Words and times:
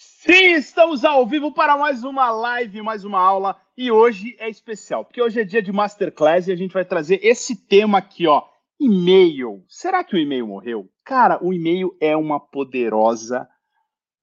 Sim, 0.00 0.52
estamos 0.52 1.04
ao 1.04 1.26
vivo 1.26 1.50
para 1.50 1.76
mais 1.76 2.04
uma 2.04 2.30
live, 2.30 2.82
mais 2.82 3.04
uma 3.04 3.18
aula. 3.18 3.60
E 3.76 3.90
hoje 3.90 4.36
é 4.38 4.48
especial, 4.48 5.04
porque 5.04 5.20
hoje 5.20 5.40
é 5.40 5.44
dia 5.44 5.60
de 5.60 5.72
Masterclass 5.72 6.46
e 6.46 6.52
a 6.52 6.56
gente 6.56 6.72
vai 6.72 6.84
trazer 6.84 7.18
esse 7.20 7.56
tema 7.56 7.98
aqui, 7.98 8.24
ó. 8.24 8.44
E-mail. 8.78 9.64
Será 9.66 10.04
que 10.04 10.14
o 10.14 10.18
e-mail 10.18 10.46
morreu? 10.46 10.88
Cara, 11.04 11.44
o 11.44 11.52
e-mail 11.52 11.96
é 12.00 12.16
uma 12.16 12.38
poderosa 12.38 13.48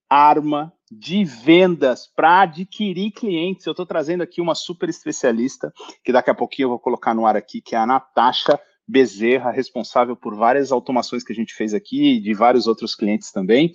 arma 0.10 0.72
de 0.90 1.26
vendas 1.26 2.08
para 2.08 2.44
adquirir 2.44 3.12
clientes. 3.12 3.66
Eu 3.66 3.72
estou 3.72 3.86
trazendo 3.86 4.24
aqui 4.24 4.40
uma 4.40 4.56
super 4.56 4.88
especialista, 4.88 5.74
que 6.06 6.14
daqui 6.14 6.30
a 6.30 6.36
pouquinho 6.36 6.68
eu 6.68 6.70
vou 6.70 6.80
colocar 6.80 7.14
no 7.14 7.26
ar 7.26 7.36
aqui, 7.36 7.60
que 7.60 7.76
é 7.76 7.78
a 7.78 7.86
Natasha 7.86 8.58
Bezerra, 8.88 9.52
responsável 9.52 10.16
por 10.16 10.36
várias 10.36 10.72
automações 10.72 11.24
que 11.24 11.34
a 11.34 11.36
gente 11.36 11.54
fez 11.54 11.74
aqui, 11.74 12.20
de 12.20 12.34
vários 12.34 12.68
outros 12.68 12.96
clientes 12.96 13.32
também. 13.32 13.74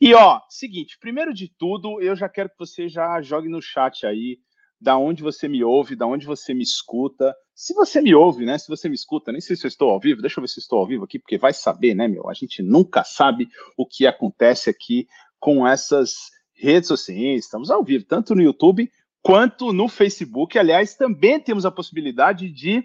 E 0.00 0.14
ó, 0.14 0.40
seguinte, 0.48 0.98
primeiro 1.00 1.34
de 1.34 1.48
tudo, 1.48 2.00
eu 2.00 2.14
já 2.14 2.28
quero 2.28 2.48
que 2.48 2.58
você 2.58 2.88
já 2.88 3.20
jogue 3.20 3.48
no 3.48 3.60
chat 3.60 4.06
aí 4.06 4.38
da 4.80 4.96
onde 4.98 5.22
você 5.22 5.48
me 5.48 5.62
ouve, 5.62 5.94
da 5.94 6.06
onde 6.06 6.26
você 6.26 6.52
me 6.52 6.62
escuta. 6.62 7.34
Se 7.54 7.72
você 7.72 8.00
me 8.00 8.14
ouve, 8.14 8.44
né? 8.44 8.58
Se 8.58 8.68
você 8.68 8.88
me 8.88 8.94
escuta, 8.96 9.30
nem 9.30 9.40
sei 9.40 9.54
se 9.54 9.64
eu 9.64 9.68
estou 9.68 9.90
ao 9.90 10.00
vivo, 10.00 10.20
deixa 10.20 10.40
eu 10.40 10.42
ver 10.42 10.48
se 10.48 10.58
eu 10.58 10.62
estou 10.62 10.80
ao 10.80 10.86
vivo 10.86 11.04
aqui, 11.04 11.18
porque 11.20 11.38
vai 11.38 11.52
saber, 11.52 11.94
né, 11.94 12.08
meu? 12.08 12.28
A 12.28 12.34
gente 12.34 12.62
nunca 12.62 13.04
sabe 13.04 13.48
o 13.76 13.86
que 13.86 14.06
acontece 14.06 14.68
aqui 14.68 15.06
com 15.38 15.66
essas 15.66 16.30
redes 16.52 16.88
sociais. 16.88 17.44
Estamos 17.44 17.70
ao 17.70 17.84
vivo, 17.84 18.04
tanto 18.04 18.34
no 18.34 18.42
YouTube 18.42 18.90
quanto 19.22 19.72
no 19.72 19.88
Facebook. 19.88 20.58
Aliás, 20.58 20.94
também 20.94 21.38
temos 21.38 21.64
a 21.64 21.70
possibilidade 21.70 22.50
de 22.50 22.84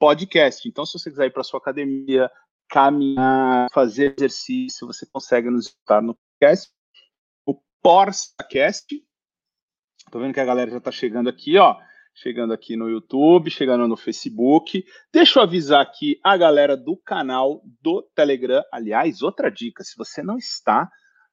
podcast. 0.00 0.66
Então, 0.66 0.86
se 0.86 0.98
você 0.98 1.10
quiser 1.10 1.26
ir 1.26 1.32
para 1.32 1.44
sua 1.44 1.60
academia, 1.60 2.30
caminhar, 2.70 3.68
fazer 3.70 4.14
exercício, 4.16 4.86
você 4.86 5.06
consegue 5.12 5.50
nos 5.50 5.66
escutar 5.66 6.00
no 6.02 6.16
podcast. 6.16 6.72
O 7.46 7.60
PorsaCast. 7.82 8.86
Tô 10.10 10.18
vendo 10.18 10.32
que 10.32 10.40
a 10.40 10.44
galera 10.44 10.70
já 10.70 10.78
está 10.78 10.90
chegando 10.90 11.28
aqui, 11.28 11.58
ó. 11.58 11.76
Chegando 12.14 12.52
aqui 12.52 12.76
no 12.76 12.88
YouTube, 12.88 13.50
chegando 13.50 13.86
no 13.86 13.96
Facebook. 13.96 14.84
Deixa 15.12 15.38
eu 15.38 15.42
avisar 15.44 15.82
aqui 15.82 16.18
a 16.24 16.36
galera 16.36 16.76
do 16.76 16.96
canal 16.96 17.62
do 17.80 18.02
Telegram. 18.14 18.64
Aliás, 18.72 19.22
outra 19.22 19.50
dica: 19.50 19.84
se 19.84 19.96
você 19.96 20.22
não 20.22 20.36
está 20.36 20.90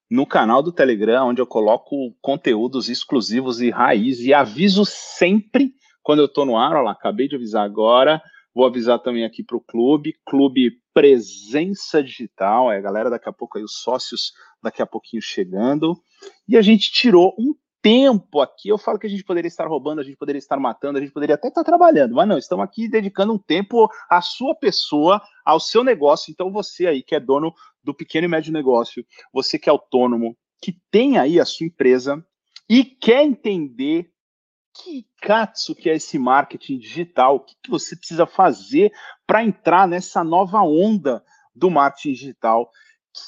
no 0.09 0.25
canal 0.25 0.61
do 0.61 0.71
Telegram, 0.71 1.27
onde 1.27 1.41
eu 1.41 1.47
coloco 1.47 2.15
conteúdos 2.21 2.89
exclusivos 2.89 3.59
e 3.59 3.69
raiz, 3.69 4.19
e 4.19 4.33
aviso 4.33 4.85
sempre 4.85 5.73
quando 6.03 6.19
eu 6.19 6.25
estou 6.25 6.45
no 6.45 6.57
ar, 6.57 6.73
olha 6.73 6.83
lá, 6.83 6.91
acabei 6.91 7.27
de 7.27 7.35
avisar 7.35 7.65
agora, 7.65 8.21
Vou 8.57 8.65
avisar 8.65 8.97
também 8.97 9.23
aqui 9.23 9.43
para 9.43 9.55
o 9.55 9.61
clube, 9.61 10.15
clube 10.25 10.81
Presença 10.91 12.01
Digital, 12.01 12.71
é 12.71 12.77
a 12.77 12.81
galera 12.81 13.07
daqui 13.07 13.29
a 13.29 13.31
pouco 13.31 13.55
aí, 13.55 13.63
os 13.63 13.83
sócios 13.83 14.33
daqui 14.63 14.81
a 14.81 14.85
pouquinho 14.87 15.21
chegando. 15.21 15.95
E 16.47 16.57
a 16.57 16.61
gente 16.63 16.91
tirou 16.91 17.35
um 17.37 17.53
tempo 17.83 18.41
aqui, 18.41 18.69
eu 18.69 18.79
falo 18.79 18.97
que 18.97 19.05
a 19.05 19.09
gente 19.11 19.23
poderia 19.23 19.47
estar 19.47 19.67
roubando, 19.67 20.01
a 20.01 20.03
gente 20.03 20.17
poderia 20.17 20.39
estar 20.39 20.57
matando, 20.57 20.97
a 20.97 21.01
gente 21.01 21.13
poderia 21.13 21.35
até 21.35 21.49
estar 21.49 21.63
trabalhando, 21.63 22.15
mas 22.15 22.27
não, 22.27 22.35
estamos 22.35 22.65
aqui 22.65 22.89
dedicando 22.89 23.31
um 23.31 23.37
tempo 23.37 23.87
à 24.09 24.23
sua 24.23 24.55
pessoa, 24.55 25.21
ao 25.45 25.59
seu 25.59 25.83
negócio. 25.83 26.31
Então 26.31 26.51
você 26.51 26.87
aí 26.87 27.03
que 27.03 27.13
é 27.13 27.19
dono 27.19 27.53
do 27.83 27.93
pequeno 27.93 28.25
e 28.25 28.27
médio 28.27 28.51
negócio, 28.51 29.05
você 29.31 29.59
que 29.59 29.69
é 29.69 29.71
autônomo, 29.71 30.35
que 30.59 30.75
tem 30.89 31.19
aí 31.19 31.39
a 31.39 31.45
sua 31.45 31.67
empresa 31.67 32.25
e 32.67 32.83
quer 32.83 33.23
entender 33.23 34.09
que 34.83 35.05
katsu 35.21 35.75
que 35.75 35.89
é 35.89 35.95
esse 35.95 36.17
marketing 36.17 36.77
digital, 36.77 37.37
o 37.37 37.39
que, 37.39 37.55
que 37.63 37.69
você 37.69 37.95
precisa 37.95 38.25
fazer 38.25 38.91
para 39.25 39.43
entrar 39.43 39.87
nessa 39.87 40.23
nova 40.23 40.61
onda 40.61 41.23
do 41.55 41.69
marketing 41.69 42.13
digital, 42.13 42.69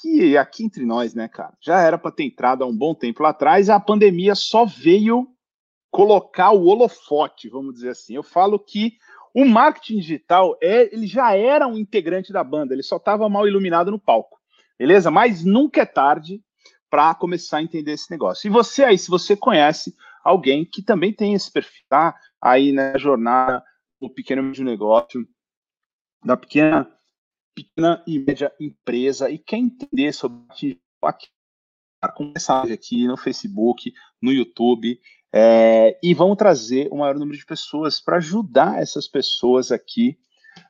que 0.02 0.38
aqui 0.38 0.64
entre 0.64 0.86
nós, 0.86 1.14
né, 1.14 1.28
cara, 1.28 1.54
já 1.60 1.80
era 1.80 1.98
para 1.98 2.12
ter 2.12 2.24
entrado 2.24 2.64
há 2.64 2.68
um 2.68 2.78
bom 2.78 2.94
tempo 2.94 3.24
lá 3.24 3.30
atrás, 3.30 3.70
a 3.70 3.80
pandemia 3.80 4.36
só 4.36 4.66
veio 4.66 5.28
colocar 5.90 6.52
o 6.52 6.66
holofote, 6.66 7.50
vamos 7.50 7.74
dizer 7.74 7.90
assim. 7.90 8.16
Eu 8.16 8.24
falo 8.24 8.60
que 8.60 8.98
o 9.34 9.46
marketing 9.46 10.00
digital 10.00 10.58
é, 10.62 10.94
ele 10.94 11.08
já 11.08 11.36
era 11.36 11.68
um 11.68 11.78
integrante 11.78 12.32
da 12.32 12.44
banda, 12.44 12.74
ele 12.74 12.84
só 12.84 12.98
estava 12.98 13.28
mal 13.28 13.48
iluminado 13.48 13.90
no 13.90 14.00
palco, 14.00 14.40
beleza? 14.78 15.10
Mas 15.10 15.44
nunca 15.44 15.82
é 15.82 15.86
tarde 15.86 16.42
para 16.90 17.14
começar 17.16 17.58
a 17.58 17.64
entender 17.64 17.94
esse 17.94 18.10
negócio. 18.10 18.48
E 18.48 18.52
você 18.52 18.84
aí, 18.84 18.98
se 18.98 19.10
você 19.10 19.36
conhece 19.36 19.96
alguém 20.30 20.64
que 20.66 20.82
também 20.82 21.14
tem 21.14 21.34
esse 21.34 21.52
perfil, 21.52 21.84
tá? 21.90 22.16
Aí 22.42 22.72
na 22.72 22.98
jornada 22.98 23.64
do 24.00 24.10
pequeno 24.10 24.42
e 24.42 24.46
médio 24.46 24.64
negócio, 24.64 25.28
da 26.24 26.38
pequena, 26.38 26.90
pequena 27.56 28.04
e 28.08 28.20
média 28.20 28.54
empresa, 28.60 29.30
e 29.30 29.38
quer 29.38 29.58
entender 29.58 30.14
sobre 30.14 30.80
aqui, 31.02 31.28
começar 32.16 32.72
aqui 32.72 33.08
no 33.08 33.18
Facebook, 33.18 33.92
no 34.22 34.32
YouTube, 34.32 35.00
é, 35.34 36.00
e 36.02 36.14
vamos 36.14 36.38
trazer 36.38 36.88
o 36.92 36.98
maior 36.98 37.16
número 37.16 37.38
de 37.38 37.46
pessoas 37.46 38.00
para 38.00 38.18
ajudar 38.18 38.82
essas 38.82 39.08
pessoas 39.08 39.72
aqui 39.72 40.18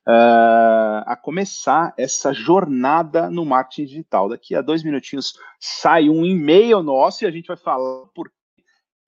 uh, 0.07 1.03
a 1.05 1.15
começar 1.15 1.93
essa 1.97 2.33
jornada 2.33 3.29
no 3.29 3.45
marketing 3.45 3.85
digital. 3.85 4.29
Daqui 4.29 4.55
a 4.55 4.61
dois 4.61 4.83
minutinhos 4.83 5.33
sai 5.59 6.09
um 6.09 6.25
e-mail 6.25 6.83
nosso 6.83 7.23
e 7.23 7.27
a 7.27 7.31
gente 7.31 7.47
vai 7.47 7.57
falar 7.57 8.07
por 8.13 8.31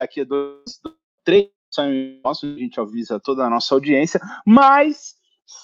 daqui 0.02 0.20
a 0.20 0.24
dois, 0.24 0.80
três 1.24 1.48
nossos, 2.22 2.54
a 2.54 2.58
gente 2.58 2.78
avisa 2.78 3.18
toda 3.18 3.44
a 3.44 3.50
nossa 3.50 3.74
audiência, 3.74 4.20
mas 4.46 5.14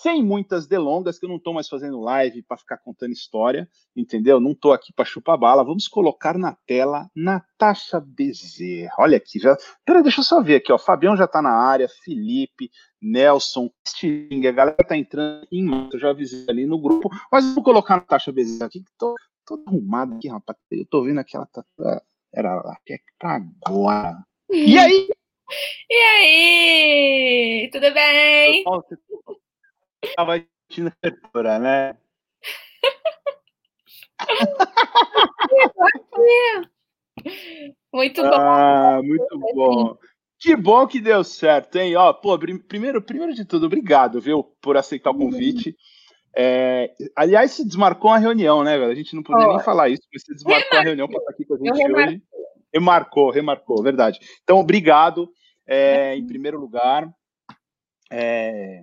sem 0.03 0.23
muitas 0.23 0.67
delongas, 0.67 1.19
que 1.19 1.25
eu 1.25 1.29
não 1.29 1.37
estou 1.37 1.55
mais 1.55 1.69
fazendo 1.69 2.01
live 2.01 2.43
para 2.43 2.57
ficar 2.57 2.79
contando 2.79 3.13
história, 3.13 3.69
entendeu? 3.97 4.39
Não 4.39 4.53
estou 4.53 4.73
aqui 4.73 4.93
para 4.93 5.05
chupar 5.05 5.39
bala. 5.39 5.65
Vamos 5.65 5.89
colocar 5.89 6.37
na 6.37 6.57
tela 6.67 7.11
Natasha 7.15 8.01
Bezerra. 8.01 8.95
Olha 8.99 9.17
aqui, 9.17 9.39
já. 9.39 9.57
Peraí, 9.85 10.03
deixa 10.03 10.21
eu 10.21 10.25
só 10.25 10.43
ver 10.43 10.57
aqui, 10.57 10.73
ó. 10.73 10.79
Fabião 10.79 11.17
já 11.17 11.25
está 11.25 11.41
na 11.41 11.53
área, 11.53 11.89
Felipe, 11.89 12.71
Nelson, 13.01 13.71
Sting, 13.87 14.47
a 14.47 14.53
galera 14.53 14.77
está 14.81 14.97
entrando 14.97 15.47
em 15.51 15.67
eu 15.93 15.99
já 15.99 16.11
avisei 16.11 16.45
ali 16.49 16.67
no 16.67 16.79
grupo, 16.79 17.09
mas 17.33 17.55
vou 17.55 17.63
colocar 17.63 17.97
Natasha 17.97 18.33
Bezerra 18.33 18.67
aqui, 18.67 18.81
que 18.81 18.91
tô, 18.99 19.15
tô 19.47 19.63
arrumado 19.67 20.17
aqui, 20.17 20.29
rapaz. 20.29 20.59
Eu 20.71 20.87
tô 20.87 21.03
vendo 21.03 21.19
aqui, 21.19 21.37
ela 21.37 21.47
tá. 21.47 21.65
Era 22.35 22.55
lá, 22.57 22.77
que 22.85 22.93
é 22.93 22.99
tá 23.19 23.41
agora? 23.65 24.28
E 24.51 24.79
aí? 24.79 25.09
E 25.91 25.95
aí? 25.95 27.71
Tudo 27.73 27.91
bem? 27.95 28.63
Tava 30.15 30.35
assistindo 30.35 30.93
a 31.03 31.59
né? 31.59 31.97
muito 37.91 38.21
bom. 38.21 38.29
Ah, 38.31 39.01
muito 39.03 39.39
bom. 39.55 39.97
Que 40.39 40.55
bom 40.55 40.87
que 40.87 41.01
deu 41.01 41.25
certo, 41.25 41.77
hein? 41.77 41.97
Ó, 41.97 42.13
pô, 42.13 42.39
primeiro, 42.39 43.01
primeiro 43.01 43.33
de 43.33 43.47
tudo, 43.47 43.65
obrigado, 43.65 44.21
viu, 44.21 44.45
por 44.61 44.77
aceitar 44.77 45.11
o 45.11 45.15
uhum. 45.15 45.31
convite. 45.31 45.75
É, 46.37 46.93
aliás, 47.17 47.53
se 47.53 47.65
desmarcou 47.65 48.11
a 48.11 48.19
reunião, 48.19 48.63
né, 48.63 48.77
velho? 48.79 48.93
A 48.93 48.95
gente 48.95 49.17
não 49.17 49.23
podia 49.23 49.49
oh. 49.49 49.55
nem 49.55 49.65
falar 49.65 49.89
isso, 49.89 50.03
mas 50.13 50.23
você 50.23 50.35
desmarcou 50.35 50.79
a 50.79 50.83
reunião 50.83 51.09
para 51.09 51.19
estar 51.19 51.31
aqui 51.33 51.45
com 51.45 51.55
a 51.55 51.57
gente 51.57 51.93
hoje. 51.93 52.23
Remarcou, 52.79 53.31
remarcou, 53.31 53.83
verdade. 53.83 54.19
Então, 54.43 54.59
obrigado, 54.59 55.29
é, 55.67 56.17
em 56.17 56.27
primeiro 56.27 56.59
lugar. 56.59 57.09
É, 58.11 58.83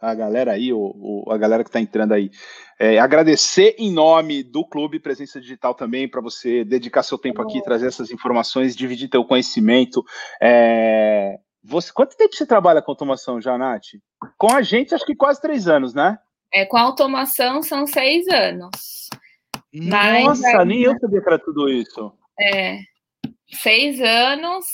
a 0.00 0.14
galera 0.14 0.52
aí, 0.52 0.72
o, 0.72 0.78
o, 0.78 1.32
a 1.32 1.38
galera 1.38 1.62
que 1.62 1.68
está 1.68 1.80
entrando 1.80 2.12
aí. 2.12 2.30
É, 2.78 2.98
agradecer 2.98 3.76
em 3.78 3.92
nome 3.92 4.42
do 4.42 4.64
Clube 4.64 4.98
Presença 4.98 5.40
Digital 5.40 5.74
também, 5.74 6.08
para 6.08 6.20
você 6.20 6.64
dedicar 6.64 7.02
seu 7.04 7.16
tempo 7.16 7.40
aqui, 7.40 7.62
trazer 7.62 7.86
essas 7.86 8.10
informações, 8.10 8.74
dividir 8.74 9.08
teu 9.08 9.24
conhecimento. 9.24 10.04
É, 10.42 11.38
você, 11.62 11.92
quanto 11.92 12.16
tempo 12.16 12.34
você 12.34 12.44
trabalha 12.44 12.82
com 12.82 12.90
automação 12.90 13.40
já, 13.40 13.56
Nath? 13.56 13.86
Com 14.36 14.52
a 14.52 14.62
gente, 14.62 14.94
acho 14.94 15.06
que 15.06 15.14
quase 15.14 15.40
três 15.40 15.68
anos, 15.68 15.94
né? 15.94 16.18
É, 16.52 16.66
com 16.66 16.76
automação 16.76 17.62
são 17.62 17.86
seis 17.86 18.26
anos. 18.28 19.08
Nossa, 19.72 20.42
Mas, 20.42 20.66
nem 20.66 20.82
eu 20.82 20.98
sabia 20.98 21.20
que 21.22 21.28
era 21.28 21.38
tudo 21.38 21.68
isso. 21.68 22.12
É, 22.38 22.78
seis 23.52 24.00
anos, 24.00 24.64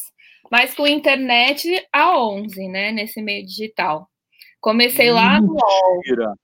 mas 0.51 0.75
com 0.75 0.87
internet 0.87 1.87
a 1.93 2.19
11, 2.19 2.69
né, 2.69 2.93
nesse 2.93 3.21
meio 3.21 3.45
digital. 3.45 4.09
Comecei 4.61 5.11
lá 5.11 5.41
no 5.41 5.53
UOL. 5.53 6.35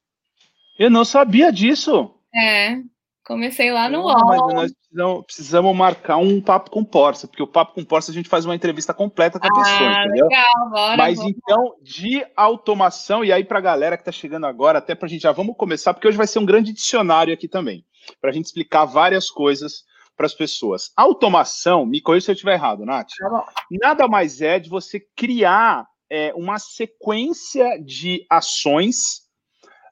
Eu 0.79 0.91
não 0.91 1.05
sabia 1.05 1.53
disso. 1.53 2.15
É, 2.35 2.79
comecei 3.25 3.73
lá 3.73 3.89
no 3.89 4.03
UOL. 4.03 4.27
Mas 4.27 4.55
nós 4.55 4.73
precisamos, 4.73 5.25
precisamos, 5.27 5.77
marcar 5.77 6.17
um 6.19 6.41
papo 6.41 6.71
com 6.71 6.85
Porça, 6.85 7.27
porque 7.27 7.43
o 7.43 7.47
papo 7.47 7.75
com 7.75 7.85
Porça 7.85 8.11
a 8.11 8.15
gente 8.15 8.29
faz 8.29 8.45
uma 8.45 8.55
entrevista 8.55 8.93
completa 8.93 9.41
com 9.41 9.47
a 9.47 9.51
ah, 9.51 9.63
pessoa, 9.63 9.91
entendeu? 9.91 10.27
Legal, 10.27 10.71
bora, 10.71 10.97
Mas 10.97 11.19
então, 11.21 11.75
de 11.83 12.25
automação, 12.37 13.25
e 13.25 13.33
aí 13.33 13.45
para 13.45 13.59
a 13.59 13.63
galera 13.63 13.97
que 13.97 14.03
está 14.03 14.13
chegando 14.13 14.47
agora, 14.47 14.79
até 14.79 14.95
para 14.95 15.07
a 15.07 15.09
gente 15.09 15.23
já 15.23 15.33
vamos 15.33 15.57
começar, 15.57 15.95
porque 15.95 16.07
hoje 16.07 16.19
vai 16.19 16.27
ser 16.27 16.39
um 16.39 16.47
grande 16.47 16.73
dicionário 16.73 17.33
aqui 17.33 17.49
também, 17.49 17.85
para 18.21 18.31
a 18.31 18.33
gente 18.33 18.47
explicar 18.47 18.85
várias 18.85 19.31
coisas 19.31 19.85
para 20.17 20.27
as 20.27 20.35
pessoas. 20.35 20.91
Automação, 20.97 21.85
me 21.85 22.01
corrija 22.01 22.27
se 22.27 22.31
eu 22.31 22.35
estiver 22.35 22.55
errado, 22.55 22.85
Nath, 22.85 23.11
tá 23.19 23.47
nada 23.71 24.09
mais 24.09 24.41
é 24.41 24.59
de 24.59 24.69
você 24.69 25.01
criar 25.17 25.87
é, 26.11 26.33
uma 26.35 26.59
sequência 26.59 27.79
de 27.83 28.25
ações 28.31 29.25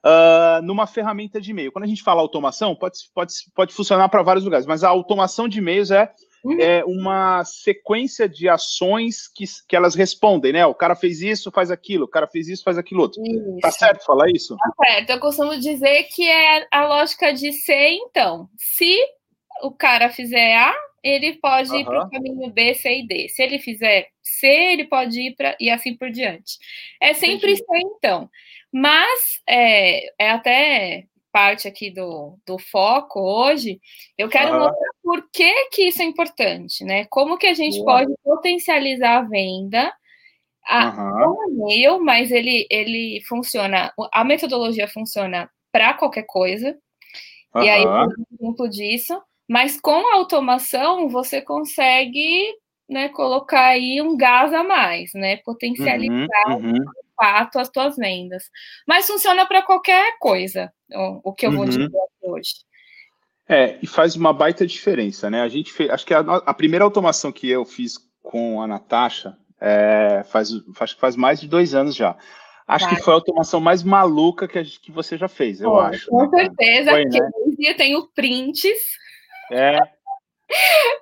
uh, 0.05 0.61
numa 0.63 0.87
ferramenta 0.87 1.39
de 1.39 1.51
e-mail. 1.51 1.71
Quando 1.71 1.85
a 1.85 1.87
gente 1.87 2.03
fala 2.03 2.21
automação, 2.21 2.75
pode, 2.75 2.97
pode, 3.13 3.33
pode 3.55 3.73
funcionar 3.73 4.09
para 4.09 4.21
vários 4.21 4.45
lugares, 4.45 4.65
mas 4.65 4.83
a 4.83 4.89
automação 4.89 5.47
de 5.47 5.59
e-mails 5.59 5.91
é 5.91 6.13
uhum. 6.43 6.57
é 6.59 6.83
uma 6.85 7.43
sequência 7.45 8.27
de 8.27 8.49
ações 8.49 9.27
que, 9.33 9.45
que 9.67 9.75
elas 9.75 9.95
respondem, 9.95 10.53
né? 10.53 10.65
O 10.65 10.75
cara 10.75 10.95
fez 10.95 11.21
isso, 11.21 11.51
faz 11.51 11.71
aquilo, 11.71 12.05
o 12.05 12.09
cara 12.09 12.27
fez 12.27 12.47
isso, 12.47 12.63
faz 12.63 12.77
aquilo 12.77 13.01
outro. 13.01 13.21
Tá 13.21 13.29
isso. 13.29 13.59
Tá 13.61 13.71
certo 13.71 14.05
falar 14.05 14.29
isso? 14.29 14.55
Tá 14.57 14.85
certo. 14.85 15.09
Eu 15.09 15.19
costumo 15.19 15.57
dizer 15.57 16.03
que 16.03 16.27
é 16.27 16.67
a 16.71 16.85
lógica 16.87 17.33
de 17.33 17.51
ser, 17.53 17.91
então. 17.91 18.49
Se 18.57 18.97
o 19.63 19.71
cara 19.71 20.09
fizer 20.09 20.55
A, 20.57 20.73
ele 21.03 21.33
pode 21.33 21.69
uhum. 21.71 21.79
ir 21.79 21.85
para 21.85 22.05
o 22.05 22.09
caminho 22.09 22.51
B, 22.51 22.73
C 22.75 22.99
e 22.99 23.07
D. 23.07 23.29
Se 23.29 23.41
ele 23.41 23.59
fizer 23.59 24.07
C, 24.21 24.47
ele 24.47 24.85
pode 24.85 25.19
ir 25.19 25.35
para 25.35 25.55
e 25.59 25.69
assim 25.69 25.95
por 25.95 26.09
diante. 26.11 26.57
É 27.01 27.13
sempre 27.13 27.55
C, 27.55 27.63
então. 27.77 28.29
Mas 28.71 29.41
é, 29.47 30.05
é 30.19 30.29
até 30.29 31.05
parte 31.31 31.67
aqui 31.67 31.89
do, 31.89 32.37
do 32.45 32.59
foco 32.59 33.19
hoje, 33.19 33.81
eu 34.17 34.29
quero 34.29 34.53
uhum. 34.53 34.59
mostrar 34.59 34.89
por 35.01 35.29
que, 35.31 35.69
que 35.69 35.87
isso 35.87 36.01
é 36.01 36.05
importante, 36.05 36.85
né? 36.85 37.05
Como 37.05 37.37
que 37.39 37.47
a 37.47 37.55
gente 37.55 37.79
uhum. 37.79 37.85
pode 37.85 38.13
potencializar 38.23 39.17
a 39.17 39.21
venda 39.23 39.91
a, 40.63 40.89
uhum. 40.89 41.49
e-mail, 41.49 41.99
mas 42.03 42.31
ele, 42.31 42.67
ele 42.69 43.19
funciona, 43.27 43.91
a 44.11 44.23
metodologia 44.23 44.87
funciona 44.87 45.49
para 45.71 45.95
qualquer 45.95 46.25
coisa, 46.27 46.77
e 47.55 47.69
aí, 47.69 47.83
por 47.83 48.15
exemplo 48.39 48.69
disso, 48.69 49.21
mas 49.53 49.79
com 49.79 50.11
a 50.11 50.15
automação 50.15 51.07
você 51.07 51.39
consegue 51.39 52.55
né, 52.89 53.07
colocar 53.09 53.67
aí 53.67 54.01
um 54.01 54.17
gás 54.17 54.51
a 54.51 54.63
mais, 54.63 55.11
né? 55.13 55.37
Potencializar 55.45 56.47
uhum, 56.47 56.71
uhum. 56.71 56.85
fato 57.15 57.59
as 57.59 57.69
tuas 57.69 57.95
vendas. 57.95 58.49
Mas 58.87 59.05
funciona 59.05 59.45
para 59.45 59.61
qualquer 59.61 60.17
coisa, 60.17 60.73
o, 61.23 61.31
que 61.31 61.45
eu 61.45 61.51
vou 61.51 61.65
uhum. 61.65 61.69
dizer 61.69 61.91
hoje. 62.23 62.53
É, 63.47 63.77
e 63.79 63.85
faz 63.85 64.15
uma 64.15 64.33
baita 64.33 64.65
diferença, 64.65 65.29
né? 65.29 65.43
A 65.43 65.47
gente 65.47 65.71
fez, 65.71 65.87
acho 65.91 66.03
que 66.07 66.15
a, 66.15 66.21
a 66.21 66.53
primeira 66.55 66.83
automação 66.83 67.31
que 67.31 67.47
eu 67.47 67.63
fiz 67.63 67.99
com 68.23 68.59
a 68.59 68.65
Natasha 68.65 69.37
é, 69.61 70.23
faz, 70.23 70.49
que 70.49 70.99
faz 70.99 71.15
mais 71.15 71.39
de 71.39 71.47
dois 71.47 71.75
anos 71.75 71.95
já. 71.95 72.17
Acho 72.67 72.89
que 72.89 72.95
foi 73.03 73.13
a 73.13 73.17
automação 73.17 73.59
mais 73.59 73.83
maluca 73.83 74.47
que, 74.47 74.57
a, 74.57 74.63
que 74.63 74.91
você 74.91 75.15
já 75.15 75.27
fez, 75.27 75.61
eu 75.61 75.77
acho. 75.79 76.09
Com 76.09 76.27
né? 76.31 76.39
certeza, 76.39 76.89
foi, 76.89 77.03
porque 77.03 77.21
né? 77.21 77.29
hoje 77.45 77.55
dia 77.63 77.77
tenho 77.77 78.07
prints 78.15 79.02
é. 79.51 79.77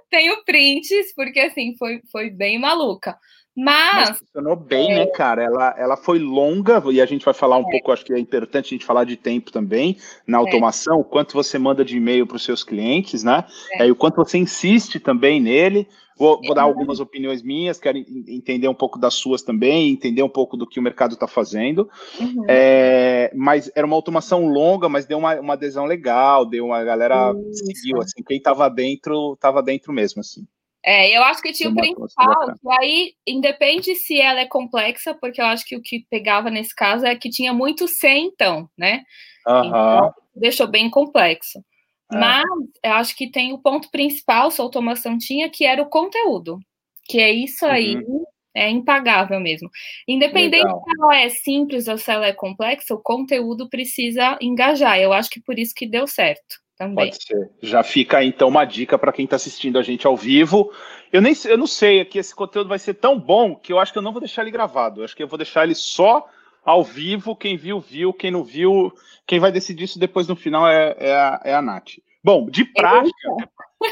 Tenho 0.09 0.43
prints, 0.43 1.13
porque 1.15 1.39
assim, 1.39 1.75
foi, 1.77 2.01
foi 2.11 2.29
bem 2.29 2.59
maluca. 2.59 3.17
Mas, 3.55 4.09
Mas 4.09 4.19
funcionou 4.19 4.55
bem, 4.55 4.93
é... 4.93 4.99
né, 4.99 5.05
cara? 5.07 5.43
Ela, 5.43 5.75
ela 5.77 5.97
foi 5.97 6.19
longa, 6.19 6.81
e 6.91 7.01
a 7.01 7.05
gente 7.05 7.25
vai 7.25 7.33
falar 7.33 7.57
um 7.57 7.67
é. 7.67 7.71
pouco, 7.71 7.91
acho 7.91 8.05
que 8.05 8.13
é 8.13 8.19
importante 8.19 8.67
a 8.67 8.69
gente 8.69 8.85
falar 8.85 9.03
de 9.03 9.17
tempo 9.17 9.51
também, 9.51 9.97
na 10.25 10.37
é. 10.37 10.39
automação, 10.39 10.99
o 10.99 11.03
quanto 11.03 11.33
você 11.33 11.59
manda 11.59 11.83
de 11.83 11.97
e-mail 11.97 12.25
para 12.25 12.37
os 12.37 12.45
seus 12.45 12.63
clientes, 12.63 13.23
né? 13.23 13.43
É. 13.73 13.87
E 13.87 13.91
o 13.91 13.95
quanto 13.95 14.15
você 14.15 14.37
insiste 14.37 14.99
também 14.99 15.41
nele. 15.41 15.87
Vou, 16.21 16.39
vou 16.39 16.53
dar 16.53 16.61
algumas 16.61 16.99
opiniões 16.99 17.41
minhas, 17.41 17.79
quero 17.79 17.97
entender 17.97 18.67
um 18.67 18.75
pouco 18.75 18.99
das 18.99 19.15
suas 19.15 19.41
também, 19.41 19.89
entender 19.89 20.21
um 20.21 20.29
pouco 20.29 20.55
do 20.55 20.67
que 20.67 20.79
o 20.79 20.83
mercado 20.83 21.15
está 21.15 21.27
fazendo. 21.27 21.89
Uhum. 22.19 22.45
É, 22.47 23.31
mas 23.35 23.71
era 23.75 23.87
uma 23.87 23.95
automação 23.95 24.45
longa, 24.45 24.87
mas 24.87 25.07
deu 25.07 25.17
uma, 25.17 25.39
uma 25.39 25.53
adesão 25.53 25.85
legal, 25.85 26.45
deu 26.45 26.67
uma 26.67 26.83
galera 26.83 27.33
Isso. 27.49 27.65
seguiu, 27.65 27.97
assim, 27.97 28.21
quem 28.21 28.37
estava 28.37 28.69
dentro, 28.69 29.33
estava 29.33 29.63
dentro 29.63 29.91
mesmo, 29.91 30.19
assim. 30.19 30.45
É, 30.85 31.17
eu 31.17 31.23
acho 31.23 31.41
que 31.41 31.53
tinha 31.53 31.71
o 31.71 31.75
principal, 31.75 32.53
que 32.53 32.71
aí 32.79 33.13
independe 33.25 33.95
se 33.95 34.21
ela 34.21 34.41
é 34.41 34.45
complexa, 34.45 35.15
porque 35.15 35.41
eu 35.41 35.45
acho 35.45 35.65
que 35.65 35.75
o 35.75 35.81
que 35.81 36.05
pegava 36.07 36.51
nesse 36.51 36.75
caso 36.75 37.03
é 37.03 37.15
que 37.15 37.31
tinha 37.31 37.51
muito 37.51 37.87
C, 37.87 38.07
então, 38.09 38.69
né? 38.77 39.01
Uhum. 39.47 39.65
Então, 39.65 40.13
deixou 40.35 40.67
bem 40.67 40.87
complexo. 40.87 41.63
É. 42.11 42.17
Mas 42.17 42.45
eu 42.83 42.91
acho 42.93 43.15
que 43.15 43.29
tem 43.29 43.53
o 43.53 43.57
ponto 43.59 43.89
principal, 43.89 44.51
sua 44.51 44.65
automação 44.65 45.17
tinha, 45.17 45.49
que 45.49 45.65
era 45.65 45.81
o 45.81 45.89
conteúdo. 45.89 46.59
Que 47.05 47.19
é 47.19 47.31
isso 47.31 47.65
aí, 47.65 47.95
uhum. 47.95 48.23
é 48.53 48.69
impagável 48.69 49.39
mesmo. 49.39 49.69
Independente 50.07 50.63
Legal. 50.63 50.83
se 50.83 51.01
ela 51.01 51.15
é 51.17 51.29
simples 51.29 51.87
ou 51.87 51.97
se 51.97 52.11
ela 52.11 52.27
é 52.27 52.33
complexa, 52.33 52.93
o 52.93 53.01
conteúdo 53.01 53.69
precisa 53.69 54.37
engajar. 54.41 54.99
Eu 54.99 55.13
acho 55.13 55.29
que 55.29 55.41
por 55.41 55.57
isso 55.57 55.73
que 55.75 55.87
deu 55.87 56.05
certo. 56.05 56.61
Também. 56.77 57.11
Pode 57.11 57.23
ser. 57.23 57.49
Já 57.61 57.83
fica 57.83 58.23
então 58.23 58.47
uma 58.47 58.65
dica 58.65 58.97
para 58.97 59.11
quem 59.11 59.25
está 59.25 59.35
assistindo 59.35 59.77
a 59.77 59.83
gente 59.83 60.07
ao 60.07 60.17
vivo. 60.17 60.73
Eu 61.13 61.21
nem 61.21 61.33
eu 61.45 61.55
não 61.57 61.67
sei 61.67 62.01
aqui 62.01 62.17
esse 62.17 62.33
conteúdo 62.33 62.69
vai 62.69 62.79
ser 62.79 62.95
tão 62.95 63.19
bom 63.19 63.55
que 63.55 63.71
eu 63.71 63.77
acho 63.77 63.93
que 63.93 63.99
eu 63.99 64.01
não 64.01 64.11
vou 64.11 64.19
deixar 64.19 64.41
ele 64.41 64.49
gravado. 64.49 65.01
Eu 65.01 65.05
acho 65.05 65.15
que 65.15 65.21
eu 65.21 65.27
vou 65.27 65.37
deixar 65.37 65.63
ele 65.63 65.75
só 65.75 66.27
ao 66.63 66.83
vivo. 66.83 67.35
Quem 67.35 67.57
viu, 67.57 67.79
viu. 67.79 68.13
Quem 68.13 68.31
não 68.31 68.43
viu, 68.43 68.91
quem 69.27 69.39
vai 69.39 69.51
decidir 69.51 69.85
isso 69.85 69.99
depois 69.99 70.27
no 70.27 70.35
final 70.35 70.67
é, 70.67 70.95
é, 70.97 71.13
a, 71.13 71.41
é 71.45 71.53
a 71.53 71.61
Nath. 71.61 71.93
Bom, 72.23 72.49
de 72.49 72.65
prática, 72.65 73.29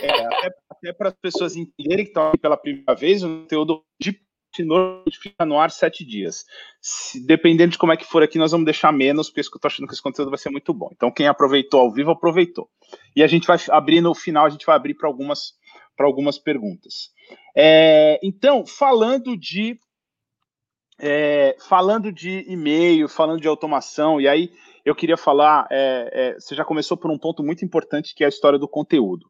é, 0.01 0.25
até, 0.25 0.51
até 0.69 0.93
para 0.93 1.09
as 1.09 1.15
pessoas 1.15 1.55
entenderem 1.55 2.05
que 2.05 2.11
estão 2.11 2.27
aqui 2.27 2.37
pela 2.37 2.57
primeira 2.57 2.93
vez, 2.93 3.23
o 3.23 3.27
conteúdo 3.27 3.83
de 3.99 4.13
fica 5.21 5.45
no 5.45 5.59
ar 5.59 5.71
sete 5.71 6.05
dias. 6.05 6.45
Se, 6.81 7.25
dependendo 7.25 7.71
de 7.71 7.77
como 7.77 7.91
é 7.91 7.97
que 7.97 8.05
for 8.05 8.23
aqui, 8.23 8.37
nós 8.37 8.51
vamos 8.51 8.65
deixar 8.65 8.91
menos, 8.91 9.29
porque 9.29 9.41
eu 9.41 9.43
estou 9.43 9.67
achando 9.67 9.87
que 9.87 9.93
esse 9.93 10.01
conteúdo 10.01 10.29
vai 10.29 10.37
ser 10.37 10.49
muito 10.49 10.73
bom. 10.73 10.89
Então, 10.91 11.11
quem 11.11 11.27
aproveitou 11.27 11.81
ao 11.81 11.91
vivo, 11.91 12.11
aproveitou. 12.11 12.69
E 13.15 13.23
a 13.23 13.27
gente 13.27 13.47
vai 13.47 13.57
abrir 13.69 14.01
no 14.01 14.13
final, 14.13 14.45
a 14.45 14.49
gente 14.49 14.65
vai 14.65 14.75
abrir 14.75 14.95
para 14.95 15.07
algumas, 15.07 15.53
algumas 15.99 16.37
perguntas. 16.37 17.11
É, 17.55 18.19
então, 18.23 18.65
falando 18.65 19.37
de 19.37 19.79
é, 20.99 21.55
falando 21.59 22.11
de 22.11 22.45
e-mail, 22.47 23.07
falando 23.07 23.41
de 23.41 23.47
automação, 23.47 24.19
e 24.19 24.27
aí 24.27 24.51
eu 24.85 24.95
queria 24.95 25.17
falar, 25.17 25.67
é, 25.71 26.09
é, 26.11 26.39
você 26.39 26.55
já 26.55 26.65
começou 26.65 26.97
por 26.97 27.11
um 27.11 27.17
ponto 27.17 27.43
muito 27.43 27.63
importante 27.63 28.13
que 28.15 28.23
é 28.23 28.25
a 28.25 28.29
história 28.29 28.59
do 28.59 28.67
conteúdo. 28.67 29.25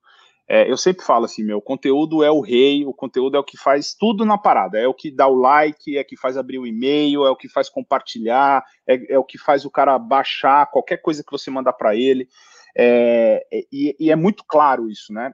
É, 0.52 0.70
eu 0.70 0.76
sempre 0.78 1.06
falo 1.06 1.26
assim, 1.26 1.44
meu, 1.44 1.60
o 1.60 1.62
conteúdo 1.62 2.24
é 2.24 2.32
o 2.32 2.42
rei, 2.42 2.84
o 2.84 2.92
conteúdo 2.92 3.38
é 3.38 3.40
o 3.40 3.44
que 3.44 3.56
faz 3.56 3.94
tudo 3.94 4.26
na 4.26 4.36
parada, 4.36 4.80
é 4.80 4.88
o 4.88 4.96
que 4.96 5.12
dá 5.12 5.28
o 5.28 5.36
like, 5.36 5.96
é 5.96 6.02
o 6.02 6.06
que 6.06 6.18
faz 6.18 6.38
abrir 6.38 6.58
o 6.58 6.66
e-mail, 6.66 7.24
é 7.24 7.30
o 7.30 7.36
que 7.36 7.48
faz 7.48 7.70
compartilhar, 7.70 8.64
é, 8.88 9.14
é 9.14 9.20
o 9.20 9.24
que 9.24 9.38
faz 9.38 9.64
o 9.64 9.70
cara 9.70 10.00
baixar 10.00 10.66
qualquer 10.72 10.98
coisa 10.98 11.24
que 11.24 11.32
você 11.32 11.52
mandar 11.52 11.74
para 11.74 11.96
ele. 11.96 12.28
É, 12.76 13.46
e, 13.72 13.96
e, 14.00 14.12
é 14.12 14.16
muito 14.16 14.44
claro 14.48 14.90
isso, 14.90 15.14
né? 15.14 15.32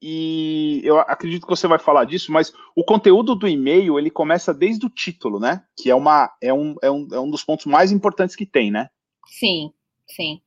E 0.00 0.82
eu 0.84 0.98
acredito 0.98 1.46
que 1.46 1.50
você 1.50 1.66
vai 1.66 1.78
falar 1.78 2.04
disso, 2.04 2.30
mas 2.30 2.52
o 2.74 2.84
conteúdo 2.84 3.34
do 3.34 3.48
e-mail 3.48 3.98
ele 3.98 4.10
começa 4.10 4.52
desde 4.52 4.84
o 4.86 4.90
título, 4.90 5.40
né? 5.40 5.62
Que 5.76 5.90
é, 5.90 5.94
uma, 5.94 6.30
é, 6.42 6.52
um, 6.52 6.76
é, 6.82 6.90
um, 6.90 7.08
é 7.12 7.20
um 7.20 7.30
dos 7.30 7.42
pontos 7.42 7.66
mais 7.66 7.90
importantes 7.90 8.36
que 8.36 8.44
tem, 8.44 8.70
né? 8.70 8.88
Sim, 9.26 9.72
sim. 10.06 10.40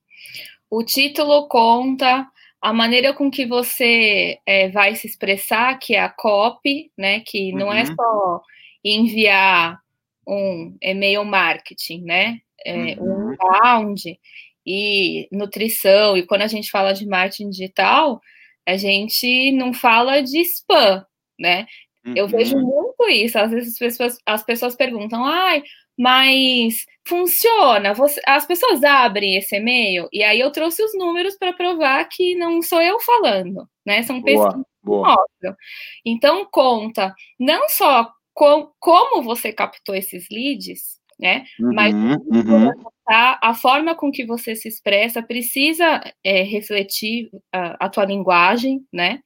O 0.70 0.84
título 0.84 1.48
conta 1.48 2.28
a 2.62 2.74
maneira 2.74 3.14
com 3.14 3.32
que 3.32 3.46
você 3.48 4.38
é, 4.46 4.70
vai 4.70 4.96
se 4.96 5.08
expressar, 5.08 5.80
que 5.80 5.96
é 5.96 6.02
a 6.02 6.10
copy, 6.10 6.92
né? 6.98 7.22
Que 7.22 7.52
não 7.52 7.74
é 7.74 7.84
uhum. 7.84 7.92
é 7.92 7.96
só 7.96 8.42
enviar 8.84 9.80
um 10.28 10.78
e-mail 10.82 11.26
marketing, 11.26 12.04
né? 12.04 12.40
É, 12.64 12.96
uhum. 13.00 13.32
Um 13.32 13.36
round 13.40 14.20
e 14.66 15.28
nutrição. 15.32 16.16
E 16.16 16.24
quando 16.24 16.44
a 16.44 16.48
gente 16.48 16.70
fala 16.70 16.94
de 16.94 17.08
marketing 17.08 17.50
digital, 17.50 18.22
a 18.70 18.78
gente 18.78 19.52
não 19.52 19.74
fala 19.74 20.22
de 20.22 20.40
spam, 20.42 21.06
né? 21.40 21.66
Uhum. 22.06 22.14
Eu 22.16 22.28
vejo 22.28 22.58
muito 22.58 23.10
isso. 23.10 23.38
Às 23.38 23.52
vezes 23.52 23.74
as 23.74 23.80
pessoas, 23.80 24.18
as 24.26 24.44
pessoas 24.44 24.76
perguntam, 24.76 25.26
ai, 25.26 25.64
mas 25.98 26.86
funciona? 27.06 27.94
Você, 27.94 28.22
as 28.26 28.46
pessoas 28.46 28.84
abrem 28.84 29.36
esse 29.36 29.56
e-mail? 29.58 30.08
E 30.14 30.24
aí 30.24 30.40
eu 30.40 30.52
trouxe 30.52 30.84
os 30.84 30.98
números 30.98 31.38
para 31.38 31.54
provar 31.54 32.06
que 32.06 32.36
não 32.36 32.62
sou 32.62 32.82
eu 32.82 33.00
falando, 33.02 33.68
né? 33.86 34.04
São 34.04 34.22
pesquisas 34.22 34.64
boa, 34.82 35.16
boa. 35.42 35.58
Então 36.06 36.48
conta 36.50 37.14
não 37.40 37.68
só 37.70 38.10
com, 38.34 38.72
como 38.80 39.22
você 39.22 39.52
captou 39.52 39.94
esses 39.94 40.28
leads, 40.32 40.99
né? 41.20 41.44
Uhum, 41.60 41.74
Mas 41.74 41.94
uhum. 41.94 42.72
a 43.08 43.54
forma 43.54 43.94
com 43.94 44.12
que 44.12 44.26
você 44.26 44.56
se 44.56 44.68
expressa 44.68 45.22
precisa 45.22 46.02
é, 46.24 46.44
refletir 46.44 47.30
a, 47.52 47.86
a, 47.86 47.90
tua 47.90 48.06
linguagem, 48.06 48.82
né? 48.92 49.20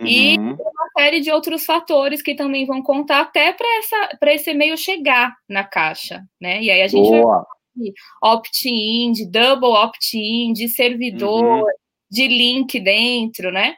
Uhum. 0.00 0.06
E 0.06 0.38
uma 0.38 0.90
série 0.98 1.20
de 1.20 1.30
outros 1.30 1.64
fatores 1.64 2.20
que 2.20 2.34
também 2.34 2.66
vão 2.66 2.82
contar 2.82 3.20
até 3.20 3.52
para 3.52 4.34
esse 4.34 4.50
e-mail 4.50 4.76
chegar 4.76 5.32
na 5.48 5.62
caixa, 5.62 6.24
né? 6.40 6.60
E 6.60 6.70
aí 6.70 6.82
a 6.82 6.88
gente 6.88 7.08
Boa. 7.08 7.46
vai 7.76 7.92
opt-in, 8.22 9.12
de 9.12 9.30
double 9.30 9.70
opt-in, 9.70 10.52
de 10.52 10.68
servidor, 10.68 11.60
uhum. 11.60 11.64
de 12.10 12.26
link 12.26 12.80
dentro, 12.80 13.52
né? 13.52 13.76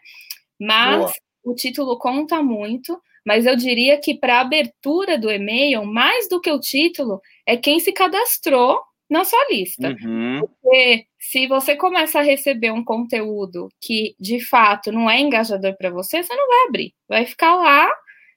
Mas 0.58 0.98
Boa. 0.98 1.12
o 1.44 1.54
título 1.54 1.98
conta 1.98 2.42
muito 2.42 2.98
mas 3.24 3.46
eu 3.46 3.56
diria 3.56 3.98
que 3.98 4.14
para 4.14 4.36
a 4.36 4.40
abertura 4.42 5.18
do 5.18 5.30
e-mail, 5.30 5.84
mais 5.84 6.28
do 6.28 6.40
que 6.40 6.50
o 6.50 6.60
título, 6.60 7.20
é 7.46 7.56
quem 7.56 7.80
se 7.80 7.92
cadastrou 7.92 8.80
na 9.08 9.24
sua 9.24 9.44
lista. 9.50 9.96
Uhum. 10.02 10.40
Porque 10.40 11.06
se 11.18 11.46
você 11.46 11.76
começa 11.76 12.18
a 12.18 12.22
receber 12.22 12.72
um 12.72 12.84
conteúdo 12.84 13.68
que 13.80 14.14
de 14.18 14.40
fato 14.40 14.90
não 14.90 15.08
é 15.10 15.20
engajador 15.20 15.76
para 15.76 15.90
você, 15.90 16.22
você 16.22 16.34
não 16.34 16.48
vai 16.48 16.66
abrir. 16.68 16.94
Vai 17.08 17.26
ficar 17.26 17.54
lá 17.56 17.90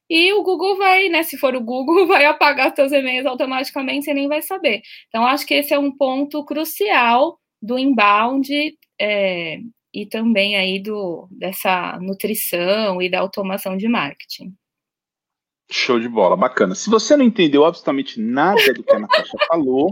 e 0.10 0.32
o 0.34 0.44
Google 0.44 0.78
vai, 0.78 1.10
né? 1.10 1.24
Se 1.24 1.38
for 1.38 1.56
o 1.56 1.62
Google, 1.62 2.08
vai 2.08 2.26
apagar 2.26 2.74
seus 2.76 2.92
e-mails 2.92 3.26
automaticamente, 3.26 4.06
você 4.06 4.14
nem 4.14 4.28
vai 4.28 4.42
saber. 4.42 4.82
Então, 5.08 5.26
acho 5.26 5.46
que 5.46 5.54
esse 5.54 5.74
é 5.74 5.80
um 5.80 5.92
ponto 5.96 6.44
crucial 6.46 7.40
do 7.62 7.78
inbound 7.78 8.50
é, 9.00 9.60
e 9.94 10.06
também 10.06 10.56
aí 10.56 10.80
do, 10.80 11.28
dessa 11.32 11.98
nutrição 12.00 13.02
e 13.02 13.10
da 13.10 13.20
automação 13.20 13.76
de 13.76 13.88
marketing. 13.88 14.54
Show 15.70 16.00
de 16.00 16.08
bola, 16.08 16.38
bacana. 16.38 16.76
Se 16.76 16.90
você 16.90 17.18
não 17.18 17.26
entendeu 17.26 17.66
absolutamente 17.66 18.22
nada 18.22 18.74
do 18.74 18.84
que 18.84 18.96
a 18.96 19.00
Natasha 19.00 19.38
falou, 19.48 19.90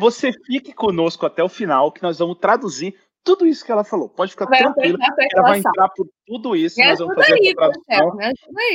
você 0.00 0.32
fique 0.32 0.72
conosco 0.72 1.26
até 1.26 1.44
o 1.44 1.48
final, 1.48 1.92
que 1.92 2.02
nós 2.02 2.18
vamos 2.18 2.38
traduzir 2.38 2.94
tudo 3.22 3.46
isso 3.46 3.62
que 3.62 3.70
ela 3.70 3.84
falou. 3.84 4.08
Pode 4.08 4.30
ficar 4.30 4.46
vai 4.46 4.60
tranquilo, 4.60 4.96
ela 5.34 5.48
vai 5.48 5.58
entrar 5.58 5.90
por 5.90 6.08
tudo 6.26 6.56
isso. 6.56 6.80
nós 6.80 6.98
vamos 6.98 7.14
fazer 7.14 7.34
aí, 7.34 7.54
tradução. 7.54 8.16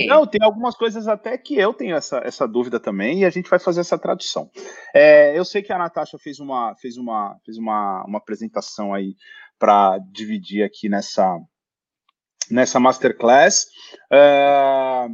Não, 0.06 0.28
tem 0.28 0.44
algumas 0.44 0.76
coisas 0.76 1.08
até 1.08 1.36
que 1.40 1.58
eu 1.58 1.74
tenho 1.74 1.96
essa, 1.96 2.20
essa 2.24 2.48
dúvida 2.48 2.80
também, 2.80 3.22
e 3.22 3.26
a 3.26 3.32
gente 3.32 3.50
vai 3.50 3.58
fazer 3.58 3.82
essa 3.82 3.98
tradução. 3.98 4.52
É, 4.94 5.36
eu 5.38 5.44
sei 5.44 5.64
que 5.64 5.74
a 5.74 5.78
Natasha 5.78 6.20
fez 6.20 6.40
uma, 6.40 6.76
fez 6.76 6.98
uma, 6.98 7.36
fez 7.44 7.58
uma, 7.58 8.04
uma 8.06 8.20
apresentação 8.20 8.94
aí 8.94 9.16
para 9.58 9.98
dividir 10.12 10.64
aqui 10.64 10.88
nessa, 10.88 11.36
nessa 12.52 12.80
masterclass. 12.80 13.66
É, 14.12 15.08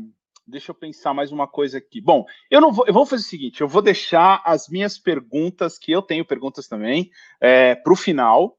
deixa 0.50 0.72
eu 0.72 0.76
pensar 0.76 1.14
mais 1.14 1.32
uma 1.32 1.48
coisa 1.48 1.78
aqui. 1.78 2.02
Bom, 2.02 2.26
eu 2.50 2.60
não 2.60 2.72
vou, 2.72 2.86
eu 2.88 2.94
vou 2.94 3.06
fazer 3.06 3.24
o 3.24 3.28
seguinte: 3.28 3.62
eu 3.62 3.68
vou 3.68 3.82
deixar 3.82 4.42
as 4.46 4.68
minhas 4.68 4.98
perguntas, 4.98 5.78
que 5.78 5.92
eu 5.92 6.02
tenho 6.02 6.26
perguntas 6.26 6.68
também, 6.68 7.10
é, 7.40 7.76
para 7.76 7.94
o 7.94 7.96
final. 7.96 8.58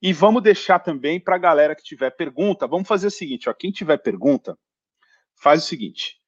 E 0.00 0.12
vamos 0.12 0.42
deixar 0.42 0.78
também 0.78 1.20
para 1.20 1.34
a 1.34 1.38
galera 1.38 1.74
que 1.74 1.82
tiver 1.82 2.10
pergunta. 2.10 2.66
Vamos 2.66 2.88
fazer 2.88 3.08
o 3.08 3.10
seguinte: 3.10 3.48
ó, 3.48 3.54
quem 3.54 3.70
tiver 3.70 3.98
pergunta, 3.98 4.58
faz 5.34 5.64
o 5.64 5.66
seguinte. 5.66 6.18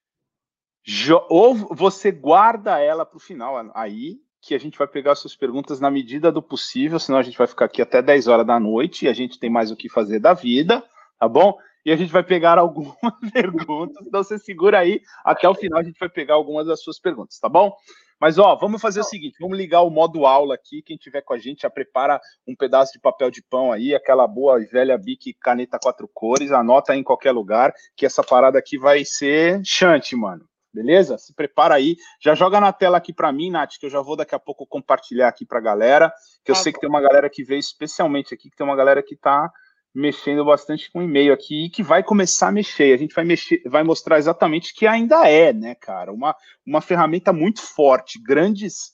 Ou 1.28 1.54
você 1.54 2.10
guarda 2.10 2.78
ela 2.78 3.04
para 3.04 3.16
o 3.16 3.20
final 3.20 3.70
aí, 3.74 4.18
que 4.40 4.54
a 4.54 4.58
gente 4.58 4.78
vai 4.78 4.88
pegar 4.88 5.14
suas 5.14 5.36
perguntas 5.36 5.80
na 5.80 5.90
medida 5.90 6.32
do 6.32 6.42
possível, 6.42 6.98
senão 6.98 7.18
a 7.18 7.22
gente 7.22 7.36
vai 7.36 7.46
ficar 7.46 7.66
aqui 7.66 7.82
até 7.82 8.00
10 8.00 8.26
horas 8.26 8.46
da 8.46 8.58
noite 8.58 9.04
e 9.04 9.08
a 9.08 9.12
gente 9.12 9.38
tem 9.38 9.50
mais 9.50 9.70
o 9.70 9.76
que 9.76 9.88
fazer 9.88 10.18
da 10.18 10.32
vida, 10.32 10.82
tá 11.18 11.28
bom? 11.28 11.58
E 11.84 11.92
a 11.92 11.96
gente 11.96 12.12
vai 12.12 12.22
pegar 12.22 12.58
algumas 12.58 12.96
perguntas. 13.32 14.06
Então 14.06 14.22
você 14.22 14.38
segura 14.38 14.78
aí 14.78 15.00
até 15.24 15.48
o 15.48 15.54
final, 15.54 15.80
a 15.80 15.82
gente 15.82 15.98
vai 15.98 16.08
pegar 16.08 16.34
algumas 16.34 16.66
das 16.66 16.82
suas 16.82 16.98
perguntas, 16.98 17.38
tá 17.38 17.48
bom? 17.48 17.74
Mas 18.20 18.38
ó, 18.38 18.54
vamos 18.54 18.82
fazer 18.82 19.00
o 19.00 19.04
seguinte, 19.04 19.38
vamos 19.40 19.56
ligar 19.56 19.80
o 19.80 19.90
modo 19.90 20.26
aula 20.26 20.54
aqui. 20.54 20.82
Quem 20.82 20.98
tiver 20.98 21.22
com 21.22 21.32
a 21.32 21.38
gente 21.38 21.62
já 21.62 21.70
prepara 21.70 22.20
um 22.46 22.54
pedaço 22.54 22.92
de 22.92 23.00
papel 23.00 23.30
de 23.30 23.42
pão 23.42 23.72
aí, 23.72 23.94
aquela 23.94 24.26
boa 24.28 24.60
e 24.60 24.66
velha 24.66 24.98
bic 24.98 25.32
caneta 25.40 25.78
quatro 25.82 26.06
cores, 26.12 26.52
anota 26.52 26.92
aí 26.92 26.98
em 26.98 27.04
qualquer 27.04 27.32
lugar, 27.32 27.72
que 27.96 28.04
essa 28.04 28.22
parada 28.22 28.58
aqui 28.58 28.76
vai 28.76 29.04
ser 29.06 29.62
chante, 29.64 30.14
mano. 30.14 30.44
Beleza? 30.72 31.18
Se 31.18 31.34
prepara 31.34 31.74
aí, 31.74 31.96
já 32.22 32.34
joga 32.34 32.60
na 32.60 32.72
tela 32.72 32.98
aqui 32.98 33.12
para 33.12 33.32
mim, 33.32 33.50
Nath, 33.50 33.72
que 33.80 33.86
eu 33.86 33.90
já 33.90 34.00
vou 34.00 34.14
daqui 34.14 34.34
a 34.34 34.38
pouco 34.38 34.66
compartilhar 34.66 35.26
aqui 35.26 35.44
para 35.44 35.58
a 35.58 35.62
galera, 35.62 36.12
que 36.44 36.50
eu 36.50 36.54
tá 36.54 36.60
sei 36.60 36.70
bom. 36.70 36.76
que 36.76 36.80
tem 36.80 36.88
uma 36.88 37.00
galera 37.00 37.28
que 37.28 37.42
veio 37.42 37.58
especialmente 37.58 38.32
aqui, 38.34 38.48
que 38.48 38.56
tem 38.56 38.64
uma 38.64 38.76
galera 38.76 39.02
que 39.02 39.16
tá 39.16 39.50
mexendo 39.94 40.44
bastante 40.44 40.90
com 40.90 41.02
e-mail 41.02 41.32
aqui 41.32 41.66
e 41.66 41.70
que 41.70 41.82
vai 41.82 42.02
começar 42.02 42.48
a 42.48 42.52
mexer. 42.52 42.94
A 42.94 42.96
gente 42.96 43.14
vai 43.14 43.24
mexer, 43.24 43.62
vai 43.66 43.82
mostrar 43.82 44.18
exatamente 44.18 44.74
que 44.74 44.86
ainda 44.86 45.28
é, 45.28 45.52
né, 45.52 45.74
cara, 45.74 46.12
uma, 46.12 46.34
uma 46.64 46.80
ferramenta 46.80 47.32
muito 47.32 47.60
forte, 47.60 48.20
grandes 48.22 48.92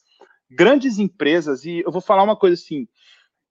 grandes 0.49 0.99
empresas 0.99 1.65
e 1.65 1.83
eu 1.85 1.91
vou 1.91 2.00
falar 2.00 2.23
uma 2.23 2.37
coisa 2.37 2.55
assim, 2.55 2.87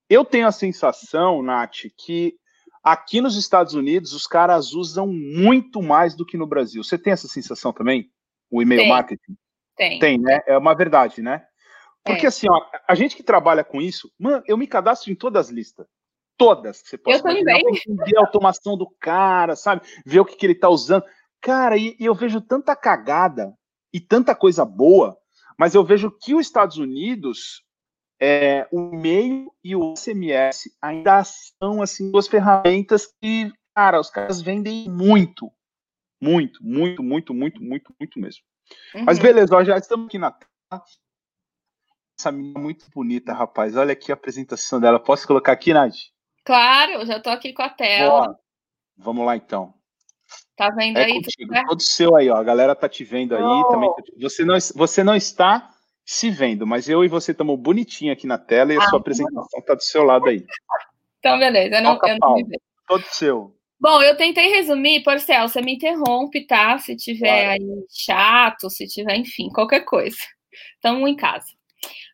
eu 0.10 0.24
tenho 0.24 0.48
a 0.48 0.52
sensação, 0.52 1.44
Nath, 1.44 1.88
que 1.98 2.36
aqui 2.82 3.20
nos 3.20 3.36
Estados 3.36 3.74
Unidos 3.74 4.14
os 4.14 4.26
caras 4.26 4.74
usam 4.74 5.06
muito 5.08 5.82
mais 5.82 6.16
do 6.16 6.26
que 6.26 6.38
no 6.38 6.48
Brasil. 6.48 6.84
Você 6.84 6.98
tem 6.98 7.12
essa 7.12 7.28
sensação 7.28 7.74
também? 7.74 8.10
O 8.50 8.62
e-mail 8.62 8.82
tem. 8.82 8.90
marketing? 8.90 9.38
Tem. 9.76 10.00
Tem, 10.00 10.18
né? 10.18 10.40
É 10.48 10.58
uma 10.58 10.74
verdade, 10.74 11.22
né? 11.22 11.46
Porque 12.04 12.26
é. 12.26 12.30
assim, 12.30 12.48
ó, 12.50 12.62
a 12.88 12.96
gente 12.96 13.16
que 13.16 13.24
trabalha 13.24 13.64
com 13.64 13.82
isso, 13.82 14.10
mano, 14.18 14.42
eu 14.48 14.56
me 14.56 14.68
cadastro 14.68 15.12
em 15.12 15.16
todas 15.16 15.48
as 15.48 15.52
listas 15.52 15.86
todas 16.38 16.82
que 16.82 16.90
você 16.90 16.98
possa 16.98 17.28
eu 17.28 17.38
imaginar, 17.38 17.60
entender 17.60 18.18
a 18.18 18.22
automação 18.22 18.78
do 18.78 18.90
cara, 19.00 19.56
sabe? 19.56 19.82
Ver 20.06 20.20
o 20.20 20.26
que, 20.26 20.36
que 20.36 20.46
ele 20.46 20.56
tá 20.56 20.70
usando. 20.70 21.04
Cara, 21.42 21.78
e, 21.78 21.96
e, 22.00 22.06
eu 22.06 22.16
vejo 22.16 22.42
tanta 22.42 22.76
cagada 22.76 23.54
e 23.94 24.00
tanta 24.00 24.36
coisa 24.36 24.66
boa, 24.66 25.18
mas 25.58 25.76
eu 25.76 25.84
vejo 25.84 26.12
que 26.12 26.34
os 26.34 26.46
Estados 26.46 26.78
Unidos, 26.78 27.64
é, 28.20 28.68
o 28.72 28.94
e-mail 28.94 29.52
e 29.64 29.76
o 29.76 29.96
SMS 29.96 30.70
ainda 30.82 31.24
são 31.24 31.82
assim 31.82 32.12
duas 32.12 32.28
ferramentas 32.28 33.08
que, 33.22 33.52
cara, 33.76 34.00
os 34.00 34.10
caras 34.10 34.42
vendem 34.42 34.90
muito, 34.90 35.52
muito, 36.22 36.60
muito, 36.64 37.04
muito, 37.04 37.34
muito, 37.34 37.62
muito, 37.62 37.96
muito 38.00 38.20
mesmo. 38.20 38.42
Uhum. 38.96 39.04
Mas 39.06 39.20
beleza, 39.20 39.56
ó, 39.56 39.64
já 39.64 39.78
estamos 39.78 40.08
aqui 40.08 40.18
na 40.18 40.36
essa 42.18 42.32
menina 42.32 42.60
é 42.60 42.62
muito 42.62 42.86
bonita, 42.94 43.34
rapaz. 43.34 43.76
Olha 43.76 43.92
aqui 43.94 44.12
a 44.12 44.16
apresentação 44.16 44.80
dela. 44.80 45.00
Posso 45.00 45.28
colocar 45.28 45.52
aqui, 45.52 45.74
Nath? 45.74 45.96
Claro, 46.46 47.06
já 47.06 47.18
estou 47.18 47.34
aqui 47.34 47.52
com 47.52 47.64
a 47.64 47.70
tela. 47.70 48.28
Boa. 48.28 48.40
Vamos 48.98 49.26
lá 49.26 49.36
então. 49.36 49.74
Tá 50.56 50.70
vendo 50.70 50.98
é 50.98 51.06
aí? 51.06 51.14
Contigo, 51.16 51.54
todo 51.68 51.82
seu 51.82 52.16
aí, 52.16 52.30
ó. 52.30 52.38
A 52.38 52.44
galera 52.44 52.76
tá 52.76 52.88
te 52.88 53.04
vendo 53.04 53.36
aí 53.36 53.44
oh. 53.44 53.68
também. 53.68 53.90
Você 54.22 54.46
não, 54.46 54.56
você 54.76 55.04
não 55.04 55.16
está 55.16 55.72
se 56.06 56.30
vendo, 56.30 56.66
mas 56.66 56.88
eu 56.88 57.04
e 57.04 57.08
você 57.08 57.32
estamos 57.32 57.60
bonitinho 57.60 58.14
aqui 58.14 58.28
na 58.28 58.38
tela 58.38 58.72
e 58.72 58.78
a 58.78 58.80
ah, 58.80 58.90
sua 58.90 59.00
apresentação 59.00 59.60
está 59.60 59.74
do 59.74 59.84
seu 59.84 60.04
lado 60.04 60.30
aí. 60.30 60.46
Então, 61.20 61.38
beleza. 61.40 61.78
Eu 61.78 61.82
não, 61.82 62.00
eu 62.04 62.18
não 62.20 62.36
me 62.36 62.44
vejo. 62.44 62.62
Todo 62.88 63.04
seu. 63.06 63.56
Bom, 63.80 64.02
eu 64.02 64.16
tentei 64.16 64.48
resumir, 64.48 65.04
Porcel, 65.04 65.50
você 65.50 65.62
me 65.62 65.74
interrompe, 65.74 66.46
tá? 66.46 66.78
Se 66.78 66.96
tiver 66.96 67.58
claro. 67.58 67.64
aí 67.64 67.86
chato, 67.90 68.70
se 68.70 68.88
tiver, 68.88 69.16
enfim, 69.16 69.50
qualquer 69.50 69.82
coisa. 69.82 70.18
Estamos 70.76 71.10
em 71.10 71.16
casa. 71.16 71.48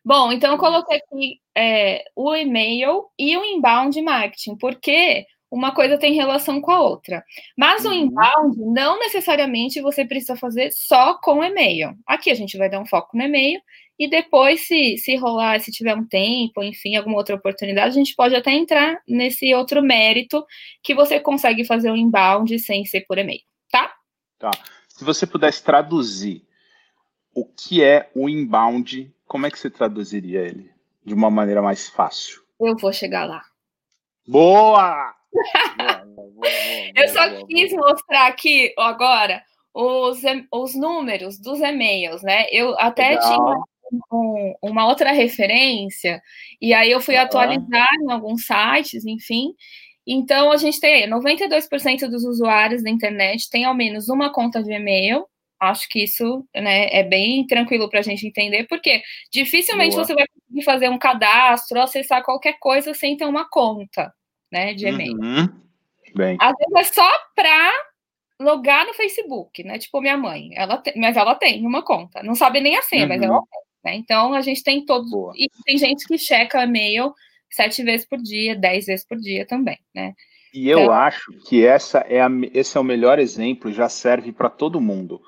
Bom, 0.04 0.32
então 0.32 0.52
eu 0.52 0.58
coloquei 0.58 0.96
aqui 0.98 1.40
é, 1.56 2.04
o 2.16 2.34
e-mail 2.34 3.06
e 3.18 3.36
o 3.36 3.44
inbound 3.44 4.00
marketing, 4.02 4.56
porque 4.56 5.24
uma 5.50 5.72
coisa 5.72 5.98
tem 5.98 6.14
relação 6.14 6.60
com 6.60 6.70
a 6.70 6.80
outra. 6.80 7.22
Mas 7.56 7.84
uhum. 7.84 7.90
o 7.90 7.94
inbound, 7.94 8.56
não 8.74 8.98
necessariamente 8.98 9.80
você 9.80 10.04
precisa 10.04 10.34
fazer 10.34 10.72
só 10.72 11.18
com 11.20 11.44
e-mail. 11.44 11.94
Aqui 12.06 12.30
a 12.30 12.34
gente 12.34 12.56
vai 12.56 12.70
dar 12.70 12.80
um 12.80 12.86
foco 12.86 13.16
no 13.16 13.22
e-mail 13.22 13.60
e 13.98 14.08
depois, 14.08 14.66
se, 14.66 14.96
se 14.96 15.14
rolar, 15.14 15.60
se 15.60 15.70
tiver 15.70 15.94
um 15.94 16.06
tempo, 16.06 16.62
enfim, 16.62 16.96
alguma 16.96 17.18
outra 17.18 17.36
oportunidade, 17.36 17.90
a 17.90 17.98
gente 17.98 18.16
pode 18.16 18.34
até 18.34 18.50
entrar 18.50 19.00
nesse 19.06 19.54
outro 19.54 19.82
mérito 19.82 20.44
que 20.82 20.94
você 20.94 21.20
consegue 21.20 21.64
fazer 21.64 21.90
o 21.90 21.96
inbound 21.96 22.58
sem 22.58 22.84
ser 22.84 23.02
por 23.02 23.18
e-mail, 23.18 23.42
tá? 23.70 23.92
Tá. 24.38 24.50
Se 24.88 25.04
você 25.04 25.26
pudesse 25.26 25.62
traduzir 25.62 26.42
o 27.34 27.44
que 27.44 27.82
é 27.82 28.10
o 28.14 28.28
inbound 28.28 29.14
como 29.32 29.46
é 29.46 29.50
que 29.50 29.58
você 29.58 29.70
traduziria 29.70 30.40
ele 30.40 30.70
de 31.02 31.14
uma 31.14 31.30
maneira 31.30 31.62
mais 31.62 31.88
fácil? 31.88 32.42
Eu 32.60 32.76
vou 32.76 32.92
chegar 32.92 33.24
lá. 33.24 33.42
Boa! 34.28 35.14
boa, 35.78 36.04
boa, 36.04 36.30
boa 36.32 36.48
eu 36.94 37.08
só 37.08 37.46
quis 37.46 37.72
mostrar 37.72 38.26
aqui 38.26 38.74
agora 38.76 39.42
os, 39.72 40.20
os 40.52 40.74
números 40.74 41.38
dos 41.38 41.60
e-mails, 41.60 42.22
né? 42.22 42.44
Eu 42.50 42.78
até 42.78 43.08
Legal. 43.08 43.22
tinha 43.22 44.02
um, 44.12 44.54
uma 44.60 44.86
outra 44.86 45.12
referência, 45.12 46.20
e 46.60 46.74
aí 46.74 46.90
eu 46.90 47.00
fui 47.00 47.16
ah. 47.16 47.22
atualizar 47.22 47.88
em 48.02 48.12
alguns 48.12 48.44
sites, 48.44 49.06
enfim. 49.06 49.54
Então, 50.06 50.52
a 50.52 50.58
gente 50.58 50.78
tem 50.78 51.08
92% 51.08 52.06
dos 52.06 52.24
usuários 52.24 52.82
da 52.82 52.90
internet 52.90 53.48
tem 53.48 53.64
ao 53.64 53.74
menos 53.74 54.10
uma 54.10 54.30
conta 54.30 54.62
de 54.62 54.72
e-mail, 54.72 55.24
Acho 55.62 55.88
que 55.88 56.02
isso 56.02 56.44
né, 56.52 56.88
é 56.90 57.04
bem 57.04 57.46
tranquilo 57.46 57.88
para 57.88 58.00
a 58.00 58.02
gente 58.02 58.26
entender, 58.26 58.64
porque 58.66 59.00
dificilmente 59.30 59.94
Boa. 59.94 60.04
você 60.04 60.12
vai 60.12 60.26
conseguir 60.26 60.64
fazer 60.64 60.88
um 60.88 60.98
cadastro, 60.98 61.80
acessar 61.80 62.24
qualquer 62.24 62.58
coisa 62.58 62.92
sem 62.92 63.16
ter 63.16 63.26
uma 63.26 63.48
conta 63.48 64.12
né, 64.50 64.74
de 64.74 64.88
e-mail. 64.88 65.16
Uhum. 65.16 65.48
Bem. 66.16 66.36
Às 66.40 66.52
vezes 66.56 66.90
é 66.90 66.92
só 66.92 67.10
para 67.36 67.72
logar 68.40 68.84
no 68.86 68.92
Facebook, 68.92 69.62
né? 69.62 69.78
Tipo 69.78 70.00
minha 70.00 70.16
mãe, 70.16 70.50
ela 70.56 70.78
tem, 70.78 70.94
mas 70.96 71.16
ela 71.16 71.36
tem 71.36 71.64
uma 71.64 71.82
conta, 71.82 72.24
não 72.24 72.34
sabe 72.34 72.60
nem 72.60 72.76
a 72.76 72.82
senha, 72.82 73.04
uhum. 73.04 73.08
mas 73.08 73.22
ela 73.22 73.36
uhum. 73.36 73.46
tem. 73.48 73.60
Né? 73.84 73.98
Então 73.98 74.34
a 74.34 74.40
gente 74.40 74.64
tem 74.64 74.84
todos. 74.84 75.12
Boa. 75.12 75.32
E 75.36 75.48
tem 75.64 75.78
gente 75.78 76.04
que 76.08 76.18
checa 76.18 76.64
e-mail 76.64 77.14
sete 77.48 77.84
vezes 77.84 78.04
por 78.04 78.18
dia, 78.18 78.56
dez 78.56 78.86
vezes 78.86 79.06
por 79.06 79.16
dia 79.16 79.46
também, 79.46 79.78
né? 79.94 80.12
E 80.52 80.68
eu 80.68 80.80
então, 80.80 80.92
acho 80.92 81.32
que 81.48 81.64
essa 81.64 82.00
é 82.00 82.20
a, 82.20 82.28
esse 82.52 82.76
é 82.76 82.80
o 82.80 82.84
melhor 82.84 83.20
exemplo, 83.20 83.72
já 83.72 83.88
serve 83.88 84.32
para 84.32 84.50
todo 84.50 84.80
mundo. 84.80 85.22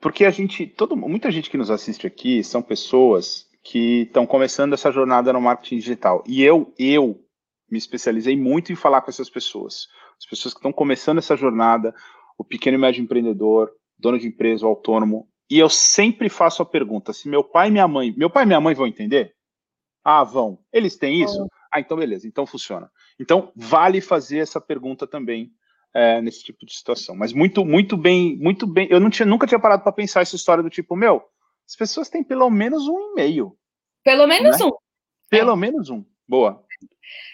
Porque 0.00 0.24
a 0.24 0.30
gente, 0.30 0.66
todo, 0.66 0.96
muita 0.96 1.30
gente 1.30 1.50
que 1.50 1.58
nos 1.58 1.70
assiste 1.70 2.06
aqui 2.06 2.42
são 2.42 2.62
pessoas 2.62 3.46
que 3.62 4.02
estão 4.02 4.26
começando 4.26 4.72
essa 4.72 4.90
jornada 4.90 5.32
no 5.32 5.40
marketing 5.40 5.76
digital. 5.76 6.24
E 6.26 6.42
eu, 6.42 6.72
eu 6.78 7.22
me 7.70 7.78
especializei 7.78 8.36
muito 8.36 8.72
em 8.72 8.76
falar 8.76 9.02
com 9.02 9.10
essas 9.10 9.28
pessoas. 9.28 9.88
As 10.18 10.26
pessoas 10.26 10.54
que 10.54 10.58
estão 10.58 10.72
começando 10.72 11.18
essa 11.18 11.36
jornada, 11.36 11.94
o 12.38 12.44
pequeno 12.44 12.76
e 12.76 12.80
médio 12.80 13.02
empreendedor, 13.02 13.70
dono 13.98 14.18
de 14.18 14.26
empresa, 14.26 14.64
o 14.64 14.70
autônomo. 14.70 15.28
E 15.50 15.58
eu 15.58 15.68
sempre 15.68 16.28
faço 16.28 16.62
a 16.62 16.66
pergunta: 16.66 17.12
se 17.12 17.28
meu 17.28 17.44
pai 17.44 17.68
e 17.68 17.70
minha 17.70 17.86
mãe, 17.86 18.14
meu 18.16 18.30
pai 18.30 18.44
e 18.44 18.46
minha 18.46 18.60
mãe 18.60 18.74
vão 18.74 18.86
entender? 18.86 19.34
Ah, 20.02 20.24
vão. 20.24 20.58
Eles 20.72 20.96
têm 20.96 21.22
isso? 21.22 21.46
Ah, 21.72 21.78
então 21.78 21.96
beleza, 21.96 22.26
então 22.26 22.46
funciona. 22.46 22.90
Então 23.18 23.52
vale 23.54 24.00
fazer 24.00 24.38
essa 24.38 24.60
pergunta 24.60 25.06
também 25.06 25.52
é, 25.94 26.20
nesse 26.20 26.42
tipo 26.42 26.64
de 26.64 26.74
situação. 26.74 27.16
Mas 27.16 27.32
muito, 27.32 27.64
muito 27.64 27.96
bem, 27.96 28.36
muito 28.36 28.66
bem. 28.66 28.88
Eu 28.90 29.00
não 29.00 29.10
tinha, 29.10 29.26
nunca 29.26 29.46
tinha 29.46 29.60
parado 29.60 29.82
para 29.82 29.92
pensar 29.92 30.22
essa 30.22 30.36
história 30.36 30.62
do 30.62 30.70
tipo, 30.70 30.96
meu, 30.96 31.22
as 31.68 31.76
pessoas 31.76 32.08
têm 32.08 32.24
pelo 32.24 32.48
menos 32.50 32.88
um 32.88 33.12
e-mail. 33.12 33.56
Pelo 34.04 34.26
menos 34.26 34.58
né? 34.58 34.66
um. 34.66 34.70
Pelo 35.28 35.52
é. 35.52 35.56
menos 35.56 35.90
um. 35.90 36.04
Boa. 36.28 36.64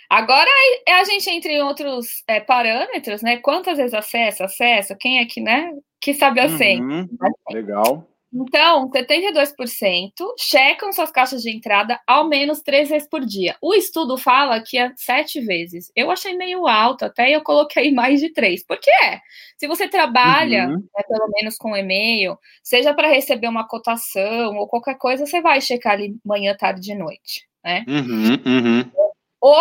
Agora 0.09 0.49
a 0.89 1.05
gente 1.05 1.29
entra 1.29 1.51
em 1.51 1.63
outros 1.63 2.23
é, 2.29 2.41
parâmetros, 2.41 3.23
né? 3.23 3.39
Quantas 3.39 3.77
vezes 3.77 3.95
acessa, 3.95 4.45
acessa, 4.45 4.97
quem 4.99 5.19
é 5.19 5.27
que, 5.27 5.41
né? 5.41 5.73
Que 6.01 6.15
sabe 6.15 6.41
a 6.41 6.49
senha. 6.57 6.83
Uhum, 6.83 7.09
legal. 7.51 8.09
Então, 8.39 8.91
72% 8.91 10.11
checam 10.39 10.93
suas 10.93 11.11
caixas 11.11 11.41
de 11.41 11.51
entrada 11.51 11.99
ao 12.07 12.29
menos 12.29 12.61
três 12.61 12.91
vezes 12.91 13.09
por 13.09 13.25
dia. 13.25 13.57
O 13.63 13.73
estudo 13.73 14.19
fala 14.19 14.61
que 14.61 14.77
é 14.77 14.93
sete 14.95 15.41
vezes. 15.41 15.91
Eu 15.97 16.11
achei 16.11 16.37
meio 16.37 16.67
alto, 16.67 17.07
até 17.07 17.31
eu 17.31 17.43
coloquei 17.43 17.91
mais 17.93 18.21
de 18.21 18.31
três. 18.31 18.63
Por 18.63 18.79
que 18.79 18.91
é? 18.91 19.21
Se 19.57 19.67
você 19.67 19.89
trabalha, 19.89 20.67
uhum. 20.67 20.77
né, 20.77 21.03
pelo 21.09 21.29
menos 21.35 21.57
com 21.57 21.75
e-mail, 21.75 22.37
seja 22.63 22.93
para 22.93 23.09
receber 23.09 23.49
uma 23.49 23.67
cotação 23.67 24.57
ou 24.57 24.69
qualquer 24.69 24.99
coisa, 24.99 25.25
você 25.25 25.41
vai 25.41 25.63
checar 25.63 25.95
ali 25.95 26.15
manhã, 26.23 26.55
tarde 26.55 26.93
e 26.93 26.95
noite, 26.95 27.49
né? 27.65 27.87
Uhum, 27.89 28.35
uhum. 28.45 28.93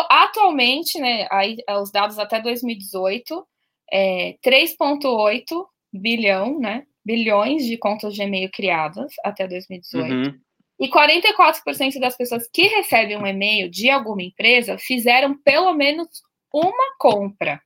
Atualmente, 0.10 1.00
né, 1.00 1.28
aí, 1.32 1.58
os 1.82 1.92
dados 1.92 2.20
até 2.20 2.42
2018, 2.42 3.48
é 3.90 4.36
3,8 4.44 5.66
bilhão, 5.94 6.60
né? 6.60 6.84
Bilhões 7.06 7.66
de 7.66 7.78
contas 7.78 8.14
de 8.14 8.24
e-mail 8.24 8.50
criadas 8.52 9.14
até 9.24 9.48
2018. 9.48 10.12
Uhum. 10.12 10.40
E 10.80 10.90
44% 10.90 12.00
das 12.00 12.18
pessoas 12.18 12.50
que 12.52 12.64
recebem 12.64 13.18
um 13.18 13.26
e-mail 13.26 13.70
de 13.70 13.90
alguma 13.90 14.24
empresa 14.24 14.78
fizeram 14.78 15.38
pelo 15.38 15.74
menos 15.74 16.08
uma 16.54 16.96
compra. 16.98 17.62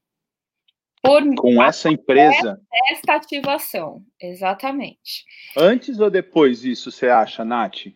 Por 1.01 1.23
com 1.35 1.63
essa 1.63 1.89
empresa? 1.89 2.59
Esta 2.91 3.15
ativação, 3.15 4.03
exatamente. 4.19 5.23
Antes 5.55 5.99
ou 5.99 6.09
depois 6.09 6.61
disso, 6.61 6.91
você 6.91 7.07
acha, 7.07 7.45
Nath? 7.45 7.87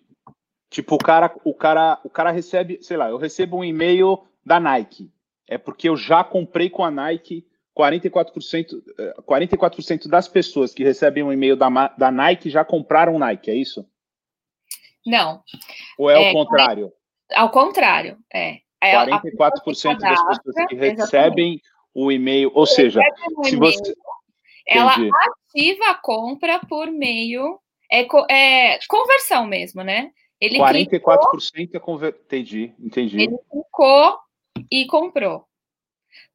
Tipo, 0.70 0.96
o 0.96 0.98
cara, 0.98 1.36
o 1.44 1.54
cara, 1.54 2.00
o 2.04 2.10
cara 2.10 2.32
recebe, 2.32 2.80
sei 2.82 2.98
lá, 2.98 3.10
eu 3.10 3.18
recebo 3.18 3.58
um 3.58 3.64
e-mail 3.64 4.26
da 4.44 4.60
Nike. 4.60 5.12
É 5.48 5.58
porque 5.58 5.90
eu 5.90 5.98
já 5.98 6.24
comprei 6.24 6.70
com 6.70 6.84
a 6.84 6.90
Nike 6.90 7.46
44%, 7.78 8.82
44% 9.28 10.06
eh, 10.06 10.10
das 10.10 10.28
pessoas 10.28 10.74
que 10.74 10.84
recebem 10.84 11.24
um 11.24 11.34
e-mail 11.34 11.56
da, 11.56 11.70
da 11.98 12.12
Nike 12.12 12.50
já 12.50 12.64
compraram 12.64 13.18
Nike, 13.18 13.50
é 13.50 13.56
isso? 13.56 13.86
Não. 15.06 15.42
Ou 15.98 16.10
é, 16.10 16.14
é 16.14 16.30
o 16.30 16.34
contrário? 16.34 16.94
Ao 17.34 17.50
contrário, 17.50 18.18
é. 18.34 18.60
é 18.82 18.94
44% 18.94 19.98
das 19.98 20.24
pessoas 20.24 20.68
que 20.68 20.76
recebem 20.76 20.94
exatamente. 20.94 21.64
o 21.94 22.12
e-mail, 22.12 22.52
ou 22.54 22.66
seja, 22.66 23.02
um 23.38 23.44
se 23.44 23.56
você. 23.56 23.94
Ela 24.66 24.94
Entendi. 24.94 25.10
ativa 25.50 25.90
a 25.90 25.96
compra 25.96 26.60
por 26.70 26.90
meio. 26.90 27.60
É, 27.92 28.08
é 28.32 28.80
conversão 28.88 29.46
mesmo, 29.46 29.84
né? 29.84 30.12
Ele 30.40 30.58
44% 30.58 30.90
clicou, 30.90 31.10
é 31.74 31.80
conver... 31.80 32.16
Entendi, 32.26 32.74
entendi. 32.80 33.22
Ele 33.22 33.38
clicou 33.50 34.18
e 34.72 34.86
comprou. 34.88 35.46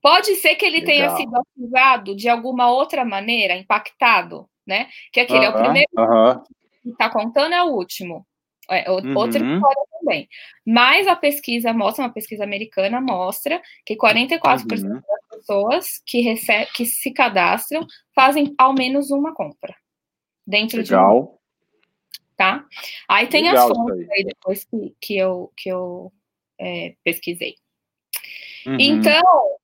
Pode 0.01 0.37
ser 0.37 0.55
que 0.55 0.65
ele 0.65 0.81
Legal. 0.81 0.87
tenha 0.87 1.17
sido 1.17 1.37
ativado 1.37 2.17
de 2.17 2.29
alguma 2.29 2.71
outra 2.71 3.05
maneira, 3.05 3.55
impactado, 3.55 4.49
né? 4.67 4.89
Que 5.13 5.21
aquele 5.21 5.47
uh 5.47 5.53
-huh, 5.53 5.55
é 5.55 5.57
o 5.57 5.63
primeiro 5.63 5.91
uh 5.97 6.03
-huh. 6.03 6.43
que 6.83 6.91
está 6.91 7.11
contando, 7.11 7.55
é 7.55 7.63
o 7.63 7.69
último. 7.69 8.27
É, 8.71 8.91
outra 8.91 9.43
uhum. 9.43 9.55
história 9.55 9.83
também. 9.99 10.29
Mas 10.67 11.07
a 11.07 11.17
pesquisa 11.17 11.73
mostra, 11.73 12.05
uma 12.05 12.13
pesquisa 12.13 12.45
americana 12.45 13.01
mostra 13.01 13.63
que 13.85 13.97
44% 13.97 14.83
uhum. 14.83 15.01
das 15.01 15.39
pessoas 15.39 16.03
que, 16.05 16.21
recebe, 16.21 16.71
que 16.73 16.85
se 16.85 17.11
cadastram 17.11 17.87
fazem 18.15 18.55
ao 18.59 18.75
menos 18.75 19.11
uma 19.11 19.33
compra. 19.33 19.75
Dentro 20.47 20.83
Legal. 20.83 21.23
de 21.23 21.29
um. 21.31 21.39
Tá? 22.37 22.65
Aí 23.09 23.27
tem 23.27 23.45
Legal 23.45 23.71
as 23.71 23.77
fontes 23.77 24.11
aí 24.11 24.25
depois 24.25 24.65
que, 24.65 24.95
que 25.01 25.17
eu, 25.17 25.51
que 25.57 25.71
eu 25.71 26.13
é, 26.61 26.95
pesquisei. 27.03 27.55
Uhum. 28.67 28.77
Então, 28.79 29.57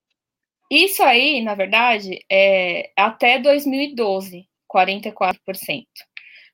isso 0.74 1.02
aí, 1.02 1.42
na 1.42 1.54
verdade, 1.54 2.18
é 2.30 2.90
até 2.96 3.38
2012, 3.38 4.46
44%. 4.72 5.36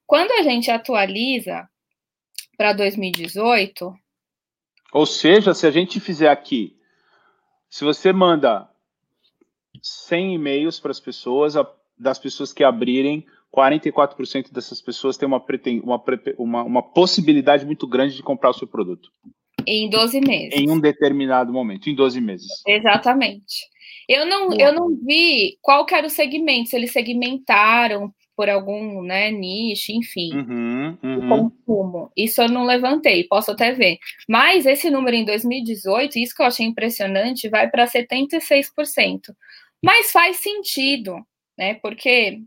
Quando 0.06 0.32
a 0.32 0.42
gente 0.42 0.70
atualiza 0.70 1.68
para 2.60 2.74
2018. 2.74 3.94
Ou 4.92 5.06
seja, 5.06 5.54
se 5.54 5.66
a 5.66 5.70
gente 5.70 5.98
fizer 5.98 6.28
aqui, 6.28 6.76
se 7.70 7.84
você 7.84 8.12
manda 8.12 8.68
100 9.80 10.34
e-mails 10.34 10.78
para 10.78 10.90
as 10.90 11.00
pessoas, 11.00 11.54
das 11.96 12.18
pessoas 12.18 12.52
que 12.52 12.62
abrirem, 12.62 13.24
44% 13.50 14.52
dessas 14.52 14.82
pessoas 14.82 15.16
têm 15.16 15.26
uma, 15.26 15.42
uma, 15.82 16.04
uma, 16.36 16.62
uma 16.64 16.82
possibilidade 16.82 17.64
muito 17.64 17.86
grande 17.86 18.14
de 18.14 18.22
comprar 18.22 18.50
o 18.50 18.54
seu 18.54 18.68
produto. 18.68 19.10
Em 19.66 19.88
12 19.88 20.20
meses. 20.20 20.60
Em 20.60 20.70
um 20.70 20.78
determinado 20.78 21.52
momento, 21.52 21.88
em 21.88 21.94
12 21.94 22.20
meses. 22.20 22.48
Exatamente. 22.66 23.70
Eu 24.10 24.26
não, 24.26 24.52
eu 24.58 24.72
não 24.72 24.96
vi 24.96 25.56
qual 25.62 25.86
que 25.86 25.94
era 25.94 26.04
o 26.04 26.10
segmento, 26.10 26.70
se 26.70 26.74
eles 26.74 26.90
segmentaram 26.92 28.12
por 28.36 28.48
algum 28.48 29.02
né, 29.02 29.30
nicho, 29.30 29.92
enfim, 29.92 30.34
uhum, 30.34 30.98
uhum. 31.00 31.28
consumo. 31.28 32.10
Isso 32.16 32.42
eu 32.42 32.48
não 32.48 32.64
levantei, 32.64 33.22
posso 33.28 33.52
até 33.52 33.70
ver. 33.70 33.98
Mas 34.28 34.66
esse 34.66 34.90
número 34.90 35.16
em 35.16 35.24
2018, 35.24 36.18
isso 36.18 36.34
que 36.34 36.42
eu 36.42 36.46
achei 36.46 36.66
impressionante, 36.66 37.48
vai 37.48 37.70
para 37.70 37.86
76%. 37.86 39.32
Mas 39.80 40.10
faz 40.10 40.38
sentido, 40.38 41.14
né? 41.56 41.74
Porque 41.74 42.40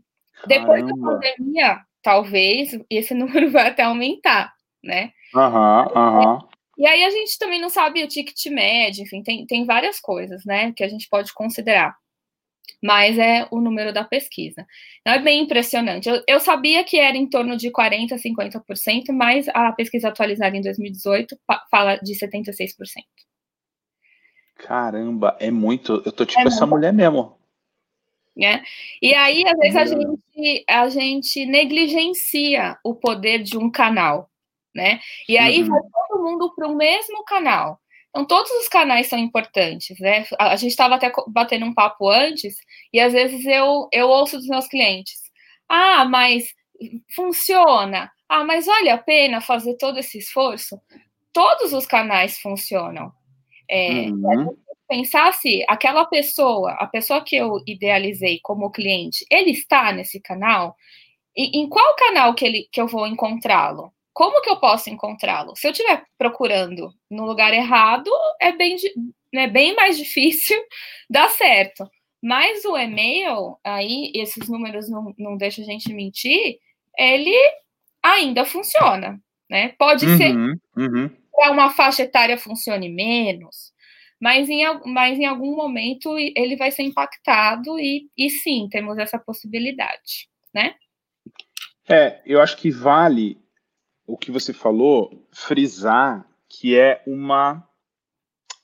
depois 0.46 0.82
Caramba. 0.84 1.12
da 1.12 1.12
pandemia, 1.12 1.80
talvez 2.02 2.78
esse 2.90 3.14
número 3.16 3.50
vai 3.50 3.68
até 3.68 3.84
aumentar, 3.84 4.52
né? 4.82 5.12
Aham, 5.34 5.86
uhum, 5.86 5.98
aham. 5.98 6.48
E 6.78 6.86
aí 6.86 7.04
a 7.04 7.10
gente 7.10 7.38
também 7.38 7.60
não 7.60 7.68
sabe 7.68 8.02
o 8.02 8.08
ticket 8.08 8.46
médio, 8.46 9.02
enfim, 9.02 9.22
tem, 9.22 9.46
tem 9.46 9.64
várias 9.64 10.00
coisas, 10.00 10.44
né, 10.44 10.72
que 10.72 10.82
a 10.82 10.88
gente 10.88 11.08
pode 11.08 11.32
considerar. 11.32 11.96
Mas 12.82 13.18
é 13.18 13.46
o 13.50 13.60
número 13.60 13.92
da 13.92 14.04
pesquisa. 14.04 14.66
Então, 15.00 15.14
é 15.14 15.18
bem 15.18 15.42
impressionante. 15.42 16.08
Eu, 16.08 16.22
eu 16.26 16.40
sabia 16.40 16.84
que 16.84 16.98
era 16.98 17.16
em 17.16 17.26
torno 17.26 17.56
de 17.56 17.70
40%, 17.70 18.10
50%, 18.18 19.12
mas 19.12 19.48
a 19.48 19.72
pesquisa 19.72 20.08
atualizada 20.08 20.56
em 20.56 20.60
2018 20.60 21.38
fala 21.70 21.96
de 21.96 22.12
76%. 22.14 22.74
Caramba, 24.56 25.36
é 25.40 25.50
muito. 25.50 26.02
Eu 26.04 26.12
tô 26.12 26.24
tipo 26.24 26.40
é 26.40 26.44
essa 26.44 26.60
muito. 26.60 26.70
mulher 26.70 26.92
mesmo. 26.92 27.36
É. 28.40 28.62
E 29.00 29.14
aí, 29.14 29.44
às 29.46 29.58
vezes, 29.58 29.76
a 29.76 29.86
gente, 29.86 30.64
a 30.68 30.88
gente 30.88 31.46
negligencia 31.46 32.76
o 32.82 32.94
poder 32.94 33.42
de 33.42 33.56
um 33.56 33.70
canal 33.70 34.30
né? 34.74 35.00
E 35.28 35.38
aí 35.38 35.62
uhum. 35.62 35.68
vai 35.68 35.80
todo 35.80 36.22
mundo 36.22 36.54
para 36.54 36.68
o 36.68 36.76
mesmo 36.76 37.24
canal. 37.24 37.80
Então, 38.10 38.24
todos 38.24 38.50
os 38.52 38.68
canais 38.68 39.08
são 39.08 39.18
importantes, 39.18 39.98
né? 39.98 40.24
A 40.38 40.54
gente 40.54 40.70
estava 40.70 40.94
até 40.94 41.12
batendo 41.26 41.66
um 41.66 41.74
papo 41.74 42.08
antes, 42.08 42.56
e 42.92 43.00
às 43.00 43.12
vezes 43.12 43.44
eu, 43.44 43.88
eu 43.92 44.08
ouço 44.08 44.36
dos 44.36 44.46
meus 44.46 44.68
clientes: 44.68 45.20
ah, 45.68 46.04
mas 46.04 46.54
funciona, 47.14 48.10
ah, 48.28 48.44
mas 48.44 48.66
vale 48.66 48.90
a 48.90 48.98
pena 48.98 49.40
fazer 49.40 49.76
todo 49.76 49.98
esse 49.98 50.18
esforço? 50.18 50.80
Todos 51.32 51.72
os 51.72 51.86
canais 51.86 52.38
funcionam. 52.38 53.12
É, 53.68 54.08
uhum. 54.10 54.56
Pensar 54.88 55.32
se 55.32 55.64
aquela 55.68 56.04
pessoa, 56.04 56.72
a 56.72 56.86
pessoa 56.86 57.22
que 57.24 57.34
eu 57.36 57.62
idealizei 57.66 58.38
como 58.42 58.70
cliente, 58.70 59.24
ele 59.30 59.50
está 59.50 59.92
nesse 59.92 60.20
canal, 60.20 60.76
e 61.36 61.58
em 61.58 61.68
qual 61.68 61.96
canal 61.96 62.34
que, 62.34 62.44
ele, 62.44 62.68
que 62.70 62.80
eu 62.80 62.86
vou 62.86 63.06
encontrá-lo? 63.06 63.93
Como 64.14 64.40
que 64.40 64.48
eu 64.48 64.56
posso 64.56 64.88
encontrá-lo? 64.88 65.56
Se 65.56 65.66
eu 65.66 65.72
estiver 65.72 66.04
procurando 66.16 66.88
no 67.10 67.26
lugar 67.26 67.52
errado, 67.52 68.08
é 68.40 68.52
bem, 68.52 68.76
né, 69.32 69.48
bem 69.48 69.74
mais 69.74 69.98
difícil 69.98 70.56
dar 71.10 71.28
certo. 71.30 71.84
Mas 72.22 72.64
o 72.64 72.78
e-mail, 72.78 73.58
aí, 73.62 74.10
esses 74.14 74.48
números 74.48 74.88
não, 74.88 75.12
não 75.18 75.36
deixam 75.36 75.62
a 75.62 75.66
gente 75.66 75.92
mentir, 75.92 76.58
ele 76.96 77.36
ainda 78.02 78.46
funciona. 78.46 79.20
Né? 79.50 79.74
Pode 79.78 80.06
uhum, 80.06 80.16
ser 80.16 80.34
uhum. 80.76 81.10
para 81.32 81.50
uma 81.50 81.70
faixa 81.70 82.02
etária 82.02 82.38
funcione 82.38 82.88
menos, 82.88 83.74
mas 84.18 84.48
em, 84.48 84.62
mas 84.86 85.18
em 85.18 85.26
algum 85.26 85.54
momento 85.54 86.16
ele 86.18 86.56
vai 86.56 86.70
ser 86.70 86.82
impactado 86.82 87.78
e, 87.78 88.08
e 88.16 88.30
sim, 88.30 88.68
temos 88.70 88.96
essa 88.96 89.18
possibilidade, 89.18 90.28
né? 90.52 90.74
É, 91.86 92.22
eu 92.24 92.40
acho 92.40 92.56
que 92.56 92.70
vale 92.70 93.43
o 94.06 94.16
que 94.16 94.30
você 94.30 94.52
falou, 94.52 95.26
frisar 95.32 96.26
que 96.48 96.76
é 96.76 97.02
uma 97.06 97.66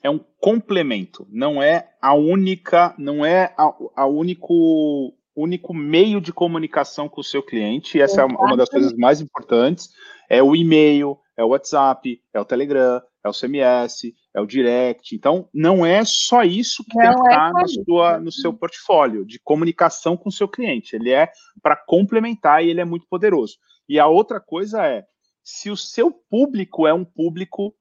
é 0.02 0.08
um 0.08 0.20
complemento, 0.38 1.26
não 1.30 1.62
é 1.62 1.90
a 2.00 2.14
única, 2.14 2.94
não 2.96 3.24
é 3.24 3.54
a, 3.56 3.70
a 3.96 4.06
único 4.06 5.14
único 5.36 5.72
meio 5.72 6.20
de 6.20 6.32
comunicação 6.32 7.08
com 7.08 7.20
o 7.20 7.24
seu 7.24 7.42
cliente. 7.42 8.00
Essa 8.00 8.22
é 8.22 8.24
uma 8.24 8.56
das 8.56 8.68
coisas 8.68 8.92
mais 8.94 9.20
importantes. 9.20 9.90
É 10.28 10.42
o 10.42 10.54
e-mail, 10.54 11.18
é 11.36 11.44
o 11.44 11.48
WhatsApp, 11.48 12.20
é 12.32 12.40
o 12.40 12.44
Telegram, 12.44 13.00
é 13.24 13.28
o 13.28 13.32
CMS, 13.32 14.12
é 14.34 14.40
o 14.40 14.46
Direct. 14.46 15.14
Então, 15.14 15.48
não 15.52 15.84
é 15.84 16.04
só 16.04 16.42
isso 16.42 16.84
que 16.84 16.96
não 16.96 17.14
tem 17.14 17.22
que 17.22 17.28
é 17.28 17.30
estar 17.30 17.52
na 17.52 17.66
sua, 17.66 18.18
no 18.18 18.32
seu 18.32 18.52
portfólio 18.52 19.24
de 19.24 19.38
comunicação 19.40 20.16
com 20.16 20.28
o 20.28 20.32
seu 20.32 20.48
cliente. 20.48 20.96
Ele 20.96 21.10
é 21.10 21.30
para 21.62 21.76
complementar 21.76 22.64
e 22.64 22.70
ele 22.70 22.80
é 22.80 22.84
muito 22.84 23.06
poderoso. 23.08 23.56
E 23.88 23.98
a 23.98 24.06
outra 24.06 24.40
coisa 24.40 24.86
é 24.86 25.04
se 25.42 25.70
o 25.70 25.76
seu 25.76 26.10
público 26.10 26.86
é 26.86 26.94
um 26.94 27.04
público 27.04 27.74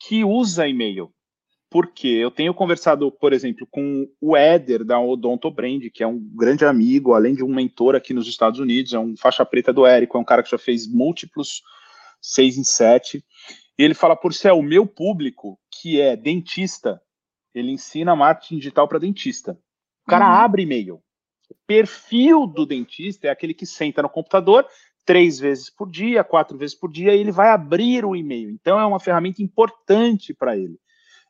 que 0.00 0.24
usa 0.24 0.68
e-mail. 0.68 1.12
porque 1.70 2.08
eu 2.08 2.30
tenho 2.30 2.54
conversado, 2.54 3.12
por 3.12 3.32
exemplo, 3.32 3.66
com 3.70 4.08
o 4.20 4.36
Éder 4.36 4.84
da 4.84 4.98
Odonto 4.98 5.50
Brand, 5.50 5.82
que 5.92 6.02
é 6.02 6.06
um 6.06 6.18
grande 6.18 6.64
amigo, 6.64 7.12
além 7.12 7.34
de 7.34 7.44
um 7.44 7.54
mentor 7.54 7.94
aqui 7.94 8.14
nos 8.14 8.26
Estados 8.26 8.58
Unidos, 8.58 8.94
é 8.94 8.98
um 8.98 9.16
faixa 9.16 9.44
preta 9.44 9.72
do 9.72 9.84
Érico, 9.84 10.16
é 10.16 10.20
um 10.20 10.24
cara 10.24 10.42
que 10.42 10.50
já 10.50 10.58
fez 10.58 10.86
múltiplos 10.86 11.62
seis 12.22 12.56
em 12.56 12.64
sete. 12.64 13.22
E 13.78 13.82
ele 13.82 13.94
fala, 13.94 14.16
por 14.16 14.32
ser 14.32 14.52
o 14.52 14.62
meu 14.62 14.86
público, 14.86 15.58
que 15.70 16.00
é 16.00 16.16
dentista, 16.16 17.00
ele 17.54 17.70
ensina 17.70 18.16
marketing 18.16 18.56
digital 18.56 18.88
para 18.88 18.98
dentista. 18.98 19.52
O 20.06 20.10
cara 20.10 20.26
uhum. 20.26 20.32
abre 20.32 20.62
e-mail. 20.62 20.96
O 21.50 21.54
perfil 21.66 22.46
do 22.46 22.64
dentista 22.64 23.26
é 23.26 23.30
aquele 23.30 23.54
que 23.54 23.66
senta 23.66 24.02
no 24.02 24.08
computador 24.08 24.66
três 25.08 25.38
vezes 25.38 25.70
por 25.70 25.90
dia, 25.90 26.22
quatro 26.22 26.58
vezes 26.58 26.76
por 26.76 26.92
dia, 26.92 27.14
ele 27.14 27.32
vai 27.32 27.48
abrir 27.48 28.04
o 28.04 28.14
e-mail. 28.14 28.50
Então 28.50 28.78
é 28.78 28.84
uma 28.84 29.00
ferramenta 29.00 29.42
importante 29.42 30.34
para 30.34 30.54
ele. 30.54 30.78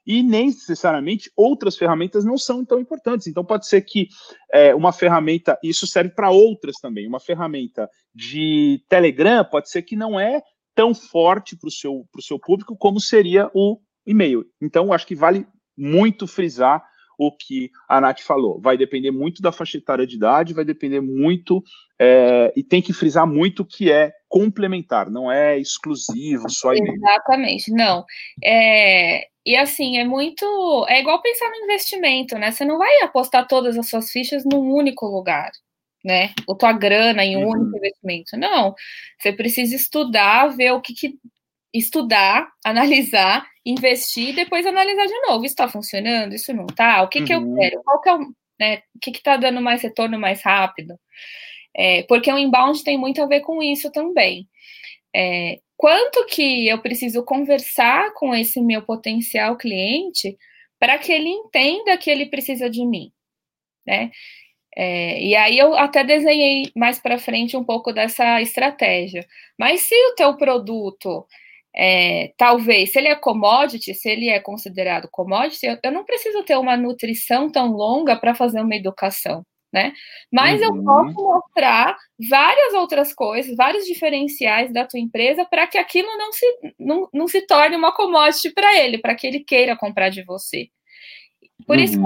E 0.05 0.21
nem 0.21 0.47
necessariamente 0.47 1.31
outras 1.37 1.77
ferramentas 1.77 2.25
não 2.25 2.37
são 2.37 2.65
tão 2.65 2.81
importantes. 2.81 3.29
Então 3.29 3.45
pode 3.45 3.69
ser 3.69 3.83
que 3.83 4.09
é, 4.53 4.75
uma 4.75 4.93
ferramenta, 4.93 5.57
isso 5.63 5.87
serve 5.87 6.11
para 6.11 6.29
outras 6.29 6.75
também, 6.83 7.07
uma 7.07 7.21
ferramenta 7.21 7.89
de 8.13 8.83
Telegram 8.89 9.45
pode 9.45 9.71
ser 9.71 9.83
que 9.83 9.95
não 9.95 10.19
é 10.19 10.43
tão 10.75 10.93
forte 10.93 11.57
para 11.57 11.69
o 11.69 11.71
seu, 11.71 12.05
seu 12.19 12.37
público 12.37 12.77
como 12.77 13.01
seria 13.01 13.49
o 13.55 13.79
e-mail. 14.05 14.45
Então, 14.61 14.93
acho 14.93 15.07
que 15.07 15.15
vale 15.15 15.47
muito 15.77 16.27
frisar 16.27 16.83
o 17.19 17.33
que 17.33 17.71
a 17.89 18.01
Nath 18.01 18.21
falou. 18.21 18.61
Vai 18.61 18.77
depender 18.77 19.11
muito 19.11 19.43
da 19.43 19.51
faixa 19.51 19.77
etária 19.77 20.07
de 20.07 20.17
idade, 20.17 20.55
vai 20.55 20.65
depender 20.65 21.01
muito, 21.01 21.63
é, 21.99 22.53
e 22.57 22.63
tem 22.63 22.81
que 22.81 22.93
frisar 22.93 23.27
muito 23.27 23.65
que 23.65 23.91
é 23.91 24.13
complementar, 24.29 25.11
não 25.11 25.31
é 25.31 25.59
exclusivo, 25.59 26.49
só. 26.49 26.73
Exatamente, 26.73 27.73
não. 27.73 28.05
É, 28.43 29.27
e 29.45 29.57
assim, 29.57 29.99
é 29.99 30.05
muito. 30.05 30.87
É 30.89 31.01
igual 31.01 31.21
pensar 31.21 31.51
no 31.51 31.65
investimento, 31.65 32.39
né? 32.39 32.53
Você 32.53 32.65
não 32.65 32.79
vai 32.79 33.01
apostar 33.03 33.47
todas 33.49 33.77
as 33.77 33.89
suas 33.89 34.11
fichas 34.11 34.45
num 34.45 34.73
único 34.73 35.07
lugar 35.07 35.51
né? 36.05 36.33
Ou 36.47 36.57
tua 36.57 36.73
grana 36.73 37.25
em 37.25 37.37
um 37.37 37.45
uhum. 37.45 37.51
único 37.51 37.77
investimento. 37.77 38.37
Não. 38.37 38.75
Você 39.19 39.33
precisa 39.33 39.75
estudar, 39.75 40.49
ver 40.49 40.73
o 40.73 40.81
que, 40.81 40.95
que 40.95 41.19
estudar, 41.73 42.49
analisar, 42.65 43.47
investir, 43.71 44.35
depois 44.35 44.67
analisar 44.67 45.07
de 45.07 45.21
novo. 45.23 45.45
Isso 45.45 45.53
está 45.53 45.69
funcionando? 45.69 46.35
Isso 46.35 46.53
não 46.55 46.67
está? 46.67 47.03
O 47.03 47.09
que, 47.09 47.21
uhum. 47.21 47.25
que 47.25 47.35
eu 47.35 47.41
uhum. 47.41 47.55
quero? 47.55 47.83
Qual 47.83 48.01
que 48.01 48.09
é 48.09 48.15
o, 48.15 48.19
né? 48.59 48.77
O 48.95 48.99
que 49.01 49.11
está 49.11 49.37
dando 49.37 49.61
mais 49.61 49.83
retorno 49.83 50.19
mais 50.19 50.43
rápido? 50.43 50.99
É, 51.77 52.03
porque 52.05 52.33
o 52.33 52.39
inbound 52.39 52.83
tem 52.83 52.99
muito 52.99 53.23
a 53.23 53.27
ver 53.27 53.41
com 53.41 53.63
isso 53.63 53.93
também. 53.93 54.49
É, 55.15 55.59
quanto 55.77 56.27
que 56.27 56.69
eu 56.69 56.81
preciso 56.81 57.25
conversar 57.25 58.13
com 58.15 58.35
esse 58.35 58.61
meu 58.61 58.83
potencial 58.83 59.57
cliente 59.57 60.37
para 60.79 60.99
que 60.99 61.13
ele 61.13 61.29
entenda 61.29 61.97
que 61.99 62.11
ele 62.11 62.27
precisa 62.27 62.71
de 62.71 62.85
mim, 62.87 63.13
né? 63.87 64.11
É, 64.77 65.21
e 65.21 65.35
aí 65.35 65.59
eu 65.59 65.75
até 65.75 66.05
desenhei 66.05 66.71
mais 66.77 67.01
para 67.01 67.19
frente 67.19 67.57
um 67.57 67.65
pouco 67.65 67.93
dessa 67.93 68.41
estratégia. 68.41 69.27
Mas 69.59 69.83
se 69.83 69.95
o 69.95 70.15
teu 70.15 70.37
produto, 70.37 71.27
é, 71.79 72.33
talvez, 72.37 72.91
se 72.91 72.99
ele 72.99 73.07
é 73.07 73.15
commodity, 73.15 73.95
se 73.95 74.09
ele 74.09 74.29
é 74.29 74.41
considerado 74.41 75.09
commodity, 75.13 75.65
eu, 75.65 75.79
eu 75.81 75.93
não 75.93 76.05
preciso 76.05 76.43
ter 76.43 76.57
uma 76.57 76.77
nutrição 76.77 77.49
tão 77.49 77.71
longa 77.71 78.17
para 78.17 78.35
fazer 78.35 78.61
uma 78.61 78.75
educação, 78.75 79.45
né? 79.73 79.93
Mas 80.33 80.61
uhum. 80.61 80.77
eu 80.77 80.85
posso 80.85 81.15
mostrar 81.15 81.97
várias 82.29 82.75
outras 82.75 83.15
coisas, 83.15 83.55
vários 83.55 83.85
diferenciais 83.85 84.73
da 84.73 84.85
tua 84.85 84.99
empresa 84.99 85.45
para 85.45 85.69
que 85.69 85.79
aquilo 85.79 86.09
não 86.17 86.33
se, 86.33 86.47
não, 86.77 87.09
não 87.15 87.29
se 87.29 87.47
torne 87.47 87.77
uma 87.77 87.95
commodity 87.95 88.51
para 88.53 88.77
ele, 88.77 88.99
para 88.99 89.15
que 89.15 89.27
ele 89.29 89.41
queira 89.41 89.77
comprar 89.77 90.09
de 90.09 90.25
você. 90.25 90.69
Por 91.65 91.77
uhum. 91.77 91.85
isso 91.85 92.01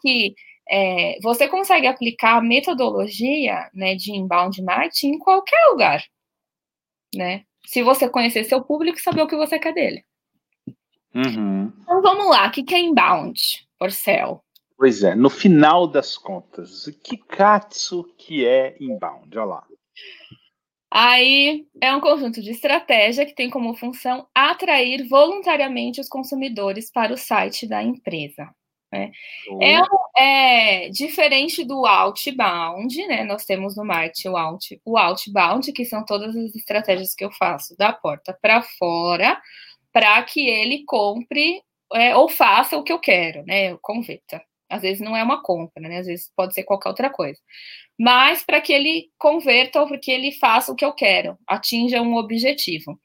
que 0.00 0.34
é, 0.70 1.18
você 1.22 1.46
consegue 1.48 1.86
aplicar 1.86 2.38
a 2.38 2.42
metodologia 2.42 3.68
né, 3.74 3.94
de 3.94 4.12
inbound 4.12 4.62
marketing 4.62 5.08
em 5.08 5.18
qualquer 5.18 5.66
lugar, 5.70 6.02
né? 7.14 7.44
Se 7.66 7.82
você 7.82 8.08
conhecer 8.08 8.44
seu 8.44 8.62
público 8.62 8.98
e 8.98 9.02
saber 9.02 9.22
o 9.22 9.26
que 9.26 9.36
você 9.36 9.58
quer 9.58 9.74
dele. 9.74 10.04
Uhum. 11.14 11.72
Então 11.82 12.02
vamos 12.02 12.28
lá, 12.28 12.46
o 12.46 12.50
que 12.50 12.74
é 12.74 12.78
inbound, 12.78 13.40
Porcel? 13.78 14.42
Pois 14.76 15.02
é, 15.02 15.14
no 15.14 15.30
final 15.30 15.86
das 15.86 16.18
contas, 16.18 16.86
o 16.86 16.92
que 16.92 17.16
katsu 17.16 18.04
que 18.18 18.46
é 18.46 18.76
inbound? 18.78 19.36
Olha 19.38 19.46
lá. 19.46 19.66
Aí 20.90 21.66
é 21.80 21.94
um 21.94 22.00
conjunto 22.00 22.42
de 22.42 22.50
estratégia 22.50 23.26
que 23.26 23.34
tem 23.34 23.50
como 23.50 23.74
função 23.74 24.26
atrair 24.34 25.06
voluntariamente 25.08 26.00
os 26.00 26.08
consumidores 26.08 26.90
para 26.90 27.12
o 27.12 27.16
site 27.16 27.66
da 27.66 27.82
empresa. 27.82 28.48
Né? 28.92 29.10
É, 29.60 30.84
é, 30.86 30.88
diferente 30.90 31.64
do 31.64 31.84
outbound, 31.84 33.06
né? 33.06 33.24
Nós 33.24 33.44
temos 33.44 33.76
no 33.76 33.84
marketing 33.84 34.28
o, 34.28 34.36
out, 34.36 34.80
o 34.84 34.96
outbound, 34.96 35.72
que 35.72 35.84
são 35.84 36.04
todas 36.04 36.36
as 36.36 36.54
estratégias 36.54 37.14
que 37.14 37.24
eu 37.24 37.32
faço 37.32 37.76
da 37.76 37.92
porta 37.92 38.36
para 38.40 38.62
fora, 38.62 39.40
para 39.92 40.22
que 40.22 40.48
ele 40.48 40.84
compre 40.84 41.62
é, 41.94 42.16
ou 42.16 42.28
faça 42.28 42.76
o 42.76 42.82
que 42.82 42.92
eu 42.92 42.98
quero, 42.98 43.44
né? 43.44 43.76
Converta. 43.78 44.42
Às 44.68 44.82
vezes 44.82 45.00
não 45.00 45.16
é 45.16 45.22
uma 45.22 45.42
compra, 45.42 45.88
né? 45.88 45.98
Às 45.98 46.06
vezes 46.06 46.32
pode 46.36 46.54
ser 46.54 46.64
qualquer 46.64 46.88
outra 46.88 47.10
coisa. 47.10 47.40
Mas 47.98 48.44
para 48.44 48.60
que 48.60 48.72
ele 48.72 49.10
converta 49.18 49.80
ou 49.80 49.88
para 49.88 49.98
que 49.98 50.10
ele 50.10 50.32
faça 50.32 50.72
o 50.72 50.76
que 50.76 50.84
eu 50.84 50.92
quero, 50.92 51.38
atinja 51.46 52.02
um 52.02 52.16
objetivo. 52.16 52.98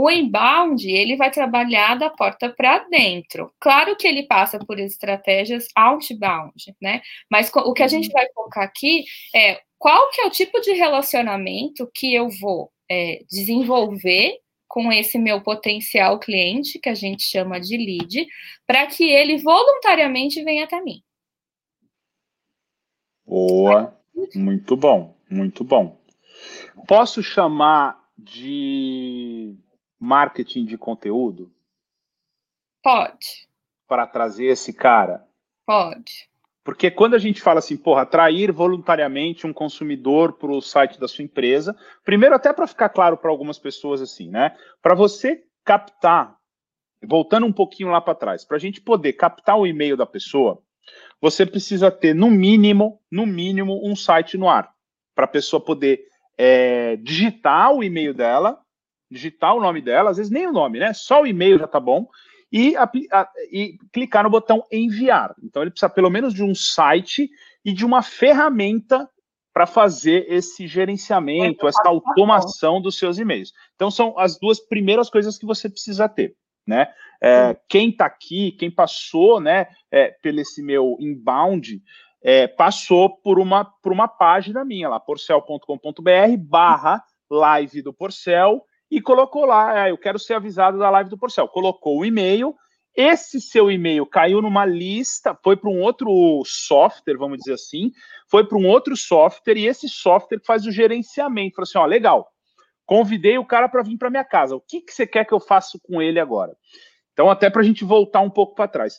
O 0.00 0.08
inbound, 0.08 0.88
ele 0.88 1.16
vai 1.16 1.28
trabalhar 1.28 1.96
da 1.96 2.08
porta 2.08 2.48
para 2.48 2.86
dentro. 2.88 3.52
Claro 3.58 3.96
que 3.96 4.06
ele 4.06 4.28
passa 4.28 4.56
por 4.56 4.78
estratégias 4.78 5.66
outbound, 5.74 6.72
né? 6.80 7.02
Mas 7.28 7.50
o 7.52 7.72
que 7.72 7.82
a 7.82 7.88
gente 7.88 8.06
uhum. 8.06 8.12
vai 8.12 8.28
focar 8.32 8.62
aqui 8.62 9.04
é 9.34 9.60
qual 9.76 10.08
que 10.10 10.20
é 10.20 10.26
o 10.26 10.30
tipo 10.30 10.60
de 10.60 10.70
relacionamento 10.70 11.90
que 11.92 12.14
eu 12.14 12.28
vou 12.40 12.70
é, 12.88 13.24
desenvolver 13.28 14.38
com 14.68 14.92
esse 14.92 15.18
meu 15.18 15.40
potencial 15.40 16.20
cliente, 16.20 16.78
que 16.78 16.88
a 16.88 16.94
gente 16.94 17.24
chama 17.24 17.60
de 17.60 17.76
lead, 17.76 18.24
para 18.68 18.86
que 18.86 19.02
ele 19.02 19.38
voluntariamente 19.38 20.44
venha 20.44 20.62
até 20.62 20.80
mim. 20.80 21.02
Boa, 23.26 24.00
muito 24.32 24.76
bom, 24.76 25.16
muito 25.28 25.64
bom. 25.64 26.00
Posso 26.86 27.20
chamar 27.20 27.98
de 28.16 29.58
marketing 29.98 30.64
de 30.64 30.78
conteúdo? 30.78 31.52
Pode. 32.82 33.48
Para 33.86 34.06
trazer 34.06 34.46
esse 34.46 34.72
cara? 34.72 35.26
Pode. 35.66 36.28
Porque 36.64 36.90
quando 36.90 37.14
a 37.14 37.18
gente 37.18 37.40
fala 37.40 37.60
assim, 37.60 37.76
porra, 37.76 38.02
atrair 38.02 38.52
voluntariamente 38.52 39.46
um 39.46 39.54
consumidor 39.54 40.34
para 40.34 40.50
o 40.50 40.60
site 40.60 41.00
da 41.00 41.08
sua 41.08 41.24
empresa, 41.24 41.74
primeiro 42.04 42.34
até 42.34 42.52
para 42.52 42.66
ficar 42.66 42.90
claro 42.90 43.16
para 43.16 43.30
algumas 43.30 43.58
pessoas 43.58 44.02
assim, 44.02 44.28
né? 44.28 44.54
Para 44.82 44.94
você 44.94 45.44
captar, 45.64 46.36
voltando 47.02 47.46
um 47.46 47.52
pouquinho 47.52 47.88
lá 47.88 48.02
para 48.02 48.14
trás, 48.14 48.44
para 48.44 48.58
a 48.58 48.60
gente 48.60 48.82
poder 48.82 49.14
captar 49.14 49.58
o 49.58 49.66
e-mail 49.66 49.96
da 49.96 50.04
pessoa, 50.04 50.62
você 51.20 51.46
precisa 51.46 51.90
ter 51.90 52.14
no 52.14 52.30
mínimo, 52.30 53.00
no 53.10 53.26
mínimo, 53.26 53.80
um 53.82 53.96
site 53.96 54.36
no 54.36 54.48
ar 54.48 54.70
para 55.14 55.24
a 55.24 55.28
pessoa 55.28 55.64
poder 55.64 56.04
é, 56.36 56.96
digitar 56.96 57.72
o 57.72 57.82
e-mail 57.82 58.12
dela 58.12 58.60
digitar 59.10 59.54
o 59.54 59.60
nome 59.60 59.80
dela, 59.80 60.10
às 60.10 60.16
vezes 60.16 60.30
nem 60.30 60.46
o 60.46 60.52
nome, 60.52 60.78
né? 60.78 60.92
Só 60.92 61.22
o 61.22 61.26
e-mail 61.26 61.58
já 61.58 61.66
tá 61.66 61.80
bom. 61.80 62.08
E, 62.50 62.74
a, 62.76 62.90
a, 63.12 63.28
e 63.52 63.76
clicar 63.92 64.24
no 64.24 64.30
botão 64.30 64.64
enviar. 64.72 65.34
Então 65.42 65.62
ele 65.62 65.70
precisa 65.70 65.90
pelo 65.90 66.08
menos 66.08 66.32
de 66.32 66.42
um 66.42 66.54
site 66.54 67.28
e 67.64 67.72
de 67.72 67.84
uma 67.84 68.02
ferramenta 68.02 69.08
para 69.52 69.66
fazer 69.66 70.24
esse 70.28 70.66
gerenciamento, 70.66 71.66
essa 71.66 71.86
automação 71.86 72.80
dos 72.80 72.96
seus 72.96 73.18
e-mails. 73.18 73.52
Então 73.74 73.90
são 73.90 74.18
as 74.18 74.38
duas 74.38 74.60
primeiras 74.60 75.10
coisas 75.10 75.36
que 75.36 75.44
você 75.44 75.68
precisa 75.68 76.08
ter, 76.08 76.34
né? 76.66 76.90
É, 77.20 77.54
quem 77.68 77.90
está 77.90 78.06
aqui, 78.06 78.52
quem 78.52 78.70
passou, 78.70 79.40
né, 79.40 79.66
é, 79.90 80.14
pelo 80.22 80.40
esse 80.40 80.62
meu 80.62 80.96
inbound, 81.00 81.82
é, 82.22 82.46
passou 82.46 83.18
por 83.18 83.40
uma 83.40 83.64
por 83.64 83.92
uma 83.92 84.06
página 84.06 84.64
minha 84.64 84.88
lá, 84.88 85.00
porcel.com.br/barra 85.00 87.02
live 87.30 87.82
do 87.82 87.92
Porcel 87.92 88.64
e 88.90 89.00
colocou 89.00 89.44
lá, 89.44 89.82
ah, 89.82 89.88
eu 89.88 89.98
quero 89.98 90.18
ser 90.18 90.34
avisado 90.34 90.78
da 90.78 90.90
live 90.90 91.10
do 91.10 91.18
Porcel. 91.18 91.48
Colocou 91.48 91.98
o 91.98 92.04
e-mail, 92.04 92.54
esse 92.96 93.40
seu 93.40 93.70
e-mail 93.70 94.04
caiu 94.06 94.42
numa 94.42 94.64
lista, 94.64 95.38
foi 95.44 95.56
para 95.56 95.70
um 95.70 95.80
outro 95.80 96.42
software, 96.44 97.16
vamos 97.16 97.38
dizer 97.38 97.54
assim, 97.54 97.92
foi 98.28 98.44
para 98.44 98.58
um 98.58 98.66
outro 98.66 98.96
software 98.96 99.56
e 99.56 99.66
esse 99.66 99.88
software 99.88 100.40
faz 100.44 100.66
o 100.66 100.72
gerenciamento. 100.72 101.56
Falou 101.56 101.64
assim: 101.64 101.78
ó, 101.78 101.86
legal, 101.86 102.28
convidei 102.84 103.38
o 103.38 103.44
cara 103.44 103.68
para 103.68 103.82
vir 103.82 103.98
para 103.98 104.10
minha 104.10 104.24
casa. 104.24 104.56
O 104.56 104.60
que, 104.60 104.80
que 104.80 104.92
você 104.92 105.06
quer 105.06 105.24
que 105.24 105.32
eu 105.32 105.40
faça 105.40 105.78
com 105.82 106.02
ele 106.02 106.18
agora? 106.18 106.56
Então, 107.12 107.30
até 107.30 107.50
para 107.50 107.62
a 107.62 107.64
gente 107.64 107.84
voltar 107.84 108.20
um 108.20 108.30
pouco 108.30 108.54
para 108.54 108.68
trás. 108.68 108.98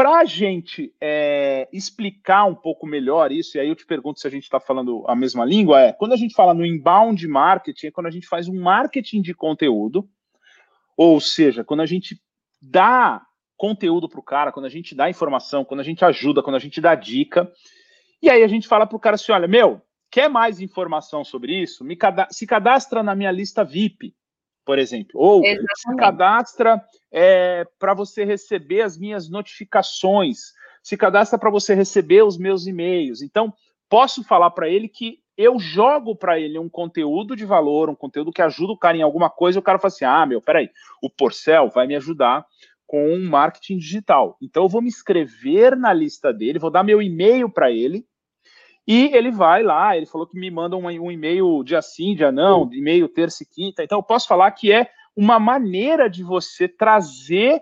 Para 0.00 0.20
a 0.20 0.24
gente 0.24 0.94
é, 0.98 1.68
explicar 1.70 2.46
um 2.46 2.54
pouco 2.54 2.86
melhor 2.86 3.30
isso, 3.30 3.58
e 3.58 3.60
aí 3.60 3.68
eu 3.68 3.76
te 3.76 3.84
pergunto 3.84 4.18
se 4.18 4.26
a 4.26 4.30
gente 4.30 4.44
está 4.44 4.58
falando 4.58 5.04
a 5.06 5.14
mesma 5.14 5.44
língua, 5.44 5.78
é 5.78 5.92
quando 5.92 6.14
a 6.14 6.16
gente 6.16 6.34
fala 6.34 6.54
no 6.54 6.64
inbound 6.64 7.28
marketing, 7.28 7.88
é 7.88 7.90
quando 7.90 8.06
a 8.06 8.10
gente 8.10 8.26
faz 8.26 8.48
um 8.48 8.58
marketing 8.58 9.20
de 9.20 9.34
conteúdo, 9.34 10.08
ou 10.96 11.20
seja, 11.20 11.62
quando 11.62 11.80
a 11.80 11.86
gente 11.86 12.18
dá 12.62 13.20
conteúdo 13.58 14.08
para 14.08 14.20
o 14.20 14.22
cara, 14.22 14.50
quando 14.50 14.64
a 14.64 14.70
gente 14.70 14.94
dá 14.94 15.10
informação, 15.10 15.66
quando 15.66 15.80
a 15.80 15.84
gente 15.84 16.02
ajuda, 16.02 16.42
quando 16.42 16.56
a 16.56 16.60
gente 16.60 16.80
dá 16.80 16.94
dica. 16.94 17.52
E 18.22 18.30
aí 18.30 18.42
a 18.42 18.48
gente 18.48 18.66
fala 18.66 18.86
para 18.86 18.96
o 18.96 19.00
cara 19.00 19.16
assim: 19.16 19.32
olha, 19.32 19.46
meu, 19.46 19.82
quer 20.10 20.30
mais 20.30 20.62
informação 20.62 21.22
sobre 21.22 21.60
isso? 21.60 21.84
Me 21.84 21.94
cada 21.94 22.26
se 22.30 22.46
cadastra 22.46 23.02
na 23.02 23.14
minha 23.14 23.30
lista 23.30 23.62
VIP, 23.62 24.14
por 24.64 24.78
exemplo. 24.78 25.10
Ou 25.20 25.44
Exatamente. 25.44 25.76
se 25.76 25.96
cadastra 25.96 26.82
é, 27.12 27.66
para 27.78 27.94
você 27.94 28.24
receber 28.24 28.82
as 28.82 28.96
minhas 28.98 29.28
notificações, 29.28 30.52
se 30.82 30.96
cadastra 30.96 31.38
para 31.38 31.50
você 31.50 31.74
receber 31.74 32.22
os 32.22 32.38
meus 32.38 32.66
e-mails. 32.66 33.22
Então, 33.22 33.52
posso 33.88 34.22
falar 34.22 34.50
para 34.50 34.68
ele 34.68 34.88
que 34.88 35.18
eu 35.36 35.58
jogo 35.58 36.14
para 36.14 36.38
ele 36.38 36.58
um 36.58 36.68
conteúdo 36.68 37.34
de 37.34 37.44
valor, 37.44 37.88
um 37.88 37.94
conteúdo 37.94 38.32
que 38.32 38.42
ajuda 38.42 38.72
o 38.72 38.78
cara 38.78 38.96
em 38.96 39.02
alguma 39.02 39.30
coisa, 39.30 39.58
e 39.58 39.60
o 39.60 39.62
cara 39.62 39.78
fala 39.78 39.88
assim: 39.88 40.04
ah, 40.04 40.26
meu, 40.26 40.40
peraí, 40.40 40.70
o 41.02 41.08
Porcel 41.08 41.70
vai 41.70 41.86
me 41.86 41.96
ajudar 41.96 42.44
com 42.86 43.18
marketing 43.18 43.78
digital. 43.78 44.36
Então 44.42 44.64
eu 44.64 44.68
vou 44.68 44.82
me 44.82 44.88
inscrever 44.88 45.76
na 45.76 45.92
lista 45.92 46.32
dele, 46.32 46.58
vou 46.58 46.70
dar 46.70 46.82
meu 46.82 47.00
e-mail 47.00 47.48
para 47.48 47.70
ele, 47.70 48.04
e 48.86 49.14
ele 49.14 49.30
vai 49.30 49.62
lá, 49.62 49.96
ele 49.96 50.06
falou 50.06 50.26
que 50.26 50.38
me 50.38 50.50
manda 50.50 50.76
um, 50.76 50.86
um 50.86 51.10
e-mail 51.10 51.62
dia 51.62 51.80
sim, 51.80 52.14
dia 52.14 52.32
não, 52.32 52.68
e-mail 52.72 53.08
terça 53.08 53.42
e 53.42 53.46
quinta. 53.46 53.84
Então 53.84 53.98
eu 53.98 54.02
posso 54.02 54.26
falar 54.26 54.50
que 54.50 54.72
é 54.72 54.90
uma 55.16 55.38
maneira 55.38 56.08
de 56.08 56.22
você 56.22 56.68
trazer 56.68 57.60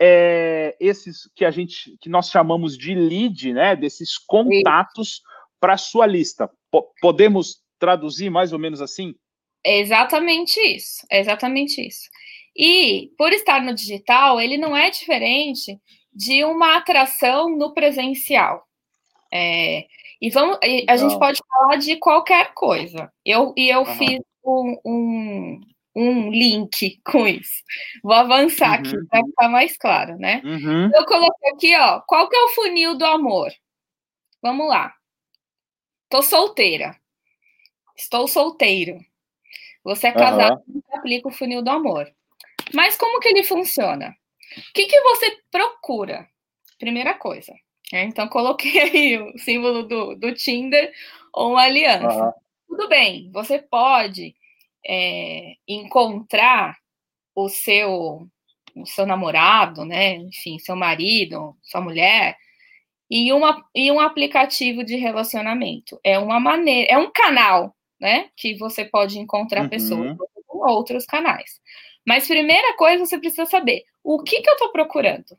é, 0.00 0.76
esses 0.80 1.28
que 1.34 1.44
a 1.44 1.50
gente 1.50 1.96
que 2.00 2.08
nós 2.08 2.30
chamamos 2.30 2.76
de 2.76 2.94
lead, 2.94 3.52
né? 3.52 3.74
Desses 3.74 4.16
contatos 4.16 5.22
para 5.60 5.74
a 5.74 5.78
sua 5.78 6.06
lista. 6.06 6.48
P 6.70 6.82
podemos 7.00 7.62
traduzir 7.78 8.30
mais 8.30 8.52
ou 8.52 8.58
menos 8.58 8.80
assim? 8.80 9.14
É 9.64 9.80
exatamente 9.80 10.60
isso. 10.60 11.06
É 11.10 11.20
exatamente 11.20 11.86
isso. 11.86 12.08
E 12.56 13.10
por 13.16 13.32
estar 13.32 13.62
no 13.62 13.74
digital, 13.74 14.40
ele 14.40 14.56
não 14.56 14.76
é 14.76 14.90
diferente 14.90 15.78
de 16.12 16.44
uma 16.44 16.76
atração 16.76 17.56
no 17.56 17.72
presencial. 17.72 18.64
É, 19.32 19.86
e 20.20 20.30
vamos, 20.30 20.58
a 20.88 20.96
gente 20.96 21.18
pode 21.18 21.40
falar 21.48 21.76
de 21.76 21.96
qualquer 21.96 22.52
coisa. 22.54 23.12
Eu, 23.24 23.52
e 23.56 23.68
eu 23.68 23.80
uhum. 23.80 23.96
fiz 23.96 24.20
um, 24.44 24.80
um, 24.84 25.60
um, 25.98 26.30
link 26.30 27.00
com 27.04 27.26
isso. 27.26 27.62
Vou 28.02 28.12
avançar 28.12 28.70
uhum. 28.70 28.74
aqui 28.74 29.06
para 29.08 29.24
ficar 29.24 29.48
mais 29.48 29.76
claro, 29.76 30.16
né? 30.16 30.40
Uhum. 30.44 30.90
Eu 30.94 31.04
coloquei 31.04 31.50
aqui, 31.50 31.76
ó, 31.76 32.00
qual 32.00 32.28
que 32.28 32.36
é 32.36 32.40
o 32.44 32.48
funil 32.48 32.96
do 32.96 33.04
amor? 33.04 33.52
Vamos 34.40 34.68
lá. 34.68 34.94
Tô 36.08 36.22
solteira. 36.22 36.96
Estou 37.96 38.28
solteiro. 38.28 38.98
Você 39.82 40.08
é 40.08 40.12
casado, 40.12 40.62
uhum. 40.68 40.82
aplica 40.92 41.28
o 41.28 41.32
funil 41.32 41.62
do 41.62 41.70
amor. 41.70 42.10
Mas 42.72 42.96
como 42.96 43.20
que 43.20 43.28
ele 43.28 43.42
funciona? 43.42 44.16
O 44.56 44.72
que, 44.72 44.86
que 44.86 45.00
você 45.00 45.38
procura? 45.50 46.28
Primeira 46.78 47.14
coisa. 47.14 47.52
Né? 47.92 48.04
Então, 48.04 48.28
coloquei 48.28 48.78
aí 48.80 49.18
o 49.18 49.38
símbolo 49.38 49.82
do, 49.82 50.14
do 50.14 50.34
Tinder 50.34 50.92
ou 51.32 51.52
uma 51.52 51.62
aliança. 51.62 52.24
Uhum. 52.24 52.32
Tudo 52.68 52.88
bem, 52.88 53.30
você 53.32 53.58
pode 53.58 54.36
é, 54.86 55.54
encontrar 55.66 56.76
o 57.34 57.48
seu, 57.48 58.26
o 58.74 58.86
seu 58.86 59.06
namorado, 59.06 59.84
né? 59.84 60.16
Enfim, 60.16 60.58
seu 60.58 60.76
marido, 60.76 61.56
sua 61.62 61.80
mulher, 61.80 62.36
em, 63.10 63.32
uma, 63.32 63.64
em 63.74 63.90
um 63.90 64.00
aplicativo 64.00 64.84
de 64.84 64.96
relacionamento. 64.96 65.98
É 66.04 66.18
uma 66.18 66.40
maneira, 66.40 66.92
é 66.92 66.98
um 66.98 67.10
canal, 67.10 67.74
né? 68.00 68.30
Que 68.36 68.56
você 68.56 68.84
pode 68.84 69.18
encontrar 69.18 69.62
uhum. 69.62 69.68
pessoas 69.68 70.16
com 70.46 70.58
outros 70.68 71.06
canais. 71.06 71.60
Mas 72.06 72.26
primeira 72.26 72.76
coisa, 72.76 73.04
você 73.04 73.18
precisa 73.18 73.46
saber 73.46 73.84
o 74.02 74.22
que, 74.22 74.40
que 74.40 74.48
eu 74.48 74.54
estou 74.54 74.72
procurando. 74.72 75.38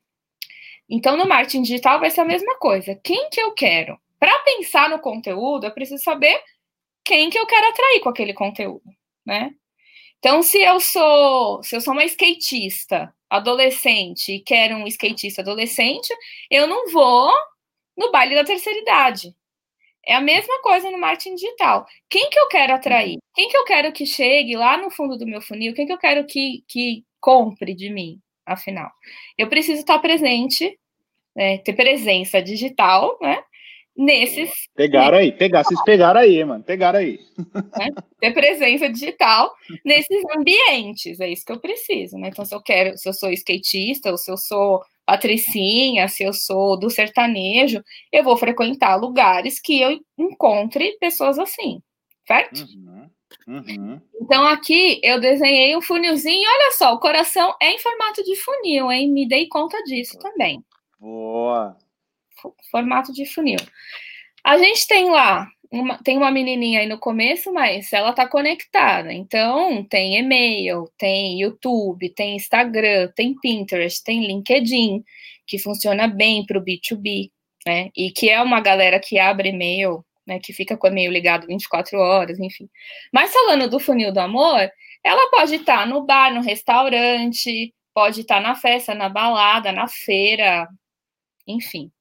Então, 0.90 1.16
no 1.16 1.28
marketing 1.28 1.62
digital 1.62 2.00
vai 2.00 2.10
ser 2.10 2.22
a 2.22 2.26
mesma 2.26 2.58
coisa. 2.58 3.00
Quem 3.04 3.30
que 3.30 3.40
eu 3.40 3.52
quero? 3.54 4.00
Para 4.20 4.38
pensar 4.40 4.90
no 4.90 5.00
conteúdo, 5.00 5.66
eu 5.66 5.72
preciso 5.72 6.04
saber 6.04 6.42
quem 7.06 7.30
que 7.30 7.38
eu 7.40 7.46
quero 7.46 7.68
atrair 7.70 8.00
com 8.02 8.10
aquele 8.10 8.34
conteúdo, 8.34 8.84
né? 9.30 9.52
Então, 10.18 10.42
se 10.44 10.60
eu 10.60 10.80
sou, 10.80 11.64
se 11.64 11.76
eu 11.76 11.82
sou 11.82 11.94
uma 11.94 12.04
skatista 12.04 13.14
adolescente 13.30 14.34
e 14.34 14.40
quero 14.42 14.76
um 14.76 14.88
skatista 14.88 15.42
adolescente, 15.42 16.10
eu 16.52 16.68
não 16.68 16.92
vou 16.92 17.32
no 17.96 18.12
baile 18.12 18.36
da 18.36 18.44
terceira 18.44 18.80
idade. 18.80 19.34
É 20.06 20.16
a 20.16 20.22
mesma 20.22 20.62
coisa 20.62 20.90
no 20.90 20.98
marketing 20.98 21.36
digital. 21.36 21.86
Quem 22.10 22.30
que 22.30 22.40
eu 22.40 22.48
quero 22.48 22.74
atrair? 22.74 23.14
Uhum. 23.14 23.20
Quem 23.36 23.50
que 23.50 23.58
eu 23.58 23.64
quero 23.64 23.94
que 23.94 24.06
chegue 24.06 24.58
lá 24.58 24.78
no 24.78 24.90
fundo 24.90 25.18
do 25.18 25.28
meu 25.28 25.42
funil? 25.42 25.74
Quem 25.74 25.86
que 25.86 25.94
eu 25.94 25.98
quero 25.98 26.26
que, 26.26 26.64
que 26.68 27.06
compre 27.22 27.76
de 27.76 27.90
mim, 27.92 28.20
afinal? 28.46 28.90
Eu 29.38 29.48
preciso 29.48 29.82
estar 29.82 30.00
presente, 30.00 30.78
né, 31.36 31.60
ter 31.60 31.74
presença 31.74 32.42
digital, 32.42 33.18
né? 33.22 33.44
Nesses. 34.02 34.50
Pegaram 34.74 35.18
aí, 35.18 35.30
pegar, 35.30 35.62
vocês 35.62 35.84
pegaram 35.84 36.22
aí, 36.22 36.42
mano, 36.46 36.64
pegaram 36.64 37.00
aí. 37.00 37.20
Né, 37.78 37.90
ter 38.18 38.34
presença 38.34 38.90
digital 38.90 39.54
nesses 39.84 40.24
ambientes, 40.38 41.20
é 41.20 41.28
isso 41.28 41.44
que 41.44 41.52
eu 41.52 41.60
preciso, 41.60 42.18
né? 42.18 42.30
Então, 42.30 42.46
se 42.46 42.56
eu 42.56 42.62
quero, 42.62 42.98
se 42.98 43.10
eu 43.10 43.14
sou 43.14 43.30
skatista, 43.30 44.10
ou 44.10 44.18
se 44.18 44.32
eu 44.32 44.38
sou 44.38 44.82
patricinha, 45.06 46.08
se 46.08 46.24
eu 46.24 46.32
sou 46.32 46.80
do 46.80 46.90
sertanejo, 46.90 47.84
eu 48.10 48.24
vou 48.24 48.38
frequentar 48.38 48.96
lugares 48.96 49.60
que 49.60 49.82
eu 49.82 50.00
encontre 50.18 50.98
pessoas 51.02 51.38
assim, 51.38 51.82
certo? 52.26 52.62
Uhum, 52.62 53.10
uhum. 53.50 54.02
Então 54.22 54.48
aqui 54.48 55.02
eu 55.04 55.20
desenhei 55.20 55.76
um 55.76 55.82
funilzinho, 55.82 56.48
olha 56.50 56.72
só, 56.72 56.94
o 56.94 57.00
coração 57.02 57.54
é 57.62 57.74
em 57.74 57.80
formato 57.80 58.24
de 58.24 58.38
funil, 58.38 58.90
hein? 58.90 59.12
Me 59.12 59.28
dei 59.28 59.46
conta 59.50 59.84
disso 59.84 60.18
também. 60.20 60.64
Boa. 60.98 61.76
Formato 62.72 63.14
de 63.14 63.26
funil. 63.26 63.60
A 64.44 64.58
gente 64.58 64.88
tem 64.88 65.10
lá 65.10 65.48
uma, 65.72 65.98
tem 66.00 66.18
uma 66.18 66.32
menininha 66.32 66.80
aí 66.80 66.88
no 66.88 66.98
começo, 66.98 67.54
mas 67.54 67.94
ela 67.94 68.14
tá 68.14 68.28
conectada. 68.28 69.14
Então, 69.14 69.84
tem 69.84 70.18
e-mail, 70.18 70.90
tem 70.98 71.42
YouTube, 71.42 72.10
tem 72.10 72.36
Instagram, 72.36 73.12
tem 73.16 73.36
Pinterest, 73.40 74.04
tem 74.04 74.26
LinkedIn, 74.26 75.04
que 75.46 75.60
funciona 75.60 76.08
bem 76.08 76.46
para 76.46 76.58
o 76.58 76.64
B2B, 76.64 77.32
né? 77.66 77.90
E 77.96 78.12
que 78.12 78.30
é 78.30 78.42
uma 78.42 78.62
galera 78.62 79.00
que 79.00 79.20
abre 79.20 79.50
e-mail, 79.50 80.04
né? 80.26 80.40
Que 80.40 80.54
fica 80.54 80.76
com 80.78 80.88
o 80.88 80.90
e-mail 80.90 81.12
ligado 81.12 81.48
24 81.48 81.98
horas, 82.00 82.40
enfim. 82.40 82.68
Mas 83.14 83.32
falando 83.32 83.70
do 83.70 83.80
funil 83.80 84.12
do 84.12 84.20
amor, 84.20 84.70
ela 85.04 85.30
pode 85.32 85.56
estar 85.56 85.80
tá 85.82 85.86
no 85.86 86.06
bar, 86.06 86.34
no 86.34 86.42
restaurante, 86.42 87.74
pode 87.94 88.22
estar 88.22 88.36
tá 88.36 88.42
na 88.42 88.56
festa, 88.56 88.96
na 88.96 89.10
balada, 89.10 89.72
na 89.72 89.88
feira, 89.88 90.68
enfim. 91.48 91.92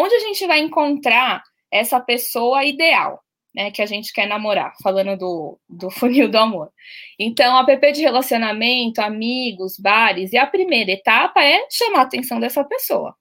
Onde 0.00 0.14
a 0.14 0.20
gente 0.20 0.46
vai 0.46 0.60
encontrar 0.60 1.42
essa 1.70 1.98
pessoa 1.98 2.64
ideal, 2.64 3.20
né, 3.52 3.72
que 3.72 3.82
a 3.82 3.86
gente 3.86 4.12
quer 4.12 4.28
namorar, 4.28 4.72
falando 4.80 5.18
do, 5.18 5.58
do 5.68 5.90
funil 5.92 6.30
do 6.30 6.38
amor. 6.38 6.70
Então, 7.18 7.58
app 7.58 7.92
de 7.92 8.02
relacionamento, 8.02 9.00
amigos, 9.00 9.76
bares, 9.76 10.32
e 10.32 10.38
a 10.38 10.46
primeira 10.46 10.92
etapa 10.92 11.42
é 11.42 11.66
chamar 11.68 12.00
a 12.00 12.02
atenção 12.02 12.38
dessa 12.38 12.62
pessoa, 12.62 13.12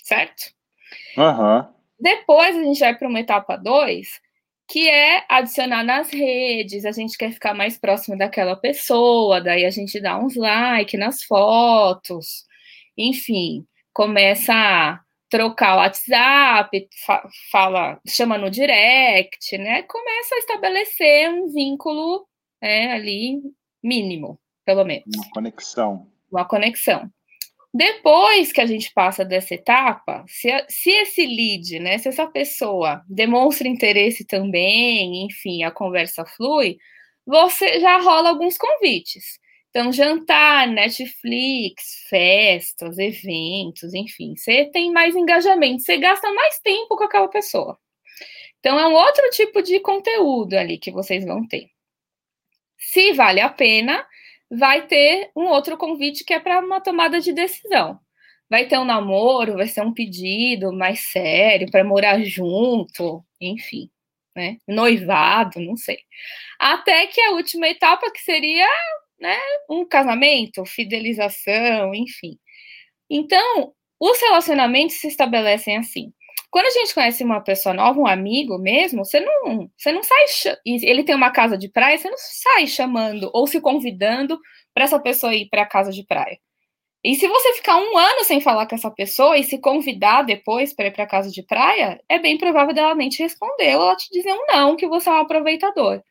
certo? 0.00 0.52
Uhum. 1.16 1.66
Depois 1.98 2.56
a 2.56 2.62
gente 2.62 2.78
vai 2.78 2.94
para 2.96 3.08
uma 3.08 3.18
etapa 3.18 3.56
2, 3.56 4.20
que 4.68 4.88
é 4.88 5.24
adicionar 5.28 5.82
nas 5.82 6.10
redes, 6.10 6.84
a 6.84 6.92
gente 6.92 7.18
quer 7.18 7.32
ficar 7.32 7.52
mais 7.52 7.78
próximo 7.78 8.16
daquela 8.16 8.54
pessoa, 8.54 9.40
daí 9.40 9.64
a 9.64 9.70
gente 9.70 10.00
dá 10.00 10.16
uns 10.18 10.36
like 10.36 10.96
nas 10.96 11.24
fotos, 11.24 12.44
enfim, 12.96 13.66
começa 13.92 14.52
a 14.52 15.00
trocar 15.28 15.74
o 15.74 15.78
WhatsApp, 15.78 16.88
fa 17.04 17.28
fala, 17.50 18.00
chama 18.06 18.38
no 18.38 18.50
direct, 18.50 19.56
né? 19.58 19.82
Começa 19.82 20.34
a 20.34 20.38
estabelecer 20.38 21.30
um 21.30 21.52
vínculo 21.52 22.26
né, 22.62 22.92
ali 22.92 23.40
mínimo, 23.82 24.38
pelo 24.64 24.84
menos. 24.84 25.04
Uma 25.16 25.30
conexão. 25.30 26.06
Uma 26.30 26.44
conexão. 26.44 27.10
Depois 27.74 28.52
que 28.52 28.60
a 28.60 28.66
gente 28.66 28.90
passa 28.94 29.22
dessa 29.22 29.54
etapa, 29.54 30.24
se, 30.26 30.48
se 30.68 30.90
esse 30.90 31.26
lead, 31.26 31.78
né, 31.78 31.98
se 31.98 32.08
essa 32.08 32.26
pessoa 32.26 33.02
demonstra 33.06 33.68
interesse 33.68 34.24
também, 34.24 35.26
enfim, 35.26 35.62
a 35.62 35.70
conversa 35.70 36.24
flui, 36.24 36.78
você 37.26 37.78
já 37.80 38.00
rola 38.00 38.30
alguns 38.30 38.56
convites. 38.56 39.38
Então, 39.76 39.92
jantar, 39.92 40.66
Netflix, 40.68 42.06
festas, 42.08 42.96
eventos, 42.96 43.92
enfim, 43.92 44.34
você 44.34 44.64
tem 44.72 44.90
mais 44.90 45.14
engajamento, 45.14 45.82
você 45.82 45.98
gasta 45.98 46.32
mais 46.32 46.58
tempo 46.60 46.96
com 46.96 47.04
aquela 47.04 47.28
pessoa. 47.28 47.78
Então, 48.58 48.80
é 48.80 48.88
um 48.88 48.94
outro 48.94 49.28
tipo 49.32 49.60
de 49.60 49.78
conteúdo 49.80 50.54
ali 50.54 50.78
que 50.78 50.90
vocês 50.90 51.26
vão 51.26 51.46
ter. 51.46 51.68
Se 52.78 53.12
vale 53.12 53.38
a 53.38 53.50
pena, 53.50 54.02
vai 54.50 54.86
ter 54.86 55.30
um 55.36 55.44
outro 55.44 55.76
convite 55.76 56.24
que 56.24 56.32
é 56.32 56.40
para 56.40 56.60
uma 56.60 56.80
tomada 56.80 57.20
de 57.20 57.34
decisão. 57.34 58.00
Vai 58.48 58.64
ter 58.64 58.78
um 58.78 58.84
namoro, 58.86 59.56
vai 59.56 59.66
ser 59.68 59.82
um 59.82 59.92
pedido 59.92 60.72
mais 60.72 61.00
sério 61.00 61.70
para 61.70 61.84
morar 61.84 62.24
junto, 62.24 63.22
enfim, 63.38 63.90
né? 64.34 64.56
Noivado, 64.66 65.60
não 65.60 65.76
sei. 65.76 65.98
Até 66.58 67.08
que 67.08 67.20
a 67.20 67.32
última 67.32 67.68
etapa 67.68 68.10
que 68.10 68.20
seria 68.20 68.66
né, 69.20 69.38
um 69.70 69.86
casamento, 69.86 70.64
fidelização, 70.66 71.94
enfim. 71.94 72.38
Então, 73.10 73.72
os 74.00 74.20
relacionamentos 74.20 74.96
se 74.96 75.08
estabelecem 75.08 75.76
assim. 75.76 76.12
Quando 76.50 76.66
a 76.66 76.70
gente 76.70 76.94
conhece 76.94 77.24
uma 77.24 77.40
pessoa 77.40 77.74
nova, 77.74 77.98
um 78.00 78.06
amigo 78.06 78.58
mesmo, 78.58 79.04
você 79.04 79.20
não, 79.20 79.70
você 79.76 79.92
não 79.92 80.02
sai. 80.02 80.24
Ele 80.64 81.04
tem 81.04 81.14
uma 81.14 81.30
casa 81.30 81.58
de 81.58 81.68
praia, 81.68 81.98
você 81.98 82.08
não 82.08 82.18
sai 82.18 82.66
chamando 82.66 83.30
ou 83.34 83.46
se 83.46 83.60
convidando 83.60 84.38
para 84.72 84.84
essa 84.84 84.98
pessoa 84.98 85.34
ir 85.34 85.48
para 85.48 85.62
a 85.62 85.66
casa 85.66 85.92
de 85.92 86.04
praia. 86.04 86.38
E 87.04 87.14
se 87.14 87.28
você 87.28 87.52
ficar 87.54 87.76
um 87.76 87.96
ano 87.96 88.24
sem 88.24 88.40
falar 88.40 88.66
com 88.66 88.74
essa 88.74 88.90
pessoa 88.90 89.38
e 89.38 89.44
se 89.44 89.60
convidar 89.60 90.22
depois 90.22 90.74
para 90.74 90.88
ir 90.88 90.92
para 90.92 91.06
casa 91.06 91.30
de 91.30 91.42
praia, 91.42 92.00
é 92.08 92.18
bem 92.18 92.36
provável 92.36 92.74
dela 92.74 92.94
nem 92.94 93.08
te 93.08 93.22
responder 93.22 93.76
ou 93.76 93.82
ela 93.82 93.96
te 93.96 94.10
dizer 94.10 94.32
um 94.32 94.46
não, 94.48 94.76
que 94.76 94.88
você 94.88 95.08
é 95.08 95.12
um 95.12 95.18
aproveitador. 95.18 96.02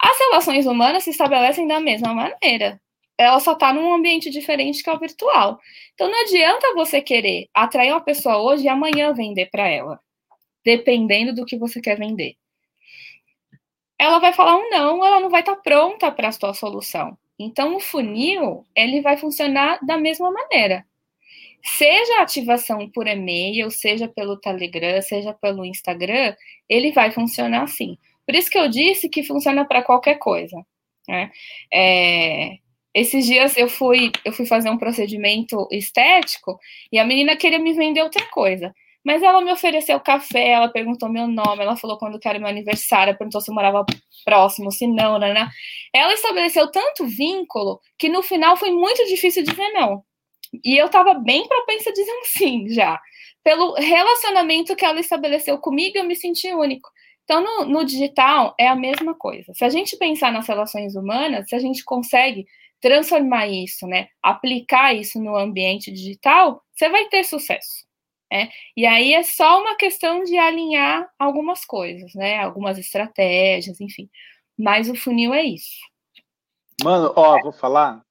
As 0.00 0.18
relações 0.18 0.66
humanas 0.66 1.04
se 1.04 1.10
estabelecem 1.10 1.66
da 1.66 1.80
mesma 1.80 2.12
maneira. 2.12 2.80
Ela 3.16 3.38
só 3.40 3.52
está 3.52 3.72
num 3.72 3.94
ambiente 3.94 4.28
diferente 4.28 4.82
que 4.82 4.90
é 4.90 4.92
o 4.92 4.98
virtual. 4.98 5.58
Então 5.94 6.10
não 6.10 6.22
adianta 6.22 6.74
você 6.74 7.00
querer 7.00 7.48
atrair 7.54 7.92
uma 7.92 8.00
pessoa 8.00 8.38
hoje 8.38 8.64
e 8.64 8.68
amanhã 8.68 9.12
vender 9.12 9.46
para 9.46 9.68
ela, 9.68 10.00
dependendo 10.64 11.34
do 11.34 11.46
que 11.46 11.56
você 11.56 11.80
quer 11.80 11.96
vender. 11.96 12.36
Ela 13.98 14.18
vai 14.18 14.32
falar 14.32 14.56
um 14.56 14.68
não, 14.70 15.04
ela 15.04 15.20
não 15.20 15.30
vai 15.30 15.40
estar 15.40 15.54
tá 15.56 15.62
pronta 15.62 16.10
para 16.10 16.28
a 16.28 16.32
sua 16.32 16.52
solução. 16.52 17.16
Então, 17.38 17.76
o 17.76 17.80
funil 17.80 18.64
ele 18.76 19.00
vai 19.00 19.16
funcionar 19.16 19.78
da 19.84 19.96
mesma 19.96 20.30
maneira. 20.30 20.84
Seja 21.64 22.18
a 22.18 22.22
ativação 22.22 22.88
por 22.90 23.06
e-mail, 23.06 23.70
seja 23.70 24.06
pelo 24.06 24.36
Telegram, 24.36 25.00
seja 25.00 25.32
pelo 25.32 25.64
Instagram, 25.64 26.36
ele 26.68 26.92
vai 26.92 27.10
funcionar 27.10 27.62
assim. 27.62 27.96
Por 28.26 28.34
isso 28.34 28.50
que 28.50 28.58
eu 28.58 28.68
disse 28.68 29.08
que 29.08 29.22
funciona 29.22 29.64
para 29.64 29.82
qualquer 29.82 30.18
coisa. 30.18 30.56
Né? 31.08 31.30
É, 31.72 32.58
esses 32.94 33.26
dias 33.26 33.56
eu 33.56 33.68
fui, 33.68 34.12
eu 34.24 34.32
fui 34.32 34.46
fazer 34.46 34.70
um 34.70 34.78
procedimento 34.78 35.66
estético 35.70 36.58
e 36.92 36.98
a 36.98 37.04
menina 37.04 37.36
queria 37.36 37.58
me 37.58 37.72
vender 37.72 38.02
outra 38.02 38.24
coisa. 38.30 38.74
Mas 39.04 39.22
ela 39.22 39.42
me 39.42 39.52
ofereceu 39.52 40.00
café, 40.00 40.48
ela 40.48 40.68
perguntou 40.68 41.10
meu 41.10 41.26
nome, 41.26 41.62
ela 41.62 41.76
falou 41.76 41.98
quando 41.98 42.18
que 42.18 42.26
era 42.26 42.38
meu 42.38 42.48
aniversário, 42.48 43.16
perguntou 43.18 43.40
se 43.40 43.50
eu 43.50 43.54
morava 43.54 43.84
próximo, 44.24 44.72
se 44.72 44.86
não, 44.86 45.18
né, 45.18 45.34
né? 45.34 45.46
Ela 45.92 46.14
estabeleceu 46.14 46.70
tanto 46.70 47.04
vínculo 47.06 47.80
que 47.98 48.08
no 48.08 48.22
final 48.22 48.56
foi 48.56 48.70
muito 48.70 49.04
difícil 49.06 49.42
dizer 49.44 49.70
não. 49.72 50.02
E 50.64 50.80
eu 50.80 50.88
tava 50.88 51.14
bem 51.14 51.46
propensa 51.46 51.90
a 51.90 51.92
dizer 51.92 52.12
um 52.12 52.24
sim 52.24 52.68
já. 52.70 52.98
Pelo 53.42 53.74
relacionamento 53.74 54.74
que 54.74 54.84
ela 54.84 55.00
estabeleceu 55.00 55.58
comigo, 55.58 55.98
eu 55.98 56.04
me 56.04 56.16
senti 56.16 56.52
único. 56.54 56.88
Então, 57.24 57.42
no, 57.42 57.64
no 57.66 57.84
digital 57.84 58.54
é 58.58 58.68
a 58.68 58.76
mesma 58.76 59.14
coisa. 59.14 59.52
Se 59.54 59.64
a 59.64 59.68
gente 59.68 59.96
pensar 59.96 60.32
nas 60.32 60.46
relações 60.46 60.94
humanas, 60.94 61.48
se 61.48 61.54
a 61.54 61.58
gente 61.58 61.82
consegue 61.84 62.46
transformar 62.80 63.46
isso, 63.46 63.86
né, 63.86 64.08
aplicar 64.22 64.94
isso 64.94 65.18
no 65.18 65.34
ambiente 65.36 65.90
digital, 65.90 66.62
você 66.74 66.88
vai 66.88 67.06
ter 67.08 67.24
sucesso. 67.24 67.84
Né? 68.30 68.50
E 68.76 68.84
aí 68.84 69.14
é 69.14 69.22
só 69.22 69.60
uma 69.60 69.76
questão 69.76 70.22
de 70.24 70.36
alinhar 70.36 71.08
algumas 71.18 71.64
coisas, 71.64 72.14
né? 72.14 72.38
Algumas 72.40 72.78
estratégias, 72.78 73.80
enfim. 73.80 74.10
Mas 74.58 74.88
o 74.88 74.94
funil 74.94 75.32
é 75.32 75.44
isso. 75.44 75.78
Mano, 76.82 77.12
ó, 77.14 77.40
vou 77.40 77.52
falar. 77.52 78.02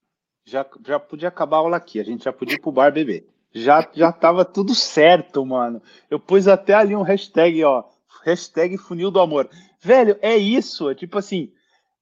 Já, 0.45 0.65
já 0.85 0.99
podia 0.99 1.27
acabar 1.27 1.57
a 1.57 1.59
aula 1.59 1.77
aqui, 1.77 1.99
a 1.99 2.03
gente 2.03 2.23
já 2.23 2.33
podia 2.33 2.55
ir 2.55 2.61
pro 2.61 2.71
bar 2.71 2.91
beber. 2.91 3.27
Já, 3.53 3.87
já 3.93 4.11
tava 4.11 4.43
tudo 4.43 4.73
certo, 4.73 5.45
mano. 5.45 5.81
Eu 6.09 6.19
pus 6.19 6.47
até 6.47 6.73
ali 6.73 6.95
um 6.95 7.03
hashtag, 7.03 7.63
ó. 7.63 7.83
Hashtag 8.23 8.77
funil 8.77 9.11
do 9.11 9.19
amor. 9.19 9.49
Velho, 9.81 10.17
é 10.21 10.35
isso. 10.37 10.89
É 10.89 10.95
tipo 10.95 11.17
assim, 11.17 11.51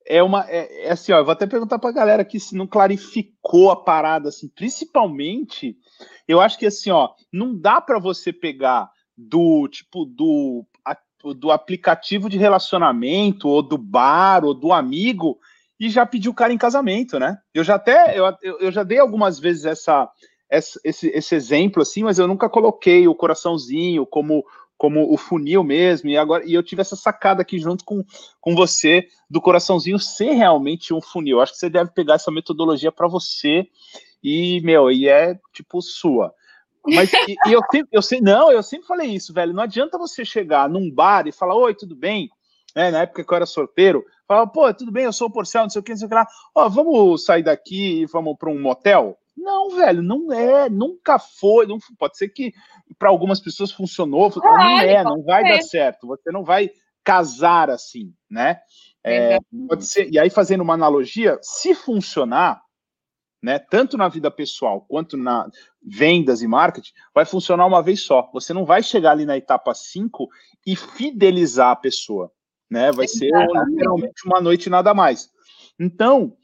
é 0.06 0.22
uma. 0.22 0.46
É, 0.50 0.88
é, 0.88 0.92
assim, 0.92 1.12
ó, 1.12 1.18
eu 1.18 1.26
vou 1.26 1.32
até 1.32 1.46
perguntar 1.48 1.80
pra 1.80 1.92
galera 1.92 2.22
aqui 2.22 2.40
se 2.40 2.56
não 2.56 2.68
clarificou 2.68 3.72
a 3.72 3.76
parada, 3.76 4.30
assim, 4.30 4.48
principalmente. 4.50 5.78
Eu 6.28 6.42
acho 6.42 6.58
que 6.58 6.66
assim, 6.66 6.92
ó, 6.92 7.10
não 7.32 7.56
dá 7.58 7.80
para 7.82 8.00
você 8.00 8.32
pegar 8.32 8.90
do 9.18 9.68
tipo 9.68 10.06
do, 10.06 10.66
a, 10.86 10.98
do 11.36 11.52
aplicativo 11.52 12.30
de 12.30 12.38
relacionamento, 12.38 13.48
ou 13.48 13.62
do 13.62 13.78
bar, 13.78 14.44
ou 14.44 14.54
do 14.54 14.72
amigo, 14.72 15.40
e 15.80 15.90
já 15.90 16.06
pedir 16.06 16.30
o 16.30 16.34
cara 16.34 16.54
em 16.54 16.58
casamento, 16.58 17.20
né? 17.20 17.38
Eu 17.54 17.64
já 17.64 17.76
até 17.76 18.18
eu, 18.18 18.26
eu 18.60 18.72
já 18.72 18.84
dei 18.84 19.00
algumas 19.00 19.40
vezes 19.40 19.66
essa, 19.66 20.10
esse, 20.84 21.08
esse 21.08 21.36
exemplo, 21.36 21.82
assim, 21.82 22.04
mas 22.04 22.20
eu 22.20 22.28
nunca 22.28 22.50
coloquei 22.50 23.08
o 23.08 23.16
coraçãozinho 23.16 24.06
como 24.06 24.44
como 24.82 25.14
o 25.14 25.16
funil 25.16 25.64
mesmo, 25.64 26.10
e 26.10 26.18
agora 26.18 26.44
e 26.44 26.56
eu 26.56 26.64
tive 26.64 26.82
essa 26.82 26.96
sacada 26.96 27.44
aqui 27.44 27.60
junto 27.60 27.86
com, 27.86 28.04
com 28.40 28.56
você 28.56 29.08
do 29.30 29.40
coraçãozinho 29.40 30.00
ser 30.00 30.32
realmente 30.32 30.92
um 30.92 31.00
funil. 31.00 31.40
Acho 31.40 31.52
que 31.52 31.60
você 31.60 31.70
deve 31.70 31.92
pegar 31.92 32.16
essa 32.16 32.32
metodologia 32.32 32.92
para 32.92 33.08
você 33.08 33.68
e, 34.24 34.60
meu, 34.62 34.90
e 34.90 35.08
é 35.08 35.40
tipo 35.54 35.84
sua. 35.84 36.34
Mas 36.84 37.14
e, 37.14 37.36
e 37.46 37.54
eu, 37.54 37.62
sempre, 37.72 37.90
eu 37.92 38.02
sei, 38.02 38.22
não, 38.22 38.52
eu 38.52 38.64
sempre 38.64 38.88
falei 38.88 39.12
isso, 39.12 39.32
velho. 39.32 39.54
Não 39.54 39.62
adianta 39.62 40.00
você 40.00 40.26
chegar 40.26 40.68
num 40.68 40.90
bar 40.90 41.28
e 41.28 41.32
falar, 41.32 41.54
oi, 41.54 41.76
tudo 41.76 41.96
bem? 41.96 42.32
É, 42.74 42.90
na 42.90 43.02
época 43.02 43.24
que 43.24 43.32
eu 43.32 43.36
era 43.36 43.46
sorteiro, 43.46 44.04
falava, 44.28 44.50
pô, 44.50 44.74
tudo 44.74 44.92
bem, 44.92 45.04
eu 45.04 45.14
sou 45.14 45.28
o 45.28 45.32
Porcel, 45.32 45.62
não 45.62 45.70
sei 45.70 45.80
o 45.80 45.84
que, 45.84 45.92
não 45.92 45.98
sei 46.00 46.08
o 46.08 46.10
que 46.10 46.16
lá. 46.16 46.26
Ó, 46.56 46.68
vamos 46.68 47.24
sair 47.24 47.44
daqui 47.44 48.02
e 48.02 48.06
vamos 48.08 48.36
para 48.36 48.50
um 48.50 48.60
motel? 48.60 49.16
Não, 49.36 49.70
velho, 49.72 50.02
não 50.02 50.32
é, 50.32 50.70
nunca 50.70 51.18
foi. 51.18 51.66
Não, 51.66 51.78
pode 51.98 52.18
ser 52.18 52.30
que 52.30 52.54
para 53.00 53.10
algumas 53.10 53.40
pessoas 53.40 53.72
funcionou, 53.72 54.32
não 54.36 54.80
é, 54.80 55.04
não 55.04 55.24
vai 55.24 55.44
dar 55.44 55.62
certo. 55.62 56.08
Você 56.08 56.32
não 56.32 56.44
vai 56.44 56.70
casar 57.04 57.70
assim, 57.70 58.14
né? 58.30 58.60
É, 59.04 59.38
pode 59.68 59.86
ser. 59.86 60.12
E 60.12 60.20
aí 60.20 60.30
fazendo 60.30 60.62
uma 60.62 60.74
analogia, 60.74 61.40
se 61.42 61.74
funcionar, 61.74 62.62
né, 63.42 63.58
tanto 63.58 63.98
na 63.98 64.08
vida 64.08 64.30
pessoal 64.30 64.82
quanto 64.82 65.18
na 65.18 65.50
vendas 65.84 66.44
e 66.44 66.48
marketing, 66.48 66.92
vai 67.14 67.26
funcionar 67.26 67.66
uma 67.66 67.82
vez 67.82 68.02
só. 68.02 68.30
Você 68.34 68.54
não 68.54 68.66
vai 68.66 68.84
chegar 68.84 69.12
ali 69.12 69.26
na 69.26 69.36
etapa 69.36 69.74
5 69.74 70.30
e 70.68 70.76
fidelizar 70.76 71.72
a 71.72 71.76
pessoa, 71.76 72.32
né? 72.70 72.92
Vai 72.92 73.08
ser 73.08 73.32
literalmente 73.70 74.26
uma 74.26 74.40
noite 74.40 74.68
e 74.68 74.70
nada 74.70 74.94
mais. 74.94 75.32
Então, 75.80 76.38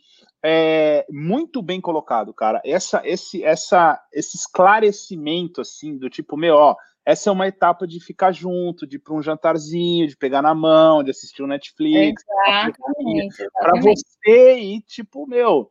é, 0.50 1.06
muito 1.10 1.62
bem 1.62 1.82
colocado, 1.82 2.34
cara. 2.34 2.62
Essa, 2.64 3.02
esse, 3.04 3.44
essa, 3.44 4.02
esse 4.14 4.38
esclarecimento, 4.38 5.60
assim, 5.60 5.98
do 5.98 6.10
tipo, 6.10 6.38
meu, 6.38 6.56
ó, 6.56 6.76
essa 7.06 7.30
é 7.30 7.34
uma 7.34 7.50
etapa 7.50 7.86
de 7.86 8.00
ficar 8.00 8.32
junto, 8.32 8.88
de 8.88 8.96
ir 8.96 9.00
para 9.00 9.14
um 9.14 9.22
jantarzinho, 9.22 10.08
de 10.08 10.16
pegar 10.16 10.42
na 10.42 10.56
mão, 10.56 11.04
de 11.04 11.12
assistir 11.12 11.42
o 11.42 11.46
um 11.46 11.50
Netflix. 11.50 12.24
Para 13.54 13.82
você 13.82 14.58
ir, 14.58 14.82
tipo, 14.84 15.28
meu, 15.28 15.70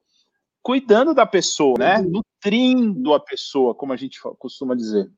cuidando 0.62 1.14
da 1.14 1.24
pessoa, 1.24 1.78
né? 1.78 1.98
Uhum. 2.00 2.22
Nutrindo 2.44 3.14
a 3.14 3.20
pessoa, 3.20 3.74
como 3.74 3.94
a 3.94 3.96
gente 3.96 4.20
costuma 4.38 4.74
dizer. 4.74 5.10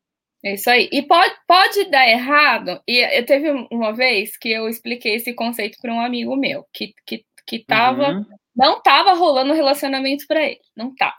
É 0.44 0.54
isso 0.54 0.70
aí. 0.70 0.88
E 0.92 1.02
pode, 1.02 1.34
pode 1.48 1.84
dar 1.90 2.08
errado. 2.08 2.80
E 2.86 2.98
eu 3.18 3.26
teve 3.26 3.50
uma 3.72 3.92
vez 3.92 4.36
que 4.36 4.52
eu 4.52 4.68
expliquei 4.68 5.16
esse 5.16 5.32
conceito 5.34 5.78
para 5.82 5.92
um 5.92 6.00
amigo 6.00 6.36
meu 6.36 6.64
que, 6.72 6.94
que, 7.04 7.24
que 7.44 7.64
tava 7.64 8.12
uhum. 8.12 8.26
Não 8.58 8.82
tava 8.82 9.12
rolando 9.14 9.54
relacionamento 9.54 10.26
para 10.26 10.42
ele, 10.44 10.60
não 10.76 10.92
tava. 10.94 11.16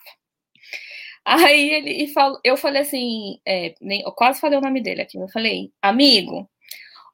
Aí 1.24 1.70
ele 1.70 2.08
falou, 2.10 2.40
eu 2.44 2.58
falei 2.58 2.82
assim, 2.82 3.40
é, 3.46 3.74
nem, 3.80 4.02
eu 4.02 4.12
quase 4.12 4.42
falei 4.42 4.58
o 4.58 4.62
nome 4.62 4.82
dele 4.82 5.02
aqui, 5.02 5.18
eu 5.18 5.30
falei, 5.30 5.72
amigo, 5.82 6.50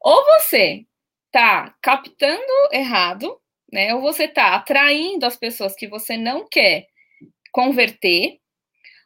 ou 0.01 0.25
você 0.25 0.85
tá 1.31 1.75
captando 1.81 2.41
errado, 2.71 3.39
né? 3.71 3.93
Ou 3.93 4.01
você 4.01 4.27
tá 4.27 4.55
atraindo 4.55 5.25
as 5.25 5.37
pessoas 5.37 5.75
que 5.75 5.87
você 5.87 6.17
não 6.17 6.47
quer 6.49 6.87
converter, 7.51 8.39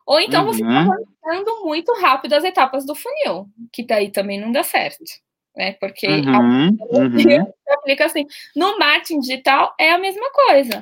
ou 0.06 0.20
então 0.22 0.46
uhum. 0.46 0.54
você 0.54 0.64
tá 0.64 0.80
avançando 0.82 1.66
muito 1.66 1.94
rápido 2.00 2.34
as 2.34 2.44
etapas 2.44 2.86
do 2.86 2.96
funil, 2.96 3.48
que 3.74 3.84
daí 3.84 4.12
também 4.12 4.40
não 4.40 4.52
dá 4.52 4.64
certo 4.64 5.04
né? 5.60 5.74
Porque 5.74 6.08
uhum, 6.08 6.78
uhum. 6.90 7.54
aplica 7.70 8.06
assim. 8.06 8.26
No 8.56 8.80
marketing 8.80 9.20
digital 9.20 9.76
é 9.78 9.92
a 9.92 9.98
mesma 9.98 10.32
coisa. 10.32 10.82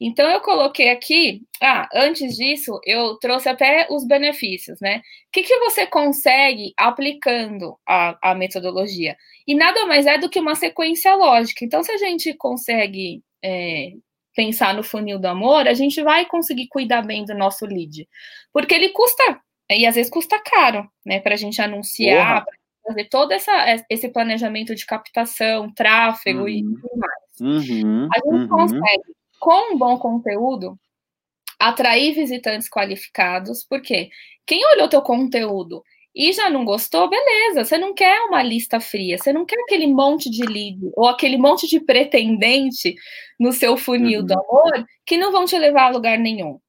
Então 0.00 0.28
eu 0.30 0.40
coloquei 0.40 0.90
aqui, 0.90 1.42
ah, 1.60 1.88
antes 1.92 2.36
disso, 2.36 2.80
eu 2.84 3.16
trouxe 3.18 3.48
até 3.48 3.86
os 3.90 4.06
benefícios, 4.06 4.80
né? 4.80 4.98
O 4.98 5.02
que, 5.32 5.42
que 5.42 5.58
você 5.58 5.86
consegue 5.86 6.72
aplicando 6.76 7.76
a, 7.86 8.30
a 8.30 8.34
metodologia? 8.34 9.16
E 9.46 9.54
nada 9.54 9.86
mais 9.86 10.06
é 10.06 10.18
do 10.18 10.28
que 10.28 10.40
uma 10.40 10.54
sequência 10.54 11.14
lógica. 11.14 11.64
Então, 11.64 11.82
se 11.82 11.90
a 11.90 11.98
gente 11.98 12.32
consegue 12.34 13.22
é, 13.44 13.92
pensar 14.34 14.74
no 14.74 14.82
funil 14.82 15.18
do 15.18 15.26
amor, 15.26 15.66
a 15.66 15.74
gente 15.74 16.00
vai 16.02 16.26
conseguir 16.26 16.68
cuidar 16.68 17.02
bem 17.02 17.24
do 17.24 17.34
nosso 17.34 17.64
lead. 17.66 18.08
Porque 18.52 18.74
ele 18.74 18.88
custa, 18.90 19.40
e 19.70 19.86
às 19.86 19.94
vezes 19.94 20.10
custa 20.10 20.40
caro, 20.40 20.88
né? 21.04 21.20
Para 21.20 21.34
a 21.34 21.38
gente 21.38 21.60
anunciar, 21.62 22.44
fazer 22.86 23.08
todo 23.08 23.32
essa, 23.32 23.84
esse 23.88 24.08
planejamento 24.08 24.74
de 24.74 24.84
captação, 24.84 25.72
tráfego 25.72 26.42
uhum. 26.42 26.48
e 26.48 26.62
tudo 26.62 26.96
mais. 26.96 27.40
Uhum. 27.40 28.08
A 28.12 28.18
gente 28.18 28.42
uhum. 28.42 28.48
consegue 28.48 29.14
com 29.40 29.74
um 29.74 29.78
bom 29.78 29.98
conteúdo, 29.98 30.78
atrair 31.58 32.14
visitantes 32.14 32.68
qualificados, 32.68 33.64
porque 33.64 34.10
quem 34.46 34.64
olhou 34.72 34.88
teu 34.88 35.02
conteúdo 35.02 35.82
e 36.14 36.32
já 36.32 36.50
não 36.50 36.64
gostou, 36.64 37.08
beleza, 37.08 37.64
você 37.64 37.78
não 37.78 37.94
quer 37.94 38.20
uma 38.22 38.42
lista 38.42 38.80
fria, 38.80 39.16
você 39.16 39.32
não 39.32 39.46
quer 39.46 39.58
aquele 39.60 39.86
monte 39.86 40.30
de 40.30 40.44
lead 40.44 40.78
ou 40.94 41.08
aquele 41.08 41.38
monte 41.38 41.66
de 41.66 41.80
pretendente 41.80 42.94
no 43.40 43.52
seu 43.52 43.76
funil 43.76 44.20
uhum. 44.20 44.26
do 44.26 44.32
amor 44.34 44.86
que 45.06 45.16
não 45.16 45.32
vão 45.32 45.44
te 45.44 45.58
levar 45.58 45.86
a 45.86 45.90
lugar 45.90 46.18
nenhum. 46.18 46.60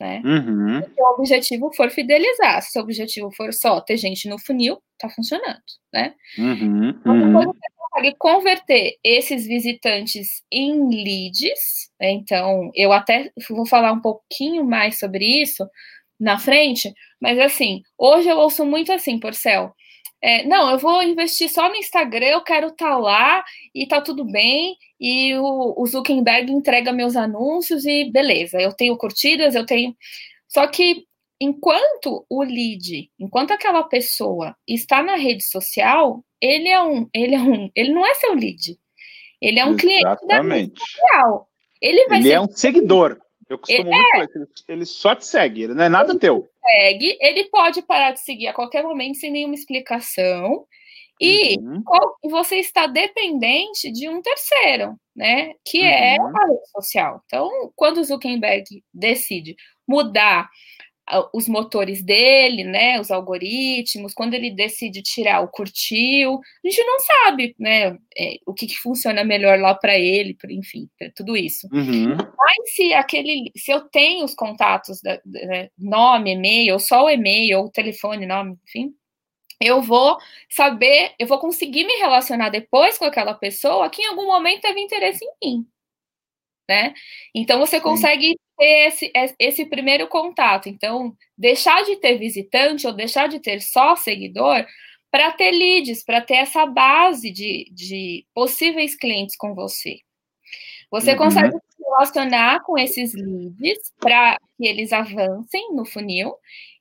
Né? 0.00 0.22
Uhum. 0.24 0.82
Se 0.82 1.02
o 1.02 1.14
objetivo 1.14 1.72
for 1.74 1.90
fidelizar, 1.90 2.62
se 2.62 2.78
o 2.78 2.82
objetivo 2.82 3.30
for 3.32 3.52
só 3.52 3.80
ter 3.80 3.96
gente 3.96 4.28
no 4.28 4.38
funil, 4.38 4.78
tá 4.98 5.08
funcionando, 5.08 5.62
né? 5.92 6.14
Uhum. 6.38 6.88
Uhum. 7.04 7.32
Quando 7.32 7.54
você 7.54 7.68
consegue 7.76 8.16
converter 8.18 8.96
esses 9.02 9.46
visitantes 9.46 10.42
em 10.52 10.88
leads, 10.88 11.90
né? 12.00 12.10
então 12.10 12.70
eu 12.74 12.92
até 12.92 13.30
vou 13.48 13.66
falar 13.66 13.92
um 13.92 14.00
pouquinho 14.00 14.64
mais 14.64 14.98
sobre 14.98 15.24
isso 15.24 15.66
na 16.18 16.38
frente, 16.38 16.92
mas 17.20 17.38
assim, 17.38 17.82
hoje 17.98 18.28
eu 18.28 18.38
ouço 18.38 18.64
muito 18.64 18.92
assim, 18.92 19.18
Porcel, 19.18 19.74
é, 20.22 20.44
não, 20.44 20.70
eu 20.70 20.78
vou 20.78 21.02
investir 21.02 21.48
só 21.48 21.68
no 21.68 21.76
Instagram, 21.76 22.26
eu 22.26 22.40
quero 22.42 22.68
estar 22.68 22.90
tá 22.90 22.96
lá 22.98 23.44
e 23.74 23.86
tá 23.86 24.00
tudo 24.00 24.24
bem, 24.24 24.76
e 24.98 25.34
o, 25.36 25.74
o 25.76 25.86
Zuckerberg 25.86 26.50
entrega 26.50 26.92
meus 26.92 27.16
anúncios 27.16 27.84
e 27.84 28.10
beleza, 28.10 28.60
eu 28.60 28.72
tenho 28.72 28.96
curtidas, 28.96 29.54
eu 29.54 29.66
tenho. 29.66 29.94
Só 30.48 30.66
que 30.66 31.04
enquanto 31.40 32.24
o 32.28 32.42
lead, 32.42 33.10
enquanto 33.18 33.52
aquela 33.52 33.82
pessoa 33.82 34.56
está 34.66 35.02
na 35.02 35.16
rede 35.16 35.44
social, 35.44 36.24
ele 36.40 36.68
é 36.68 36.82
um, 36.82 37.08
ele 37.12 37.34
é 37.34 37.40
um, 37.40 37.70
ele 37.74 37.92
não 37.92 38.06
é 38.06 38.14
seu 38.14 38.34
lead. 38.34 38.78
Ele 39.40 39.58
é 39.58 39.66
um 39.66 39.74
Exatamente. 39.74 39.80
cliente 39.80 40.26
da 40.26 40.42
rede 40.42 40.72
social. 40.78 41.48
Ele, 41.80 42.08
vai 42.08 42.18
ele 42.18 42.32
é 42.32 42.40
um 42.40 42.48
seguidor. 42.48 43.20
Eu 43.48 43.58
costumo 43.58 43.88
é, 43.88 43.96
muito 43.96 44.32
falar, 44.32 44.46
ele 44.68 44.84
só 44.84 45.14
te 45.14 45.24
segue, 45.24 45.62
ele 45.62 45.74
não 45.74 45.84
é 45.84 45.88
nada 45.88 46.12
ele 46.12 46.18
teu. 46.18 46.48
Segue, 46.64 47.16
ele 47.20 47.44
pode 47.44 47.82
parar 47.82 48.12
de 48.12 48.20
seguir 48.20 48.48
a 48.48 48.52
qualquer 48.52 48.82
momento 48.82 49.18
sem 49.18 49.30
nenhuma 49.30 49.54
explicação. 49.54 50.66
E 51.20 51.56
uhum. 51.58 51.82
você 52.24 52.56
está 52.56 52.86
dependente 52.86 53.90
de 53.90 54.08
um 54.08 54.20
terceiro, 54.20 54.96
né? 55.14 55.54
Que 55.64 55.82
é 55.82 56.16
uhum. 56.20 56.28
é 56.28 56.42
a 56.42 56.46
rede 56.46 56.70
social. 56.70 57.22
Então, 57.24 57.50
quando 57.74 57.98
o 57.98 58.04
Zuckerberg 58.04 58.64
decide 58.92 59.56
mudar 59.88 60.50
os 61.32 61.48
motores 61.48 62.02
dele, 62.02 62.64
né, 62.64 63.00
os 63.00 63.10
algoritmos, 63.10 64.12
quando 64.12 64.34
ele 64.34 64.50
decide 64.50 65.02
tirar 65.02 65.40
o 65.40 65.48
curtiu, 65.48 66.40
a 66.64 66.68
gente 66.68 66.82
não 66.84 66.98
sabe, 67.00 67.54
né, 67.58 67.96
é, 68.18 68.38
o 68.44 68.52
que, 68.52 68.66
que, 68.66 68.76
funciona 68.76 69.24
melhor 69.24 69.58
lá 69.58 69.74
para 69.74 69.96
ele, 69.96 70.36
enfim, 70.50 70.88
tudo 71.14 71.36
isso. 71.36 71.68
Uhum. 71.72 72.16
Mas 72.16 72.74
se 72.74 72.92
aquele, 72.92 73.52
se 73.56 73.70
eu 73.70 73.82
tenho 73.82 74.24
os 74.24 74.34
contatos, 74.34 75.00
da, 75.00 75.20
da, 75.24 75.46
né, 75.46 75.70
nome, 75.78 76.32
e-mail, 76.32 76.78
só 76.80 77.04
o 77.04 77.10
e-mail, 77.10 77.60
ou 77.60 77.70
telefone, 77.70 78.26
nome, 78.26 78.56
enfim, 78.66 78.92
eu 79.60 79.80
vou 79.80 80.18
saber, 80.50 81.14
eu 81.18 81.26
vou 81.26 81.38
conseguir 81.38 81.84
me 81.84 81.94
relacionar 81.94 82.50
depois 82.50 82.98
com 82.98 83.04
aquela 83.04 83.32
pessoa 83.32 83.88
que 83.88 84.02
em 84.02 84.06
algum 84.06 84.26
momento 84.26 84.62
teve 84.62 84.80
interesse 84.80 85.24
em 85.24 85.56
mim 85.56 85.66
né? 86.68 86.94
Então 87.34 87.58
você 87.58 87.80
consegue 87.80 88.28
Sim. 88.28 88.36
ter 88.58 88.88
esse, 88.88 89.12
esse 89.38 89.66
primeiro 89.66 90.08
contato. 90.08 90.68
Então, 90.68 91.14
deixar 91.36 91.84
de 91.84 91.96
ter 91.96 92.18
visitante 92.18 92.86
ou 92.86 92.92
deixar 92.92 93.28
de 93.28 93.40
ter 93.40 93.60
só 93.60 93.96
seguidor 93.96 94.66
para 95.10 95.32
ter 95.32 95.50
leads, 95.50 96.04
para 96.04 96.20
ter 96.20 96.34
essa 96.34 96.66
base 96.66 97.30
de, 97.30 97.70
de 97.72 98.26
possíveis 98.34 98.94
clientes 98.94 99.36
com 99.36 99.54
você. 99.54 99.98
Você 100.90 101.12
uhum. 101.12 101.16
consegue 101.16 101.52
se 101.52 101.65
relacionar 101.96 102.60
com 102.62 102.78
esses 102.78 103.14
leads 103.14 103.92
para 103.98 104.38
que 104.56 104.66
eles 104.66 104.92
avancem 104.92 105.74
no 105.74 105.84
funil. 105.84 106.34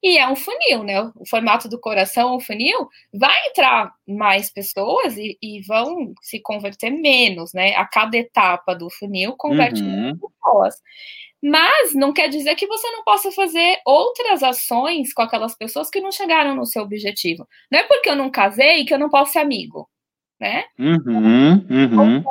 E 0.04 0.18
é 0.18 0.28
um 0.28 0.36
funil, 0.36 0.84
né? 0.84 1.02
O 1.16 1.28
formato 1.28 1.68
do 1.68 1.80
coração, 1.80 2.36
o 2.36 2.40
funil, 2.40 2.88
vai 3.14 3.36
entrar 3.48 3.94
mais 4.08 4.52
pessoas 4.52 5.18
e, 5.18 5.38
e 5.42 5.62
vão 5.62 6.14
se 6.22 6.40
converter 6.40 6.92
menos, 6.92 7.54
né? 7.54 7.76
A 7.76 7.86
cada 7.86 8.18
etapa 8.18 8.76
do 8.76 8.90
funil 8.90 9.34
converte 9.38 9.82
uhum. 9.82 9.90
menos 9.90 10.20
pessoas. 10.20 10.76
Mas 11.42 11.94
não 11.94 12.14
quer 12.14 12.28
dizer 12.28 12.56
que 12.56 12.68
você 12.68 12.90
não 12.92 13.04
possa 13.04 13.32
fazer 13.32 13.80
outras 13.86 14.42
ações 14.42 15.14
com 15.14 15.22
aquelas 15.22 15.56
pessoas 15.56 15.90
que 15.90 16.02
não 16.02 16.12
chegaram 16.12 16.56
no 16.56 16.66
seu 16.66 16.82
objetivo. 16.82 17.48
Não 17.72 17.80
é 17.80 17.84
porque 17.84 18.10
eu 18.10 18.16
não 18.16 18.32
casei 18.32 18.86
que 18.86 18.94
eu 18.94 19.00
não 19.00 19.10
posso 19.10 19.34
ser 19.34 19.40
amigo, 19.40 19.90
né? 20.40 20.66
Uhum, 20.80 21.66
uhum 21.70 22.24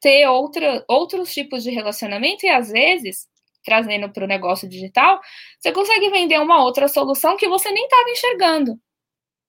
ter 0.00 0.26
outra, 0.28 0.84
outros 0.88 1.32
tipos 1.32 1.62
de 1.62 1.70
relacionamento 1.70 2.46
e 2.46 2.48
às 2.48 2.70
vezes, 2.70 3.26
trazendo 3.64 4.10
para 4.10 4.24
o 4.24 4.28
negócio 4.28 4.68
digital, 4.68 5.20
você 5.58 5.72
consegue 5.72 6.10
vender 6.10 6.38
uma 6.40 6.62
outra 6.62 6.88
solução 6.88 7.36
que 7.36 7.48
você 7.48 7.70
nem 7.70 7.84
estava 7.84 8.10
enxergando. 8.10 8.80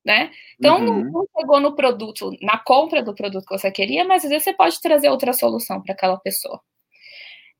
Né? 0.05 0.31
Então, 0.57 0.79
uhum. 0.79 1.11
não 1.11 1.25
chegou 1.37 1.59
no 1.59 1.75
produto, 1.75 2.31
na 2.41 2.57
compra 2.57 3.03
do 3.03 3.13
produto 3.13 3.45
que 3.45 3.57
você 3.57 3.69
queria, 3.71 4.05
mas 4.05 4.23
às 4.23 4.29
vezes 4.29 4.43
você 4.45 4.53
pode 4.53 4.79
trazer 4.81 5.09
outra 5.09 5.33
solução 5.33 5.81
para 5.81 5.93
aquela 5.93 6.17
pessoa. 6.17 6.59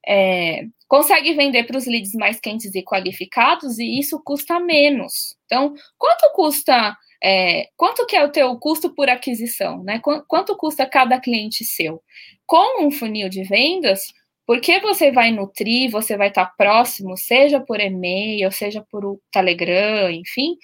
É, 0.08 0.64
consegue 0.88 1.34
vender 1.34 1.66
para 1.66 1.78
os 1.78 1.86
leads 1.86 2.14
mais 2.14 2.40
quentes 2.40 2.74
e 2.74 2.84
qualificados 2.84 3.78
e 3.78 4.00
isso 4.00 4.22
custa 4.24 4.60
menos. 4.60 5.36
Então, 5.50 5.74
quanto 5.98 6.32
custa, 6.34 6.96
é, 7.24 7.70
quanto 7.76 8.06
que 8.06 8.16
é 8.16 8.24
o 8.24 8.32
teu 8.32 8.56
custo 8.60 8.94
por 8.94 9.10
aquisição, 9.10 9.84
né? 9.84 10.00
Quanto 10.28 10.56
custa 10.56 10.86
cada 10.86 11.20
cliente 11.20 11.66
seu? 11.66 12.02
com 12.50 12.84
um 12.84 12.90
funil 12.90 13.30
de 13.30 13.44
vendas, 13.44 14.12
porque 14.44 14.80
você 14.80 15.12
vai 15.12 15.32
nutrir, 15.32 15.92
você 15.92 16.18
vai 16.18 16.30
estar 16.30 16.48
próximo, 16.58 17.16
seja 17.16 17.60
por 17.62 17.80
e-mail, 17.80 18.52
seja 18.52 18.84
por 18.90 19.20
Telegram, 19.32 20.10
enfim, 20.10 20.58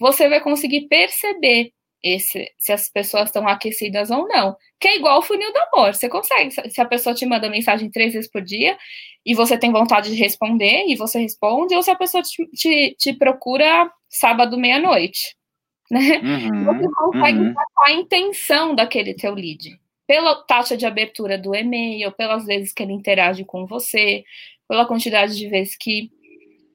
você 0.00 0.30
vai 0.30 0.40
conseguir 0.40 0.88
perceber 0.88 1.72
esse, 2.06 2.50
se 2.56 2.72
as 2.72 2.88
pessoas 2.88 3.24
estão 3.24 3.46
aquecidas 3.48 4.10
ou 4.10 4.28
não. 4.28 4.56
Que 4.78 4.88
é 4.88 4.96
igual 4.96 5.18
o 5.18 5.22
funil 5.22 5.52
do 5.52 5.58
amor. 5.58 5.94
Você 5.94 6.08
consegue, 6.08 6.50
se 6.50 6.80
a 6.80 6.84
pessoa 6.84 7.14
te 7.14 7.26
manda 7.26 7.50
mensagem 7.50 7.90
três 7.90 8.12
vezes 8.12 8.30
por 8.30 8.42
dia 8.42 8.76
e 9.24 9.34
você 9.34 9.58
tem 9.58 9.72
vontade 9.72 10.10
de 10.10 10.16
responder 10.16 10.84
e 10.86 10.94
você 10.94 11.18
responde, 11.18 11.74
ou 11.74 11.82
se 11.82 11.90
a 11.90 11.96
pessoa 11.96 12.22
te, 12.22 12.46
te, 12.52 12.94
te 12.98 13.12
procura 13.12 13.90
sábado 14.08 14.56
meia-noite. 14.56 15.34
Né? 15.88 16.18
Uhum, 16.18 16.64
você 16.64 16.88
consegue 16.92 17.38
uhum. 17.38 17.54
a 17.84 17.92
intenção 17.92 18.74
daquele 18.74 19.14
teu 19.14 19.32
lead 19.32 19.78
pela 20.04 20.34
taxa 20.44 20.76
de 20.76 20.84
abertura 20.84 21.38
do 21.38 21.54
e-mail, 21.54 22.10
pelas 22.10 22.44
vezes 22.44 22.72
que 22.72 22.82
ele 22.82 22.92
interage 22.92 23.44
com 23.44 23.66
você, 23.66 24.24
pela 24.68 24.84
quantidade 24.84 25.36
de 25.36 25.48
vezes 25.48 25.76
que 25.76 26.10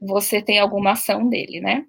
você 0.02 0.42
tem 0.42 0.60
alguma 0.60 0.92
ação 0.92 1.28
dele, 1.28 1.60
né? 1.60 1.86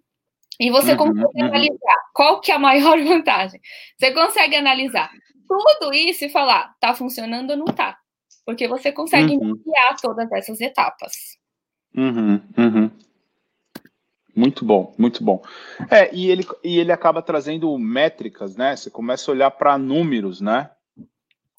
E 0.61 0.71
você 0.71 0.93
uhum, 0.93 0.99
consegue 0.99 1.43
uhum. 1.43 1.45
analisar 1.47 1.97
qual 2.15 2.41
que 2.41 2.53
é 2.53 2.55
a 2.55 2.59
maior 2.59 3.01
vantagem. 3.03 3.61
Você 3.99 4.13
consegue 4.13 4.57
analisar 4.57 5.11
tudo 5.49 5.93
isso 5.93 6.25
e 6.25 6.31
falar, 6.31 6.75
tá 6.81 6.95
funcionando 6.95 7.51
ou 7.51 7.57
não 7.57 7.67
tá. 7.67 7.99
Porque 8.45 8.67
você 8.67 8.91
consegue 8.91 9.37
uhum. 9.37 9.61
todas 10.01 10.31
essas 10.33 10.61
etapas. 10.61 11.13
Uhum, 11.97 12.41
uhum. 12.57 12.91
Muito 14.35 14.65
bom, 14.65 14.95
muito 14.99 15.23
bom. 15.23 15.43
É, 15.91 16.13
e 16.15 16.31
ele, 16.31 16.47
e 16.65 16.79
ele 16.79 16.91
acaba 16.91 17.21
trazendo 17.21 17.77
métricas, 17.79 18.57
né? 18.57 18.75
Você 18.75 18.91
começa 18.91 19.31
a 19.31 19.35
olhar 19.35 19.51
para 19.51 19.77
números, 19.77 20.41
né? 20.41 20.71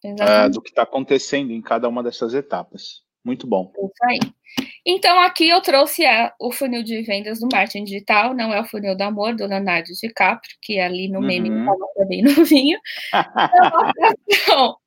uh, 0.05 0.49
do 0.49 0.61
que 0.61 0.69
está 0.69 0.83
acontecendo 0.83 1.51
em 1.51 1.61
cada 1.61 1.87
uma 1.87 2.03
dessas 2.03 2.33
etapas. 2.33 3.01
Muito 3.23 3.47
bom. 3.47 3.71
Isso 3.77 4.03
aí. 4.03 4.19
Então, 4.85 5.19
aqui 5.19 5.47
eu 5.47 5.61
trouxe 5.61 6.05
a, 6.05 6.33
o 6.39 6.51
funil 6.51 6.83
de 6.83 7.01
vendas 7.03 7.39
do 7.39 7.47
marketing 7.51 7.85
digital, 7.85 8.33
não 8.33 8.53
é 8.53 8.59
o 8.59 8.65
funil 8.65 8.95
do 8.95 9.01
amor 9.01 9.35
do 9.35 9.47
Leonardo 9.47 9.89
DiCaprio, 9.93 10.55
que 10.61 10.79
ali 10.79 11.07
no 11.07 11.21
meme 11.21 11.49
uhum. 11.49 11.61
estava 11.61 12.07
bem 12.07 12.21
novinho. 12.21 12.79
então, 14.27 14.71
o 14.71 14.77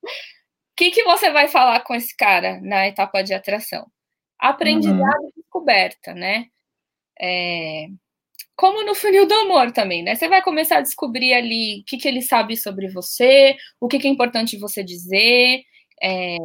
que, 0.75 0.91
que 0.91 1.03
você 1.03 1.31
vai 1.31 1.47
falar 1.47 1.79
com 1.81 1.95
esse 1.95 2.15
cara 2.15 2.59
na 2.61 2.87
etapa 2.87 3.23
de 3.23 3.33
atração? 3.33 3.87
Aprendizado 4.39 5.21
uhum. 5.21 5.29
e 5.29 5.41
descoberta, 5.41 6.13
né? 6.13 6.45
É, 7.19 7.87
como 8.55 8.83
no 8.83 8.95
funil 8.95 9.27
do 9.27 9.33
amor 9.33 9.71
também, 9.71 10.03
né? 10.03 10.15
Você 10.15 10.27
vai 10.27 10.43
começar 10.43 10.77
a 10.77 10.81
descobrir 10.81 11.33
ali 11.33 11.81
o 11.81 11.85
que, 11.85 11.97
que 11.97 12.07
ele 12.07 12.21
sabe 12.21 12.55
sobre 12.55 12.87
você, 12.89 13.55
o 13.79 13.87
que, 13.87 13.99
que 13.99 14.07
é 14.07 14.11
importante 14.11 14.57
você 14.59 14.83
dizer, 14.83 15.63
é, 16.01 16.37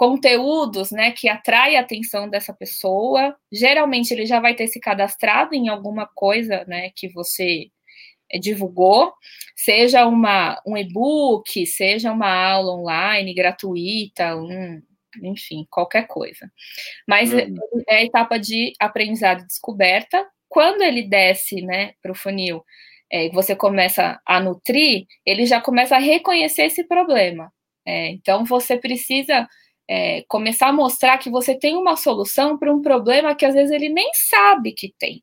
conteúdos, 0.00 0.90
né, 0.90 1.10
que 1.10 1.28
atrai 1.28 1.76
a 1.76 1.80
atenção 1.80 2.26
dessa 2.26 2.54
pessoa. 2.54 3.36
Geralmente 3.52 4.14
ele 4.14 4.24
já 4.24 4.40
vai 4.40 4.54
ter 4.54 4.66
se 4.66 4.80
cadastrado 4.80 5.54
em 5.54 5.68
alguma 5.68 6.06
coisa, 6.06 6.64
né, 6.66 6.88
que 6.96 7.06
você 7.06 7.66
é, 8.32 8.38
divulgou, 8.38 9.12
seja 9.54 10.06
uma, 10.06 10.58
um 10.66 10.74
e-book, 10.74 11.66
seja 11.66 12.12
uma 12.12 12.32
aula 12.32 12.72
online 12.72 13.34
gratuita, 13.34 14.36
um, 14.36 14.80
enfim, 15.22 15.66
qualquer 15.68 16.06
coisa. 16.06 16.50
Mas 17.06 17.30
uhum. 17.34 17.54
é 17.86 17.96
a 17.96 18.02
etapa 18.02 18.38
de 18.38 18.72
aprendizado 18.80 19.42
e 19.42 19.46
descoberta, 19.46 20.26
quando 20.48 20.80
ele 20.80 21.02
desce 21.02 21.60
né, 21.60 21.92
para 22.00 22.12
o 22.12 22.14
funil, 22.14 22.64
é, 23.12 23.28
você 23.28 23.54
começa 23.54 24.18
a 24.24 24.40
nutrir, 24.40 25.04
ele 25.26 25.44
já 25.44 25.60
começa 25.60 25.96
a 25.96 26.00
reconhecer 26.00 26.62
esse 26.62 26.84
problema. 26.84 27.52
É, 27.86 28.08
então, 28.08 28.46
você 28.46 28.78
precisa 28.78 29.46
é, 29.90 30.22
começar 30.28 30.68
a 30.68 30.72
mostrar 30.72 31.18
que 31.18 31.28
você 31.28 31.58
tem 31.58 31.76
uma 31.76 31.96
solução 31.96 32.56
para 32.56 32.72
um 32.72 32.80
problema 32.80 33.34
que 33.34 33.44
às 33.44 33.54
vezes 33.54 33.72
ele 33.72 33.88
nem 33.88 34.08
sabe 34.14 34.72
que 34.72 34.94
tem. 34.96 35.20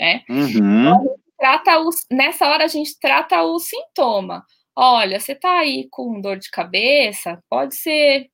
Né? 0.00 0.24
Uhum. 0.28 0.80
Então, 0.80 1.16
trata 1.38 1.78
os, 1.78 2.04
nessa 2.10 2.48
hora 2.48 2.64
a 2.64 2.68
gente 2.68 2.98
trata 2.98 3.40
o 3.44 3.60
sintoma. 3.60 4.44
Olha, 4.74 5.20
você 5.20 5.32
está 5.32 5.60
aí 5.60 5.86
com 5.88 6.20
dor 6.20 6.36
de 6.36 6.50
cabeça, 6.50 7.40
pode 7.48 7.76
ser 7.76 8.28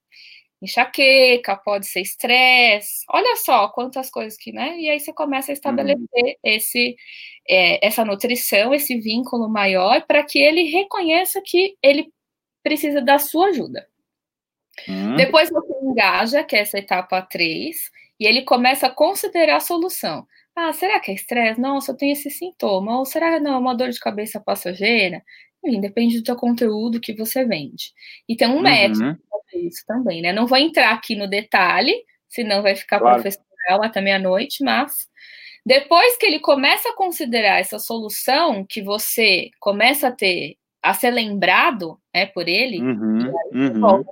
enxaqueca, 0.62 1.54
pode 1.56 1.86
ser 1.86 2.00
estresse. 2.00 3.04
Olha 3.10 3.36
só 3.36 3.68
quantas 3.68 4.08
coisas 4.10 4.38
que, 4.38 4.50
né? 4.52 4.74
E 4.78 4.88
aí 4.88 4.98
você 4.98 5.12
começa 5.12 5.52
a 5.52 5.54
estabelecer 5.54 5.98
uhum. 5.98 6.34
esse, 6.42 6.96
é, 7.46 7.86
essa 7.86 8.06
nutrição, 8.06 8.72
esse 8.72 8.98
vínculo 8.98 9.50
maior, 9.50 10.06
para 10.06 10.24
que 10.24 10.38
ele 10.38 10.62
reconheça 10.62 11.42
que 11.44 11.76
ele 11.82 12.10
precisa 12.62 13.02
da 13.02 13.18
sua 13.18 13.48
ajuda. 13.48 13.86
Uhum. 14.86 15.16
Depois 15.16 15.50
você 15.50 15.72
engaja, 15.82 16.44
que 16.44 16.54
é 16.54 16.60
essa 16.60 16.78
etapa 16.78 17.22
3, 17.22 17.76
e 18.20 18.26
ele 18.26 18.42
começa 18.42 18.86
a 18.86 18.90
considerar 18.90 19.56
a 19.56 19.60
solução. 19.60 20.26
Ah, 20.54 20.72
será 20.72 20.98
que 20.98 21.10
é 21.10 21.14
estresse? 21.14 21.60
Nossa, 21.60 21.92
eu 21.92 21.96
tenho 21.96 22.12
esse 22.12 22.30
sintoma. 22.30 22.98
Ou 22.98 23.04
será 23.04 23.34
que 23.34 23.40
não, 23.40 23.54
é 23.54 23.58
uma 23.58 23.74
dor 23.74 23.90
de 23.90 24.00
cabeça 24.00 24.40
passageira? 24.40 25.22
Enfim, 25.64 25.80
depende 25.80 26.18
do 26.18 26.24
teu 26.24 26.36
conteúdo 26.36 27.00
que 27.00 27.14
você 27.14 27.44
vende. 27.44 27.92
E 28.28 28.36
tem 28.36 28.48
um 28.48 28.56
uhum. 28.56 28.62
método 28.62 29.18
para 29.28 29.60
isso 29.60 29.84
também, 29.86 30.20
né? 30.20 30.32
Não 30.32 30.46
vou 30.46 30.58
entrar 30.58 30.92
aqui 30.92 31.14
no 31.14 31.28
detalhe, 31.28 31.94
senão 32.28 32.62
vai 32.62 32.74
ficar 32.74 32.98
claro. 32.98 33.22
profissional 33.22 33.84
até 33.84 34.00
meia-noite, 34.00 34.62
mas 34.62 35.08
depois 35.64 36.16
que 36.16 36.26
ele 36.26 36.40
começa 36.40 36.88
a 36.88 36.94
considerar 36.94 37.60
essa 37.60 37.78
solução, 37.78 38.64
que 38.64 38.82
você 38.82 39.50
começa 39.60 40.08
a 40.08 40.12
ter, 40.12 40.56
a 40.82 40.92
ser 40.92 41.10
lembrado 41.10 41.98
né, 42.14 42.26
por 42.26 42.48
ele, 42.48 42.80
uhum, 42.80 43.32
uhum 43.52 44.04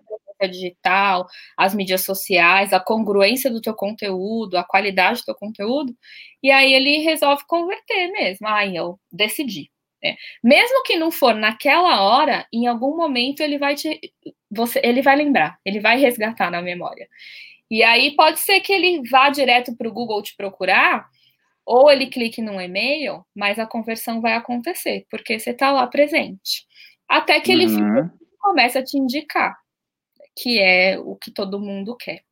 digital, 0.47 1.27
as 1.57 1.75
mídias 1.75 2.03
sociais, 2.03 2.73
a 2.73 2.81
congruência 2.81 3.51
do 3.51 3.61
teu 3.61 3.75
conteúdo, 3.75 4.57
a 4.57 4.65
qualidade 4.65 5.21
do 5.21 5.27
teu 5.27 5.35
conteúdo, 5.35 5.95
e 6.43 6.51
aí 6.51 6.75
ele 6.75 6.99
resolve 6.99 7.45
converter 7.47 8.09
mesmo. 8.13 8.47
Ah, 8.47 8.67
eu 8.67 8.99
decidi. 9.11 9.71
É. 10.05 10.15
Mesmo 10.45 10.83
que 10.85 10.97
não 10.97 11.11
for 11.11 11.35
naquela 11.35 12.03
hora, 12.03 12.47
em 12.53 12.67
algum 12.67 12.97
momento 12.97 13.41
ele 13.41 13.59
vai 13.59 13.75
te, 13.75 13.99
você, 14.51 14.81
ele 14.85 15.03
vai 15.03 15.17
lembrar, 15.17 15.59
ele 15.65 15.81
vai 15.81 15.99
resgatar 15.99 16.51
na 16.51 16.61
memória. 16.61 17.09
E 17.71 17.83
aí 17.83 18.15
pode 18.15 18.41
ser 18.41 18.61
que 18.61 18.73
ele 18.73 19.03
vá 19.09 19.31
direto 19.31 19.77
para 19.77 19.89
o 19.89 19.93
Google 19.93 20.23
te 20.23 20.37
procurar, 20.37 21.07
ou 21.65 21.91
ele 21.91 22.07
clique 22.07 22.41
num 22.41 22.61
e-mail, 22.61 23.25
mas 23.35 23.59
a 23.59 23.67
conversão 23.67 24.21
vai 24.21 24.35
acontecer, 24.35 25.05
porque 25.11 25.39
você 25.39 25.51
está 25.51 25.73
lá 25.73 25.87
presente. 25.87 26.65
Até 27.09 27.41
que 27.41 27.51
ele 27.51 27.67
uhum. 27.67 28.09
começa 28.41 28.79
a 28.79 28.85
te 28.85 28.97
indicar 28.97 29.57
que 30.37 30.61
é 30.61 30.99
o 30.99 31.17
que 31.17 31.31
todo 31.31 31.61
mundo 31.61 31.97
quer. 31.97 32.23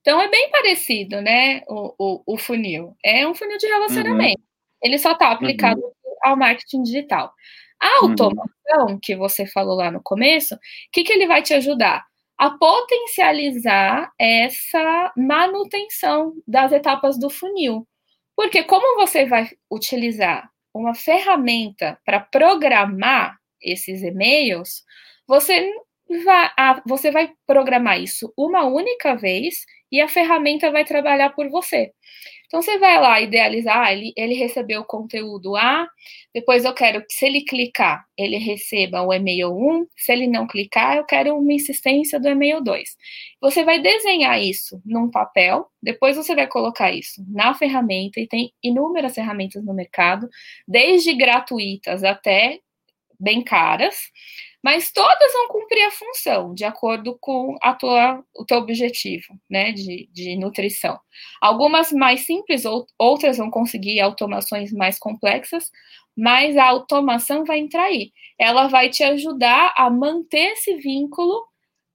Então 0.00 0.20
é 0.20 0.28
bem 0.28 0.50
parecido, 0.50 1.20
né? 1.20 1.62
O, 1.66 1.94
o, 1.98 2.34
o 2.34 2.38
funil. 2.38 2.96
É 3.04 3.26
um 3.26 3.34
funil 3.34 3.58
de 3.58 3.66
relacionamento. 3.66 4.40
Uhum. 4.40 4.46
Ele 4.82 4.98
só 4.98 5.12
está 5.12 5.30
aplicado 5.32 5.80
uhum. 5.80 5.92
ao 6.22 6.36
marketing 6.36 6.82
digital. 6.82 7.32
A 7.80 8.04
uhum. 8.04 8.10
automação, 8.10 8.86
uhum. 8.88 8.98
que 9.00 9.16
você 9.16 9.46
falou 9.46 9.76
lá 9.76 9.90
no 9.90 10.02
começo, 10.02 10.54
o 10.54 10.58
que, 10.92 11.04
que 11.04 11.12
ele 11.12 11.26
vai 11.26 11.42
te 11.42 11.52
ajudar? 11.54 12.06
A 12.38 12.50
potencializar 12.50 14.12
essa 14.18 15.12
manutenção 15.16 16.32
das 16.46 16.72
etapas 16.72 17.18
do 17.18 17.28
funil. 17.28 17.86
Porque 18.36 18.62
como 18.62 18.96
você 18.96 19.26
vai 19.26 19.50
utilizar 19.70 20.48
uma 20.72 20.94
ferramenta 20.94 21.98
para 22.04 22.20
programar 22.20 23.36
esses 23.60 24.02
e-mails, 24.02 24.84
você 25.26 25.70
você 26.86 27.10
vai 27.10 27.30
programar 27.46 28.00
isso 28.00 28.32
uma 28.36 28.64
única 28.64 29.14
vez 29.14 29.64
e 29.90 30.00
a 30.00 30.08
ferramenta 30.08 30.70
vai 30.70 30.84
trabalhar 30.84 31.30
por 31.30 31.48
você. 31.48 31.92
Então 32.46 32.62
você 32.62 32.78
vai 32.78 32.98
lá 32.98 33.20
idealizar, 33.20 33.92
ele, 33.92 34.12
ele 34.16 34.32
recebeu 34.34 34.80
o 34.80 34.84
conteúdo 34.84 35.54
A, 35.54 35.86
depois 36.34 36.64
eu 36.64 36.72
quero 36.72 37.04
que 37.06 37.12
se 37.12 37.26
ele 37.26 37.42
clicar, 37.44 38.02
ele 38.16 38.38
receba 38.38 39.02
o 39.02 39.12
e-mail 39.12 39.50
1, 39.50 39.86
se 39.94 40.12
ele 40.12 40.26
não 40.26 40.46
clicar, 40.46 40.96
eu 40.96 41.04
quero 41.04 41.36
uma 41.36 41.52
insistência 41.52 42.18
do 42.18 42.26
e-mail 42.26 42.62
2. 42.62 42.96
Você 43.42 43.64
vai 43.64 43.80
desenhar 43.82 44.40
isso 44.40 44.80
num 44.84 45.10
papel, 45.10 45.66
depois 45.82 46.16
você 46.16 46.34
vai 46.34 46.46
colocar 46.46 46.90
isso 46.90 47.22
na 47.28 47.52
ferramenta, 47.52 48.18
e 48.18 48.26
tem 48.26 48.50
inúmeras 48.62 49.14
ferramentas 49.14 49.62
no 49.62 49.74
mercado, 49.74 50.26
desde 50.66 51.14
gratuitas 51.14 52.02
até 52.02 52.60
bem 53.20 53.42
caras 53.42 53.96
mas 54.62 54.90
todas 54.90 55.32
vão 55.32 55.48
cumprir 55.48 55.82
a 55.84 55.90
função 55.90 56.54
de 56.54 56.64
acordo 56.64 57.16
com 57.20 57.56
a 57.62 57.74
tua, 57.74 58.22
o 58.34 58.44
teu 58.44 58.58
objetivo, 58.58 59.38
né, 59.48 59.72
de, 59.72 60.08
de 60.12 60.36
nutrição. 60.36 60.98
Algumas 61.40 61.92
mais 61.92 62.26
simples, 62.26 62.64
ou, 62.64 62.86
outras 62.98 63.38
vão 63.38 63.50
conseguir 63.50 64.00
automações 64.00 64.72
mais 64.72 64.98
complexas, 64.98 65.70
mas 66.16 66.56
a 66.56 66.64
automação 66.66 67.44
vai 67.44 67.60
entrar 67.60 67.84
aí. 67.84 68.12
Ela 68.38 68.66
vai 68.66 68.88
te 68.90 69.04
ajudar 69.04 69.72
a 69.76 69.88
manter 69.88 70.52
esse 70.52 70.74
vínculo 70.76 71.47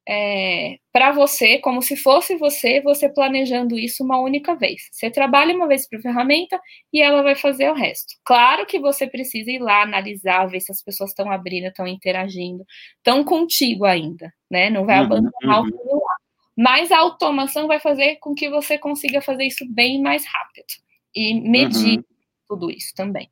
é, 0.08 0.78
para 0.91 1.12
você, 1.12 1.60
como 1.60 1.82
se 1.82 1.95
fosse 1.95 2.36
você, 2.36 2.82
você 2.82 3.08
planejando 3.08 3.78
isso 3.78 4.04
uma 4.04 4.20
única 4.20 4.54
vez. 4.56 4.82
Você 4.91 5.10
trabalha 5.10 5.56
uma 5.56 5.68
vez 5.68 5.88
para 5.88 5.99
a 5.99 6.01
ferramenta 6.01 6.60
e 6.91 7.01
ela 7.01 7.24
vai 7.24 7.36
fazer 7.36 7.70
o 7.70 7.74
resto. 7.74 8.14
Claro 8.26 8.66
que 8.66 8.80
você 8.80 9.08
precisa 9.08 9.49
ir 9.49 9.60
lá 9.60 9.82
analisar, 9.82 10.45
ver 10.47 10.60
se 10.60 10.72
as 10.72 10.82
pessoas 10.82 11.12
estão 11.12 11.32
abrindo, 11.32 11.68
estão 11.68 11.88
interagindo, 11.88 12.66
estão 12.97 13.24
contigo 13.24 13.86
ainda, 13.86 14.34
né? 14.51 14.70
Não 14.70 14.86
vai 14.86 14.99
uhum, 14.99 15.06
abandonar 15.06 15.62
uhum. 15.62 15.68
o 15.68 15.78
celular. 15.78 16.18
Mas 16.56 16.91
a 16.91 16.99
automação 16.99 17.66
vai 17.68 17.80
fazer 17.80 18.18
com 18.18 18.36
que 18.36 18.49
você 18.49 18.78
consiga 18.78 19.22
fazer 19.22 19.45
isso 19.45 19.66
bem 19.70 20.01
mais 20.01 20.26
rápido 20.26 20.68
e 21.16 21.34
medir 21.39 21.97
uhum. 21.97 22.04
tudo 22.47 22.70
isso 22.70 22.93
também. 22.93 23.30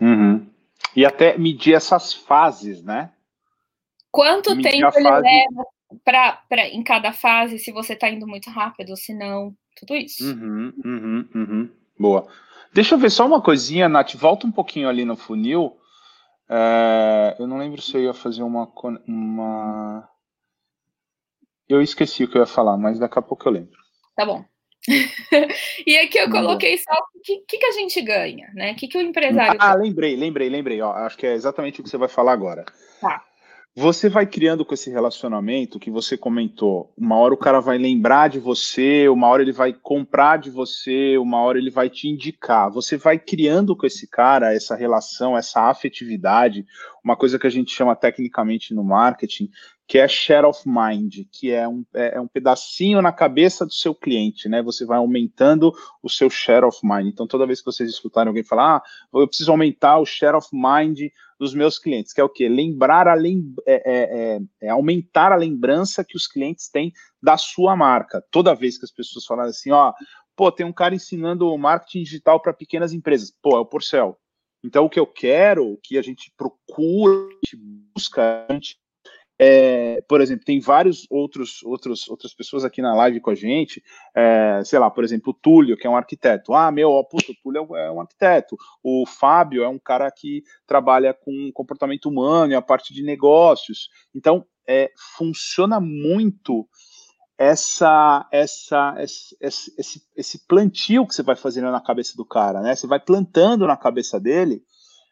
Uhum. 0.00 0.46
E 0.94 1.06
até 1.06 1.38
medir 1.38 1.74
essas 1.74 2.12
fases, 2.12 2.82
né? 2.82 3.10
Quanto 4.10 4.60
tempo 4.60 4.68
ele 4.68 5.08
fase... 5.08 5.22
leva 5.22 5.66
pra, 6.04 6.32
pra, 6.48 6.68
em 6.68 6.82
cada 6.82 7.12
fase, 7.12 7.58
se 7.58 7.72
você 7.72 7.94
está 7.94 8.08
indo 8.08 8.26
muito 8.26 8.50
rápido, 8.50 8.96
se 8.96 9.14
não, 9.14 9.54
tudo 9.76 9.94
isso. 9.96 10.24
Uhum, 10.24 10.72
uhum, 10.84 11.28
uhum. 11.34 11.70
Boa. 11.98 12.28
Deixa 12.72 12.94
eu 12.94 12.98
ver 12.98 13.10
só 13.10 13.26
uma 13.26 13.40
coisinha, 13.40 13.88
Nath, 13.88 14.14
volta 14.14 14.46
um 14.46 14.52
pouquinho 14.52 14.88
ali 14.88 15.04
no 15.04 15.16
funil. 15.16 15.76
É, 16.48 17.36
eu 17.38 17.46
não 17.46 17.58
lembro 17.58 17.80
se 17.80 17.94
eu 17.94 18.02
ia 18.02 18.14
fazer 18.14 18.42
uma, 18.42 18.70
uma. 19.06 20.08
Eu 21.68 21.82
esqueci 21.82 22.24
o 22.24 22.28
que 22.30 22.38
eu 22.38 22.42
ia 22.42 22.46
falar, 22.46 22.76
mas 22.76 22.98
daqui 22.98 23.18
a 23.18 23.22
pouco 23.22 23.48
eu 23.48 23.52
lembro. 23.52 23.78
Tá 24.16 24.24
bom. 24.24 24.44
e 25.86 25.98
aqui 25.98 26.18
eu 26.18 26.30
coloquei 26.30 26.78
só 26.78 26.92
o 26.92 27.20
que, 27.22 27.38
que, 27.46 27.58
que, 27.58 27.66
a 27.66 27.72
gente 27.72 28.00
ganha, 28.00 28.50
né? 28.54 28.72
O 28.72 28.76
que, 28.76 28.88
que 28.88 28.96
o 28.96 29.02
empresário. 29.02 29.58
Ah, 29.60 29.74
lembrei, 29.74 30.16
lembrei, 30.16 30.48
lembrei. 30.48 30.80
Ó, 30.80 30.92
acho 30.92 31.18
que 31.18 31.26
é 31.26 31.34
exatamente 31.34 31.80
o 31.80 31.84
que 31.84 31.90
você 31.90 31.98
vai 31.98 32.08
falar 32.08 32.32
agora. 32.32 32.64
Tá. 33.00 33.22
Você 33.76 34.08
vai 34.08 34.26
criando 34.26 34.64
com 34.64 34.74
esse 34.74 34.90
relacionamento 34.90 35.78
que 35.78 35.90
você 35.90 36.16
comentou. 36.16 36.92
Uma 36.96 37.16
hora 37.16 37.32
o 37.32 37.38
cara 37.38 37.60
vai 37.60 37.78
lembrar 37.78 38.28
de 38.28 38.40
você, 38.40 39.08
uma 39.08 39.28
hora 39.28 39.40
ele 39.40 39.52
vai 39.52 39.72
comprar 39.72 40.38
de 40.38 40.50
você, 40.50 41.16
uma 41.16 41.40
hora 41.40 41.58
ele 41.58 41.70
vai 41.70 41.88
te 41.88 42.08
indicar. 42.08 42.72
Você 42.72 42.96
vai 42.96 43.18
criando 43.18 43.76
com 43.76 43.86
esse 43.86 44.08
cara 44.08 44.52
essa 44.52 44.74
relação, 44.74 45.38
essa 45.38 45.68
afetividade, 45.68 46.66
uma 47.04 47.16
coisa 47.16 47.38
que 47.38 47.46
a 47.46 47.50
gente 47.50 47.70
chama 47.70 47.94
tecnicamente 47.94 48.74
no 48.74 48.82
marketing, 48.82 49.48
que 49.88 49.96
é 49.96 50.06
share 50.06 50.44
of 50.44 50.68
mind, 50.68 51.14
que 51.32 51.50
é 51.50 51.66
um, 51.66 51.82
é, 51.94 52.16
é 52.16 52.20
um 52.20 52.28
pedacinho 52.28 53.00
na 53.00 53.10
cabeça 53.10 53.64
do 53.64 53.72
seu 53.72 53.94
cliente, 53.94 54.46
né? 54.46 54.62
Você 54.62 54.84
vai 54.84 54.98
aumentando 54.98 55.72
o 56.02 56.10
seu 56.10 56.28
share 56.28 56.66
of 56.66 56.78
mind. 56.84 57.06
Então, 57.06 57.26
toda 57.26 57.46
vez 57.46 57.60
que 57.60 57.64
vocês 57.64 57.88
escutarem 57.88 58.28
alguém 58.28 58.44
falar, 58.44 58.76
ah, 58.76 58.82
eu 59.14 59.26
preciso 59.26 59.50
aumentar 59.50 59.98
o 59.98 60.04
share 60.04 60.36
of 60.36 60.46
mind 60.52 61.10
dos 61.40 61.54
meus 61.54 61.78
clientes, 61.78 62.12
que 62.12 62.20
é 62.20 62.24
o 62.24 62.28
quê? 62.28 62.50
Lembrar 62.50 63.08
a 63.08 63.14
lem 63.14 63.54
é, 63.64 63.74
é, 63.74 64.36
é, 64.36 64.40
é, 64.64 64.68
aumentar 64.68 65.32
a 65.32 65.36
lembrança 65.36 66.04
que 66.04 66.18
os 66.18 66.26
clientes 66.26 66.68
têm 66.68 66.92
da 67.22 67.38
sua 67.38 67.74
marca. 67.74 68.22
Toda 68.30 68.54
vez 68.54 68.76
que 68.76 68.84
as 68.84 68.92
pessoas 68.92 69.24
falarem 69.24 69.50
assim, 69.50 69.70
ó, 69.70 69.94
pô, 70.36 70.52
tem 70.52 70.66
um 70.66 70.72
cara 70.72 70.94
ensinando 70.94 71.56
marketing 71.56 72.02
digital 72.02 72.40
para 72.40 72.52
pequenas 72.52 72.92
empresas, 72.92 73.32
pô, 73.40 73.56
é 73.56 73.60
o 73.60 73.64
Porcel. 73.64 74.18
Então, 74.62 74.84
o 74.84 74.90
que 74.90 75.00
eu 75.00 75.06
quero, 75.06 75.66
o 75.66 75.78
que 75.78 75.96
a 75.96 76.02
gente 76.02 76.30
procura, 76.36 77.14
a 77.14 77.46
gente 77.46 77.56
busca, 77.94 78.44
a 78.46 78.52
gente 78.52 78.76
é, 79.38 80.02
por 80.08 80.20
exemplo, 80.20 80.44
tem 80.44 80.58
vários 80.58 81.06
outros, 81.08 81.62
outros 81.62 82.08
outras 82.08 82.34
pessoas 82.34 82.64
aqui 82.64 82.82
na 82.82 82.94
live 82.94 83.20
com 83.20 83.30
a 83.30 83.34
gente, 83.34 83.82
é, 84.14 84.60
sei 84.64 84.78
lá, 84.78 84.90
por 84.90 85.04
exemplo, 85.04 85.30
o 85.30 85.34
Túlio, 85.34 85.76
que 85.76 85.86
é 85.86 85.90
um 85.90 85.96
arquiteto. 85.96 86.52
Ah, 86.52 86.72
meu, 86.72 86.90
ó, 86.90 87.00
o 87.00 87.34
Túlio 87.42 87.76
é 87.76 87.90
um 87.90 88.00
arquiteto. 88.00 88.56
O 88.82 89.04
Fábio 89.06 89.62
é 89.62 89.68
um 89.68 89.78
cara 89.78 90.10
que 90.10 90.42
trabalha 90.66 91.14
com 91.14 91.50
comportamento 91.54 92.06
humano 92.06 92.52
e 92.52 92.56
a 92.56 92.62
parte 92.62 92.92
de 92.92 93.04
negócios. 93.04 93.88
Então, 94.12 94.44
é, 94.66 94.90
funciona 95.16 95.78
muito 95.80 96.68
essa, 97.38 98.28
essa, 98.32 98.96
esse, 98.98 99.36
esse, 99.40 100.02
esse 100.16 100.46
plantio 100.48 101.06
que 101.06 101.14
você 101.14 101.22
vai 101.22 101.36
fazendo 101.36 101.70
na 101.70 101.80
cabeça 101.80 102.16
do 102.16 102.26
cara, 102.26 102.60
né? 102.60 102.74
Você 102.74 102.88
vai 102.88 102.98
plantando 102.98 103.64
na 103.68 103.76
cabeça 103.76 104.18
dele 104.18 104.60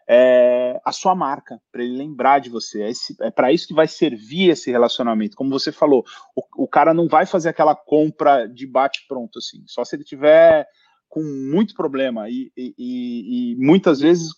é, 0.09 0.81
a 0.85 0.93
sua 0.93 1.15
marca, 1.15 1.61
para 1.73 1.83
ele 1.83 1.97
lembrar 1.97 2.41
de 2.41 2.49
você. 2.49 2.83
É, 2.83 3.27
é 3.27 3.31
para 3.31 3.53
isso 3.53 3.67
que 3.67 3.75
vai 3.75 3.89
servir 3.89 4.51
esse 4.51 4.71
relacionamento. 4.71 5.37
Como 5.37 5.51
você 5.51 5.73
falou, 5.73 6.05
o, 6.35 6.65
o 6.65 6.69
cara 6.69 6.95
não 6.95 7.09
vai 7.09 7.27
fazer 7.27 7.49
aquela 7.49 7.75
compra 7.75 8.47
de 8.47 8.67
bate-pronto, 8.67 9.39
assim, 9.39 9.65
só 9.67 9.85
se 9.85 9.97
ele 9.97 10.05
tiver 10.05 10.67
com 11.09 11.23
muito 11.23 11.75
problema. 11.75 12.29
E, 12.29 12.53
e, 12.57 12.75
e 12.79 13.57
muitas 13.57 14.01
vezes 14.01 14.31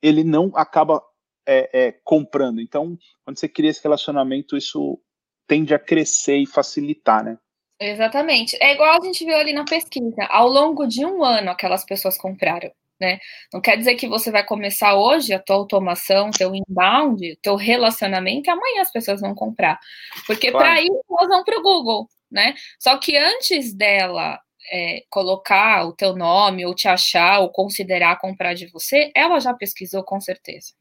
ele 0.00 0.24
não 0.24 0.50
acaba 0.54 1.02
é, 1.46 1.86
é, 1.86 1.92
comprando. 2.04 2.60
Então, 2.60 2.96
quando 3.24 3.38
você 3.38 3.48
cria 3.48 3.70
esse 3.70 3.82
relacionamento, 3.82 4.56
isso 4.56 5.00
tende 5.46 5.74
a 5.74 5.78
crescer 5.78 6.36
e 6.36 6.46
facilitar, 6.46 7.24
né? 7.24 7.38
Exatamente. 7.80 8.56
É 8.60 8.74
igual 8.74 9.00
a 9.00 9.04
gente 9.04 9.24
viu 9.24 9.36
ali 9.36 9.52
na 9.52 9.64
pesquisa. 9.64 10.24
Ao 10.28 10.48
longo 10.48 10.86
de 10.86 11.04
um 11.04 11.24
ano, 11.24 11.50
aquelas 11.50 11.84
pessoas 11.84 12.16
compraram. 12.16 12.70
Né? 13.02 13.18
Não 13.52 13.60
quer 13.60 13.76
dizer 13.76 13.96
que 13.96 14.06
você 14.06 14.30
vai 14.30 14.44
começar 14.44 14.94
hoje 14.94 15.34
a 15.34 15.38
tua 15.40 15.56
automação, 15.56 16.30
teu 16.30 16.54
inbound, 16.54 17.36
teu 17.42 17.56
relacionamento, 17.56 18.48
e 18.48 18.52
amanhã 18.52 18.80
as 18.80 18.92
pessoas 18.92 19.20
vão 19.20 19.34
comprar. 19.34 19.76
Porque 20.24 20.52
claro. 20.52 20.64
para 20.64 20.80
isso 20.80 21.02
elas 21.10 21.28
vão 21.28 21.42
para 21.42 21.58
o 21.58 21.62
Google, 21.62 22.08
né? 22.30 22.54
Só 22.78 22.96
que 22.98 23.16
antes 23.16 23.74
dela 23.74 24.40
é, 24.70 25.02
colocar 25.10 25.84
o 25.84 25.92
teu 25.92 26.14
nome, 26.14 26.64
ou 26.64 26.76
te 26.76 26.86
achar, 26.86 27.40
ou 27.40 27.50
considerar 27.50 28.20
comprar 28.20 28.54
de 28.54 28.68
você, 28.68 29.10
ela 29.16 29.40
já 29.40 29.52
pesquisou 29.52 30.04
com 30.04 30.20
certeza. 30.20 30.72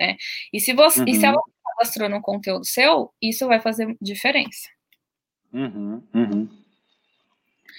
Né? 0.00 0.16
E 0.50 0.60
se 0.60 0.72
você, 0.72 1.00
uhum. 1.00 1.06
e 1.06 1.16
se 1.16 1.26
uhum. 1.26 1.32
ela 1.32 1.42
cadastrou 1.66 2.08
no 2.08 2.22
conteúdo 2.22 2.64
seu, 2.64 3.12
isso 3.20 3.46
vai 3.46 3.60
fazer 3.60 3.94
diferença. 4.00 4.70
Uhum, 5.52 6.02
uhum. 6.14 6.48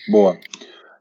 Boa. 0.09 0.39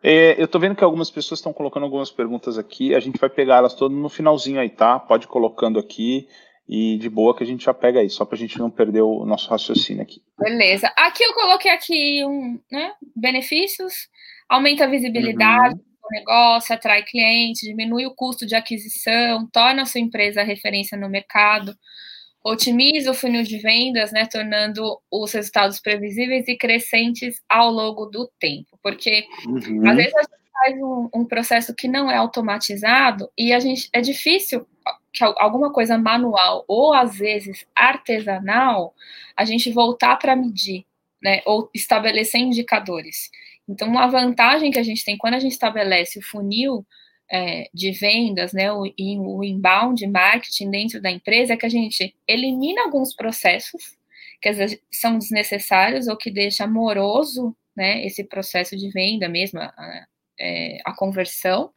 É, 0.03 0.41
eu 0.41 0.47
tô 0.47 0.59
vendo 0.59 0.77
que 0.77 0.85
algumas 0.85 1.11
pessoas 1.11 1.41
estão 1.41 1.53
colocando 1.53 1.83
algumas 1.85 2.11
perguntas 2.11 2.57
aqui. 2.57 2.95
A 2.95 3.01
gente 3.01 3.19
vai 3.19 3.29
pegar 3.29 3.57
elas 3.57 3.75
todas 3.75 3.97
no 3.97 4.09
finalzinho 4.09 4.61
aí, 4.61 4.71
tá? 4.71 4.99
Pode 4.99 5.25
ir 5.25 5.29
colocando 5.29 5.79
aqui 5.79 6.29
e 6.69 6.99
de 6.99 7.09
boa 7.09 7.35
que 7.35 7.43
a 7.43 7.47
gente 7.47 7.65
já 7.65 7.73
pega 7.73 8.01
aí, 8.01 8.11
só 8.11 8.27
para 8.27 8.37
a 8.37 8.39
gente 8.39 8.59
não 8.59 8.71
perder 8.71 9.01
o 9.01 9.25
nosso 9.25 9.49
raciocínio 9.49 10.03
aqui. 10.03 10.23
Beleza. 10.39 10.93
Aqui 10.97 11.25
eu 11.25 11.33
coloquei 11.33 11.71
aqui 11.71 12.25
um, 12.25 12.61
né, 12.71 12.93
benefícios, 13.17 14.09
aumenta 14.49 14.85
a 14.85 14.89
visibilidade 14.89 15.75
uhum. 15.75 15.81
do 15.81 16.09
negócio, 16.11 16.75
atrai 16.75 17.03
clientes, 17.05 17.63
diminui 17.63 18.05
o 18.07 18.15
custo 18.15 18.47
de 18.47 18.55
aquisição, 18.55 19.49
torna 19.51 19.83
a 19.83 19.87
sua 19.87 20.01
empresa 20.01 20.43
referência 20.43 20.99
no 20.99 21.09
mercado, 21.09 21.75
otimiza 22.45 23.11
o 23.11 23.15
funil 23.15 23.43
de 23.43 23.59
vendas, 23.59 24.13
né, 24.13 24.27
tornando 24.27 24.99
os 25.11 25.33
resultados 25.33 25.81
previsíveis 25.81 26.47
e 26.49 26.57
crescentes 26.57 27.43
ao 27.49 27.71
longo 27.71 28.07
do 28.07 28.31
tempo. 28.39 28.79
Porque 28.83 29.27
uhum. 29.47 29.89
às 29.89 29.97
vezes 29.97 30.15
a 30.15 30.23
gente 30.23 30.53
faz 30.53 30.77
um, 30.81 31.09
um, 31.15 31.25
processo 31.25 31.75
que 31.75 31.89
não 31.89 32.11
é 32.11 32.17
automatizado 32.17 33.31
e 33.37 33.53
a 33.53 33.61
gente 33.61 33.89
é 33.93 34.01
difícil 34.01 34.67
que 35.13 35.25
alguma 35.25 35.73
coisa 35.73 35.99
manual 35.99 36.65
ou 36.67 36.95
às 36.95 37.19
vezes 37.19 37.67
artesanal 37.75 38.95
a 39.37 39.45
gente 39.45 39.71
voltar 39.71 40.17
para 40.17 40.37
medir, 40.37 40.85
né, 41.23 41.43
ou 41.45 41.69
estabelecer 41.75 42.41
indicadores. 42.41 43.31
Então, 43.69 43.89
uma 43.89 44.07
vantagem 44.07 44.71
que 44.71 44.79
a 44.79 44.83
gente 44.83 45.05
tem 45.05 45.19
quando 45.19 45.35
a 45.35 45.39
gente 45.39 45.53
estabelece 45.53 46.19
o 46.19 46.23
funil 46.23 46.87
é, 47.31 47.69
de 47.73 47.93
vendas, 47.93 48.53
né, 48.53 48.73
o, 48.73 48.83
o 48.83 49.45
inbound 49.45 50.07
marketing 50.07 50.71
dentro 50.71 51.01
da 51.01 51.11
empresa, 51.11 51.55
é 51.55 51.57
que 51.57 51.67
a 51.67 51.71
gente 51.71 52.15
elimina 52.27 52.83
alguns 52.83 53.15
processos 53.15 53.97
que 54.41 54.49
às 54.49 54.57
vezes 54.57 54.81
são 54.91 55.19
desnecessários 55.19 56.07
ou 56.07 56.17
que 56.17 56.31
deixa 56.31 56.67
moroso, 56.67 57.57
né, 57.77 58.05
esse 58.05 58.25
processo 58.25 58.77
de 58.77 58.91
venda 58.91 59.29
mesmo, 59.29 59.61
a, 59.61 60.07
é, 60.41 60.79
a 60.85 60.95
conversão, 60.95 61.71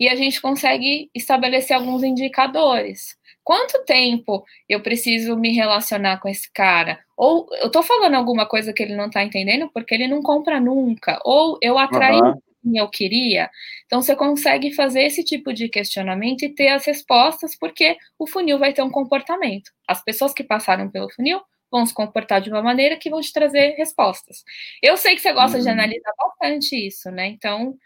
e 0.00 0.08
a 0.08 0.14
gente 0.14 0.40
consegue 0.40 1.10
estabelecer 1.14 1.76
alguns 1.76 2.02
indicadores. 2.02 3.16
Quanto 3.44 3.84
tempo 3.84 4.44
eu 4.68 4.82
preciso 4.82 5.36
me 5.36 5.52
relacionar 5.52 6.18
com 6.18 6.28
esse 6.28 6.50
cara? 6.52 7.00
Ou 7.16 7.48
eu 7.60 7.66
estou 7.66 7.82
falando 7.82 8.14
alguma 8.14 8.46
coisa 8.46 8.72
que 8.72 8.82
ele 8.82 8.94
não 8.94 9.06
está 9.06 9.24
entendendo 9.24 9.70
porque 9.72 9.94
ele 9.94 10.06
não 10.06 10.22
compra 10.22 10.60
nunca, 10.60 11.20
ou 11.24 11.58
eu 11.62 11.78
atraí 11.78 12.20
uhum 12.20 12.40
eu 12.64 12.88
queria. 12.88 13.50
Então, 13.86 14.02
você 14.02 14.14
consegue 14.14 14.72
fazer 14.74 15.02
esse 15.02 15.24
tipo 15.24 15.52
de 15.52 15.68
questionamento 15.68 16.42
e 16.42 16.54
ter 16.54 16.68
as 16.68 16.84
respostas, 16.84 17.56
porque 17.56 17.96
o 18.18 18.26
funil 18.26 18.58
vai 18.58 18.72
ter 18.72 18.82
um 18.82 18.90
comportamento. 18.90 19.70
As 19.86 20.02
pessoas 20.02 20.32
que 20.32 20.44
passaram 20.44 20.90
pelo 20.90 21.10
funil 21.10 21.40
vão 21.70 21.84
se 21.84 21.94
comportar 21.94 22.40
de 22.40 22.50
uma 22.50 22.62
maneira 22.62 22.96
que 22.96 23.10
vão 23.10 23.20
te 23.20 23.32
trazer 23.32 23.74
respostas. 23.76 24.42
Eu 24.82 24.96
sei 24.96 25.14
que 25.14 25.20
você 25.20 25.32
gosta 25.32 25.58
uhum. 25.58 25.62
de 25.62 25.68
analisar 25.68 26.12
bastante 26.18 26.74
isso, 26.74 27.10
né? 27.10 27.28
Então, 27.28 27.76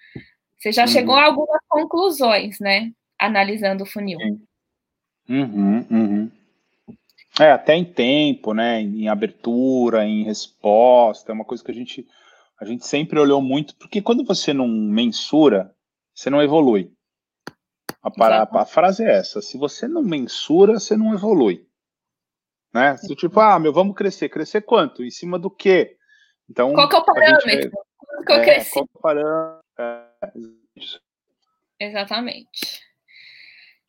você 0.58 0.72
já 0.72 0.82
uhum. 0.82 0.88
chegou 0.88 1.14
a 1.16 1.24
algumas 1.24 1.60
conclusões, 1.68 2.58
né? 2.60 2.92
Analisando 3.18 3.84
o 3.84 3.86
funil. 3.86 4.18
Uhum, 5.28 5.86
uhum. 5.90 6.30
É, 7.40 7.50
até 7.50 7.74
em 7.74 7.84
tempo, 7.84 8.52
né? 8.52 8.80
Em 8.80 9.08
abertura, 9.08 10.04
em 10.04 10.22
resposta, 10.22 11.32
é 11.32 11.34
uma 11.34 11.44
coisa 11.44 11.64
que 11.64 11.70
a 11.70 11.74
gente 11.74 12.06
a 12.62 12.64
gente 12.64 12.86
sempre 12.86 13.18
olhou 13.18 13.42
muito, 13.42 13.74
porque 13.74 14.00
quando 14.00 14.24
você 14.24 14.52
não 14.52 14.68
mensura, 14.68 15.74
você 16.14 16.30
não 16.30 16.40
evolui. 16.40 16.92
A, 18.00 18.08
para, 18.08 18.48
a 18.48 18.64
frase 18.64 19.04
é 19.04 19.16
essa: 19.16 19.42
se 19.42 19.58
você 19.58 19.88
não 19.88 20.00
mensura, 20.00 20.74
você 20.74 20.96
não 20.96 21.12
evolui. 21.12 21.66
Né? 22.72 22.96
Se 22.98 23.16
tipo, 23.16 23.40
ah, 23.40 23.58
meu, 23.58 23.72
vamos 23.72 23.96
crescer. 23.96 24.28
Crescer 24.28 24.60
quanto? 24.60 25.02
Em 25.02 25.10
cima 25.10 25.40
do 25.40 25.50
quê? 25.50 25.96
Então, 26.48 26.72
qual 26.72 26.88
que 26.88 26.94
é 26.94 26.98
o 27.00 27.04
parâmetro? 27.04 27.50
Gente, 27.50 27.70
quanto 27.70 28.24
que 28.26 28.32
eu 28.32 28.36
é, 28.36 28.44
cresci? 28.44 28.72
Qual 28.74 28.84
é 28.84 28.88
o 28.94 29.00
parâmetro? 29.02 29.62
É, 31.80 31.86
Exatamente. 31.86 32.80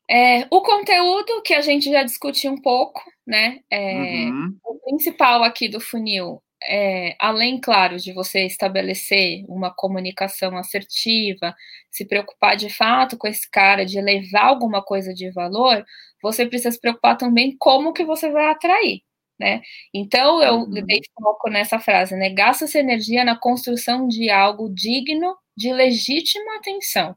É, 0.10 0.48
o 0.50 0.64
conteúdo 0.64 1.44
que 1.44 1.54
a 1.54 1.62
gente 1.62 1.92
já 1.92 2.02
discutiu 2.02 2.52
um 2.52 2.60
pouco, 2.60 3.04
né? 3.26 3.60
É, 3.70 4.26
uhum. 4.26 4.58
O 4.66 4.80
principal 4.80 5.44
aqui 5.44 5.70
do 5.70 5.80
funil 5.80 6.42
é, 6.68 7.16
além, 7.20 7.60
claro, 7.60 7.98
de 7.98 8.14
você 8.14 8.46
estabelecer 8.46 9.44
uma 9.48 9.74
comunicação 9.74 10.58
assertiva, 10.58 11.56
se 11.92 12.06
preocupar 12.06 12.56
de 12.56 12.70
fato 12.70 13.18
com 13.18 13.28
esse 13.28 13.50
cara, 13.50 13.86
de 13.86 14.00
levar 14.02 14.46
alguma 14.46 14.84
coisa 14.84 15.14
de 15.14 15.32
valor, 15.32 15.86
você 16.22 16.46
precisa 16.46 16.72
se 16.72 16.80
preocupar 16.80 17.18
também 17.18 17.56
como 17.58 17.94
que 17.94 18.06
você 18.06 18.30
vai 18.32 18.46
atrair, 18.46 19.02
né? 19.40 19.62
Então, 19.94 20.42
eu 20.42 20.56
uhum. 20.56 20.72
dei 20.86 21.00
foco 21.16 21.50
nessa 21.50 21.80
frase, 21.80 22.16
né? 22.16 22.30
Gasta 22.30 22.66
essa 22.66 22.80
energia 22.80 23.26
na 23.26 23.38
construção 23.38 24.08
de 24.08 24.30
algo 24.30 24.70
digno 24.74 25.36
de 25.58 25.72
legítima 25.74 26.58
atenção. 26.58 27.16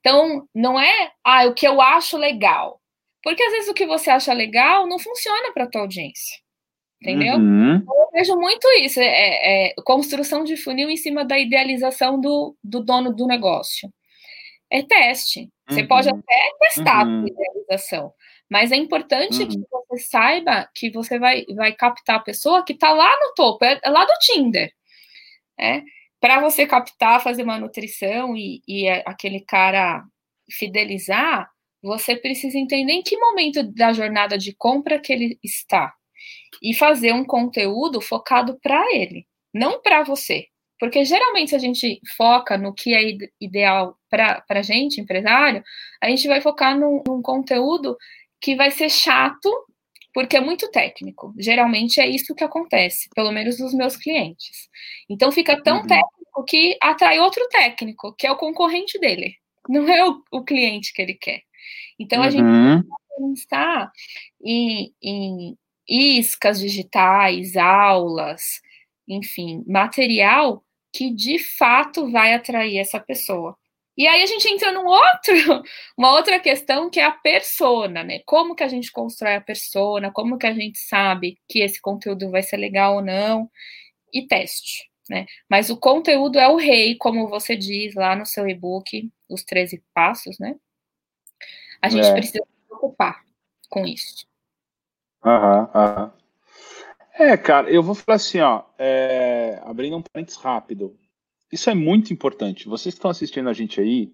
Então, 0.00 0.48
não 0.54 0.80
é, 0.80 1.12
ah, 1.24 1.46
o 1.46 1.54
que 1.54 1.66
eu 1.68 1.80
acho 1.80 2.16
legal. 2.16 2.80
Porque 3.22 3.42
às 3.42 3.52
vezes 3.52 3.68
o 3.68 3.74
que 3.74 3.86
você 3.86 4.10
acha 4.10 4.32
legal 4.32 4.86
não 4.86 4.98
funciona 4.98 5.52
para 5.52 5.64
a 5.64 5.70
tua 5.70 5.82
audiência 5.82 6.38
entendeu? 7.00 7.36
Uhum. 7.36 7.76
Eu 7.76 8.10
vejo 8.12 8.36
muito 8.36 8.68
isso, 8.80 9.00
é, 9.00 9.68
é, 9.68 9.74
construção 9.84 10.44
de 10.44 10.56
funil 10.56 10.90
em 10.90 10.96
cima 10.96 11.24
da 11.24 11.38
idealização 11.38 12.20
do, 12.20 12.56
do 12.62 12.84
dono 12.84 13.14
do 13.14 13.26
negócio. 13.26 13.90
É 14.70 14.82
teste. 14.82 15.50
Você 15.68 15.80
uhum. 15.82 15.88
pode 15.88 16.08
até 16.08 16.50
testar 16.60 17.06
uhum. 17.06 17.24
a 17.24 17.26
idealização, 17.26 18.12
mas 18.48 18.70
é 18.70 18.76
importante 18.76 19.46
que 19.46 19.56
uhum. 19.56 19.64
você 19.88 20.04
saiba 20.04 20.68
que 20.74 20.90
você 20.90 21.18
vai, 21.18 21.44
vai 21.56 21.72
captar 21.72 22.16
a 22.16 22.20
pessoa 22.20 22.64
que 22.64 22.74
está 22.74 22.92
lá 22.92 23.10
no 23.20 23.34
topo, 23.34 23.64
é, 23.64 23.80
é 23.82 23.90
lá 23.90 24.04
do 24.04 24.12
Tinder. 24.20 24.72
Né? 25.58 25.82
Para 26.20 26.40
você 26.40 26.66
captar, 26.66 27.22
fazer 27.22 27.42
uma 27.42 27.58
nutrição 27.58 28.36
e, 28.36 28.62
e 28.68 28.88
aquele 28.88 29.40
cara 29.40 30.04
fidelizar, 30.50 31.48
você 31.82 32.14
precisa 32.14 32.58
entender 32.58 32.92
em 32.92 33.02
que 33.02 33.16
momento 33.16 33.62
da 33.62 33.92
jornada 33.92 34.36
de 34.36 34.54
compra 34.54 34.98
que 35.00 35.12
ele 35.12 35.38
está 35.42 35.94
e 36.62 36.74
fazer 36.74 37.12
um 37.12 37.24
conteúdo 37.24 38.00
focado 38.00 38.58
para 38.62 38.82
ele, 38.94 39.26
não 39.52 39.80
para 39.80 40.02
você. 40.02 40.46
Porque 40.78 41.04
geralmente, 41.04 41.50
se 41.50 41.56
a 41.56 41.58
gente 41.58 42.00
foca 42.16 42.56
no 42.56 42.72
que 42.72 42.94
é 42.94 43.02
ideal 43.38 43.98
para 44.08 44.42
a 44.48 44.62
gente, 44.62 45.00
empresário, 45.00 45.62
a 46.00 46.08
gente 46.08 46.26
vai 46.26 46.40
focar 46.40 46.78
num, 46.78 47.02
num 47.06 47.20
conteúdo 47.20 47.96
que 48.40 48.56
vai 48.56 48.70
ser 48.70 48.88
chato, 48.88 49.50
porque 50.14 50.38
é 50.38 50.40
muito 50.40 50.70
técnico. 50.70 51.34
Geralmente 51.38 52.00
é 52.00 52.08
isso 52.08 52.34
que 52.34 52.42
acontece, 52.42 53.10
pelo 53.14 53.30
menos 53.30 53.60
nos 53.60 53.74
meus 53.74 53.94
clientes. 53.94 54.70
Então 55.08 55.30
fica 55.30 55.62
tão 55.62 55.80
uhum. 55.80 55.86
técnico 55.86 56.44
que 56.48 56.78
atrai 56.80 57.20
outro 57.20 57.46
técnico, 57.48 58.14
que 58.16 58.26
é 58.26 58.32
o 58.32 58.38
concorrente 58.38 58.98
dele, 58.98 59.34
não 59.68 59.86
é 59.86 60.08
o, 60.08 60.22
o 60.32 60.42
cliente 60.42 60.94
que 60.94 61.02
ele 61.02 61.14
quer. 61.14 61.42
Então 61.98 62.22
a 62.22 62.30
gente 62.30 62.42
uhum. 62.42 62.82
pensar 63.18 63.92
em, 64.42 64.94
em 65.02 65.58
iscas 65.90 66.60
digitais, 66.60 67.56
aulas, 67.56 68.60
enfim, 69.08 69.64
material 69.66 70.64
que 70.92 71.10
de 71.10 71.38
fato 71.38 72.10
vai 72.10 72.32
atrair 72.34 72.78
essa 72.78 73.00
pessoa. 73.00 73.56
E 73.96 74.06
aí 74.06 74.22
a 74.22 74.26
gente 74.26 74.48
entra 74.48 74.72
num 74.72 74.86
outro, 74.86 75.34
uma 75.98 76.12
outra 76.12 76.38
questão 76.40 76.88
que 76.88 77.00
é 77.00 77.04
a 77.04 77.10
persona, 77.10 78.04
né? 78.04 78.20
Como 78.24 78.54
que 78.54 78.62
a 78.62 78.68
gente 78.68 78.90
constrói 78.92 79.34
a 79.34 79.40
persona, 79.40 80.12
como 80.12 80.38
que 80.38 80.46
a 80.46 80.54
gente 80.54 80.78
sabe 80.78 81.38
que 81.48 81.60
esse 81.60 81.80
conteúdo 81.80 82.30
vai 82.30 82.42
ser 82.42 82.56
legal 82.56 82.96
ou 82.96 83.02
não, 83.02 83.50
e 84.12 84.26
teste, 84.26 84.88
né? 85.08 85.26
Mas 85.48 85.70
o 85.70 85.76
conteúdo 85.76 86.38
é 86.38 86.48
o 86.48 86.56
rei, 86.56 86.96
como 86.96 87.28
você 87.28 87.56
diz 87.56 87.94
lá 87.94 88.16
no 88.16 88.24
seu 88.24 88.48
e-book, 88.48 89.10
os 89.28 89.44
13 89.44 89.82
passos, 89.92 90.38
né? 90.38 90.56
A 91.82 91.88
gente 91.88 92.06
é. 92.06 92.12
precisa 92.12 92.44
se 92.44 92.66
preocupar 92.68 93.22
com 93.68 93.86
isso. 93.86 94.29
Aham, 95.24 95.70
aham. 95.74 96.12
É, 97.14 97.36
cara, 97.36 97.70
eu 97.70 97.82
vou 97.82 97.94
falar 97.94 98.16
assim, 98.16 98.40
ó, 98.40 98.62
é, 98.78 99.60
abrindo 99.64 99.96
um 99.96 100.02
parênteses 100.02 100.40
rápido. 100.40 100.96
Isso 101.52 101.68
é 101.68 101.74
muito 101.74 102.12
importante. 102.12 102.68
Vocês 102.68 102.94
que 102.94 102.98
estão 102.98 103.10
assistindo 103.10 103.48
a 103.48 103.52
gente 103.52 103.80
aí, 103.80 104.12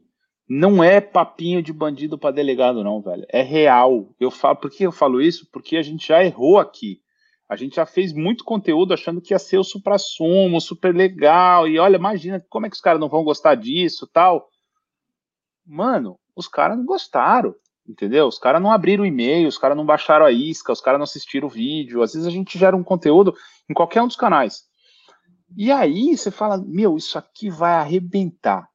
não 0.49 0.83
é 0.83 1.01
papinho 1.01 1.63
de 1.63 1.73
bandido 1.73 2.19
para 2.19 2.35
delegado, 2.35 2.83
não, 2.83 3.01
velho. 3.01 3.25
É 3.29 3.43
real. 3.43 4.15
Eu 4.19 4.31
falo, 4.31 4.57
por 4.57 4.71
que 4.71 4.85
eu 4.85 4.93
falo 4.93 5.21
isso? 5.21 5.49
Porque 5.53 5.77
a 5.77 5.83
gente 5.83 6.09
já 6.09 6.25
errou 6.25 6.59
aqui. 6.59 7.01
A 7.49 7.55
gente 7.55 7.77
já 7.77 7.87
fez 7.87 8.13
muito 8.13 8.43
conteúdo 8.43 8.93
achando 8.93 9.21
que 9.21 9.33
ia 9.33 9.39
ser 9.39 9.59
o 9.59 9.65
supra-sumo, 9.65 10.61
super 10.61 10.95
legal. 10.95 11.69
E 11.69 11.79
olha, 11.79 11.97
imagina 11.97 12.45
como 12.49 12.67
é 12.67 12.71
que 12.71 12.75
os 12.75 12.83
caras 12.83 13.01
não 13.01 13.09
vão 13.09 13.23
gostar 13.23 13.55
disso 13.55 14.07
tal. 14.07 14.49
Mano, 15.65 16.19
os 16.35 16.49
caras 16.49 16.77
não 16.77 16.85
gostaram, 16.85 17.55
entendeu? 17.89 18.26
Os 18.26 18.39
caras 18.39 18.61
não 18.61 18.70
abriram 18.70 19.05
o 19.05 19.07
e-mail, 19.07 19.49
os 19.49 19.59
caras 19.59 19.76
não 19.76 19.87
baixaram 19.87 20.26
a 20.26 20.32
isca, 20.32 20.72
os 20.72 20.80
caras 20.80 20.99
não 20.99 21.05
assistiram 21.05 21.49
o 21.49 21.51
vídeo. 21.51 22.03
Às 22.03 22.12
vezes 22.12 22.26
a 22.26 22.30
gente 22.30 22.59
gera 22.59 22.76
um 22.76 22.84
conteúdo 22.84 23.34
em 23.68 23.74
qualquer 23.74 24.03
um 24.03 24.07
dos 24.07 24.16
canais. 24.16 24.64
E 25.57 25.70
aí 25.70 26.16
você 26.16 26.30
fala, 26.30 26.59
meu, 26.59 26.97
isso 26.97 27.18
aqui 27.18 27.49
vai 27.49 27.74
arrebentar. 27.74 28.68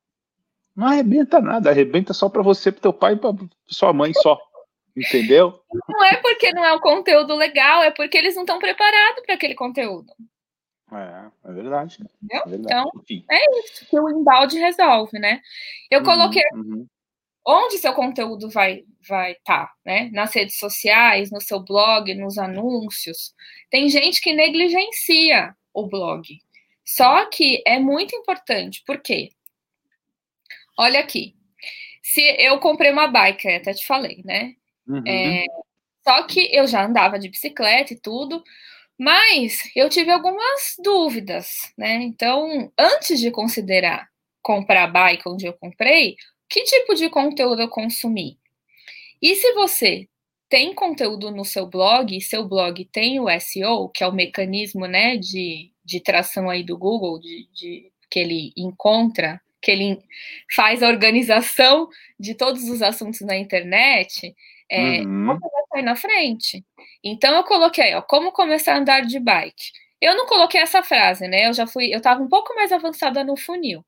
Não 0.76 0.88
arrebenta 0.88 1.42
nada, 1.42 1.70
arrebenta 1.70 2.14
só 2.14 2.30
para 2.30 2.42
você, 2.42 2.72
para 2.72 2.82
teu 2.82 2.94
pai 2.94 3.14
e 3.14 3.18
para 3.18 3.34
sua 3.68 3.92
mãe 3.92 4.14
só. 4.14 4.40
Entendeu? 4.96 5.62
Não 5.88 6.04
é 6.04 6.18
porque 6.18 6.52
não 6.54 6.66
é 6.66 6.74
um 6.74 6.80
conteúdo 6.80 7.36
legal, 7.36 7.82
é 7.84 7.92
porque 7.92 8.18
eles 8.18 8.36
não 8.36 8.44
estão 8.44 8.60
preparados 8.60 9.24
para 9.26 9.36
aquele 9.36 9.56
conteúdo. 9.56 10.12
É, 10.92 11.50
é 11.50 11.54
verdade. 11.54 11.98
É 12.30 12.50
verdade. 12.50 12.64
Então, 12.64 12.92
Enfim. 12.96 13.24
é 13.30 13.60
isso 13.60 13.86
que 13.90 13.98
o 13.98 14.10
embalde 14.10 14.58
resolve, 14.60 15.18
né? 15.18 15.42
Eu 15.90 16.00
uhum, 16.00 16.06
coloquei 16.06 16.44
uhum. 16.54 16.86
Onde 17.46 17.78
seu 17.78 17.94
conteúdo 17.94 18.50
vai 18.50 18.84
vai 19.08 19.32
estar, 19.32 19.66
tá, 19.66 19.74
né? 19.86 20.10
Nas 20.14 20.34
redes 20.34 20.58
sociais, 20.58 21.32
no 21.32 21.42
seu 21.42 21.60
blog, 21.60 22.14
nos 22.14 22.38
anúncios. 22.38 23.34
Tem 23.70 23.90
gente 23.90 24.22
que 24.22 24.34
negligencia 24.34 25.56
o 25.74 25.88
blog. 25.88 26.24
Só 26.86 27.26
que 27.30 27.64
é 27.66 27.80
muito 27.80 28.16
importante, 28.16 28.84
por 28.86 29.02
quê? 29.02 29.30
Olha 30.78 31.00
aqui. 31.00 31.36
Se 32.04 32.22
eu 32.40 32.60
comprei 32.60 32.92
uma 32.92 33.08
bike, 33.08 33.48
até 33.48 33.74
te 33.74 33.86
falei, 33.86 34.22
né? 34.26 34.56
Uhum. 34.88 35.04
É, 35.08 35.46
só 36.04 36.24
que 36.24 36.50
eu 36.56 36.68
já 36.68 36.86
andava 36.86 37.18
de 37.18 37.30
bicicleta 37.30 37.94
e 37.94 38.00
tudo, 38.00 38.44
mas 38.98 39.72
eu 39.76 39.90
tive 39.90 40.12
algumas 40.12 40.76
dúvidas, 40.84 41.72
né? 41.78 41.96
Então, 42.04 42.72
antes 42.78 43.20
de 43.20 43.32
considerar 43.32 44.10
comprar 44.42 44.84
a 44.84 44.88
bike 44.88 45.30
onde 45.30 45.46
eu 45.46 45.54
comprei, 45.54 46.16
que 46.52 46.66
tipo 46.66 46.94
de 46.94 47.10
conteúdo 47.10 47.62
eu 47.62 47.70
consumi? 47.70 48.38
E 49.22 49.36
se 49.36 49.54
você 49.54 50.10
tem 50.50 50.76
conteúdo 50.76 51.32
no 51.32 51.46
seu 51.46 51.66
blog, 51.66 52.16
e 52.16 52.20
seu 52.20 52.46
blog 52.46 52.84
tem 52.92 53.22
o 53.22 53.30
SEO, 53.40 53.88
que 53.88 54.04
é 54.04 54.08
o 54.08 54.12
mecanismo 54.12 54.86
né, 54.86 55.16
de, 55.16 55.72
de 55.86 56.02
tração 56.02 56.50
aí 56.50 56.62
do 56.62 56.78
Google, 56.78 57.22
de, 57.22 57.48
de 57.54 57.92
que 58.10 58.20
ele 58.20 58.52
encontra, 58.58 59.40
que 59.62 59.72
ele 59.72 59.98
faz 60.54 60.84
a 60.84 60.90
organização 60.90 61.88
de 62.20 62.36
todos 62.36 62.68
os 62.70 62.82
assuntos 62.82 63.22
na 63.22 63.38
internet, 63.38 64.36
é, 64.70 65.04
uhum. 65.04 65.28
você 65.28 65.40
vai 65.40 65.64
sair 65.72 65.84
na 65.84 65.96
frente. 65.96 66.66
Então 67.02 67.34
eu 67.34 67.46
coloquei, 67.46 67.96
ó, 67.96 68.02
como 68.02 68.34
começar 68.34 68.74
a 68.74 68.80
andar 68.80 69.06
de 69.06 69.20
bike. 69.22 69.72
Eu 70.02 70.18
não 70.18 70.26
coloquei 70.26 70.60
essa 70.60 70.84
frase, 70.84 71.30
né? 71.30 71.48
Eu 71.48 71.54
já 71.54 71.66
fui, 71.66 71.94
eu 71.94 72.00
estava 72.00 72.22
um 72.22 72.28
pouco 72.28 72.54
mais 72.56 72.74
avançada 72.74 73.24
no 73.24 73.38
funil. 73.38 73.86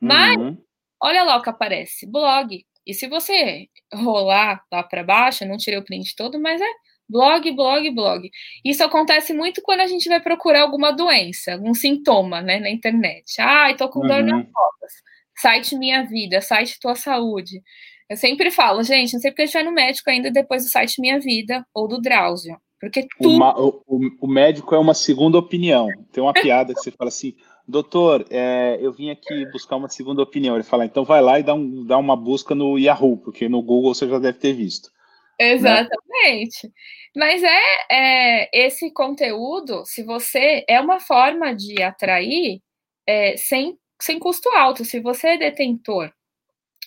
Mas 0.00 0.38
uhum. 0.38 0.56
Olha 1.02 1.22
lá 1.22 1.36
o 1.36 1.42
que 1.42 1.50
aparece, 1.50 2.06
blog. 2.06 2.64
E 2.86 2.94
se 2.94 3.08
você 3.08 3.66
rolar 3.92 4.62
lá 4.72 4.82
para 4.82 5.04
baixo, 5.04 5.44
eu 5.44 5.48
não 5.48 5.56
tirei 5.56 5.78
o 5.78 5.84
print 5.84 6.14
todo, 6.16 6.40
mas 6.40 6.60
é 6.60 6.68
blog, 7.08 7.50
blog, 7.52 7.90
blog. 7.90 8.30
Isso 8.64 8.82
acontece 8.84 9.32
muito 9.32 9.60
quando 9.62 9.80
a 9.80 9.86
gente 9.86 10.08
vai 10.08 10.20
procurar 10.20 10.62
alguma 10.62 10.92
doença, 10.92 11.52
algum 11.52 11.74
sintoma, 11.74 12.40
né, 12.40 12.60
na 12.60 12.70
internet. 12.70 13.40
Ai, 13.40 13.76
tô 13.76 13.88
com 13.88 14.00
uhum. 14.00 14.06
dor 14.06 14.22
nas 14.22 14.44
costas. 14.44 14.92
Site 15.36 15.76
Minha 15.76 16.04
Vida, 16.04 16.40
site 16.40 16.78
Tua 16.80 16.94
Saúde. 16.94 17.60
Eu 18.08 18.16
sempre 18.16 18.50
falo, 18.50 18.82
gente, 18.82 19.12
não 19.12 19.20
sei 19.20 19.30
porque 19.30 19.42
a 19.42 19.46
gente 19.46 19.54
vai 19.54 19.62
no 19.62 19.72
médico 19.72 20.10
ainda 20.10 20.30
depois 20.30 20.64
do 20.64 20.70
site 20.70 21.00
Minha 21.00 21.18
Vida 21.20 21.64
ou 21.74 21.88
do 21.88 22.00
Drauzio. 22.00 22.56
Porque 22.80 23.06
tudo... 23.18 23.36
Uma, 23.36 23.58
o, 23.60 23.82
o, 24.20 24.26
médico 24.26 24.74
é 24.74 24.78
uma 24.78 24.94
segunda 24.94 25.36
opinião. 25.36 25.86
Tem 26.10 26.22
uma 26.22 26.32
piada 26.32 26.72
que 26.72 26.80
você 26.80 26.90
fala 26.90 27.08
assim, 27.08 27.34
doutor, 27.66 28.26
é, 28.30 28.78
eu 28.80 28.92
vim 28.92 29.10
aqui 29.10 29.46
buscar 29.52 29.76
uma 29.76 29.88
segunda 29.88 30.22
opinião. 30.22 30.54
Ele 30.54 30.64
fala, 30.64 30.84
então 30.84 31.04
vai 31.04 31.20
lá 31.20 31.38
e 31.38 31.42
dá, 31.42 31.54
um, 31.54 31.84
dá 31.84 31.98
uma 31.98 32.16
busca 32.16 32.54
no 32.54 32.78
Yahoo, 32.78 33.16
porque 33.16 33.48
no 33.48 33.62
Google 33.62 33.94
você 33.94 34.08
já 34.08 34.18
deve 34.18 34.38
ter 34.38 34.52
visto. 34.52 34.90
Né? 35.38 35.52
Exatamente. 35.52 36.66
Né? 36.66 36.72
Mas 37.16 37.42
é, 37.42 37.60
é, 37.90 38.66
esse 38.66 38.92
conteúdo, 38.92 39.84
se 39.84 40.02
você 40.02 40.64
é 40.68 40.80
uma 40.80 41.00
forma 41.00 41.54
de 41.54 41.82
atrair 41.82 42.60
é, 43.06 43.36
sem, 43.36 43.76
sem 44.00 44.18
custo 44.18 44.48
alto. 44.50 44.84
Se 44.84 45.00
você 45.00 45.28
é 45.28 45.38
detentor 45.38 46.12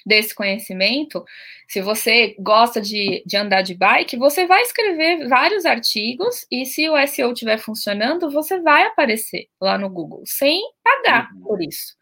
desse 0.06 0.36
conhecimento, 0.36 1.24
se 1.68 1.82
você 1.82 2.36
gosta 2.40 2.82
de, 2.82 3.24
de 3.26 3.38
andar 3.38 3.62
de 3.62 3.74
bike, 3.74 4.18
você 4.18 4.46
vai 4.46 4.62
escrever 4.62 5.28
vários 5.28 5.66
artigos 5.66 6.46
e 6.52 6.66
se 6.66 6.90
o 6.90 7.08
SEO 7.08 7.32
estiver 7.32 7.58
funcionando, 7.58 8.30
você 8.30 8.60
vai 8.60 8.86
aparecer 8.86 9.48
lá 9.60 9.78
no 9.78 9.90
Google, 9.90 10.24
sem 10.26 10.62
pagar 10.84 11.30
uhum. 11.34 11.42
por 11.42 11.62
isso. 11.64 11.96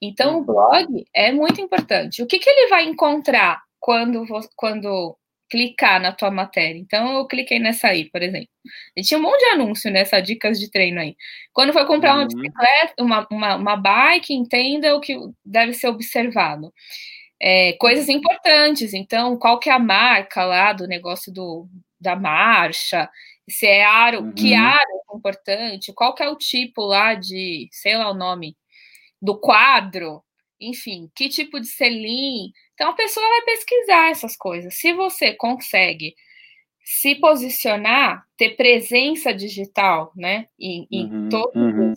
Então, 0.00 0.34
o 0.34 0.38
uhum. 0.38 0.44
blog 0.44 1.04
é 1.14 1.32
muito 1.32 1.60
importante. 1.60 2.22
O 2.22 2.26
que, 2.26 2.38
que 2.38 2.48
ele 2.48 2.68
vai 2.68 2.84
encontrar 2.84 3.62
quando, 3.80 4.24
quando 4.54 5.16
clicar 5.50 6.00
na 6.00 6.12
tua 6.12 6.30
matéria. 6.30 6.78
Então, 6.78 7.16
eu 7.16 7.26
cliquei 7.26 7.58
nessa 7.58 7.88
aí, 7.88 8.04
por 8.10 8.22
exemplo. 8.22 8.48
E 8.94 9.02
tinha 9.02 9.18
um 9.18 9.22
monte 9.22 9.40
de 9.40 9.46
anúncio 9.46 9.90
nessa 9.90 10.20
dicas 10.20 10.60
de 10.60 10.70
treino 10.70 11.00
aí. 11.00 11.16
Quando 11.52 11.72
for 11.72 11.86
comprar 11.86 12.14
uma 12.14 12.22
uhum. 12.22 12.28
bicicleta, 12.28 12.94
uma, 13.00 13.26
uma, 13.30 13.56
uma 13.56 13.76
bike, 13.76 14.34
entenda 14.34 14.94
o 14.94 15.00
que 15.00 15.16
deve 15.44 15.72
ser 15.72 15.88
observado 15.88 16.72
é, 17.40 17.72
coisas 17.74 18.08
importantes. 18.08 18.92
Então, 18.94 19.36
qual 19.36 19.58
que 19.58 19.70
é 19.70 19.72
a 19.72 19.78
marca 19.78 20.44
lá 20.44 20.72
do 20.72 20.86
negócio 20.86 21.32
do, 21.32 21.68
da 22.00 22.16
marcha? 22.16 23.08
Se 23.48 23.66
é 23.66 23.84
aro, 23.84 24.20
uhum. 24.20 24.32
que 24.32 24.54
aro 24.54 24.90
é 25.12 25.16
importante? 25.16 25.92
Qual 25.92 26.14
que 26.14 26.22
é 26.22 26.28
o 26.28 26.36
tipo 26.36 26.82
lá 26.82 27.14
de, 27.14 27.68
sei 27.72 27.96
lá 27.96 28.10
o 28.10 28.14
nome, 28.14 28.56
do 29.20 29.38
quadro? 29.38 30.22
Enfim, 30.60 31.10
que 31.14 31.28
tipo 31.28 31.60
de 31.60 31.66
selim? 31.66 32.52
Então, 32.74 32.90
a 32.90 32.94
pessoa 32.94 33.26
vai 33.28 33.42
pesquisar 33.42 34.10
essas 34.10 34.36
coisas. 34.36 34.74
Se 34.74 34.92
você 34.92 35.32
consegue 35.32 36.14
se 36.84 37.14
posicionar, 37.16 38.24
ter 38.36 38.56
presença 38.56 39.32
digital, 39.32 40.10
né, 40.16 40.48
em, 40.58 40.86
em 40.90 41.04
uhum, 41.04 41.28
todos 41.28 41.54
uhum. 41.54 41.92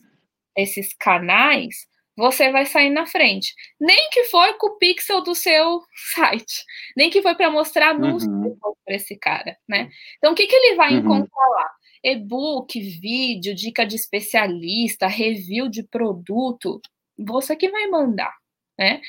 esses 0.56 0.94
canais, 0.94 1.88
você 2.22 2.52
vai 2.52 2.68
sair 2.68 2.92
na 2.92 3.08
frente. 3.08 3.54
Nem 3.80 4.10
que 4.12 4.26
foi 4.26 4.54
com 4.54 4.68
o 4.68 4.78
pixel 4.78 5.24
do 5.24 5.34
seu 5.34 5.82
site, 6.14 6.64
nem 6.96 7.10
que 7.10 7.22
foi 7.22 7.34
para 7.34 7.50
mostrar 7.50 7.90
anúncio 7.90 8.30
uhum. 8.30 8.56
para 8.86 8.96
esse 8.96 9.18
cara, 9.18 9.58
né? 9.68 9.90
Então, 10.18 10.32
o 10.32 10.36
que, 10.36 10.46
que 10.46 10.56
ele 10.56 10.76
vai 10.76 10.94
uhum. 10.94 11.00
encontrar 11.00 11.48
lá? 11.48 11.72
E-book, 12.04 12.80
vídeo, 12.80 13.56
dica 13.56 13.86
de 13.86 13.96
especialista, 13.96 15.08
review 15.08 15.68
de 15.68 15.82
produto, 15.84 16.80
você 17.18 17.56
que 17.56 17.70
vai 17.70 17.88
mandar, 17.88 18.34
né? 18.78 19.02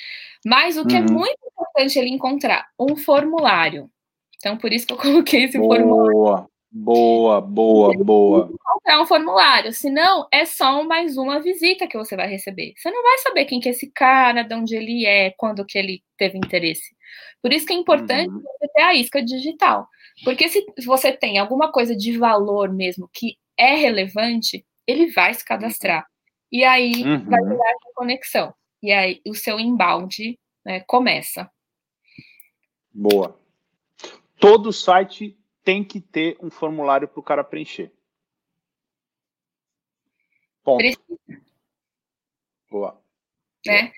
Mas 0.45 0.79
o 0.79 0.87
que 0.87 0.97
é 0.97 1.01
uhum. 1.01 1.07
é 1.07 1.13
muito 1.13 1.39
importante 1.47 1.99
ele 1.99 2.09
encontrar 2.09 2.67
um 2.81 2.97
formulário. 2.97 3.91
Então, 4.37 4.57
por 4.57 4.73
isso 4.73 4.87
que 4.87 4.95
eu 4.95 4.99
coloquei 4.99 5.45
esse 5.45 5.59
Boa. 5.59 5.77
formulário. 5.77 6.52
Boa, 6.75 7.39
boa, 7.39 7.93
boa. 8.03 8.51
É 8.87 8.99
um 8.99 9.05
formulário, 9.05 9.75
senão 9.75 10.27
é 10.33 10.47
só 10.47 10.83
mais 10.83 11.19
uma 11.19 11.39
visita 11.39 11.87
que 11.87 11.99
você 11.99 12.17
vai 12.17 12.27
receber. 12.27 12.73
Você 12.79 12.91
não 12.91 13.03
vai 13.03 13.19
saber 13.19 13.45
quem 13.45 13.61
que 13.61 13.69
é 13.69 13.73
esse 13.73 13.91
cara, 13.91 14.43
de 14.43 14.55
onde 14.55 14.75
ele 14.75 15.05
é, 15.05 15.31
quando 15.33 15.67
que 15.67 15.79
ele 15.79 16.03
teve 16.17 16.39
interesse. 16.39 16.97
Por 17.43 17.53
isso 17.53 17.67
que 17.67 17.75
é 17.75 17.77
importante 17.77 18.31
uhum. 18.31 18.41
você 18.41 18.69
ter 18.69 18.83
a 18.83 18.95
isca 18.95 19.23
digital. 19.23 19.87
Porque 20.25 20.49
se 20.49 20.65
você 20.87 21.13
tem 21.13 21.39
alguma 21.39 21.71
coisa 21.71 21.95
de 21.95 22.17
valor 22.17 22.73
mesmo 22.73 23.07
que 23.13 23.37
é 23.55 23.75
relevante, 23.75 24.65
ele 24.87 25.11
vai 25.13 25.35
se 25.35 25.45
cadastrar. 25.45 26.07
E 26.51 26.65
aí 26.65 27.05
uhum. 27.05 27.25
vai 27.25 27.43
virar 27.43 27.71
essa 27.71 27.93
conexão. 27.95 28.55
E 28.83 28.91
aí 28.91 29.21
o 29.27 29.35
seu 29.35 29.61
embalde 29.61 30.39
né, 30.65 30.81
começa. 30.81 31.51
Boa. 32.91 33.39
Todo 34.41 34.73
site 34.73 35.37
tem 35.65 35.85
que 35.85 36.01
ter 36.01 36.37
um 36.41 36.51
formulário 36.51 37.09
para 37.09 37.21
o 37.21 37.23
cara 37.23 37.45
preencher. 37.45 37.93
Ponto. 40.63 40.79
Precisa. 40.79 41.43
Boa. 42.71 43.03
Né? 43.67 43.93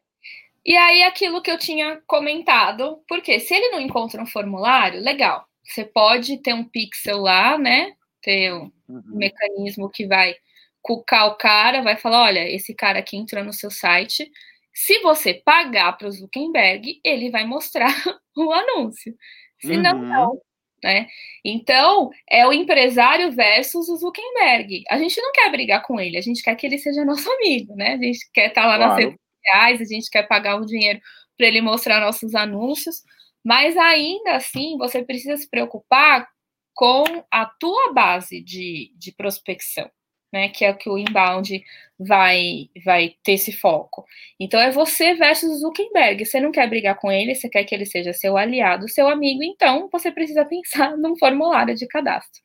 E 0.64 0.76
aí, 0.76 1.02
aquilo 1.02 1.42
que 1.42 1.50
eu 1.50 1.58
tinha 1.58 2.00
comentado, 2.06 3.02
porque 3.06 3.38
se 3.38 3.54
ele 3.54 3.68
não 3.68 3.80
encontra 3.80 4.22
um 4.22 4.26
formulário, 4.26 5.00
legal. 5.00 5.46
Você 5.62 5.84
pode 5.84 6.38
ter 6.38 6.54
um 6.54 6.64
pixel 6.64 7.18
lá, 7.18 7.58
né? 7.58 7.94
Ter 8.22 8.52
um 8.52 8.72
uhum. 8.88 9.02
mecanismo 9.06 9.90
que 9.90 10.06
vai 10.06 10.34
cucar 10.82 11.26
o 11.28 11.36
cara, 11.36 11.82
vai 11.82 11.96
falar: 11.96 12.24
olha, 12.24 12.50
esse 12.50 12.74
cara 12.74 12.98
aqui 12.98 13.16
entrou 13.16 13.44
no 13.44 13.52
seu 13.52 13.70
site. 13.70 14.30
Se 14.72 15.00
você 15.00 15.34
pagar 15.34 15.96
para 15.96 16.08
o 16.08 16.12
Zuckerberg, 16.12 17.00
ele 17.04 17.30
vai 17.30 17.46
mostrar 17.46 17.88
o 18.36 18.52
anúncio. 18.52 19.14
Se 19.60 19.76
não, 19.76 19.98
uhum. 19.98 20.08
não. 20.08 20.42
Né? 20.84 21.08
Então, 21.42 22.10
é 22.28 22.46
o 22.46 22.52
empresário 22.52 23.32
versus 23.32 23.88
o 23.88 23.96
Zuckerberg. 23.96 24.84
A 24.90 24.98
gente 24.98 25.18
não 25.18 25.32
quer 25.32 25.50
brigar 25.50 25.80
com 25.80 25.98
ele, 25.98 26.18
a 26.18 26.20
gente 26.20 26.42
quer 26.42 26.54
que 26.56 26.66
ele 26.66 26.76
seja 26.76 27.06
nosso 27.06 27.26
amigo, 27.32 27.74
né? 27.74 27.94
A 27.94 27.96
gente 27.96 28.30
quer 28.34 28.48
estar 28.48 28.66
lá 28.66 28.76
claro. 28.76 28.90
nas 28.90 28.98
redes 28.98 29.18
sociais, 29.18 29.80
a 29.80 29.84
gente 29.84 30.10
quer 30.10 30.28
pagar 30.28 30.56
o 30.56 30.66
dinheiro 30.66 31.00
para 31.38 31.46
ele 31.46 31.62
mostrar 31.62 32.02
nossos 32.02 32.34
anúncios, 32.34 33.02
mas 33.42 33.78
ainda 33.78 34.36
assim 34.36 34.76
você 34.76 35.02
precisa 35.02 35.38
se 35.38 35.48
preocupar 35.48 36.28
com 36.74 37.24
a 37.30 37.46
tua 37.46 37.94
base 37.94 38.42
de, 38.42 38.92
de 38.98 39.10
prospecção, 39.10 39.90
né? 40.34 40.48
Que 40.48 40.64
é 40.64 40.70
o 40.72 40.76
que 40.76 40.90
o 40.90 40.98
inbound 40.98 41.64
vai, 41.96 42.68
vai 42.84 43.14
ter 43.22 43.34
esse 43.34 43.52
foco. 43.52 44.04
Então 44.38 44.60
é 44.60 44.72
você 44.72 45.14
versus 45.14 45.60
Zuckerberg. 45.60 46.26
Você 46.26 46.40
não 46.40 46.50
quer 46.50 46.68
brigar 46.68 46.96
com 46.96 47.10
ele, 47.10 47.36
você 47.36 47.48
quer 47.48 47.62
que 47.62 47.72
ele 47.72 47.86
seja 47.86 48.12
seu 48.12 48.36
aliado, 48.36 48.88
seu 48.88 49.08
amigo, 49.08 49.44
então 49.44 49.88
você 49.92 50.10
precisa 50.10 50.44
pensar 50.44 50.96
num 50.96 51.16
formulário 51.16 51.76
de 51.76 51.86
cadastro. 51.86 52.42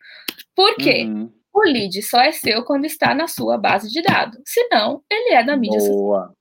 Por 0.55 0.75
quê? 0.75 1.05
Uhum. 1.05 1.33
O 1.51 1.61
lead 1.63 1.99
só 2.03 2.21
é 2.21 2.31
seu 2.31 2.63
quando 2.63 2.85
está 2.85 3.15
na 3.15 3.27
sua 3.27 3.57
base 3.57 3.89
de 3.89 4.03
dados. 4.03 4.39
Senão, 4.45 5.01
ele 5.09 5.33
é 5.33 5.43
da 5.43 5.57
mídia 5.57 5.79
Boa. 5.79 5.87
social. 5.87 6.35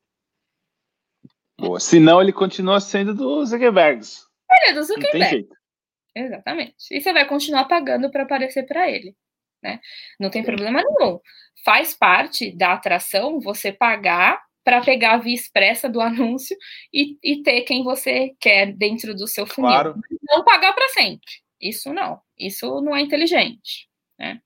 Boa. 1.59 1.81
Senão, 1.81 2.21
ele 2.21 2.33
continua 2.33 2.79
sendo 2.79 3.15
do 3.15 3.45
Zuckerberg. 3.47 4.03
Ele 4.51 4.71
é 4.71 4.75
do 4.75 4.83
Zuckerberg. 4.85 5.49
Não. 5.49 6.25
Exatamente. 6.25 6.75
E 6.91 7.01
você 7.01 7.13
vai 7.13 7.27
continuar 7.27 7.65
pagando 7.65 8.11
para 8.11 8.25
aparecer 8.25 8.67
para 8.67 8.91
ele. 8.91 9.17
Né? 9.63 9.81
Não 10.19 10.31
tem 10.31 10.43
problema 10.43 10.83
nenhum. 10.83 11.21
Faz 11.65 11.95
parte 11.95 12.57
da 12.57 12.75
atração 12.75 13.41
você 13.41 13.73
pagar 13.73 14.41
para 14.65 14.81
pegar 14.83 15.15
a 15.15 15.19
via 15.19 15.35
expressa 15.35 15.89
do 15.89 16.01
anúncio 16.03 16.57
e, 16.93 17.17
e, 17.23 17.43
ter 17.43 17.63
quem 17.63 17.83
você 17.83 18.35
quer 18.39 18.73
dentro 18.73 19.15
do 19.15 19.27
seu 19.27 19.47
funil. 19.47 19.71
Claro. 19.71 19.95
Não 20.23 20.45
pagar 20.45 20.73
para 20.75 20.89
sempre. 20.91 21.27
Isso 21.61 21.93
não. 21.93 22.21
Isso 22.39 22.81
não 22.83 22.95
é 22.95 23.01
inteligente. 23.01 23.89
Né? 24.19 24.41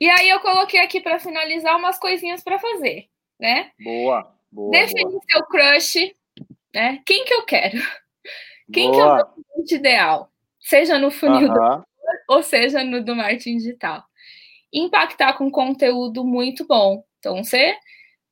E 0.00 0.08
aí 0.08 0.28
eu 0.28 0.40
coloquei 0.40 0.80
aqui 0.80 1.00
para 1.00 1.18
finalizar 1.18 1.76
umas 1.76 1.98
coisinhas 1.98 2.42
para 2.42 2.58
fazer, 2.58 3.08
né? 3.38 3.72
Boa, 3.80 4.32
boa. 4.50 4.70
Definir 4.70 5.04
boa. 5.04 5.20
seu 5.28 5.46
crush, 5.46 6.14
né? 6.72 7.02
Quem 7.04 7.24
que 7.24 7.34
eu 7.34 7.44
quero? 7.44 7.78
Quem 8.72 8.90
boa. 8.90 8.94
que 8.94 9.00
é 9.00 9.04
o 9.04 9.16
meu 9.16 9.26
cliente 9.26 9.74
ideal? 9.74 10.32
Seja 10.60 10.98
no 10.98 11.10
funil 11.10 11.48
uh 11.48 11.54
-huh. 11.54 11.84
Ou 12.28 12.42
seja 12.42 12.84
no 12.84 13.02
do 13.04 13.16
marketing 13.16 13.56
digital. 13.56 14.04
Impactar 14.72 15.34
com 15.34 15.50
conteúdo 15.50 16.24
muito 16.24 16.66
bom. 16.66 17.02
Então 17.18 17.42
você 17.42 17.74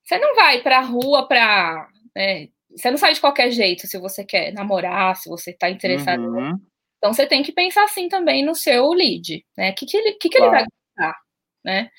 você 0.04 0.18
não 0.18 0.36
vai 0.36 0.60
para 0.62 0.78
a 0.78 0.82
rua 0.82 1.26
para 1.26 1.88
né, 2.14 2.48
você 2.70 2.90
não 2.90 2.98
sai 2.98 3.14
de 3.14 3.20
qualquer 3.20 3.50
jeito 3.50 3.86
se 3.86 3.98
você 3.98 4.24
quer 4.24 4.52
namorar, 4.52 5.16
se 5.16 5.28
você 5.28 5.50
está 5.50 5.70
interessado. 5.70 6.22
Uhum. 6.22 6.60
Então 6.98 7.12
você 7.12 7.26
tem 7.26 7.42
que 7.42 7.52
pensar 7.52 7.84
assim 7.84 8.08
também 8.08 8.44
no 8.44 8.54
seu 8.54 8.90
lead, 8.90 9.44
né? 9.56 9.70
O 9.70 9.74
que, 9.74 9.86
que 9.86 9.96
ele, 9.96 10.12
que 10.12 10.28
que 10.28 10.38
claro. 10.38 10.54
ele 10.54 10.60
vai 10.60 10.66
gostar? 10.66 11.26
né? 11.66 11.90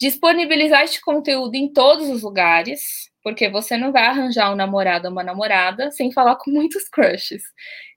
Disponibilizar 0.00 0.82
este 0.82 1.00
conteúdo 1.00 1.54
em 1.54 1.72
todos 1.72 2.08
os 2.08 2.22
lugares, 2.22 3.10
porque 3.22 3.48
você 3.48 3.76
não 3.76 3.92
vai 3.92 4.06
arranjar 4.06 4.50
um 4.50 4.56
namorado 4.56 5.06
ou 5.06 5.12
uma 5.12 5.22
namorada 5.22 5.90
sem 5.92 6.10
falar 6.10 6.36
com 6.36 6.50
muitos 6.50 6.88
crushes. 6.88 7.42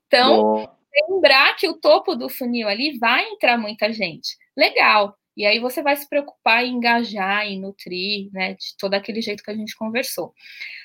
Então, 0.05 0.69
lembrar 1.09 1.55
que 1.55 1.67
o 1.67 1.79
topo 1.79 2.15
do 2.15 2.29
funil 2.29 2.67
ali 2.67 2.97
vai 2.97 3.23
entrar 3.29 3.57
muita 3.57 3.91
gente. 3.91 4.37
Legal. 4.57 5.15
E 5.35 5.45
aí 5.45 5.59
você 5.59 5.81
vai 5.83 5.95
se 5.95 6.07
preocupar 6.07 6.63
em 6.63 6.75
engajar, 6.75 7.45
em 7.45 7.59
nutrir, 7.59 8.29
né? 8.31 8.53
De 8.53 8.77
todo 8.77 8.93
aquele 8.93 9.21
jeito 9.21 9.43
que 9.43 9.51
a 9.51 9.55
gente 9.55 9.75
conversou. 9.75 10.33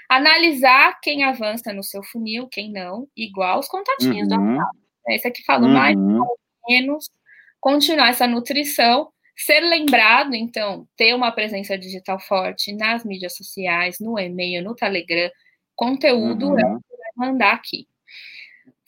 Analisar 0.08 0.98
quem 1.00 1.22
avança 1.22 1.72
no 1.72 1.84
seu 1.84 2.02
funil, 2.02 2.48
quem 2.48 2.72
não, 2.72 3.06
igual 3.16 3.61
os 3.61 3.68
contatinhos 3.68 4.28
uhum. 4.28 4.36
do 4.36 4.56
WhatsApp. 4.56 4.78
Esse 5.08 5.28
aqui 5.28 5.44
fala 5.44 5.66
uhum. 5.66 5.72
mais 5.72 5.96
ou 5.96 6.38
menos. 6.68 7.08
Continuar 7.61 8.08
essa 8.08 8.26
nutrição 8.26 9.12
Ser 9.46 9.61
lembrado, 9.61 10.34
então, 10.34 10.86
ter 10.98 11.14
uma 11.14 11.32
presença 11.32 11.78
digital 11.78 12.20
forte 12.20 12.74
nas 12.76 13.04
mídias 13.06 13.34
sociais, 13.34 13.96
no 13.98 14.18
e-mail, 14.18 14.62
no 14.62 14.74
Telegram, 14.74 15.30
conteúdo 15.74 16.48
uhum. 16.48 16.58
é 16.58 16.66
o 16.66 16.78
que 16.78 16.96
vai 17.16 17.28
mandar 17.28 17.54
aqui. 17.54 17.88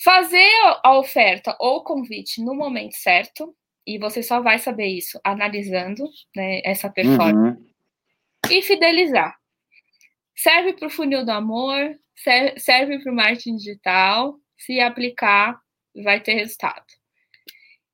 Fazer 0.04 0.50
a 0.82 0.98
oferta 0.98 1.56
ou 1.60 1.84
convite 1.84 2.42
no 2.42 2.54
momento 2.54 2.94
certo, 2.96 3.54
e 3.86 3.98
você 3.98 4.22
só 4.22 4.40
vai 4.40 4.58
saber 4.58 4.86
isso 4.86 5.20
analisando 5.24 6.04
né, 6.34 6.60
essa 6.64 6.90
performance. 6.90 7.60
Uhum. 7.60 7.70
E 8.50 8.62
fidelizar. 8.62 9.36
Serve 10.34 10.72
para 10.72 10.88
o 10.88 10.90
funil 10.90 11.24
do 11.24 11.30
amor, 11.30 11.96
serve 12.56 12.98
para 13.00 13.12
o 13.12 13.14
marketing 13.14 13.56
digital. 13.56 14.36
Se 14.58 14.80
aplicar, 14.80 15.58
vai 16.02 16.20
ter 16.20 16.34
resultado. 16.34 16.84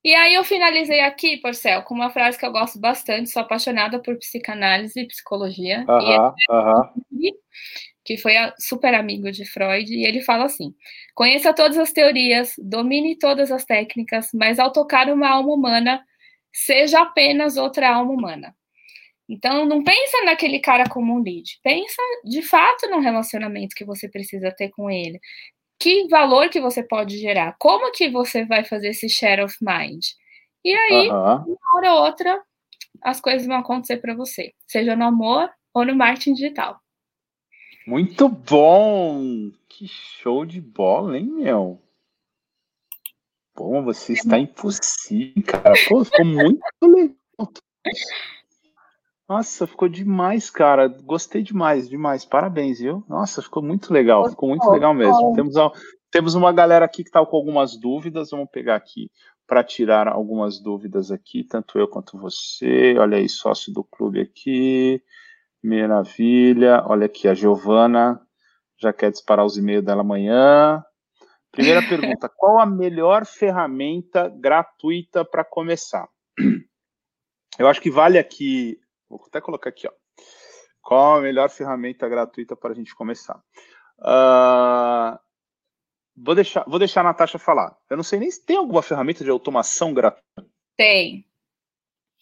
E 0.05 0.15
aí 0.15 0.35
eu 0.35 0.45
finalizei 0.45 1.01
aqui, 1.01 1.37
Porcel, 1.39 1.83
com 1.83 1.95
uma 1.95 2.11
frase 2.11 2.39
que 2.39 2.47
eu 2.47 2.53
gosto 2.53 2.79
bastante, 2.79 3.31
sou 3.31 3.43
apaixonada 3.43 4.01
por 4.01 4.17
psicanálise 4.17 5.01
e 5.01 5.07
psicologia. 5.07 5.85
Uh 5.89 5.93
-huh, 5.93 6.35
e 7.13 7.31
-huh. 7.31 7.35
Que 8.09 8.17
foi 8.17 8.33
super 8.59 8.95
amigo 8.95 9.31
de 9.31 9.45
Freud, 9.45 9.95
e 9.95 10.07
ele 10.07 10.23
fala 10.23 10.47
assim: 10.47 10.75
conheça 11.15 11.53
todas 11.53 11.77
as 11.77 11.93
teorias, 11.93 12.55
domine 12.57 13.19
todas 13.19 13.53
as 13.53 13.67
técnicas, 13.67 14.31
mas 14.33 14.59
ao 14.59 14.73
tocar 14.73 15.11
uma 15.11 15.29
alma 15.29 15.53
humana, 15.53 16.03
seja 16.51 17.03
apenas 17.03 17.59
outra 17.59 17.91
alma 17.91 18.11
humana. 18.11 18.57
Então, 19.29 19.67
não 19.67 19.85
pensa 19.85 20.25
naquele 20.25 20.59
cara 20.59 20.89
como 20.89 21.13
um 21.15 21.23
lead. 21.23 21.61
Pensa, 21.63 22.01
de 22.25 22.41
fato, 22.41 22.89
no 22.89 22.99
relacionamento 22.99 23.77
que 23.77 23.85
você 23.85 24.09
precisa 24.09 24.51
ter 24.51 24.71
com 24.71 24.91
ele 24.91 25.21
que 25.79 26.09
valor 26.09 26.49
que 26.49 26.63
você 26.63 26.83
pode 26.83 27.19
gerar, 27.19 27.57
como 27.59 27.93
que 27.93 28.09
você 28.09 28.47
vai 28.47 28.65
fazer 28.65 28.89
esse 28.89 29.07
share 29.07 29.43
of 29.43 29.55
mind. 29.61 30.03
E 30.65 30.75
aí, 30.75 31.11
uma 31.11 31.47
hora 31.77 31.93
ou 31.93 32.07
outra, 32.07 32.43
as 33.03 33.21
coisas 33.21 33.47
vão 33.47 33.59
acontecer 33.59 33.99
para 33.99 34.15
você, 34.15 34.55
seja 34.67 34.97
no 34.97 35.05
amor 35.05 35.51
ou 35.75 35.85
no 35.85 35.95
marketing 35.95 36.33
digital. 36.33 36.81
Muito 37.89 38.29
bom! 38.29 39.51
Que 39.67 39.89
show 39.89 40.45
de 40.45 40.61
bola, 40.61 41.17
hein, 41.17 41.25
meu? 41.25 41.81
Bom, 43.57 43.83
você 43.83 44.13
está 44.13 44.39
impossível, 44.39 45.43
cara. 45.43 45.75
Pô, 45.89 46.05
ficou 46.05 46.27
muito 46.27 46.61
legal. 46.83 47.17
Nossa, 49.27 49.67
ficou 49.67 49.89
demais, 49.89 50.51
cara. 50.51 50.87
Gostei 50.87 51.43
demais, 51.43 51.89
demais. 51.89 52.27
Parabéns, 52.27 52.79
viu? 52.79 53.03
Nossa, 53.09 53.41
ficou 53.41 53.63
muito 53.63 53.91
legal, 53.91 54.29
ficou 54.29 54.51
muito 54.51 54.69
legal 54.69 54.93
mesmo. 54.93 55.33
Temos, 55.35 55.57
a, 55.57 55.73
temos 56.11 56.35
uma 56.35 56.53
galera 56.53 56.85
aqui 56.85 57.03
que 57.03 57.09
está 57.09 57.25
com 57.25 57.37
algumas 57.39 57.75
dúvidas. 57.75 58.33
Vamos 58.33 58.51
pegar 58.53 58.77
aqui 58.77 59.11
para 59.47 59.65
tirar 59.65 60.09
algumas 60.09 60.61
dúvidas 60.61 61.11
aqui, 61.11 61.43
tanto 61.43 61.79
eu 61.79 61.89
quanto 61.89 62.19
você. 62.19 62.99
Olha 62.99 63.17
aí, 63.17 63.31
sócio 63.31 63.73
do 63.73 63.83
clube 63.83 64.21
aqui. 64.21 65.03
Maravilha. 65.69 66.83
Olha 66.87 67.07
aqui, 67.07 67.29
a 67.29 67.35
Giovana 67.35 68.21
já 68.81 68.93
quer 68.93 69.11
disparar 69.11 69.45
os 69.45 69.57
e-mails 69.57 69.85
dela 69.85 70.01
amanhã. 70.01 70.83
Primeira 71.53 71.83
pergunta: 71.89 72.29
qual 72.29 72.61
a 72.61 72.67
melhor 72.67 73.27
ferramenta 73.27 74.29
gratuita 74.29 75.25
para 75.25 75.45
começar? 75.45 76.09
Eu 77.59 77.67
acho 77.67 77.81
que 77.81 77.91
vale 77.91 78.19
aqui 78.19 78.79
Vou 79.09 79.25
até 79.27 79.41
colocar 79.41 79.71
aqui, 79.71 79.89
ó. 79.89 79.93
Qual 80.83 81.17
a 81.17 81.21
melhor 81.21 81.49
ferramenta 81.51 82.09
gratuita 82.09 82.55
para 82.55 82.73
a 82.73 82.75
gente 82.75 82.95
começar? 82.95 83.43
Uh, 83.99 85.19
vou, 86.17 86.35
deixar, 86.35 86.65
vou 86.67 86.79
deixar 86.79 87.01
a 87.01 87.05
Natasha 87.05 87.39
falar. 87.39 87.77
Eu 87.89 87.97
não 87.97 88.05
sei 88.05 88.19
nem 88.19 88.31
se 88.31 88.45
tem 88.45 88.57
alguma 88.57 88.83
ferramenta 88.83 89.25
de 89.25 89.31
automação 89.31 89.95
gratuita. 89.95 90.47
Tem. 90.77 91.27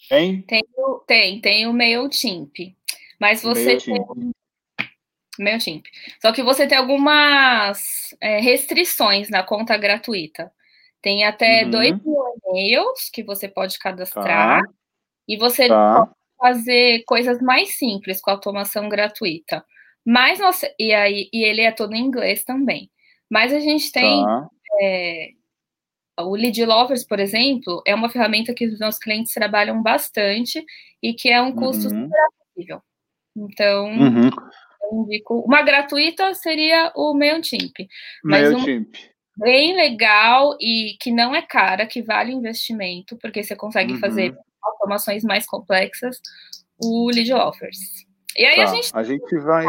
Tem? 0.08 0.42
Tem, 0.42 0.62
tem, 1.06 1.40
tem 1.40 1.66
o 1.66 1.72
MailChimp. 1.72 2.76
Mas 3.18 3.42
você 3.42 3.78
tem. 3.78 4.04
MailChimp. 5.38 5.86
Só 6.20 6.32
que 6.32 6.42
você 6.42 6.66
tem 6.66 6.78
algumas 6.78 8.14
é, 8.20 8.40
restrições 8.40 9.28
na 9.28 9.42
conta 9.42 9.76
gratuita. 9.76 10.50
Tem 11.02 11.24
até 11.24 11.64
uhum. 11.64 11.70
dois 11.70 11.94
e-mails 12.44 13.10
que 13.12 13.22
você 13.22 13.46
pode 13.48 13.78
cadastrar. 13.78 14.62
Tá. 14.62 14.72
E 15.28 15.36
você 15.36 15.68
tá. 15.68 16.06
pode 16.06 16.12
fazer 16.38 17.04
coisas 17.06 17.40
mais 17.40 17.76
simples 17.76 18.20
com 18.20 18.30
automação 18.30 18.88
gratuita. 18.88 19.64
Mas 20.04 20.38
nossa, 20.38 20.72
e 20.78 20.92
aí 20.94 21.28
e 21.32 21.44
ele 21.44 21.62
é 21.62 21.72
todo 21.72 21.94
em 21.94 22.04
inglês 22.04 22.44
também. 22.44 22.90
Mas 23.30 23.52
a 23.52 23.60
gente 23.60 23.90
tem 23.90 24.24
tá. 24.24 24.48
é, 24.80 25.30
o 26.20 26.34
Lead 26.34 26.64
Lovers, 26.64 27.04
por 27.04 27.18
exemplo, 27.18 27.82
é 27.86 27.94
uma 27.94 28.08
ferramenta 28.08 28.54
que 28.54 28.66
os 28.66 28.78
nossos 28.78 29.00
clientes 29.00 29.32
trabalham 29.32 29.82
bastante 29.82 30.64
e 31.02 31.12
que 31.12 31.28
é 31.28 31.40
um 31.40 31.52
custo 31.52 31.88
uhum. 31.88 32.04
super 32.04 32.18
acessível. 32.20 32.82
Então, 33.36 33.86
uhum. 33.86 34.30
eu 34.82 35.02
indico. 35.02 35.40
Uma 35.40 35.62
gratuita 35.62 36.34
seria 36.34 36.90
o 36.96 37.14
MailChimp. 37.14 37.86
Mas 38.24 38.50
MailChimp. 38.50 38.96
Um 38.96 39.16
bem 39.36 39.76
legal 39.76 40.56
e 40.60 40.96
que 41.00 41.12
não 41.12 41.34
é 41.34 41.42
cara, 41.42 41.86
que 41.86 42.02
vale 42.02 42.32
investimento, 42.32 43.16
porque 43.18 43.42
você 43.42 43.54
consegue 43.54 43.92
uhum. 43.92 44.00
fazer 44.00 44.34
automações 44.62 45.22
mais 45.22 45.46
complexas, 45.46 46.20
o 46.82 47.10
lead 47.10 47.32
offers. 47.32 47.78
E 48.36 48.44
aí 48.44 48.56
tá, 48.56 48.62
a 48.62 48.66
gente. 48.66 48.90
A 48.94 49.02
gente 49.02 49.38
vai. 49.38 49.66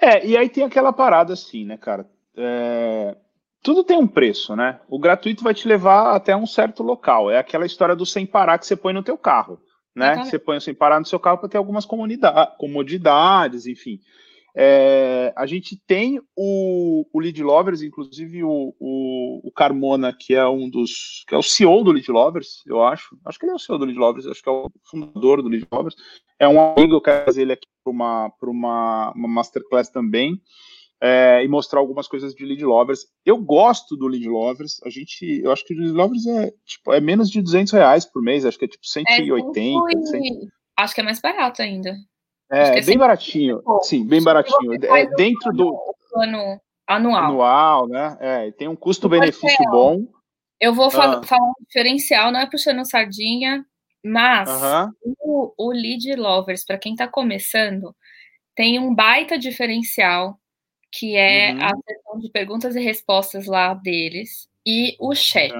É, 0.00 0.24
e 0.24 0.36
aí 0.36 0.48
tem 0.48 0.64
aquela 0.64 0.92
parada 0.92 1.32
assim, 1.32 1.64
né, 1.64 1.76
cara? 1.76 2.08
É... 2.36 3.16
Tudo 3.62 3.82
tem 3.82 3.98
um 3.98 4.06
preço, 4.06 4.54
né? 4.54 4.78
O 4.88 4.98
gratuito 4.98 5.42
vai 5.42 5.52
te 5.52 5.66
levar 5.66 6.14
até 6.14 6.36
um 6.36 6.46
certo 6.46 6.82
local. 6.82 7.30
É 7.30 7.38
aquela 7.38 7.66
história 7.66 7.96
do 7.96 8.06
sem 8.06 8.24
parar 8.24 8.58
que 8.58 8.66
você 8.66 8.76
põe 8.76 8.92
no 8.92 9.02
teu 9.02 9.18
carro, 9.18 9.60
né? 9.98 10.24
Você 10.24 10.38
põe 10.38 10.60
sem 10.60 10.74
parar 10.74 11.00
no 11.00 11.06
seu 11.06 11.18
carro 11.18 11.38
para 11.38 11.48
ter 11.48 11.58
algumas 11.58 11.84
comodidades, 11.84 13.66
enfim. 13.66 14.00
É, 14.60 15.32
a 15.36 15.46
gente 15.46 15.80
tem 15.86 16.20
o, 16.34 17.06
o 17.12 17.20
Lead 17.20 17.40
Lovers, 17.42 17.82
inclusive 17.82 18.42
o, 18.42 18.74
o, 18.80 19.40
o, 19.44 19.52
Carmona, 19.52 20.12
que 20.12 20.34
é 20.34 20.46
um 20.48 20.68
dos. 20.68 21.24
que 21.28 21.34
é 21.34 21.38
o 21.38 21.42
CEO 21.42 21.84
do 21.84 21.92
Lead 21.92 22.10
Lovers, 22.10 22.64
eu 22.66 22.82
acho. 22.82 23.16
Acho 23.24 23.38
que 23.38 23.44
ele 23.44 23.52
é 23.52 23.54
o 23.54 23.58
CEO 23.58 23.78
do 23.78 23.84
Lead 23.84 23.98
Lovers, 23.98 24.26
acho 24.26 24.42
que 24.42 24.48
é 24.48 24.52
o 24.52 24.68
fundador 24.84 25.42
do 25.42 25.48
Lead 25.48 25.66
Lovers. 25.70 25.94
É 26.38 26.48
um 26.48 26.60
amigo, 26.60 26.94
eu 26.94 27.00
quero 27.00 27.24
trazer 27.24 27.42
ele 27.42 27.52
aqui 27.52 27.68
para 27.84 27.92
uma, 27.92 28.32
uma, 28.42 29.12
uma 29.14 29.28
masterclass 29.28 29.90
também. 29.90 30.40
É, 31.00 31.44
e 31.44 31.48
mostrar 31.48 31.78
algumas 31.78 32.08
coisas 32.08 32.34
de 32.34 32.44
Lead 32.44 32.64
Lovers. 32.64 33.06
Eu 33.24 33.38
gosto 33.38 33.96
do 33.96 34.08
Lead 34.08 34.28
Lovers. 34.28 34.80
A 34.84 34.90
gente, 34.90 35.40
eu 35.42 35.52
acho 35.52 35.64
que 35.64 35.72
o 35.72 35.78
Lead 35.78 35.92
Lovers 35.92 36.26
é 36.26 36.52
tipo 36.66 36.92
é 36.92 37.00
menos 37.00 37.30
de 37.30 37.40
200 37.40 37.72
reais 37.72 38.04
por 38.04 38.20
mês. 38.20 38.44
Acho 38.44 38.58
que 38.58 38.64
é 38.64 38.68
tipo 38.68 38.84
180. 38.84 39.58
É, 39.58 40.02
100. 40.02 40.48
Acho 40.76 40.94
que 40.94 41.00
é 41.00 41.04
mais 41.04 41.20
barato 41.20 41.62
ainda. 41.62 41.94
É, 42.50 42.78
é 42.78 42.82
bem 42.82 42.98
baratinho. 42.98 43.62
Sim, 43.82 44.06
bem 44.06 44.22
baratinho. 44.22 44.74
É, 44.74 45.06
dentro 45.14 45.52
do 45.52 45.76
plano 46.10 46.60
anual. 46.86 47.24
Anual, 47.24 47.88
né? 47.88 48.16
É, 48.20 48.50
tem 48.52 48.66
um 48.66 48.76
custo-benefício 48.76 49.64
bom. 49.70 50.06
Eu 50.60 50.74
vou 50.74 50.86
ah. 50.86 50.90
falar 50.90 51.20
um 51.20 51.64
diferencial, 51.66 52.32
não 52.32 52.40
é 52.40 52.50
puxando 52.50 52.88
sardinha, 52.88 53.64
mas 54.04 54.48
o, 55.20 55.52
o 55.56 55.70
Lead 55.70 56.16
Lovers, 56.16 56.64
para 56.64 56.78
quem 56.78 56.92
está 56.92 57.06
começando, 57.06 57.94
tem 58.56 58.78
um 58.78 58.92
baita 58.94 59.38
diferencial, 59.38 60.36
que 60.92 61.16
é 61.16 61.52
uhum. 61.52 61.64
a 61.64 61.70
sessão 61.86 62.18
de 62.18 62.30
perguntas 62.30 62.76
e 62.76 62.80
respostas 62.80 63.46
lá 63.46 63.74
deles, 63.74 64.48
e 64.66 64.96
o 64.98 65.14
chat, 65.14 65.54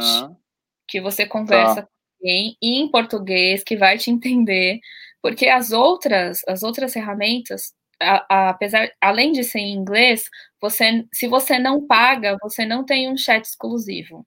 que 0.86 1.00
você 1.00 1.26
conversa 1.26 1.82
tá. 1.82 1.82
com 1.82 1.88
alguém 2.20 2.56
em 2.62 2.90
português, 2.90 3.62
que 3.62 3.76
vai 3.76 3.98
te 3.98 4.10
entender 4.10 4.80
porque 5.22 5.48
as 5.48 5.72
outras, 5.72 6.40
as 6.46 6.62
outras 6.62 6.92
ferramentas, 6.92 7.74
a, 8.00 8.24
a, 8.28 8.50
apesar, 8.50 8.90
além 9.00 9.32
de 9.32 9.42
ser 9.42 9.58
em 9.58 9.74
inglês, 9.74 10.28
você, 10.60 11.04
se 11.12 11.26
você 11.26 11.58
não 11.58 11.86
paga, 11.86 12.36
você 12.40 12.64
não 12.64 12.84
tem 12.84 13.10
um 13.10 13.16
chat 13.16 13.44
exclusivo. 13.44 14.26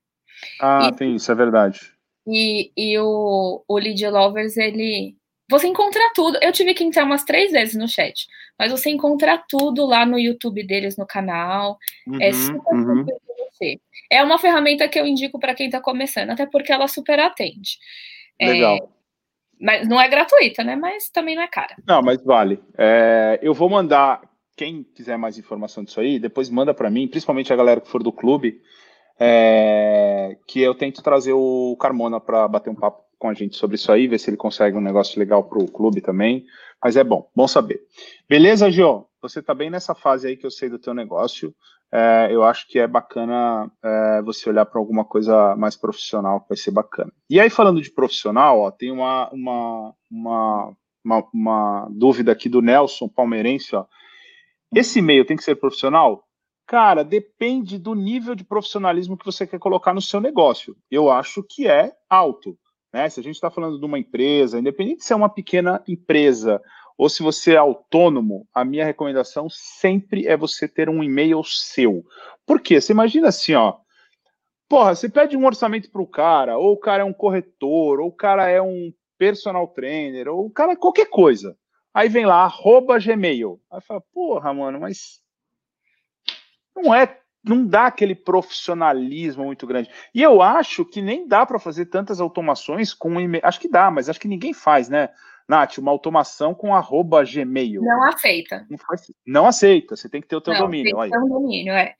Ah, 0.59 0.89
e, 0.91 0.95
tem 0.95 1.15
isso, 1.15 1.31
é 1.31 1.35
verdade. 1.35 1.79
E, 2.27 2.71
e 2.75 2.99
o, 2.99 3.63
o 3.67 3.77
Lead 3.77 4.05
Lovers, 4.07 4.57
ele. 4.57 5.15
Você 5.51 5.67
encontra 5.67 6.01
tudo. 6.15 6.39
Eu 6.41 6.53
tive 6.53 6.73
que 6.73 6.81
entrar 6.81 7.03
umas 7.03 7.25
três 7.25 7.51
vezes 7.51 7.75
no 7.75 7.85
chat, 7.85 8.25
mas 8.57 8.71
você 8.71 8.89
encontra 8.89 9.37
tudo 9.49 9.85
lá 9.85 10.05
no 10.05 10.17
YouTube 10.17 10.65
deles, 10.65 10.95
no 10.95 11.05
canal. 11.05 11.77
É 12.07 12.09
uhum, 12.09 12.21
é 12.21 12.31
super 12.31 12.73
uhum. 12.73 13.05
você. 13.37 13.81
É 14.09 14.23
uma 14.23 14.39
ferramenta 14.39 14.87
que 14.87 14.97
eu 14.97 15.05
indico 15.05 15.37
para 15.37 15.53
quem 15.53 15.65
está 15.65 15.81
começando, 15.81 16.29
até 16.29 16.45
porque 16.45 16.71
ela 16.71 16.87
super 16.87 17.19
atende. 17.19 17.77
Legal. 18.41 18.77
É, 18.77 18.79
mas 19.59 19.87
não 19.89 19.99
é 19.99 20.07
gratuita, 20.07 20.63
né? 20.63 20.77
Mas 20.77 21.09
também 21.09 21.35
não 21.35 21.43
é 21.43 21.47
cara. 21.47 21.75
Não, 21.85 22.01
mas 22.01 22.23
vale. 22.23 22.63
É, 22.77 23.37
eu 23.41 23.53
vou 23.53 23.69
mandar. 23.69 24.21
Quem 24.55 24.83
quiser 24.83 25.17
mais 25.17 25.39
informação 25.39 25.83
disso 25.83 25.99
aí, 25.99 26.19
depois 26.19 26.49
manda 26.49 26.73
para 26.73 26.89
mim, 26.89 27.07
principalmente 27.07 27.51
a 27.51 27.55
galera 27.55 27.81
que 27.81 27.89
for 27.89 28.03
do 28.03 28.11
clube, 28.11 28.61
é, 29.19 30.37
que 30.47 30.61
eu 30.61 30.75
tento 30.75 31.01
trazer 31.01 31.33
o 31.33 31.75
Carmona 31.79 32.19
para 32.19 32.47
bater 32.47 32.69
um 32.69 32.75
papo 32.75 33.03
com 33.21 33.29
a 33.29 33.33
gente 33.33 33.55
sobre 33.55 33.75
isso 33.75 33.91
aí, 33.91 34.07
ver 34.07 34.19
se 34.19 34.29
ele 34.29 34.37
consegue 34.37 34.75
um 34.75 34.81
negócio 34.81 35.19
legal 35.19 35.43
para 35.43 35.59
o 35.59 35.71
clube 35.71 36.01
também. 36.01 36.43
Mas 36.83 36.97
é 36.97 37.03
bom, 37.03 37.29
bom 37.35 37.47
saber. 37.47 37.81
Beleza, 38.27 38.71
Gio? 38.71 39.05
Você 39.21 39.39
está 39.39 39.53
bem 39.53 39.69
nessa 39.69 39.93
fase 39.93 40.27
aí 40.27 40.35
que 40.35 40.45
eu 40.45 40.51
sei 40.51 40.67
do 40.67 40.79
teu 40.79 40.93
negócio 40.93 41.53
é, 41.93 42.29
eu 42.31 42.43
acho 42.43 42.67
que 42.69 42.79
é 42.79 42.87
bacana 42.87 43.69
é, 43.83 44.21
você 44.21 44.49
olhar 44.49 44.65
para 44.65 44.79
alguma 44.79 45.03
coisa 45.03 45.55
mais 45.57 45.75
profissional, 45.75 46.39
que 46.39 46.49
vai 46.49 46.57
ser 46.57 46.71
bacana. 46.71 47.11
E 47.29 47.37
aí, 47.39 47.49
falando 47.49 47.81
de 47.81 47.91
profissional, 47.91 48.61
ó, 48.61 48.71
tem 48.71 48.91
uma, 48.91 49.29
uma, 49.31 49.93
uma, 50.09 50.77
uma, 51.03 51.27
uma 51.33 51.89
dúvida 51.91 52.31
aqui 52.31 52.47
do 52.47 52.61
Nelson, 52.61 53.09
palmeirense. 53.09 53.75
Ó. 53.75 53.85
Esse 54.73 54.99
e-mail 54.99 55.25
tem 55.25 55.35
que 55.35 55.43
ser 55.43 55.55
profissional? 55.55 56.23
Cara, 56.65 57.03
depende 57.03 57.77
do 57.77 57.93
nível 57.93 58.35
de 58.35 58.45
profissionalismo 58.45 59.17
que 59.17 59.25
você 59.25 59.45
quer 59.45 59.59
colocar 59.59 59.93
no 59.93 60.01
seu 60.01 60.21
negócio. 60.21 60.77
Eu 60.89 61.11
acho 61.11 61.43
que 61.43 61.67
é 61.67 61.91
alto. 62.09 62.57
Né? 62.93 63.09
Se 63.09 63.19
a 63.19 63.23
gente 63.23 63.35
está 63.35 63.49
falando 63.49 63.79
de 63.79 63.85
uma 63.85 63.99
empresa, 63.99 64.59
independente 64.59 65.03
se 65.03 65.13
é 65.13 65.15
uma 65.15 65.29
pequena 65.29 65.81
empresa 65.87 66.61
ou 66.97 67.09
se 67.09 67.23
você 67.23 67.53
é 67.53 67.57
autônomo, 67.57 68.47
a 68.53 68.63
minha 68.63 68.85
recomendação 68.85 69.49
sempre 69.49 70.27
é 70.27 70.37
você 70.37 70.67
ter 70.67 70.89
um 70.89 71.03
e-mail 71.03 71.43
seu. 71.43 72.05
Por 72.45 72.61
quê? 72.61 72.79
Você 72.79 72.93
imagina 72.93 73.29
assim, 73.29 73.53
ó. 73.53 73.77
Porra, 74.69 74.95
você 74.95 75.09
pede 75.09 75.35
um 75.35 75.45
orçamento 75.45 75.89
para 75.89 76.01
o 76.01 76.07
cara, 76.07 76.57
ou 76.57 76.73
o 76.73 76.77
cara 76.77 77.01
é 77.01 77.05
um 77.05 77.13
corretor, 77.13 77.99
ou 77.99 78.07
o 78.07 78.11
cara 78.11 78.49
é 78.49 78.61
um 78.61 78.93
personal 79.17 79.67
trainer, 79.67 80.27
ou 80.27 80.45
o 80.45 80.49
cara 80.49 80.73
é 80.73 80.75
qualquer 80.75 81.09
coisa. 81.09 81.57
Aí 81.93 82.07
vem 82.07 82.25
lá, 82.25 82.43
arroba 82.43 82.99
Gmail. 82.99 83.59
Aí 83.69 83.81
fala, 83.81 84.01
porra, 84.13 84.53
mano, 84.53 84.79
mas 84.79 85.21
não 86.75 86.93
é, 86.93 87.20
não 87.43 87.65
dá 87.65 87.87
aquele 87.87 88.13
profissionalismo 88.15 89.45
muito 89.45 89.65
grande. 89.65 89.89
E 90.13 90.21
eu 90.21 90.41
acho 90.41 90.85
que 90.85 91.01
nem 91.01 91.27
dá 91.27 91.45
para 91.45 91.59
fazer 91.59 91.87
tantas 91.87 92.21
automações 92.21 92.93
com 92.93 93.19
e-mail. 93.19 93.43
Acho 93.45 93.59
que 93.59 93.69
dá, 93.69 93.89
mas 93.89 94.09
acho 94.09 94.19
que 94.19 94.27
ninguém 94.27 94.53
faz, 94.53 94.89
né? 94.89 95.09
Nath, 95.47 95.79
uma 95.79 95.91
automação 95.91 96.53
com 96.53 96.73
arroba 96.73 97.23
Gmail. 97.25 97.81
Não 97.81 98.03
aceita. 98.05 98.65
Não, 98.69 98.77
faz, 98.77 99.11
não 99.25 99.47
aceita, 99.47 99.95
você 99.95 100.07
tem 100.07 100.21
que 100.21 100.27
ter 100.27 100.35
o 100.35 100.41
teu 100.41 100.53
não, 100.53 100.61
domínio. 100.61 100.95
Tem 100.95 101.03
que 101.03 101.09
ter 101.09 101.17
um 101.17 101.27
domínio, 101.27 101.73
é. 101.73 101.95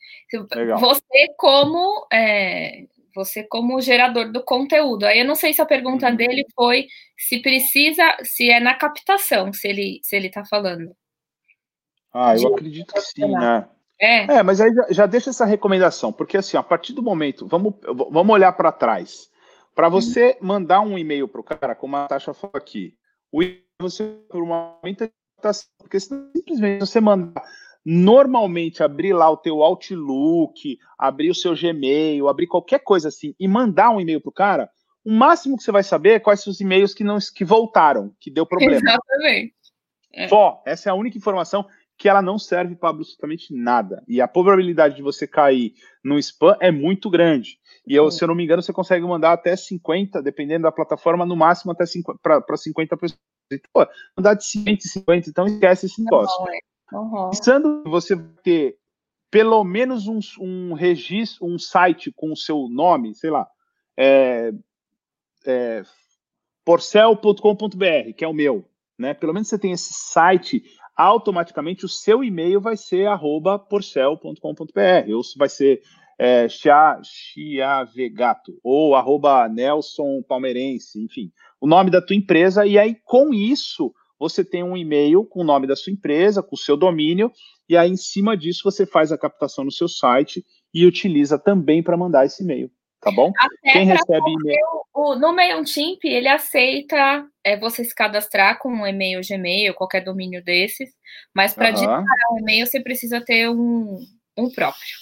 Legal. 0.56 0.80
Você 0.80 1.34
como 1.38 2.08
é, 2.14 2.86
você 3.14 3.44
como 3.44 3.82
gerador 3.82 4.32
do 4.32 4.44
conteúdo. 4.44 5.06
Aí 5.06 5.20
eu 5.20 5.26
não 5.26 5.36
sei 5.36 5.54
se 5.54 5.62
a 5.62 5.66
pergunta 5.66 6.10
uhum. 6.10 6.16
dele 6.16 6.46
foi 6.56 6.88
se 7.18 7.42
precisa, 7.42 8.16
se 8.24 8.50
é 8.50 8.60
na 8.60 8.74
captação, 8.74 9.52
se 9.52 9.68
ele 9.68 10.00
se 10.04 10.16
ele 10.16 10.28
está 10.28 10.46
falando. 10.46 10.96
Ah, 12.14 12.36
eu 12.36 12.40
De 12.40 12.48
acredito 12.48 12.94
que 12.94 13.02
sim, 13.02 13.28
né? 13.28 13.68
É. 14.02 14.38
é, 14.38 14.44
mas 14.44 14.60
aí 14.60 14.74
já, 14.74 14.86
já, 14.90 15.06
deixa 15.06 15.30
essa 15.30 15.46
recomendação, 15.46 16.12
porque 16.12 16.36
assim, 16.36 16.58
a 16.58 16.64
partir 16.64 16.92
do 16.94 17.04
momento, 17.04 17.48
vamos, 17.48 17.76
vamos 17.86 18.34
olhar 18.34 18.52
para 18.54 18.72
trás. 18.72 19.30
Para 19.76 19.88
uhum. 19.88 19.94
você 19.94 20.38
uhum. 20.42 20.48
mandar 20.48 20.82
um 20.82 20.98
e-mail 20.98 21.28
para 21.28 21.42
o 21.42 21.44
cara, 21.44 21.76
como 21.76 21.96
a 21.96 22.08
Tasha 22.08 22.34
falou 22.34 22.56
aqui, 22.56 22.96
o 23.32 23.42
você 23.80 24.16
por 24.30 24.44
uma 24.44 24.80
porque 25.80 26.00
simplesmente 26.00 26.82
você 26.82 27.02
mandar 27.02 27.42
normalmente 27.84 28.84
abrir 28.84 29.14
lá 29.14 29.30
o 29.30 29.38
teu 29.38 29.64
Outlook, 29.64 30.78
abrir 30.98 31.32
o 31.32 31.36
seu 31.36 31.56
Gmail, 31.56 32.28
abrir 32.28 32.46
qualquer 32.46 32.80
coisa 32.80 33.08
assim 33.08 33.34
e 33.40 33.48
mandar 33.48 33.90
um 33.90 34.00
e-mail 34.00 34.22
pro 34.22 34.32
cara, 34.32 34.70
o 35.04 35.12
máximo 35.12 35.58
que 35.58 35.64
você 35.64 35.72
vai 35.72 35.82
saber 35.82 36.12
é 36.12 36.20
quais 36.20 36.42
são 36.42 36.52
os 36.52 36.62
e-mails 36.62 36.94
que 36.94 37.04
não 37.04 37.18
que 37.34 37.44
voltaram, 37.44 38.14
que 38.20 38.30
deu 38.30 38.46
problema. 38.46 38.76
Exatamente. 38.86 39.56
É. 40.14 40.28
Só, 40.28 40.62
essa 40.66 40.90
é 40.90 40.92
a 40.92 40.96
única 40.96 41.18
informação 41.18 41.66
que 42.02 42.10
ela 42.10 42.20
não 42.20 42.40
serve 42.40 42.76
para 42.76 42.90
absolutamente 42.90 43.54
nada. 43.54 44.04
E 44.08 44.20
a 44.20 44.28
probabilidade 44.28 44.96
de 44.96 45.04
você 45.04 45.28
cair 45.28 45.76
no 46.04 46.18
spam 46.18 46.58
é 46.60 46.72
muito 46.72 47.12
grande. 47.12 47.60
E 47.86 47.94
eu, 47.94 48.10
se 48.10 48.24
eu 48.24 48.28
não 48.28 48.34
me 48.34 48.44
engano, 48.44 48.60
você 48.60 48.74
consegue 48.74 49.06
mandar 49.06 49.34
até 49.34 49.56
50, 49.56 50.20
dependendo 50.20 50.64
da 50.64 50.72
plataforma, 50.72 51.28
no 51.28 51.36
máximo 51.36 51.72
até 51.72 51.84
para 52.24 52.58
50 52.58 52.98
pessoas. 52.98 53.22
Pô, 53.72 53.86
mandar 54.18 54.34
de 54.34 54.46
150, 54.46 55.30
então 55.30 55.46
esquece 55.46 55.86
esse 55.86 56.04
negócio. 56.04 56.44
Uhum. 56.92 57.30
Pensando 57.30 57.84
que 57.84 57.90
você 57.92 58.16
vai 58.16 58.26
ter 58.44 58.78
pelo 59.30 59.64
menos 59.64 60.08
um, 60.08 60.20
um 60.40 60.74
registro, 60.74 61.46
um 61.46 61.60
site 61.60 62.12
com 62.16 62.32
o 62.32 62.36
seu 62.36 62.68
nome, 62.68 63.14
sei 63.14 63.30
lá, 63.30 63.48
é, 63.96 64.52
é, 65.46 65.84
porcel.com.br, 66.66 68.14
que 68.18 68.26
é 68.26 68.28
o 68.28 68.34
meu, 68.34 68.68
né? 68.98 69.14
Pelo 69.14 69.34
menos 69.34 69.50
você 69.50 69.60
tem 69.60 69.72
esse 69.72 69.94
site, 69.94 70.64
automaticamente 71.02 71.86
o 71.86 71.90
seu 71.90 72.24
e-mail 72.24 72.62
vai 72.62 72.78
ser 72.78 73.08
arroba 73.08 73.58
porcel.com.br, 73.58 75.14
ou 75.14 75.22
vai 75.38 75.50
ser 75.50 75.82
é, 76.20 76.48
Chiavegato, 76.48 78.60
ou 78.64 78.96
arroba 78.96 79.50
Nelson 79.50 80.22
Palmeirense, 80.28 81.04
enfim, 81.04 81.32
o 81.60 81.66
nome 81.66 81.90
da 81.90 82.02
tua 82.02 82.16
empresa, 82.16 82.66
e 82.66 82.78
aí 82.78 82.96
com 83.04 83.34
isso 83.34 83.94
você 84.20 84.46
tem 84.46 84.62
um 84.62 84.78
e-mail 84.78 85.26
com 85.26 85.42
o 85.42 85.44
nome 85.44 85.66
da 85.66 85.76
sua 85.76 85.92
empresa, 85.92 86.44
com 86.44 86.56
o 86.56 86.60
seu 86.60 86.78
domínio, 86.78 87.32
e 87.68 87.76
aí 87.76 87.90
em 87.90 87.98
cima 87.98 88.38
disso 88.38 88.62
você 88.64 88.86
faz 88.86 89.12
a 89.12 89.18
captação 89.18 89.66
no 89.66 89.72
seu 89.72 89.88
site 89.88 90.46
e 90.72 90.86
utiliza 90.86 91.40
também 91.40 91.82
para 91.82 91.98
mandar 91.98 92.26
esse 92.26 92.44
e-mail, 92.44 92.70
tá 93.02 93.12
bom? 93.12 93.32
Até 93.38 93.74
Quem 93.74 93.86
recebe 93.86 94.32
e-mail. 94.32 94.60
O, 94.94 95.16
no 95.16 95.34
MailChimp, 95.34 96.00
ele 96.04 96.28
aceita 96.28 97.28
é, 97.44 97.58
você 97.58 97.84
se 97.84 97.94
cadastrar 97.94 98.60
com 98.60 98.70
um 98.70 98.88
e-mail 98.88 99.22
Gmail, 99.28 99.74
qualquer 99.74 100.04
domínio 100.04 100.44
desses, 100.44 100.90
mas 101.34 101.54
para 101.54 101.70
uhum. 101.70 101.74
digitar 101.74 102.04
um 102.32 102.40
e-mail 102.40 102.68
você 102.68 102.82
precisa 102.82 103.20
ter 103.20 103.50
um, 103.50 104.00
um 104.38 104.50
próprio. 104.50 104.96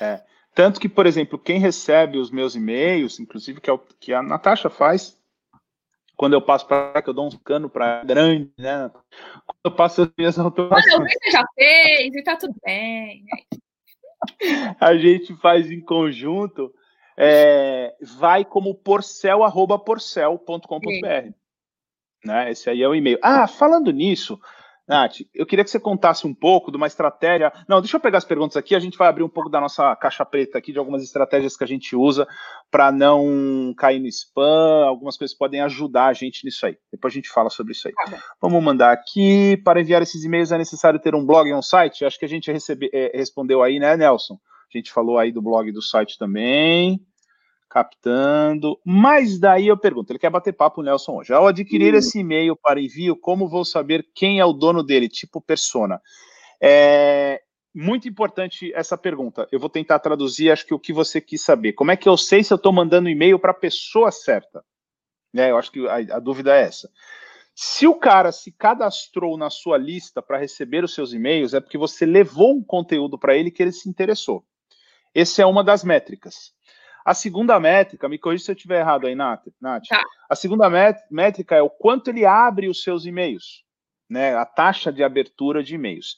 É. 0.00 0.22
Tanto 0.54 0.80
que, 0.80 0.88
por 0.88 1.06
exemplo, 1.06 1.38
quem 1.38 1.58
recebe 1.58 2.18
os 2.18 2.30
meus 2.30 2.54
e-mails, 2.54 3.20
inclusive 3.20 3.60
que, 3.60 3.68
é 3.68 3.72
o, 3.72 3.78
que 3.78 4.14
a 4.14 4.22
Natasha 4.22 4.70
faz, 4.70 5.18
quando 6.16 6.32
eu 6.32 6.40
passo 6.40 6.66
para 6.66 7.02
que 7.02 7.10
eu 7.10 7.14
dou 7.14 7.26
um 7.26 7.30
cano 7.30 7.68
para 7.68 8.02
grande, 8.04 8.50
né? 8.58 8.90
Quando 9.46 9.60
eu 9.64 9.70
passo 9.70 10.02
as 10.02 10.08
minhas 10.16 10.38
automações. 10.38 10.94
Olha, 10.94 11.08
você 11.08 11.30
já 11.30 11.44
fez 11.54 12.14
e 12.14 12.22
tá 12.22 12.36
tudo 12.36 12.54
bem. 12.64 13.22
a 14.80 14.96
gente 14.96 15.36
faz 15.36 15.70
em 15.70 15.80
conjunto, 15.80 16.72
é, 17.16 17.94
vai 18.00 18.44
como 18.44 18.74
porcel, 18.74 19.42
arroba 19.42 19.78
porcel.com.br. 19.78 21.30
Né? 22.24 22.50
Esse 22.50 22.68
aí 22.68 22.82
é 22.82 22.88
o 22.88 22.94
e-mail. 22.94 23.18
Ah, 23.22 23.46
falando 23.46 23.90
nisso, 23.92 24.38
Nath, 24.88 25.16
eu 25.34 25.44
queria 25.44 25.64
que 25.64 25.70
você 25.70 25.80
contasse 25.80 26.26
um 26.26 26.34
pouco 26.34 26.70
de 26.70 26.76
uma 26.76 26.86
estratégia. 26.86 27.52
Não, 27.68 27.80
deixa 27.80 27.96
eu 27.96 28.00
pegar 28.00 28.18
as 28.18 28.24
perguntas 28.24 28.56
aqui, 28.56 28.74
a 28.74 28.78
gente 28.78 28.96
vai 28.96 29.08
abrir 29.08 29.24
um 29.24 29.28
pouco 29.28 29.50
da 29.50 29.60
nossa 29.60 29.96
caixa 29.96 30.24
preta 30.24 30.58
aqui, 30.58 30.72
de 30.72 30.78
algumas 30.78 31.02
estratégias 31.02 31.56
que 31.56 31.64
a 31.64 31.66
gente 31.66 31.96
usa 31.96 32.26
para 32.70 32.92
não 32.92 33.74
cair 33.76 33.98
no 33.98 34.06
spam, 34.06 34.84
algumas 34.86 35.16
coisas 35.16 35.36
podem 35.36 35.60
ajudar 35.62 36.06
a 36.06 36.12
gente 36.12 36.44
nisso 36.44 36.66
aí. 36.66 36.76
Depois 36.92 37.12
a 37.12 37.16
gente 37.16 37.28
fala 37.28 37.50
sobre 37.50 37.72
isso 37.72 37.88
aí. 37.88 37.94
Tá 37.94 38.22
Vamos 38.40 38.62
mandar 38.62 38.92
aqui. 38.92 39.56
Para 39.64 39.80
enviar 39.80 40.02
esses 40.02 40.22
e-mails 40.24 40.52
é 40.52 40.58
necessário 40.58 41.00
ter 41.00 41.14
um 41.16 41.26
blog 41.26 41.48
e 41.48 41.54
um 41.54 41.62
site? 41.62 42.04
Acho 42.04 42.18
que 42.18 42.24
a 42.24 42.28
gente 42.28 42.52
recebe, 42.52 42.88
é, 42.92 43.10
respondeu 43.16 43.62
aí, 43.62 43.80
né, 43.80 43.96
Nelson? 43.96 44.38
A 44.76 44.80
gente 44.80 44.92
falou 44.92 45.18
aí 45.18 45.32
do 45.32 45.42
blog 45.42 45.70
do 45.72 45.82
site 45.82 46.18
também 46.18 47.00
captando. 47.68 48.80
Mas 48.84 49.38
daí 49.38 49.68
eu 49.68 49.76
pergunto, 49.76 50.10
ele 50.10 50.18
quer 50.18 50.30
bater 50.30 50.54
papo 50.54 50.80
o 50.80 50.84
Nelson 50.84 51.18
hoje. 51.18 51.32
Ao 51.34 51.46
adquirir 51.46 51.94
hum. 51.94 51.98
esse 51.98 52.20
e-mail 52.20 52.56
para 52.56 52.80
envio, 52.80 53.16
como 53.16 53.48
vou 53.48 53.64
saber 53.64 54.06
quem 54.14 54.40
é 54.40 54.44
o 54.44 54.52
dono 54.52 54.82
dele, 54.82 55.08
tipo 55.08 55.40
persona? 55.40 56.00
É 56.60 57.42
muito 57.74 58.08
importante 58.08 58.72
essa 58.74 58.96
pergunta. 58.96 59.46
Eu 59.52 59.60
vou 59.60 59.68
tentar 59.68 59.98
traduzir, 59.98 60.50
acho 60.50 60.64
que 60.64 60.72
o 60.72 60.78
que 60.78 60.92
você 60.92 61.20
quis 61.20 61.42
saber. 61.42 61.74
Como 61.74 61.90
é 61.90 61.96
que 61.96 62.08
eu 62.08 62.16
sei 62.16 62.42
se 62.42 62.50
eu 62.50 62.56
estou 62.56 62.72
mandando 62.72 63.10
e-mail 63.10 63.38
para 63.38 63.50
a 63.50 63.54
pessoa 63.54 64.10
certa? 64.10 64.64
É, 65.36 65.50
eu 65.50 65.58
acho 65.58 65.70
que 65.70 65.86
a, 65.86 66.16
a 66.16 66.18
dúvida 66.18 66.56
é 66.56 66.62
essa. 66.62 66.88
Se 67.54 67.86
o 67.86 67.94
cara 67.94 68.32
se 68.32 68.52
cadastrou 68.52 69.36
na 69.36 69.50
sua 69.50 69.76
lista 69.76 70.22
para 70.22 70.38
receber 70.38 70.84
os 70.84 70.94
seus 70.94 71.12
e-mails, 71.12 71.52
é 71.52 71.60
porque 71.60 71.76
você 71.76 72.06
levou 72.06 72.54
um 72.54 72.64
conteúdo 72.64 73.18
para 73.18 73.36
ele 73.36 73.50
que 73.50 73.62
ele 73.62 73.72
se 73.72 73.88
interessou. 73.88 74.42
Essa 75.16 75.40
é 75.40 75.46
uma 75.46 75.64
das 75.64 75.82
métricas. 75.82 76.52
A 77.02 77.14
segunda 77.14 77.58
métrica, 77.58 78.06
me 78.06 78.18
corrija 78.18 78.44
se 78.44 78.50
eu 78.50 78.54
estiver 78.54 78.80
errado 78.80 79.06
aí, 79.06 79.14
Nath. 79.14 79.46
Nath. 79.58 79.84
Tá. 79.88 80.02
A 80.28 80.34
segunda 80.34 80.68
métrica 81.10 81.54
é 81.56 81.62
o 81.62 81.70
quanto 81.70 82.10
ele 82.10 82.26
abre 82.26 82.68
os 82.68 82.82
seus 82.82 83.06
e-mails, 83.06 83.64
né? 84.10 84.36
A 84.36 84.44
taxa 84.44 84.92
de 84.92 85.02
abertura 85.02 85.62
de 85.62 85.74
e-mails. 85.74 86.16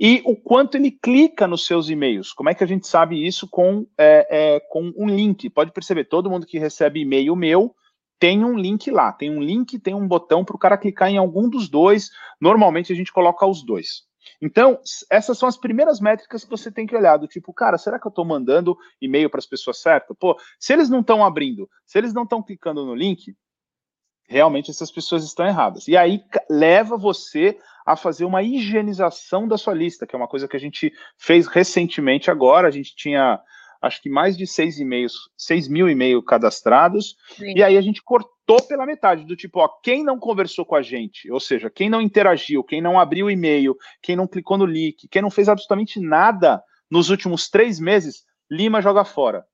E 0.00 0.20
o 0.24 0.34
quanto 0.34 0.76
ele 0.76 0.90
clica 0.90 1.46
nos 1.46 1.64
seus 1.64 1.88
e-mails. 1.90 2.32
Como 2.32 2.48
é 2.48 2.54
que 2.54 2.64
a 2.64 2.66
gente 2.66 2.88
sabe 2.88 3.24
isso 3.24 3.46
com, 3.48 3.86
é, 3.96 4.26
é, 4.56 4.60
com 4.68 4.92
um 4.96 5.06
link? 5.06 5.48
Pode 5.50 5.70
perceber, 5.70 6.06
todo 6.06 6.30
mundo 6.30 6.46
que 6.46 6.58
recebe 6.58 7.00
e-mail 7.00 7.36
meu 7.36 7.72
tem 8.18 8.44
um 8.44 8.58
link 8.58 8.90
lá. 8.90 9.12
Tem 9.12 9.30
um 9.30 9.40
link, 9.40 9.78
tem 9.78 9.94
um 9.94 10.08
botão 10.08 10.44
para 10.44 10.56
o 10.56 10.58
cara 10.58 10.76
clicar 10.76 11.08
em 11.08 11.18
algum 11.18 11.48
dos 11.48 11.68
dois. 11.68 12.10
Normalmente 12.40 12.92
a 12.92 12.96
gente 12.96 13.12
coloca 13.12 13.46
os 13.46 13.64
dois. 13.64 14.09
Então, 14.40 14.80
essas 15.10 15.38
são 15.38 15.48
as 15.48 15.56
primeiras 15.56 16.00
métricas 16.00 16.44
que 16.44 16.50
você 16.50 16.70
tem 16.70 16.86
que 16.86 16.96
olhar, 16.96 17.16
do 17.16 17.26
tipo, 17.26 17.52
cara, 17.52 17.78
será 17.78 17.98
que 17.98 18.06
eu 18.06 18.10
estou 18.10 18.24
mandando 18.24 18.76
e-mail 19.00 19.30
para 19.30 19.38
as 19.38 19.46
pessoas 19.46 19.78
certas? 19.78 20.16
Pô, 20.18 20.38
se 20.58 20.72
eles 20.72 20.88
não 20.88 21.00
estão 21.00 21.24
abrindo, 21.24 21.68
se 21.86 21.98
eles 21.98 22.12
não 22.12 22.24
estão 22.24 22.42
clicando 22.42 22.84
no 22.84 22.94
link, 22.94 23.34
realmente 24.28 24.70
essas 24.70 24.90
pessoas 24.90 25.24
estão 25.24 25.46
erradas. 25.46 25.88
E 25.88 25.96
aí 25.96 26.22
leva 26.48 26.96
você 26.96 27.58
a 27.84 27.96
fazer 27.96 28.24
uma 28.24 28.42
higienização 28.42 29.48
da 29.48 29.58
sua 29.58 29.74
lista, 29.74 30.06
que 30.06 30.14
é 30.14 30.18
uma 30.18 30.28
coisa 30.28 30.46
que 30.46 30.56
a 30.56 30.60
gente 30.60 30.92
fez 31.18 31.48
recentemente 31.48 32.30
agora, 32.30 32.68
a 32.68 32.70
gente 32.70 32.94
tinha 32.94 33.40
acho 33.80 34.02
que 34.02 34.10
mais 34.10 34.36
de 34.36 34.46
seis 34.46 34.78
e-mails, 34.78 35.30
seis 35.36 35.66
mil 35.68 35.88
e-mails 35.88 36.24
cadastrados, 36.24 37.16
Sim. 37.36 37.54
e 37.56 37.62
aí 37.62 37.76
a 37.76 37.80
gente 37.80 38.02
cortou 38.02 38.60
pela 38.62 38.84
metade, 38.84 39.24
do 39.24 39.36
tipo, 39.36 39.60
ó, 39.60 39.68
quem 39.82 40.04
não 40.04 40.18
conversou 40.18 40.64
com 40.64 40.74
a 40.74 40.82
gente, 40.82 41.30
ou 41.30 41.40
seja, 41.40 41.70
quem 41.70 41.88
não 41.88 42.00
interagiu, 42.00 42.64
quem 42.64 42.80
não 42.80 42.98
abriu 42.98 43.26
o 43.26 43.30
e-mail, 43.30 43.76
quem 44.02 44.16
não 44.16 44.26
clicou 44.26 44.58
no 44.58 44.66
link, 44.66 45.08
quem 45.08 45.22
não 45.22 45.30
fez 45.30 45.48
absolutamente 45.48 46.00
nada 46.00 46.62
nos 46.90 47.10
últimos 47.10 47.48
três 47.48 47.78
meses, 47.78 48.24
Lima 48.50 48.82
joga 48.82 49.04
fora. 49.04 49.46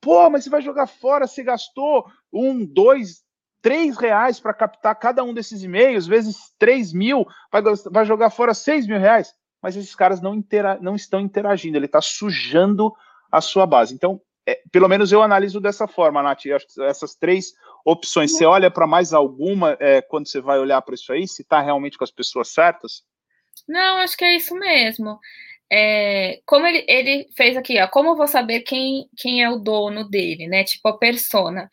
Pô, 0.00 0.30
mas 0.30 0.44
você 0.44 0.50
vai 0.50 0.62
jogar 0.62 0.86
fora, 0.86 1.26
você 1.26 1.42
gastou 1.42 2.06
um, 2.32 2.64
dois, 2.64 3.22
três 3.60 3.98
reais 3.98 4.40
para 4.40 4.54
captar 4.54 4.94
cada 4.94 5.22
um 5.22 5.34
desses 5.34 5.62
e-mails, 5.62 6.06
vezes 6.06 6.54
três 6.58 6.92
mil, 6.92 7.26
vai, 7.52 7.62
vai 7.90 8.04
jogar 8.06 8.30
fora 8.30 8.54
seis 8.54 8.86
mil 8.86 8.98
reais. 8.98 9.34
Mas 9.60 9.76
esses 9.76 9.94
caras 9.94 10.20
não, 10.20 10.34
intera 10.34 10.78
não 10.80 10.94
estão 10.94 11.20
interagindo, 11.20 11.76
ele 11.76 11.86
está 11.86 12.00
sujando 12.00 12.94
a 13.30 13.40
sua 13.40 13.66
base. 13.66 13.94
Então, 13.94 14.20
é, 14.46 14.60
pelo 14.72 14.88
menos 14.88 15.12
eu 15.12 15.22
analiso 15.22 15.60
dessa 15.60 15.86
forma, 15.86 16.22
Nath. 16.22 16.46
Essas 16.80 17.14
três 17.14 17.52
opções, 17.84 18.32
você 18.32 18.44
olha 18.46 18.70
para 18.70 18.86
mais 18.86 19.12
alguma 19.12 19.76
é, 19.78 20.00
quando 20.00 20.26
você 20.26 20.40
vai 20.40 20.58
olhar 20.58 20.80
para 20.82 20.94
isso 20.94 21.12
aí, 21.12 21.28
se 21.28 21.42
está 21.42 21.60
realmente 21.60 21.98
com 21.98 22.04
as 22.04 22.10
pessoas 22.10 22.48
certas? 22.48 23.02
Não, 23.68 23.98
acho 23.98 24.16
que 24.16 24.24
é 24.24 24.36
isso 24.36 24.54
mesmo. 24.54 25.18
É, 25.70 26.40
como 26.46 26.66
ele, 26.66 26.82
ele 26.88 27.28
fez 27.36 27.56
aqui, 27.58 27.78
ó, 27.78 27.86
como 27.88 28.10
eu 28.10 28.16
vou 28.16 28.26
saber 28.26 28.60
quem, 28.60 29.06
quem 29.18 29.42
é 29.42 29.50
o 29.50 29.58
dono 29.58 30.08
dele, 30.08 30.46
né? 30.46 30.64
Tipo 30.64 30.88
a 30.88 30.98
persona. 30.98 31.68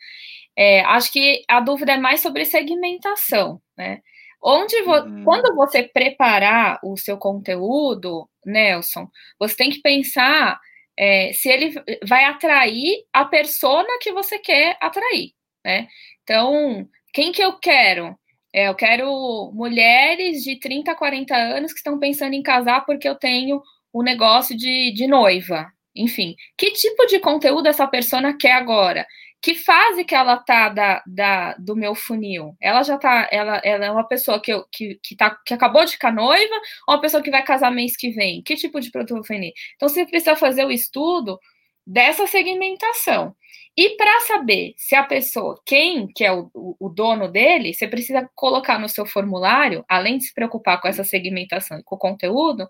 É, 0.57 0.81
acho 0.81 1.11
que 1.11 1.43
a 1.47 1.61
dúvida 1.61 1.93
é 1.93 1.97
mais 1.97 2.21
sobre 2.21 2.43
segmentação, 2.43 3.61
né? 3.77 4.01
Onde 4.43 4.81
vo 4.83 4.99
hum. 4.99 5.23
quando 5.23 5.55
você 5.55 5.83
preparar 5.83 6.79
o 6.83 6.97
seu 6.97 7.17
conteúdo, 7.17 8.29
Nelson, 8.45 9.09
você 9.39 9.55
tem 9.55 9.69
que 9.69 9.81
pensar 9.81 10.59
é, 10.97 11.33
se 11.33 11.49
ele 11.49 11.73
vai 12.07 12.25
atrair 12.25 13.03
a 13.13 13.25
persona 13.25 13.87
que 14.01 14.11
você 14.11 14.39
quer 14.39 14.77
atrair, 14.81 15.31
né? 15.63 15.87
Então, 16.23 16.87
quem 17.13 17.31
que 17.31 17.43
eu 17.43 17.53
quero? 17.59 18.17
É, 18.53 18.69
eu 18.69 18.75
quero 18.75 19.51
mulheres 19.53 20.43
de 20.43 20.59
30, 20.59 20.95
40 20.95 21.35
anos 21.35 21.73
que 21.73 21.79
estão 21.79 21.99
pensando 21.99 22.33
em 22.33 22.41
casar 22.43 22.85
porque 22.85 23.07
eu 23.07 23.15
tenho 23.15 23.61
o 23.91 24.01
um 24.01 24.03
negócio 24.03 24.55
de, 24.55 24.93
de 24.93 25.07
noiva. 25.07 25.67
Enfim, 25.95 26.35
que 26.57 26.71
tipo 26.71 27.05
de 27.07 27.19
conteúdo 27.19 27.67
essa 27.67 27.87
persona 27.87 28.37
quer 28.37 28.53
agora? 28.53 29.05
Que 29.45 29.53
fase 29.53 30.03
que 30.03 30.15
ela 30.15 30.37
tá 30.37 30.69
da, 30.69 31.03
da, 31.05 31.53
do 31.59 31.75
meu 31.75 31.93
funil? 31.93 32.57
Ela 32.59 32.81
já 32.81 32.97
tá, 32.97 33.29
ela, 33.31 33.61
ela 33.63 33.85
é 33.85 33.91
uma 33.91 34.03
pessoa 34.03 34.41
que, 34.41 34.51
eu, 34.51 34.65
que, 34.71 34.99
que, 35.03 35.15
tá, 35.15 35.37
que 35.45 35.53
acabou 35.53 35.85
de 35.85 35.91
ficar 35.91 36.11
noiva 36.11 36.55
ou 36.87 36.95
uma 36.95 36.99
pessoa 36.99 37.21
que 37.21 37.29
vai 37.29 37.43
casar 37.43 37.69
mês 37.69 37.95
que 37.95 38.09
vem? 38.09 38.41
Que 38.41 38.55
tipo 38.55 38.81
de 38.81 38.89
produto 38.89 39.13
vou 39.13 39.21
vender? 39.21 39.53
Então, 39.75 39.87
você 39.87 40.03
precisa 40.03 40.35
fazer 40.35 40.65
o 40.65 40.71
estudo 40.71 41.39
dessa 41.85 42.25
segmentação. 42.25 43.35
E 43.77 43.91
para 43.91 44.21
saber 44.21 44.73
se 44.77 44.95
a 44.95 45.03
pessoa, 45.03 45.61
quem 45.63 46.07
que 46.07 46.25
é 46.25 46.31
o, 46.31 46.49
o, 46.51 46.75
o, 46.79 46.89
dono 46.89 47.31
dele, 47.31 47.71
você 47.71 47.87
precisa 47.87 48.27
colocar 48.33 48.79
no 48.79 48.89
seu 48.89 49.05
formulário, 49.05 49.85
além 49.87 50.17
de 50.17 50.25
se 50.25 50.33
preocupar 50.33 50.81
com 50.81 50.87
essa 50.87 51.03
segmentação 51.03 51.77
e 51.77 51.83
com 51.83 51.93
o 51.93 51.99
conteúdo, 51.99 52.67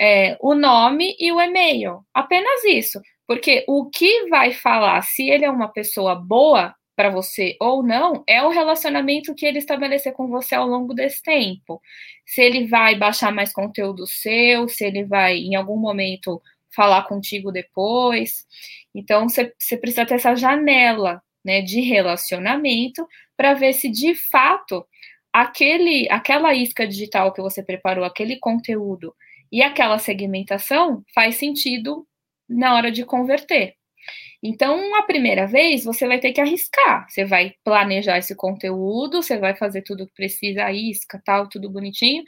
é, 0.00 0.38
o 0.40 0.54
nome 0.54 1.14
e 1.20 1.30
o 1.30 1.38
e-mail. 1.42 2.06
Apenas 2.14 2.64
isso. 2.64 3.02
Porque 3.26 3.64
o 3.66 3.90
que 3.90 4.28
vai 4.28 4.52
falar 4.52 5.02
se 5.02 5.28
ele 5.28 5.44
é 5.44 5.50
uma 5.50 5.68
pessoa 5.68 6.14
boa 6.14 6.74
para 6.96 7.10
você 7.10 7.56
ou 7.60 7.82
não 7.82 8.24
é 8.26 8.42
o 8.42 8.48
relacionamento 8.48 9.34
que 9.34 9.44
ele 9.44 9.58
estabelecer 9.58 10.14
com 10.14 10.28
você 10.28 10.54
ao 10.54 10.66
longo 10.66 10.94
desse 10.94 11.22
tempo. 11.22 11.80
Se 12.24 12.40
ele 12.40 12.66
vai 12.66 12.96
baixar 12.96 13.30
mais 13.30 13.52
conteúdo 13.52 14.06
seu, 14.06 14.68
se 14.68 14.84
ele 14.84 15.04
vai 15.04 15.36
em 15.36 15.54
algum 15.54 15.76
momento 15.76 16.40
falar 16.74 17.02
contigo 17.04 17.52
depois. 17.52 18.46
Então 18.94 19.28
você, 19.28 19.52
precisa 19.78 20.06
ter 20.06 20.14
essa 20.14 20.34
janela 20.34 21.22
né, 21.44 21.60
de 21.60 21.80
relacionamento 21.80 23.06
para 23.36 23.54
ver 23.54 23.74
se 23.74 23.90
de 23.90 24.14
fato 24.14 24.86
aquele, 25.32 26.08
aquela 26.10 26.54
isca 26.54 26.86
digital 26.86 27.32
que 27.32 27.42
você 27.42 27.62
preparou, 27.62 28.04
aquele 28.04 28.38
conteúdo 28.38 29.14
e 29.52 29.62
aquela 29.62 29.98
segmentação 29.98 31.04
faz 31.14 31.36
sentido 31.36 32.06
na 32.48 32.74
hora 32.74 32.90
de 32.90 33.04
converter. 33.04 33.74
Então, 34.42 34.94
a 34.96 35.02
primeira 35.02 35.46
vez, 35.46 35.84
você 35.84 36.06
vai 36.06 36.18
ter 36.20 36.32
que 36.32 36.40
arriscar. 36.40 37.08
Você 37.08 37.24
vai 37.24 37.54
planejar 37.64 38.18
esse 38.18 38.34
conteúdo, 38.36 39.22
você 39.22 39.38
vai 39.38 39.56
fazer 39.56 39.82
tudo 39.82 40.06
que 40.06 40.14
precisa, 40.14 40.64
a 40.64 40.72
isca, 40.72 41.20
tal, 41.24 41.48
tudo 41.48 41.70
bonitinho, 41.70 42.22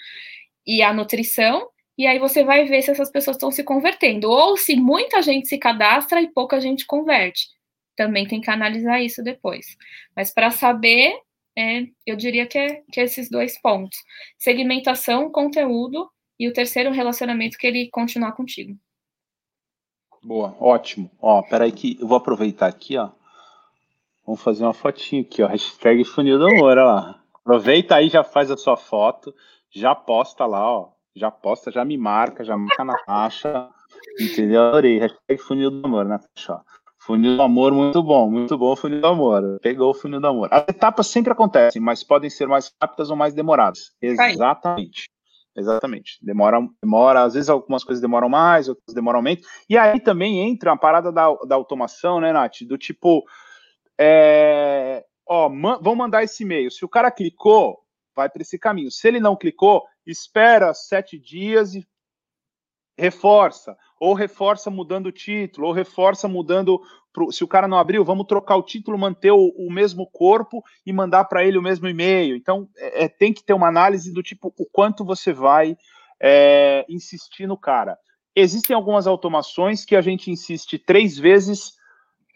e 0.66 0.82
a 0.82 0.92
nutrição, 0.92 1.68
e 1.96 2.06
aí 2.06 2.18
você 2.18 2.44
vai 2.44 2.64
ver 2.64 2.82
se 2.82 2.90
essas 2.90 3.10
pessoas 3.10 3.36
estão 3.36 3.50
se 3.50 3.64
convertendo, 3.64 4.30
ou 4.30 4.56
se 4.56 4.76
muita 4.76 5.22
gente 5.22 5.48
se 5.48 5.58
cadastra 5.58 6.20
e 6.22 6.32
pouca 6.32 6.60
gente 6.60 6.86
converte. 6.86 7.48
Também 7.96 8.26
tem 8.26 8.40
que 8.40 8.50
analisar 8.50 9.02
isso 9.02 9.22
depois. 9.22 9.76
Mas 10.16 10.32
para 10.32 10.50
saber, 10.50 11.12
é, 11.56 11.86
eu 12.06 12.16
diria 12.16 12.46
que 12.46 12.58
é, 12.58 12.82
que 12.92 13.00
é 13.00 13.04
esses 13.04 13.28
dois 13.28 13.60
pontos: 13.60 13.98
segmentação, 14.38 15.30
conteúdo, 15.30 16.08
e 16.38 16.48
o 16.48 16.52
terceiro, 16.52 16.92
relacionamento 16.92 17.58
que 17.58 17.66
ele 17.66 17.90
continuar 17.90 18.32
contigo. 18.32 18.78
Boa, 20.28 20.54
ótimo. 20.60 21.10
Ó, 21.22 21.40
peraí 21.40 21.72
que 21.72 21.96
eu 21.98 22.06
vou 22.06 22.18
aproveitar 22.18 22.66
aqui, 22.66 22.98
ó. 22.98 23.08
Vamos 24.26 24.42
fazer 24.42 24.62
uma 24.62 24.74
fotinha 24.74 25.22
aqui, 25.22 25.42
ó. 25.42 25.46
Hashtag 25.46 26.04
funil 26.04 26.38
do 26.38 26.46
amor, 26.46 26.76
ó 26.76 26.84
lá. 26.84 27.20
Aproveita 27.32 27.94
aí, 27.94 28.10
já 28.10 28.22
faz 28.22 28.50
a 28.50 28.56
sua 28.58 28.76
foto, 28.76 29.34
já 29.70 29.94
posta 29.94 30.44
lá, 30.44 30.70
ó. 30.70 30.90
Já 31.16 31.30
posta, 31.30 31.70
já 31.70 31.82
me 31.82 31.96
marca, 31.96 32.44
já 32.44 32.58
marca 32.58 32.84
na 32.84 32.98
taxa. 33.06 33.70
Entendeu? 34.20 34.64
Adorei. 34.64 34.98
Hashtag 34.98 35.40
funil 35.40 35.70
do 35.70 35.86
amor, 35.86 36.04
né, 36.04 36.20
ó. 36.50 36.58
Funil 36.98 37.36
do 37.38 37.42
amor, 37.42 37.72
muito 37.72 38.02
bom, 38.02 38.30
muito 38.30 38.58
bom 38.58 38.76
funil 38.76 39.00
do 39.00 39.06
amor. 39.06 39.58
Pegou 39.62 39.92
o 39.92 39.94
funil 39.94 40.20
do 40.20 40.26
amor. 40.26 40.50
As 40.52 40.68
etapas 40.68 41.06
sempre 41.06 41.32
acontecem, 41.32 41.80
mas 41.80 42.04
podem 42.04 42.28
ser 42.28 42.46
mais 42.46 42.70
rápidas 42.78 43.08
ou 43.08 43.16
mais 43.16 43.32
demoradas. 43.32 43.92
Exatamente. 44.02 45.08
Exatamente. 45.58 46.18
Demora, 46.22 46.60
demora, 46.80 47.24
às 47.24 47.34
vezes 47.34 47.48
algumas 47.48 47.82
coisas 47.82 48.00
demoram 48.00 48.28
mais, 48.28 48.68
outras 48.68 48.94
demoram 48.94 49.20
menos. 49.20 49.44
E 49.68 49.76
aí 49.76 49.98
também 49.98 50.48
entra 50.48 50.72
a 50.72 50.76
parada 50.76 51.10
da, 51.10 51.34
da 51.48 51.56
automação, 51.56 52.20
né, 52.20 52.32
Nath? 52.32 52.62
Do 52.62 52.78
tipo, 52.78 53.24
é, 53.98 55.04
ó, 55.26 55.48
man, 55.48 55.80
vão 55.82 55.96
mandar 55.96 56.22
esse 56.22 56.44
e-mail. 56.44 56.70
Se 56.70 56.84
o 56.84 56.88
cara 56.88 57.10
clicou, 57.10 57.76
vai 58.14 58.28
para 58.28 58.42
esse 58.42 58.56
caminho. 58.56 58.90
Se 58.90 59.08
ele 59.08 59.18
não 59.18 59.34
clicou, 59.34 59.84
espera 60.06 60.72
sete 60.72 61.18
dias 61.18 61.74
e 61.74 61.84
reforça, 62.98 63.76
ou 64.00 64.12
reforça 64.12 64.70
mudando 64.70 65.06
o 65.06 65.12
título, 65.12 65.68
ou 65.68 65.72
reforça 65.72 66.26
mudando. 66.26 66.80
Pro, 67.12 67.30
se 67.32 67.44
o 67.44 67.48
cara 67.48 67.68
não 67.68 67.78
abriu, 67.78 68.04
vamos 68.04 68.26
trocar 68.26 68.56
o 68.56 68.62
título, 68.62 68.98
manter 68.98 69.30
o, 69.30 69.48
o 69.56 69.72
mesmo 69.72 70.06
corpo 70.06 70.62
e 70.84 70.92
mandar 70.92 71.24
para 71.24 71.44
ele 71.44 71.56
o 71.56 71.62
mesmo 71.62 71.88
e-mail. 71.88 72.36
Então, 72.36 72.68
é, 72.76 73.04
é, 73.04 73.08
tem 73.08 73.32
que 73.32 73.42
ter 73.42 73.54
uma 73.54 73.68
análise 73.68 74.12
do 74.12 74.22
tipo 74.22 74.52
o 74.58 74.66
quanto 74.66 75.04
você 75.04 75.32
vai 75.32 75.76
é, 76.20 76.84
insistir 76.88 77.46
no 77.46 77.56
cara. 77.56 77.96
Existem 78.34 78.74
algumas 78.74 79.06
automações 79.06 79.84
que 79.84 79.96
a 79.96 80.00
gente 80.00 80.30
insiste 80.30 80.78
três 80.78 81.16
vezes 81.16 81.72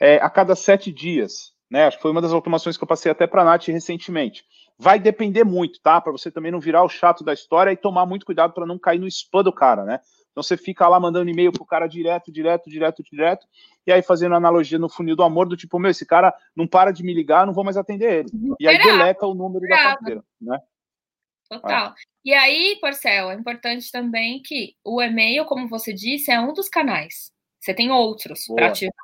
é, 0.00 0.16
a 0.16 0.30
cada 0.30 0.56
sete 0.56 0.90
dias. 0.90 1.52
Né? 1.70 1.86
Acho 1.86 1.96
que 1.96 2.02
foi 2.02 2.10
uma 2.10 2.20
das 2.20 2.32
automações 2.32 2.76
que 2.76 2.84
eu 2.84 2.88
passei 2.88 3.10
até 3.10 3.26
para 3.26 3.42
a 3.42 3.44
Nath 3.44 3.68
recentemente. 3.68 4.44
Vai 4.78 4.98
depender 4.98 5.44
muito, 5.44 5.80
tá? 5.80 6.00
Para 6.00 6.12
você 6.12 6.30
também 6.30 6.50
não 6.50 6.58
virar 6.60 6.82
o 6.82 6.88
chato 6.88 7.22
da 7.22 7.32
história 7.32 7.70
e 7.70 7.76
tomar 7.76 8.04
muito 8.04 8.26
cuidado 8.26 8.52
para 8.52 8.66
não 8.66 8.78
cair 8.78 8.98
no 8.98 9.06
spam 9.06 9.42
do 9.42 9.52
cara, 9.52 9.84
né? 9.84 10.00
Então 10.32 10.42
você 10.42 10.56
fica 10.56 10.88
lá 10.88 10.98
mandando 10.98 11.30
e-mail 11.30 11.52
pro 11.52 11.64
cara 11.64 11.86
direto, 11.86 12.32
direto, 12.32 12.68
direto, 12.68 13.02
direto, 13.02 13.46
e 13.86 13.92
aí 13.92 14.02
fazendo 14.02 14.34
analogia 14.34 14.78
no 14.78 14.88
funil 14.88 15.14
do 15.14 15.22
amor, 15.22 15.46
do 15.46 15.56
tipo, 15.56 15.78
meu, 15.78 15.90
esse 15.90 16.06
cara 16.06 16.34
não 16.56 16.66
para 16.66 16.90
de 16.90 17.04
me 17.04 17.12
ligar, 17.12 17.46
não 17.46 17.52
vou 17.52 17.64
mais 17.64 17.76
atender 17.76 18.20
ele. 18.20 18.56
E 18.58 18.66
aí 18.66 18.78
deleta 18.78 19.26
o 19.26 19.34
número 19.34 19.66
da 19.68 19.76
carteira, 19.76 20.24
né? 20.40 20.58
Total. 21.48 21.88
É. 21.88 21.94
E 22.24 22.32
aí, 22.32 22.78
Porcel, 22.80 23.30
é 23.30 23.34
importante 23.34 23.90
também 23.92 24.40
que 24.42 24.74
o 24.82 25.02
e-mail, 25.02 25.44
como 25.44 25.68
você 25.68 25.92
disse, 25.92 26.30
é 26.30 26.40
um 26.40 26.54
dos 26.54 26.68
canais. 26.68 27.30
Você 27.60 27.74
tem 27.74 27.90
outros 27.90 28.46
para 28.46 28.68
ativar 28.68 28.94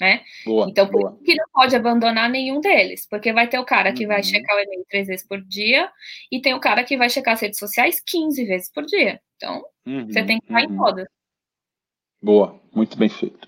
né? 0.00 0.22
Boa, 0.44 0.68
então, 0.68 0.86
por 0.86 1.00
boa. 1.00 1.18
que 1.24 1.34
não 1.34 1.46
pode 1.52 1.74
abandonar 1.74 2.28
nenhum 2.28 2.60
deles, 2.60 3.06
porque 3.08 3.32
vai 3.32 3.48
ter 3.48 3.58
o 3.58 3.64
cara 3.64 3.92
que 3.92 4.02
uhum. 4.02 4.08
vai 4.08 4.22
checar 4.22 4.56
o 4.56 4.60
e-mail 4.60 4.84
três 4.88 5.06
vezes 5.06 5.26
por 5.26 5.40
dia 5.42 5.90
e 6.30 6.40
tem 6.40 6.54
o 6.54 6.60
cara 6.60 6.84
que 6.84 6.96
vai 6.96 7.08
checar 7.08 7.34
as 7.34 7.40
redes 7.40 7.58
sociais 7.58 8.00
15 8.06 8.44
vezes 8.44 8.70
por 8.70 8.84
dia. 8.84 9.20
Então, 9.36 9.62
uhum, 9.86 10.06
você 10.06 10.24
tem 10.24 10.40
que 10.40 10.46
estar 10.46 10.66
uhum. 10.66 10.74
em 10.74 10.76
todas. 10.76 11.08
Boa, 12.22 12.60
muito 12.74 12.96
bem 12.96 13.08
feito. 13.08 13.46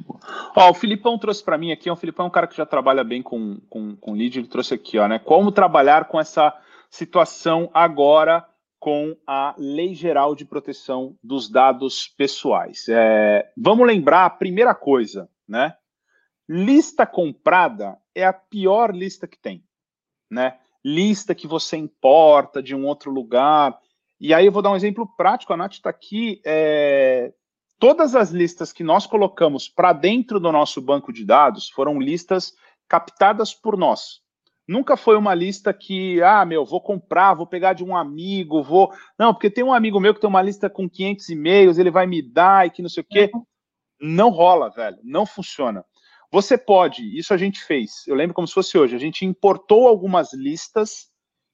Ó, 0.55 0.70
o 0.70 0.74
Filipão 0.74 1.19
trouxe 1.19 1.43
para 1.43 1.59
mim 1.59 1.73
aqui, 1.73 1.90
o 1.90 1.97
Filipão 1.97 2.27
é 2.27 2.28
um 2.28 2.32
cara 2.32 2.47
que 2.47 2.56
já 2.56 2.66
trabalha 2.66 3.02
bem 3.02 3.23
com, 3.23 3.59
com, 3.69 3.97
com 3.97 4.12
lead, 4.12 4.39
ele 4.39 4.48
trouxe 4.48 4.74
aqui, 4.74 4.98
ó, 4.98 5.09
né? 5.09 5.19
Como 5.19 5.51
trabalhar 5.51 6.05
com 6.06 6.20
essa 6.20 6.55
situação 6.90 7.70
agora 7.73 8.47
com 8.78 9.16
a 9.27 9.55
Lei 9.59 9.94
Geral 9.94 10.35
de 10.35 10.44
Proteção 10.44 11.16
dos 11.23 11.51
Dados 11.51 12.09
Pessoais. 12.16 12.89
É, 12.89 13.51
vamos 13.56 13.86
lembrar 13.86 14.27
a 14.27 14.31
primeira 14.31 14.74
coisa, 14.74 15.28
né? 15.47 15.74
Lista 16.48 17.06
comprada 17.06 17.98
é 18.15 18.24
a 18.24 18.32
pior 18.32 18.94
lista 18.94 19.27
que 19.27 19.39
tem, 19.39 19.65
né? 20.31 20.59
Lista 20.85 21.35
que 21.35 21.47
você 21.47 21.77
importa 21.77 22.62
de 22.62 22.74
um 22.74 22.86
outro 22.86 23.10
lugar. 23.10 23.78
E 24.20 24.35
aí 24.35 24.47
eu 24.47 24.53
vou 24.53 24.62
dar 24.62 24.70
um 24.70 24.77
exemplo 24.77 25.07
prático, 25.16 25.53
a 25.53 25.57
Nath 25.57 25.73
está 25.73 25.90
aqui. 25.90 26.40
É... 26.45 27.32
Todas 27.78 28.16
as 28.16 28.31
listas 28.31 28.73
que 28.73 28.82
nós 28.82 29.07
colocamos 29.07 29.69
para 29.69 29.93
dentro 29.93 30.40
do 30.40 30.51
nosso 30.51 30.82
banco 30.82 31.12
de 31.12 31.24
dados 31.24 31.69
foram 31.69 32.01
listas 32.01 32.53
captadas 32.89 33.55
por 33.55 33.77
nós. 33.77 34.20
Nunca 34.66 34.97
foi 34.97 35.16
uma 35.16 35.35
lista 35.35 35.73
que, 35.73 36.20
ah, 36.23 36.45
meu, 36.45 36.65
vou 36.65 36.81
comprar, 36.81 37.35
vou 37.35 37.47
pegar 37.47 37.73
de 37.73 37.85
um 37.85 37.97
amigo, 37.97 38.62
vou. 38.62 38.93
Não, 39.19 39.32
porque 39.32 39.49
tem 39.49 39.65
um 39.65 39.73
amigo 39.73 40.01
meu 40.01 40.12
que 40.12 40.20
tem 40.20 40.28
uma 40.28 40.43
lista 40.43 40.69
com 40.69 40.90
500 40.90 41.28
e-mails, 41.31 41.78
ele 41.78 41.90
vai 41.90 42.07
me 42.07 42.20
dar 42.20 42.66
e 42.66 42.70
que 42.70 42.82
não 42.82 42.89
sei 42.89 43.03
o 43.03 43.07
quê. 43.09 43.31
Uhum. 43.32 43.45
Não 44.01 44.28
rola, 44.28 44.69
velho, 44.69 44.99
não 45.03 45.24
funciona. 45.24 45.85
Você 46.31 46.59
pode, 46.59 47.03
isso 47.19 47.32
a 47.32 47.39
gente 47.39 47.65
fez, 47.65 48.07
eu 48.07 48.15
lembro 48.15 48.35
como 48.35 48.47
se 48.47 48.53
fosse 48.53 48.77
hoje, 48.77 48.95
a 48.95 48.99
gente 48.99 49.24
importou 49.24 49.89
algumas 49.89 50.35
listas 50.35 51.09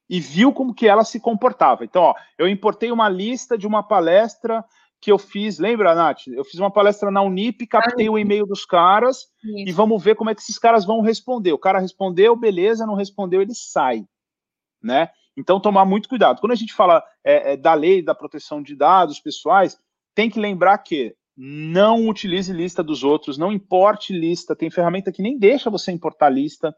e 0.09 0.19
viu 0.19 0.53
como 0.53 0.73
que 0.73 0.87
ela 0.87 1.03
se 1.03 1.19
comportava. 1.19 1.83
Então, 1.83 2.03
ó, 2.03 2.15
eu 2.37 2.47
importei 2.47 2.91
uma 2.91 3.09
lista 3.09 3.57
de 3.57 3.65
uma 3.65 3.83
palestra 3.83 4.63
que 5.01 5.11
eu 5.11 5.17
fiz, 5.19 5.59
lembra, 5.59 5.93
Nath? 5.93 6.27
Eu 6.27 6.43
fiz 6.43 6.59
uma 6.59 6.71
palestra 6.71 7.11
na 7.11 7.21
Unip, 7.21 7.67
captei 7.67 8.09
o 8.09 8.17
e-mail 8.17 8.45
dos 8.45 8.65
caras 8.65 9.27
Isso. 9.43 9.69
e 9.69 9.71
vamos 9.71 10.03
ver 10.03 10.15
como 10.15 10.29
é 10.29 10.35
que 10.35 10.41
esses 10.41 10.57
caras 10.57 10.85
vão 10.85 11.01
responder. 11.01 11.53
O 11.53 11.59
cara 11.59 11.79
respondeu, 11.79 12.35
beleza, 12.35 12.87
não 12.87 12.95
respondeu, 12.95 13.41
ele 13.41 13.53
sai, 13.53 14.05
né? 14.81 15.09
Então, 15.37 15.59
tomar 15.59 15.85
muito 15.85 16.07
cuidado. 16.07 16.39
Quando 16.39 16.53
a 16.53 16.55
gente 16.55 16.73
fala 16.73 17.03
é, 17.23 17.53
é, 17.53 17.57
da 17.57 17.73
lei 17.73 18.01
da 18.01 18.15
proteção 18.15 18.63
de 18.63 18.75
dados 18.75 19.19
pessoais, 19.19 19.77
tem 20.15 20.29
que 20.29 20.39
lembrar 20.39 20.77
que 20.79 21.13
não 21.37 22.07
utilize 22.07 22.51
lista 22.53 22.81
dos 22.81 23.03
outros, 23.03 23.37
não 23.37 23.51
importe 23.51 24.13
lista, 24.13 24.55
tem 24.55 24.71
ferramenta 24.71 25.11
que 25.11 25.21
nem 25.21 25.37
deixa 25.37 25.69
você 25.69 25.91
importar 25.91 26.29
lista. 26.29 26.73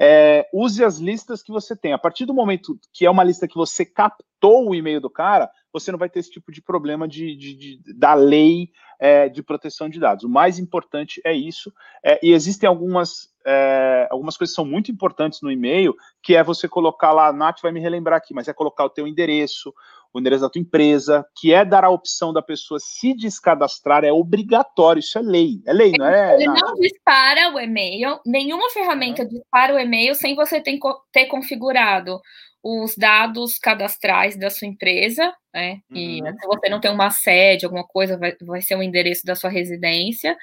É, 0.00 0.48
use 0.52 0.84
as 0.84 0.98
listas 0.98 1.42
que 1.42 1.50
você 1.50 1.74
tem. 1.74 1.92
A 1.92 1.98
partir 1.98 2.24
do 2.24 2.34
momento 2.34 2.78
que 2.92 3.04
é 3.04 3.10
uma 3.10 3.24
lista 3.24 3.48
que 3.48 3.56
você 3.56 3.84
captou 3.84 4.68
o 4.68 4.74
e-mail 4.74 5.00
do 5.00 5.10
cara, 5.10 5.50
você 5.72 5.90
não 5.90 5.98
vai 5.98 6.08
ter 6.08 6.20
esse 6.20 6.30
tipo 6.30 6.52
de 6.52 6.62
problema 6.62 7.08
de, 7.08 7.36
de, 7.36 7.54
de 7.54 7.94
da 7.94 8.14
lei 8.14 8.70
é, 8.98 9.28
de 9.28 9.42
proteção 9.42 9.88
de 9.88 10.00
dados. 10.00 10.24
O 10.24 10.28
mais 10.28 10.58
importante 10.58 11.20
é 11.24 11.32
isso. 11.32 11.72
É, 12.04 12.18
e 12.22 12.32
existem 12.32 12.68
algumas, 12.68 13.28
é, 13.46 14.08
algumas 14.10 14.36
coisas 14.36 14.52
que 14.52 14.56
são 14.56 14.64
muito 14.64 14.90
importantes 14.90 15.40
no 15.42 15.50
e-mail, 15.50 15.94
que 16.22 16.34
é 16.34 16.42
você 16.42 16.68
colocar 16.68 17.12
lá, 17.12 17.28
a 17.28 17.32
Nath 17.32 17.60
vai 17.62 17.72
me 17.72 17.80
relembrar 17.80 18.18
aqui, 18.18 18.34
mas 18.34 18.48
é 18.48 18.52
colocar 18.52 18.84
o 18.84 18.90
teu 18.90 19.06
endereço, 19.06 19.72
o 20.12 20.20
endereço 20.20 20.42
da 20.42 20.50
tua 20.50 20.60
empresa, 20.60 21.24
que 21.36 21.52
é 21.52 21.64
dar 21.64 21.84
a 21.84 21.90
opção 21.90 22.32
da 22.32 22.42
pessoa 22.42 22.80
se 22.80 23.14
descadastrar, 23.14 24.04
é 24.04 24.12
obrigatório, 24.12 25.00
isso 25.00 25.18
é 25.18 25.22
lei, 25.22 25.60
é 25.66 25.72
lei, 25.72 25.92
não 25.96 26.06
é? 26.06 26.34
Ele 26.34 26.46
não 26.46 26.74
dispara 26.74 27.54
o 27.54 27.60
e-mail, 27.60 28.18
nenhuma 28.24 28.70
ferramenta 28.70 29.26
dispara 29.26 29.74
o 29.74 29.78
e-mail 29.78 30.14
sem 30.14 30.34
você 30.34 30.60
ter, 30.60 30.78
ter 31.12 31.26
configurado 31.26 32.20
os 32.62 32.96
dados 32.96 33.58
cadastrais 33.58 34.36
da 34.36 34.50
sua 34.50 34.66
empresa, 34.66 35.32
né? 35.54 35.78
E 35.90 36.22
uhum. 36.22 36.38
se 36.38 36.46
você 36.46 36.68
não 36.68 36.80
tem 36.80 36.90
uma 36.90 37.10
sede, 37.10 37.64
alguma 37.64 37.86
coisa, 37.86 38.18
vai, 38.18 38.34
vai 38.42 38.60
ser 38.60 38.76
o 38.76 38.82
endereço 38.82 39.24
da 39.24 39.34
sua 39.34 39.50
residência. 39.50 40.36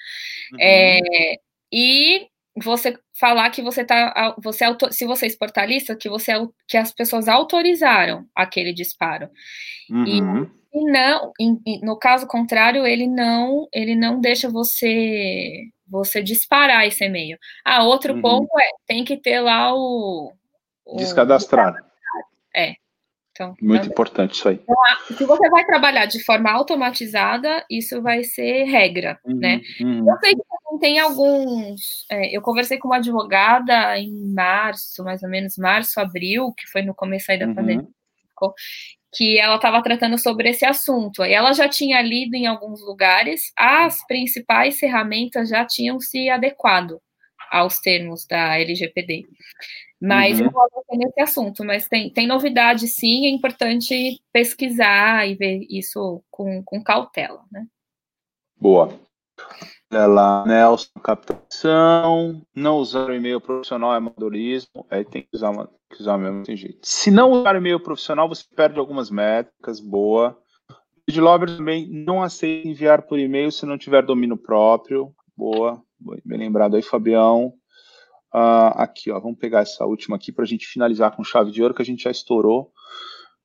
Uhum. 0.53 0.59
É, 0.59 0.99
e 1.71 2.27
você 2.64 2.98
falar 3.19 3.49
que 3.49 3.61
você 3.61 3.84
tá 3.84 4.36
você 4.41 4.65
se 4.91 5.06
você 5.06 5.27
exportar 5.27 5.68
lista 5.68 5.95
que 5.95 6.07
você 6.07 6.32
que 6.68 6.77
as 6.77 6.91
pessoas 6.91 7.27
autorizaram 7.27 8.26
aquele 8.34 8.73
disparo. 8.73 9.30
Uhum. 9.90 10.49
e, 10.73 10.80
e, 10.80 10.91
não 10.91 11.34
em, 11.40 11.60
no 11.84 11.98
caso 11.98 12.26
contrário 12.27 12.86
ele 12.86 13.07
não 13.07 13.68
ele 13.73 13.95
não 13.95 14.19
deixa 14.19 14.49
você 14.49 15.64
você 15.88 16.23
disparar 16.23 16.88
esse 16.88 17.03
e-mail. 17.03 17.38
Ah 17.64 17.84
outro 17.84 18.14
uhum. 18.14 18.22
ponto 18.22 18.60
é 18.60 18.69
tem 18.88 19.03
que 19.03 19.18
ter 19.18 19.40
lá 19.41 19.73
o, 19.73 20.34
o 20.86 20.95
descadastrar. 20.98 21.76
É 22.56 22.76
então, 23.36 23.53
Muito 23.62 23.82
também. 23.82 23.91
importante 23.91 24.36
isso 24.36 24.48
aí. 24.48 24.62
Então, 24.64 25.18
se 25.18 25.26
você 25.26 25.49
vai 25.49 25.66
trabalhar 25.66 26.06
de 26.06 26.24
forma 26.24 26.49
automatizada, 26.49 27.66
isso 27.70 28.02
vai 28.02 28.24
ser 28.24 28.64
regra, 28.64 29.20
uhum, 29.26 29.36
né? 29.36 29.60
Uhum. 29.82 30.10
Eu 30.10 30.18
sei 30.20 30.34
que 30.34 30.80
tem 30.80 30.99
alguns. 30.99 32.06
É, 32.10 32.36
eu 32.36 32.41
conversei 32.41 32.78
com 32.78 32.88
uma 32.88 32.95
advogada 32.95 33.99
em 33.99 34.34
março, 34.34 35.03
mais 35.03 35.22
ou 35.22 35.30
menos, 35.30 35.57
março, 35.57 35.99
abril, 35.99 36.53
que 36.53 36.66
foi 36.68 36.82
no 36.82 36.95
começo 36.95 37.30
aí 37.30 37.38
da 37.38 37.45
uhum. 37.45 37.56
pandemia, 37.56 37.88
que 39.14 39.38
ela 39.38 39.56
estava 39.56 39.84
tratando 39.84 40.18
sobre 40.18 40.49
esse 40.49 40.66
assunto. 40.66 41.22
E 41.26 41.34
ela 41.34 41.52
já 41.52 41.68
tinha 41.68 42.02
lido 42.02 42.36
em 42.36 42.48
alguns 42.48 42.82
lugares, 42.82 43.52
as 43.57 44.06
principais 44.07 44.80
ferramentas 44.80 45.49
já 45.49 45.66
tinham 45.66 45.99
se 45.99 46.30
adequado 46.30 47.02
aos 47.52 47.80
termos 47.80 48.26
da 48.26 48.57
LGPD. 48.57 49.26
Mas 50.01 50.39
uhum. 50.39 50.47
eu 50.47 50.51
vou 50.51 50.67
nesse 50.93 51.22
assunto, 51.22 51.63
mas 51.63 51.88
tem, 51.88 52.09
tem 52.09 52.27
novidade 52.27 52.88
sim, 52.88 53.26
é 53.26 53.30
importante 53.30 54.22
pesquisar 54.31 55.27
e 55.27 55.35
ver 55.35 55.65
isso 55.69 56.22
com, 56.30 56.61
com 56.63 56.84
cautela, 56.84 57.43
né? 57.51 57.65
Boa. 58.59 58.89
Olha 59.91 60.07
lá, 60.07 60.45
Nelson, 60.45 60.99
captação, 61.01 62.41
não 62.53 62.77
usar 62.77 63.09
o 63.09 63.13
e-mail 63.13 63.39
profissional 63.39 63.93
é 63.93 63.97
amadorismo, 63.97 64.85
aí 64.89 65.05
tem 65.05 65.22
que 65.22 65.30
usar, 65.34 65.51
uma, 65.51 65.69
que 65.89 66.01
usar 66.01 66.17
mesmo, 66.17 66.43
tem 66.43 66.57
jeito. 66.57 66.80
Se 66.84 67.09
não 67.11 67.31
usar 67.31 67.55
o 67.55 67.57
e-mail 67.57 67.80
profissional, 67.80 68.27
você 68.27 68.43
perde 68.55 68.80
algumas 68.80 69.09
métricas, 69.09 69.80
boa. 69.80 70.38
Lover 71.15 71.55
também 71.55 71.88
não 71.88 72.23
aceita 72.23 72.67
enviar 72.67 73.03
por 73.03 73.19
e-mail 73.19 73.51
se 73.51 73.65
não 73.65 73.77
tiver 73.77 74.03
domínio 74.03 74.35
próprio, 74.35 75.13
boa, 75.38 75.81
bem 76.26 76.39
lembrado 76.39 76.76
aí, 76.76 76.81
Fabião. 76.81 77.53
Uh, 78.36 78.76
aqui, 78.76 79.10
ó, 79.10 79.18
vamos 79.18 79.40
pegar 79.40 79.62
essa 79.62 79.86
última 79.86 80.18
aqui 80.18 80.30
para 80.30 80.44
a 80.44 80.48
gente 80.48 80.68
finalizar 80.68 81.16
com 81.16 81.24
chave 81.24 81.52
de 81.52 81.62
ouro, 81.64 81.74
que 81.74 81.82
a 81.82 81.86
gente 81.86 82.03
já 82.03 82.12
estourou 82.12 82.70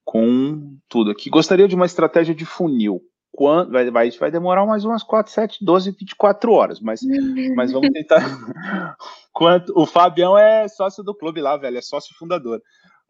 com 0.05 0.77
tudo 0.89 1.12
aqui. 1.12 1.31
Gostaria 1.31 1.69
de 1.69 1.77
uma 1.77 1.87
estratégia 1.87 2.35
de 2.35 2.45
funil. 2.45 3.01
Quando, 3.31 3.71
vai, 3.71 3.89
vai, 3.89 4.11
vai 4.11 4.31
demorar 4.33 4.67
mais 4.67 4.85
umas 4.85 5.05
4, 5.05 5.33
7, 5.33 5.65
12, 5.65 5.93
24 5.93 6.53
horas, 6.53 6.81
mas, 6.81 7.03
mas 7.55 7.71
vamos 7.71 7.91
tentar. 7.91 8.19
Quanto, 9.33 9.73
o 9.77 9.87
Fabião 9.87 10.37
é 10.37 10.67
sócio 10.67 11.05
do 11.05 11.15
clube 11.15 11.41
lá, 11.41 11.57
velho, 11.57 11.79
é 11.79 11.83
sócio 11.83 12.12
fundador. 12.19 12.61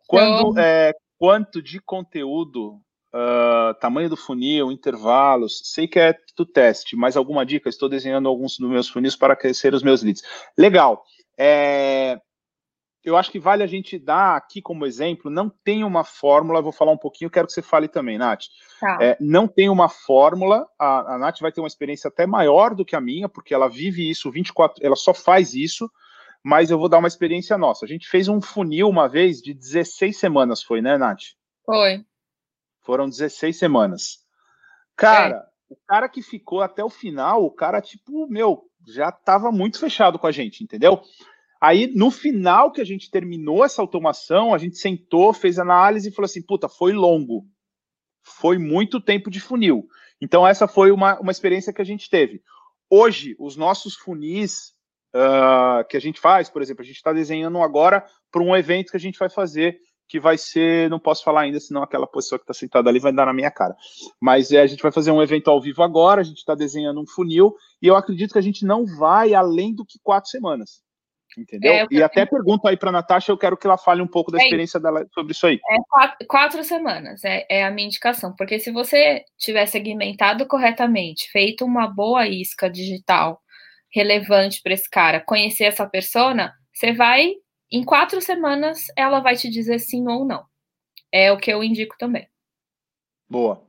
Quando, 0.07 0.59
é, 0.59 0.93
quanto 1.19 1.63
de 1.63 1.81
conteúdo, 1.81 2.75
uh, 3.15 3.73
tamanho 3.81 4.11
do 4.11 4.17
funil, 4.19 4.71
intervalos, 4.71 5.63
sei 5.65 5.89
que 5.89 5.99
é 5.99 6.15
do 6.37 6.45
teste, 6.45 6.95
mas 6.95 7.17
alguma 7.17 7.47
dica? 7.47 7.71
Estou 7.71 7.89
desenhando 7.89 8.29
alguns 8.29 8.59
dos 8.59 8.69
meus 8.69 8.89
funis 8.89 9.17
para 9.17 9.35
crescer 9.35 9.73
os 9.73 9.83
meus 9.83 10.03
leads. 10.03 10.23
Legal. 10.59 11.03
É, 11.43 12.21
eu 13.03 13.17
acho 13.17 13.31
que 13.31 13.41
vale 13.41 13.63
a 13.63 13.67
gente 13.67 13.99
dar 13.99 14.37
aqui 14.37 14.61
como 14.61 14.85
exemplo, 14.85 15.31
não 15.31 15.49
tem 15.49 15.83
uma 15.83 16.05
fórmula, 16.05 16.61
vou 16.61 16.71
falar 16.71 16.93
um 16.93 16.99
pouquinho, 16.99 17.31
quero 17.31 17.47
que 17.47 17.55
você 17.55 17.63
fale 17.63 17.89
também, 17.89 18.19
Nath. 18.19 18.45
Tá. 18.79 18.99
É, 19.01 19.17
não 19.19 19.49
tem 19.49 19.71
uma 19.71 19.89
fórmula, 19.89 20.69
a, 20.79 21.15
a 21.15 21.19
Nath 21.19 21.41
vai 21.41 21.51
ter 21.51 21.63
uma 21.63 21.67
experiência 21.67 22.09
até 22.09 22.27
maior 22.27 22.75
do 22.75 22.85
que 22.85 22.95
a 22.95 23.01
minha, 23.01 23.27
porque 23.27 23.55
ela 23.55 23.69
vive 23.69 24.11
isso 24.11 24.31
24, 24.31 24.85
ela 24.85 24.97
só 24.97 25.15
faz 25.15 25.55
isso, 25.55 25.91
mas 26.45 26.71
eu 26.71 26.79
vou 26.79 26.91
dar 26.91 26.99
uma 26.99 27.09
experiência 27.09 27.57
nossa. 27.57 27.87
A 27.87 27.89
gente 27.89 28.07
fez 28.07 28.29
um 28.29 28.43
funil 28.43 28.87
uma 28.87 29.09
vez 29.09 29.41
de 29.41 29.55
16 29.55 30.19
semanas, 30.19 30.63
foi, 30.63 30.83
né, 30.83 30.99
Nath? 30.99 31.23
Foi. 31.65 32.05
Foram 32.83 33.09
16 33.09 33.59
semanas. 33.59 34.19
Cara, 34.95 35.37
é. 35.37 35.73
o 35.73 35.77
cara 35.87 36.07
que 36.07 36.21
ficou 36.21 36.61
até 36.61 36.85
o 36.85 36.91
final, 36.91 37.45
o 37.45 37.51
cara, 37.51 37.81
tipo, 37.81 38.27
meu, 38.27 38.71
já 38.87 39.09
estava 39.09 39.51
muito 39.51 39.79
fechado 39.79 40.19
com 40.19 40.27
a 40.27 40.33
gente, 40.33 40.63
entendeu? 40.63 41.03
Aí, 41.61 41.93
no 41.95 42.11
final 42.11 42.73
que 42.73 42.81
a 42.81 42.85
gente 42.85 43.11
terminou 43.11 43.65
essa 43.65 43.83
automação, 43.83 44.55
a 44.55 44.59
gente 44.59 44.79
sentou, 44.79 45.33
fez 45.33 45.59
análise 45.59 46.09
e 46.09 46.13
falou 46.13 46.27
assim: 46.27 46.43
puta, 46.43 46.69
foi 46.69 46.93
longo. 46.93 47.45
Foi 48.23 48.57
muito 48.59 49.01
tempo 49.01 49.31
de 49.31 49.41
funil. 49.41 49.87
Então, 50.21 50.47
essa 50.47 50.67
foi 50.67 50.91
uma, 50.91 51.19
uma 51.21 51.33
experiência 51.33 51.73
que 51.73 51.83
a 51.83 51.85
gente 51.85 52.09
teve. 52.09 52.43
Hoje, 52.89 53.37
os 53.39 53.57
nossos 53.57 53.95
funis 53.95 54.75
uh, 55.15 55.87
que 55.89 55.97
a 55.97 56.01
gente 56.01 56.21
faz, 56.21 56.49
por 56.49 56.63
exemplo, 56.63 56.83
a 56.83 56.85
gente 56.85 56.97
está 56.97 57.13
desenhando 57.13 57.59
agora 57.59 58.05
para 58.31 58.43
um 58.43 58.57
evento 58.57 58.91
que 58.91 58.97
a 58.97 59.01
gente 59.01 59.19
vai 59.19 59.29
fazer, 59.29 59.79
que 60.09 60.19
vai 60.19 60.37
ser, 60.37 60.91
não 60.91 60.99
posso 60.99 61.23
falar 61.23 61.43
ainda, 61.43 61.61
senão 61.61 61.83
aquela 61.83 62.07
pessoa 62.07 62.39
que 62.39 62.43
está 62.43 62.55
sentada 62.55 62.91
ali 62.91 62.99
vai 62.99 63.13
dar 63.13 63.27
na 63.27 63.33
minha 63.33 63.51
cara. 63.51 63.77
Mas 64.21 64.51
é, 64.51 64.61
a 64.61 64.67
gente 64.67 64.83
vai 64.83 64.93
fazer 64.93 65.11
um 65.11 65.23
evento 65.23 65.49
ao 65.51 65.61
vivo 65.61 65.83
agora, 65.83 66.21
a 66.21 66.25
gente 66.25 66.39
está 66.39 66.55
desenhando 66.55 67.01
um 67.01 67.07
funil, 67.07 67.55
e 67.81 67.87
eu 67.87 67.97
acredito 67.97 68.33
que 68.33 68.39
a 68.39 68.43
gente 68.43 68.65
não 68.65 68.85
vai 68.99 69.35
além 69.35 69.75
do 69.75 69.85
que 69.85 69.99
quatro 70.03 70.31
semanas. 70.31 70.83
Entendeu? 71.39 71.73
É, 71.73 71.87
e 71.91 72.03
até 72.03 72.27
pergunto 72.27 72.67
aí 72.67 72.77
para 72.77 72.89
a 72.89 72.93
Natasha, 72.93 73.31
eu 73.31 73.39
quero 73.39 73.57
que 73.57 73.67
ela 73.67 73.79
fale 73.79 74.03
um 74.03 74.07
pouco 74.07 74.33
da 74.33 74.39
é 74.39 74.43
experiência 74.43 74.81
dela 74.81 75.07
sobre 75.15 75.33
isso 75.33 75.47
aí. 75.47 75.61
É 75.71 75.77
quatro, 75.89 76.27
quatro 76.27 76.65
semanas, 76.65 77.25
é, 77.25 77.47
é, 77.49 77.65
a 77.65 77.71
minha 77.71 77.87
indicação, 77.87 78.35
porque 78.37 78.59
se 78.59 78.71
você 78.71 79.25
tiver 79.39 79.67
segmentado 79.67 80.47
corretamente, 80.47 81.31
feito 81.31 81.65
uma 81.65 81.87
boa 81.87 82.27
isca 82.27 82.69
digital 82.69 83.41
relevante 83.93 84.61
para 84.63 84.75
esse 84.75 84.89
cara, 84.89 85.21
conhecer 85.21 85.65
essa 85.65 85.87
persona, 85.87 86.53
você 86.73 86.93
vai, 86.93 87.33
em 87.71 87.85
quatro 87.85 88.21
semanas, 88.21 88.87
ela 88.97 89.21
vai 89.21 89.37
te 89.37 89.49
dizer 89.49 89.79
sim 89.79 90.07
ou 90.09 90.25
não. 90.25 90.45
É 91.13 91.33
o 91.33 91.39
que 91.39 91.53
eu 91.53 91.63
indico 91.63 91.97
também. 91.99 92.29
Boa. 93.29 93.63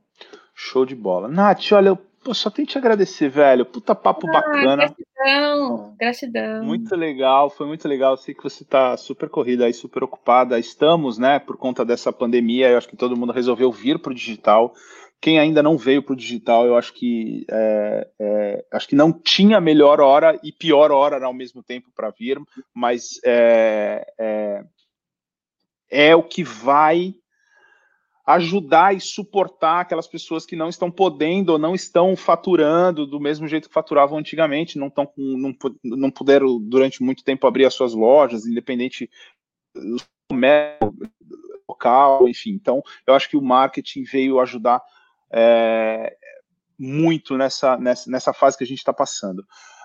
Show 0.54 0.86
de 0.86 0.94
bola. 0.94 1.28
Nath, 1.28 1.72
olha, 1.72 1.88
eu 1.88 2.11
Pô, 2.24 2.32
só 2.32 2.50
tenho 2.50 2.66
que 2.66 2.72
te 2.72 2.78
agradecer, 2.78 3.28
velho. 3.28 3.66
Puta 3.66 3.94
papo 3.94 4.28
ah, 4.28 4.32
bacana. 4.32 4.76
Gratidão, 4.76 5.96
gratidão. 5.98 6.64
Muito 6.64 6.94
legal, 6.94 7.50
foi 7.50 7.66
muito 7.66 7.88
legal. 7.88 8.12
Eu 8.12 8.16
sei 8.16 8.34
que 8.34 8.42
você 8.42 8.64
tá 8.64 8.96
super 8.96 9.28
corrida 9.28 9.64
aí, 9.64 9.74
super 9.74 10.04
ocupada. 10.04 10.58
Estamos, 10.58 11.18
né, 11.18 11.40
por 11.40 11.56
conta 11.56 11.84
dessa 11.84 12.12
pandemia, 12.12 12.68
eu 12.68 12.78
acho 12.78 12.88
que 12.88 12.96
todo 12.96 13.16
mundo 13.16 13.32
resolveu 13.32 13.72
vir 13.72 13.98
pro 13.98 14.14
digital. 14.14 14.72
Quem 15.20 15.38
ainda 15.38 15.62
não 15.62 15.76
veio 15.76 16.02
pro 16.02 16.16
digital, 16.16 16.66
eu 16.66 16.76
acho 16.76 16.92
que 16.92 17.44
é, 17.48 18.08
é, 18.20 18.64
acho 18.72 18.88
que 18.88 18.96
não 18.96 19.12
tinha 19.12 19.60
melhor 19.60 20.00
hora 20.00 20.38
e 20.42 20.50
pior 20.50 20.90
hora 20.90 21.24
ao 21.24 21.32
mesmo 21.32 21.62
tempo 21.62 21.90
para 21.94 22.10
vir, 22.10 22.40
mas 22.74 23.20
é, 23.24 24.04
é, 24.18 24.64
é 25.88 26.16
o 26.16 26.24
que 26.24 26.42
vai 26.42 27.14
ajudar 28.24 28.94
e 28.94 29.00
suportar 29.00 29.80
aquelas 29.80 30.06
pessoas 30.06 30.46
que 30.46 30.54
não 30.54 30.68
estão 30.68 30.90
podendo 30.90 31.50
ou 31.50 31.58
não 31.58 31.74
estão 31.74 32.14
faturando 32.16 33.06
do 33.06 33.18
mesmo 33.18 33.48
jeito 33.48 33.68
que 33.68 33.74
faturavam 33.74 34.18
antigamente, 34.18 34.78
não 34.78 34.86
estão 34.86 35.10
não, 35.16 35.54
não 35.82 36.10
puderam 36.10 36.60
durante 36.60 37.02
muito 37.02 37.24
tempo 37.24 37.46
abrir 37.46 37.64
as 37.64 37.74
suas 37.74 37.94
lojas, 37.94 38.46
independente 38.46 39.10
do 39.74 39.98
local, 41.68 42.28
enfim. 42.28 42.50
Então, 42.50 42.82
eu 43.06 43.14
acho 43.14 43.28
que 43.28 43.36
o 43.36 43.42
marketing 43.42 44.04
veio 44.04 44.38
ajudar 44.38 44.80
é, 45.30 46.16
muito 46.78 47.36
nessa, 47.36 47.76
nessa, 47.76 48.10
nessa 48.10 48.32
fase 48.32 48.56
que 48.56 48.64
a 48.64 48.66
gente 48.66 48.78
está 48.78 48.92
passando. 48.92 49.40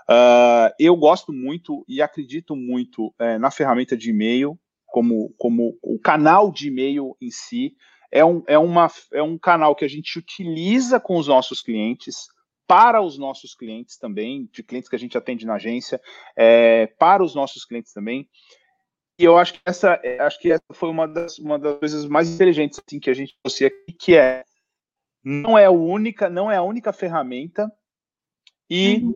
Uh, 0.09 0.72
eu 0.80 0.95
gosto 0.95 1.34
muito 1.34 1.84
e 1.88 2.01
acredito 2.01 2.55
muito 2.55 3.14
é, 3.19 3.38
na 3.38 3.51
ferramenta 3.51 3.97
de 3.97 4.11
e-mail, 4.11 4.57
como, 4.85 5.34
como 5.38 5.77
o 5.81 5.99
canal 5.99 6.51
de 6.51 6.69
e-mail 6.69 7.15
em 7.22 7.30
si 7.30 7.76
é 8.11 8.23
um, 8.23 8.43
é, 8.47 8.57
uma, 8.57 8.88
é 9.13 9.21
um 9.21 9.38
canal 9.38 9.75
que 9.75 9.85
a 9.85 9.88
gente 9.88 10.17
utiliza 10.17 10.99
com 10.99 11.17
os 11.17 11.27
nossos 11.27 11.61
clientes, 11.61 12.27
para 12.65 13.01
os 13.01 13.17
nossos 13.17 13.55
clientes 13.55 13.97
também, 13.97 14.49
de 14.51 14.61
clientes 14.61 14.89
que 14.89 14.95
a 14.95 14.99
gente 14.99 15.17
atende 15.17 15.45
na 15.45 15.55
agência, 15.55 16.01
é, 16.35 16.88
para 16.88 17.23
os 17.23 17.34
nossos 17.34 17.63
clientes 17.65 17.93
também. 17.93 18.27
E 19.19 19.23
eu 19.23 19.38
acho 19.38 19.53
que 19.53 19.61
essa, 19.65 19.99
é, 20.03 20.19
acho 20.19 20.39
que 20.39 20.51
essa 20.51 20.63
foi 20.73 20.89
uma 20.89 21.07
das, 21.07 21.39
uma 21.39 21.57
das 21.57 21.79
coisas 21.79 22.05
mais 22.05 22.29
inteligentes 22.29 22.79
assim, 22.79 22.99
que 22.99 23.09
a 23.09 23.13
gente 23.13 23.35
trouxe 23.41 23.65
aqui, 23.65 23.93
que 23.93 24.15
é 24.15 24.43
não 25.23 25.57
é 25.57 25.65
a 25.65 25.71
única, 25.71 26.29
não 26.29 26.51
é 26.51 26.57
a 26.57 26.61
única 26.61 26.93
ferramenta 26.93 27.69
e 28.69 29.01
uhum. 29.01 29.13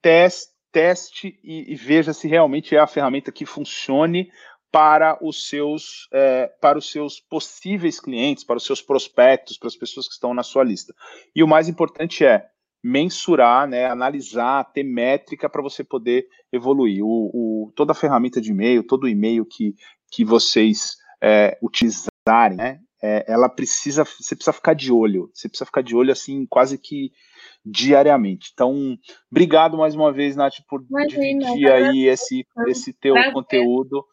teste, 0.00 0.52
teste 0.70 1.40
e, 1.42 1.72
e, 1.72 1.74
veja 1.74 2.12
se 2.12 2.28
realmente 2.28 2.76
é 2.76 2.78
a 2.78 2.86
ferramenta 2.86 3.32
que 3.32 3.46
funcione 3.46 4.30
para 4.70 5.18
os 5.22 5.48
seus 5.48 6.08
é, 6.12 6.46
para 6.60 6.78
os 6.78 6.90
seus 6.90 7.20
possíveis 7.20 8.00
clientes, 8.00 8.44
para 8.44 8.56
os 8.58 8.64
seus 8.64 8.82
prospectos, 8.82 9.56
para 9.58 9.68
as 9.68 9.76
pessoas 9.76 10.06
que 10.06 10.14
estão 10.14 10.34
na 10.34 10.42
sua 10.42 10.64
lista. 10.64 10.94
E 11.34 11.42
o 11.42 11.48
mais 11.48 11.68
importante 11.68 12.24
é 12.24 12.46
mensurar, 12.82 13.66
né, 13.66 13.86
analisar, 13.86 14.64
ter 14.72 14.84
métrica 14.84 15.48
para 15.48 15.62
você 15.62 15.82
poder 15.82 16.26
evoluir. 16.52 17.04
O, 17.04 17.30
o, 17.32 17.72
toda 17.74 17.92
a 17.92 17.94
ferramenta 17.94 18.40
de 18.40 18.50
e-mail, 18.50 18.82
todo 18.82 19.04
o 19.04 19.08
e-mail 19.08 19.44
que, 19.44 19.74
que 20.10 20.24
vocês 20.24 20.96
é, 21.20 21.58
utilizarem, 21.62 22.56
né, 22.56 22.80
é, 23.02 23.24
ela 23.28 23.48
precisa, 23.48 24.04
você 24.04 24.34
precisa 24.34 24.52
ficar 24.52 24.74
de 24.74 24.92
olho, 24.92 25.30
você 25.32 25.48
precisa 25.48 25.66
ficar 25.66 25.82
de 25.82 25.94
olho 25.94 26.12
assim 26.12 26.46
quase 26.46 26.78
que 26.78 27.12
diariamente. 27.64 28.50
Então, 28.52 28.96
obrigado 29.30 29.76
mais 29.76 29.94
uma 29.94 30.12
vez, 30.12 30.36
Nath, 30.36 30.54
por 30.68 30.84
Imagina, 30.88 31.46
dividir 31.46 31.72
aí 31.72 32.06
esse, 32.06 32.46
esse 32.66 32.92
teu 32.92 33.14
prazer. 33.14 33.32
conteúdo. 33.32 34.04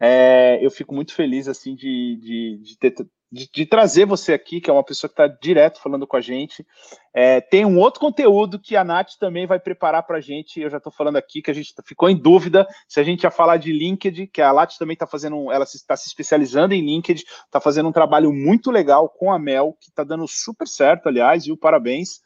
É, 0.00 0.58
eu 0.60 0.70
fico 0.70 0.94
muito 0.94 1.14
feliz 1.14 1.48
assim 1.48 1.74
de, 1.74 2.16
de, 2.16 2.60
de, 2.62 2.78
ter, 2.78 2.94
de, 3.32 3.48
de, 3.50 3.66
trazer 3.66 4.04
você 4.04 4.34
aqui, 4.34 4.60
que 4.60 4.68
é 4.68 4.72
uma 4.72 4.84
pessoa 4.84 5.08
que 5.08 5.14
está 5.14 5.26
direto 5.26 5.80
falando 5.80 6.06
com 6.06 6.16
a 6.16 6.20
gente. 6.20 6.66
É, 7.14 7.40
tem 7.40 7.64
um 7.64 7.78
outro 7.78 8.00
conteúdo 8.00 8.58
que 8.58 8.76
a 8.76 8.84
Nath 8.84 9.12
também 9.18 9.46
vai 9.46 9.58
preparar 9.58 10.02
para 10.02 10.18
a 10.18 10.20
gente. 10.20 10.60
Eu 10.60 10.68
já 10.68 10.76
estou 10.76 10.92
falando 10.92 11.16
aqui 11.16 11.40
que 11.40 11.50
a 11.50 11.54
gente 11.54 11.72
ficou 11.86 12.10
em 12.10 12.16
dúvida 12.16 12.66
se 12.86 13.00
a 13.00 13.02
gente 13.02 13.24
ia 13.24 13.30
falar 13.30 13.56
de 13.56 13.72
LinkedIn, 13.72 14.26
que 14.26 14.42
a 14.42 14.52
Nath 14.52 14.74
também 14.78 14.94
está 14.94 15.06
fazendo, 15.06 15.50
ela 15.50 15.64
está 15.64 15.96
se 15.96 16.08
especializando 16.08 16.74
em 16.74 16.84
LinkedIn, 16.84 17.24
está 17.46 17.60
fazendo 17.60 17.88
um 17.88 17.92
trabalho 17.92 18.32
muito 18.32 18.70
legal 18.70 19.08
com 19.08 19.32
a 19.32 19.38
Mel, 19.38 19.76
que 19.80 19.88
está 19.88 20.04
dando 20.04 20.28
super 20.28 20.68
certo, 20.68 21.08
aliás, 21.08 21.46
viu? 21.46 21.56
Parabéns 21.56 22.20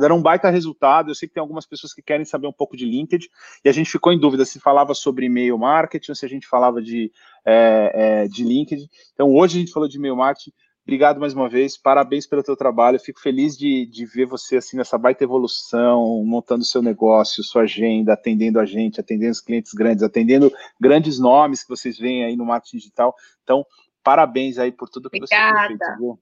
deram 0.00 0.18
um 0.18 0.22
baita 0.22 0.50
resultado. 0.50 1.10
Eu 1.10 1.14
sei 1.14 1.28
que 1.28 1.34
tem 1.34 1.40
algumas 1.40 1.66
pessoas 1.66 1.92
que 1.92 2.02
querem 2.02 2.24
saber 2.24 2.46
um 2.46 2.52
pouco 2.52 2.76
de 2.76 2.84
LinkedIn, 2.84 3.28
e 3.64 3.68
a 3.68 3.72
gente 3.72 3.90
ficou 3.90 4.12
em 4.12 4.18
dúvida 4.18 4.44
se 4.44 4.60
falava 4.60 4.94
sobre 4.94 5.26
e-mail 5.26 5.58
marketing 5.58 6.10
ou 6.10 6.14
se 6.14 6.26
a 6.26 6.28
gente 6.28 6.46
falava 6.46 6.82
de, 6.82 7.12
é, 7.44 7.92
é, 8.24 8.28
de 8.28 8.44
LinkedIn. 8.44 8.88
Então, 9.12 9.34
hoje 9.34 9.56
a 9.56 9.60
gente 9.60 9.72
falou 9.72 9.88
de 9.88 9.96
e-mail 9.96 10.16
marketing. 10.16 10.52
Obrigado 10.86 11.18
mais 11.18 11.32
uma 11.32 11.48
vez, 11.48 11.78
parabéns 11.78 12.26
pelo 12.26 12.42
teu 12.42 12.54
trabalho. 12.54 13.00
Fico 13.00 13.18
feliz 13.18 13.56
de, 13.56 13.86
de 13.86 14.04
ver 14.04 14.26
você 14.26 14.58
assim 14.58 14.76
nessa 14.76 14.98
baita 14.98 15.24
evolução, 15.24 16.22
montando 16.26 16.62
seu 16.62 16.82
negócio, 16.82 17.42
sua 17.42 17.62
agenda, 17.62 18.12
atendendo 18.12 18.60
a 18.60 18.66
gente, 18.66 19.00
atendendo 19.00 19.32
os 19.32 19.40
clientes 19.40 19.72
grandes, 19.72 20.02
atendendo 20.02 20.52
grandes 20.78 21.18
nomes 21.18 21.62
que 21.62 21.70
vocês 21.70 21.98
veem 21.98 22.24
aí 22.24 22.36
no 22.36 22.44
marketing 22.44 22.76
digital. 22.76 23.14
Então, 23.42 23.64
parabéns 24.02 24.58
aí 24.58 24.70
por 24.70 24.90
tudo 24.90 25.08
que 25.08 25.16
Obrigada. 25.16 25.58
você 25.58 25.68
tem 25.68 25.78
feito. 25.78 25.98
Viu? 25.98 26.18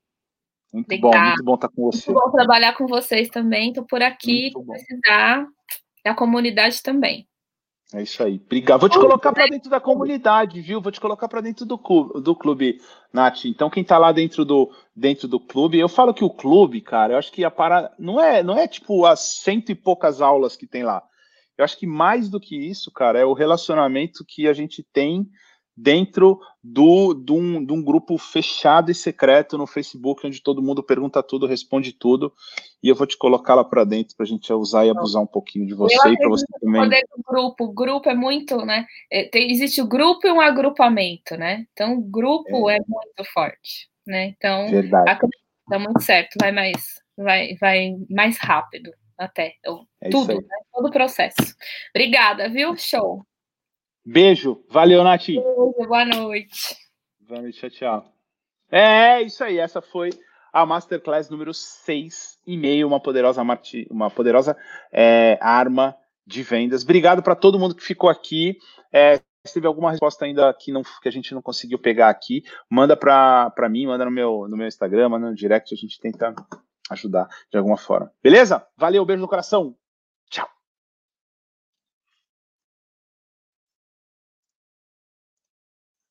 Muito 0.72 1.00
bom, 1.00 1.16
muito 1.16 1.44
bom 1.44 1.54
estar 1.54 1.68
com 1.68 1.90
você. 1.90 2.10
Muito 2.10 2.24
bom 2.24 2.30
trabalhar 2.30 2.74
com 2.74 2.86
vocês 2.86 3.28
também. 3.28 3.68
Estou 3.68 3.84
por 3.84 4.02
aqui, 4.02 4.52
precisar 4.66 5.46
da 6.04 6.14
comunidade 6.14 6.82
também. 6.82 7.28
É 7.94 8.02
isso 8.02 8.22
aí. 8.22 8.40
Obrigado. 8.42 8.80
Vou 8.80 8.88
te 8.88 8.98
colocar 8.98 9.32
para 9.32 9.46
dentro 9.46 9.68
da 9.68 9.78
comunidade, 9.78 10.62
viu? 10.62 10.80
Vou 10.80 10.90
te 10.90 11.00
colocar 11.00 11.28
para 11.28 11.42
dentro 11.42 11.66
do 11.66 11.76
clube, 11.76 12.22
do 12.22 12.34
clube, 12.34 12.80
Nath. 13.12 13.44
Então, 13.44 13.68
quem 13.68 13.82
está 13.82 13.98
lá 13.98 14.12
dentro 14.12 14.46
do, 14.46 14.72
dentro 14.96 15.28
do 15.28 15.38
clube, 15.38 15.78
eu 15.78 15.90
falo 15.90 16.14
que 16.14 16.24
o 16.24 16.30
clube, 16.30 16.80
cara, 16.80 17.12
eu 17.12 17.18
acho 17.18 17.30
que 17.30 17.44
a 17.44 17.50
parada 17.50 17.92
não 17.98 18.18
é, 18.18 18.42
não 18.42 18.56
é 18.56 18.66
tipo 18.66 19.04
as 19.04 19.20
cento 19.42 19.70
e 19.70 19.74
poucas 19.74 20.22
aulas 20.22 20.56
que 20.56 20.66
tem 20.66 20.82
lá. 20.82 21.02
Eu 21.58 21.64
acho 21.64 21.78
que 21.78 21.86
mais 21.86 22.30
do 22.30 22.40
que 22.40 22.56
isso, 22.56 22.90
cara, 22.90 23.18
é 23.18 23.26
o 23.26 23.34
relacionamento 23.34 24.24
que 24.26 24.48
a 24.48 24.54
gente 24.54 24.82
tem 24.82 25.28
dentro 25.76 26.40
do, 26.62 27.14
de, 27.14 27.32
um, 27.32 27.64
de 27.64 27.72
um 27.72 27.82
grupo 27.82 28.16
fechado 28.18 28.90
e 28.90 28.94
secreto 28.94 29.56
no 29.58 29.66
Facebook, 29.66 30.26
onde 30.26 30.40
todo 30.40 30.62
mundo 30.62 30.82
pergunta 30.82 31.22
tudo, 31.22 31.46
responde 31.46 31.92
tudo, 31.92 32.32
e 32.82 32.88
eu 32.88 32.94
vou 32.94 33.06
te 33.06 33.16
colocar 33.16 33.54
lá 33.54 33.64
para 33.64 33.84
dentro 33.84 34.14
para 34.16 34.24
a 34.24 34.28
gente 34.28 34.52
usar 34.52 34.86
e 34.86 34.90
abusar 34.90 35.22
um 35.22 35.26
pouquinho 35.26 35.66
de 35.66 35.74
você 35.74 36.08
e 36.10 36.16
para 36.16 36.28
você 36.28 36.46
também. 36.60 36.80
O 36.80 36.84
poder 36.84 37.04
do 37.16 37.22
grupo, 37.22 37.64
o 37.64 37.72
grupo 37.72 38.08
é 38.08 38.14
muito, 38.14 38.56
né? 38.64 38.86
É, 39.10 39.24
tem, 39.24 39.50
existe 39.50 39.80
o 39.80 39.88
grupo 39.88 40.26
e 40.26 40.30
um 40.30 40.40
agrupamento, 40.40 41.36
né? 41.36 41.66
Então, 41.72 41.94
o 41.94 42.02
grupo 42.02 42.70
é, 42.70 42.76
é 42.76 42.80
muito 42.86 43.32
forte, 43.32 43.88
né? 44.06 44.34
Então, 44.36 44.66
dá 45.68 45.78
muito 45.78 46.02
certo, 46.02 46.36
vai 46.40 46.52
mais, 46.52 47.00
vai, 47.16 47.56
vai 47.60 47.96
mais 48.10 48.38
rápido 48.38 48.92
até. 49.18 49.54
é 50.00 50.10
tudo, 50.10 50.34
né? 50.34 50.42
todo 50.72 50.88
o 50.88 50.92
processo. 50.92 51.56
Obrigada, 51.94 52.48
viu? 52.48 52.76
Show. 52.76 53.24
Beijo. 54.04 54.64
Valeu, 54.68 55.04
Nath. 55.04 55.26
Beijo, 55.26 55.74
boa 55.76 56.04
noite. 56.04 56.76
Boa 57.20 57.40
noite, 57.40 57.58
tchau, 57.58 57.70
tchau. 57.70 58.12
É, 58.70 59.22
isso 59.22 59.44
aí. 59.44 59.58
Essa 59.58 59.80
foi 59.80 60.10
a 60.52 60.66
Masterclass 60.66 61.30
número 61.30 61.54
6 61.54 62.40
e 62.46 62.56
meio, 62.56 62.86
uma 62.86 63.00
poderosa, 63.00 63.42
uma 63.90 64.10
poderosa 64.10 64.56
é, 64.92 65.38
arma 65.40 65.96
de 66.26 66.42
vendas. 66.42 66.82
Obrigado 66.82 67.22
para 67.22 67.36
todo 67.36 67.58
mundo 67.58 67.74
que 67.74 67.82
ficou 67.82 68.10
aqui. 68.10 68.58
É, 68.92 69.20
se 69.44 69.54
teve 69.54 69.66
alguma 69.66 69.90
resposta 69.90 70.24
ainda 70.24 70.52
que, 70.54 70.72
não, 70.72 70.82
que 70.82 71.08
a 71.08 71.12
gente 71.12 71.34
não 71.34 71.42
conseguiu 71.42 71.78
pegar 71.78 72.08
aqui, 72.08 72.42
manda 72.68 72.96
para 72.96 73.68
mim, 73.70 73.86
manda 73.86 74.04
no 74.04 74.10
meu, 74.10 74.46
no 74.48 74.56
meu 74.56 74.66
Instagram, 74.66 75.10
manda 75.10 75.30
no 75.30 75.34
direct, 75.34 75.72
a 75.72 75.76
gente 75.76 76.00
tenta 76.00 76.34
ajudar 76.90 77.28
de 77.50 77.56
alguma 77.56 77.76
forma. 77.76 78.12
Beleza? 78.22 78.64
Valeu, 78.76 79.04
beijo 79.04 79.22
no 79.22 79.28
coração. 79.28 79.76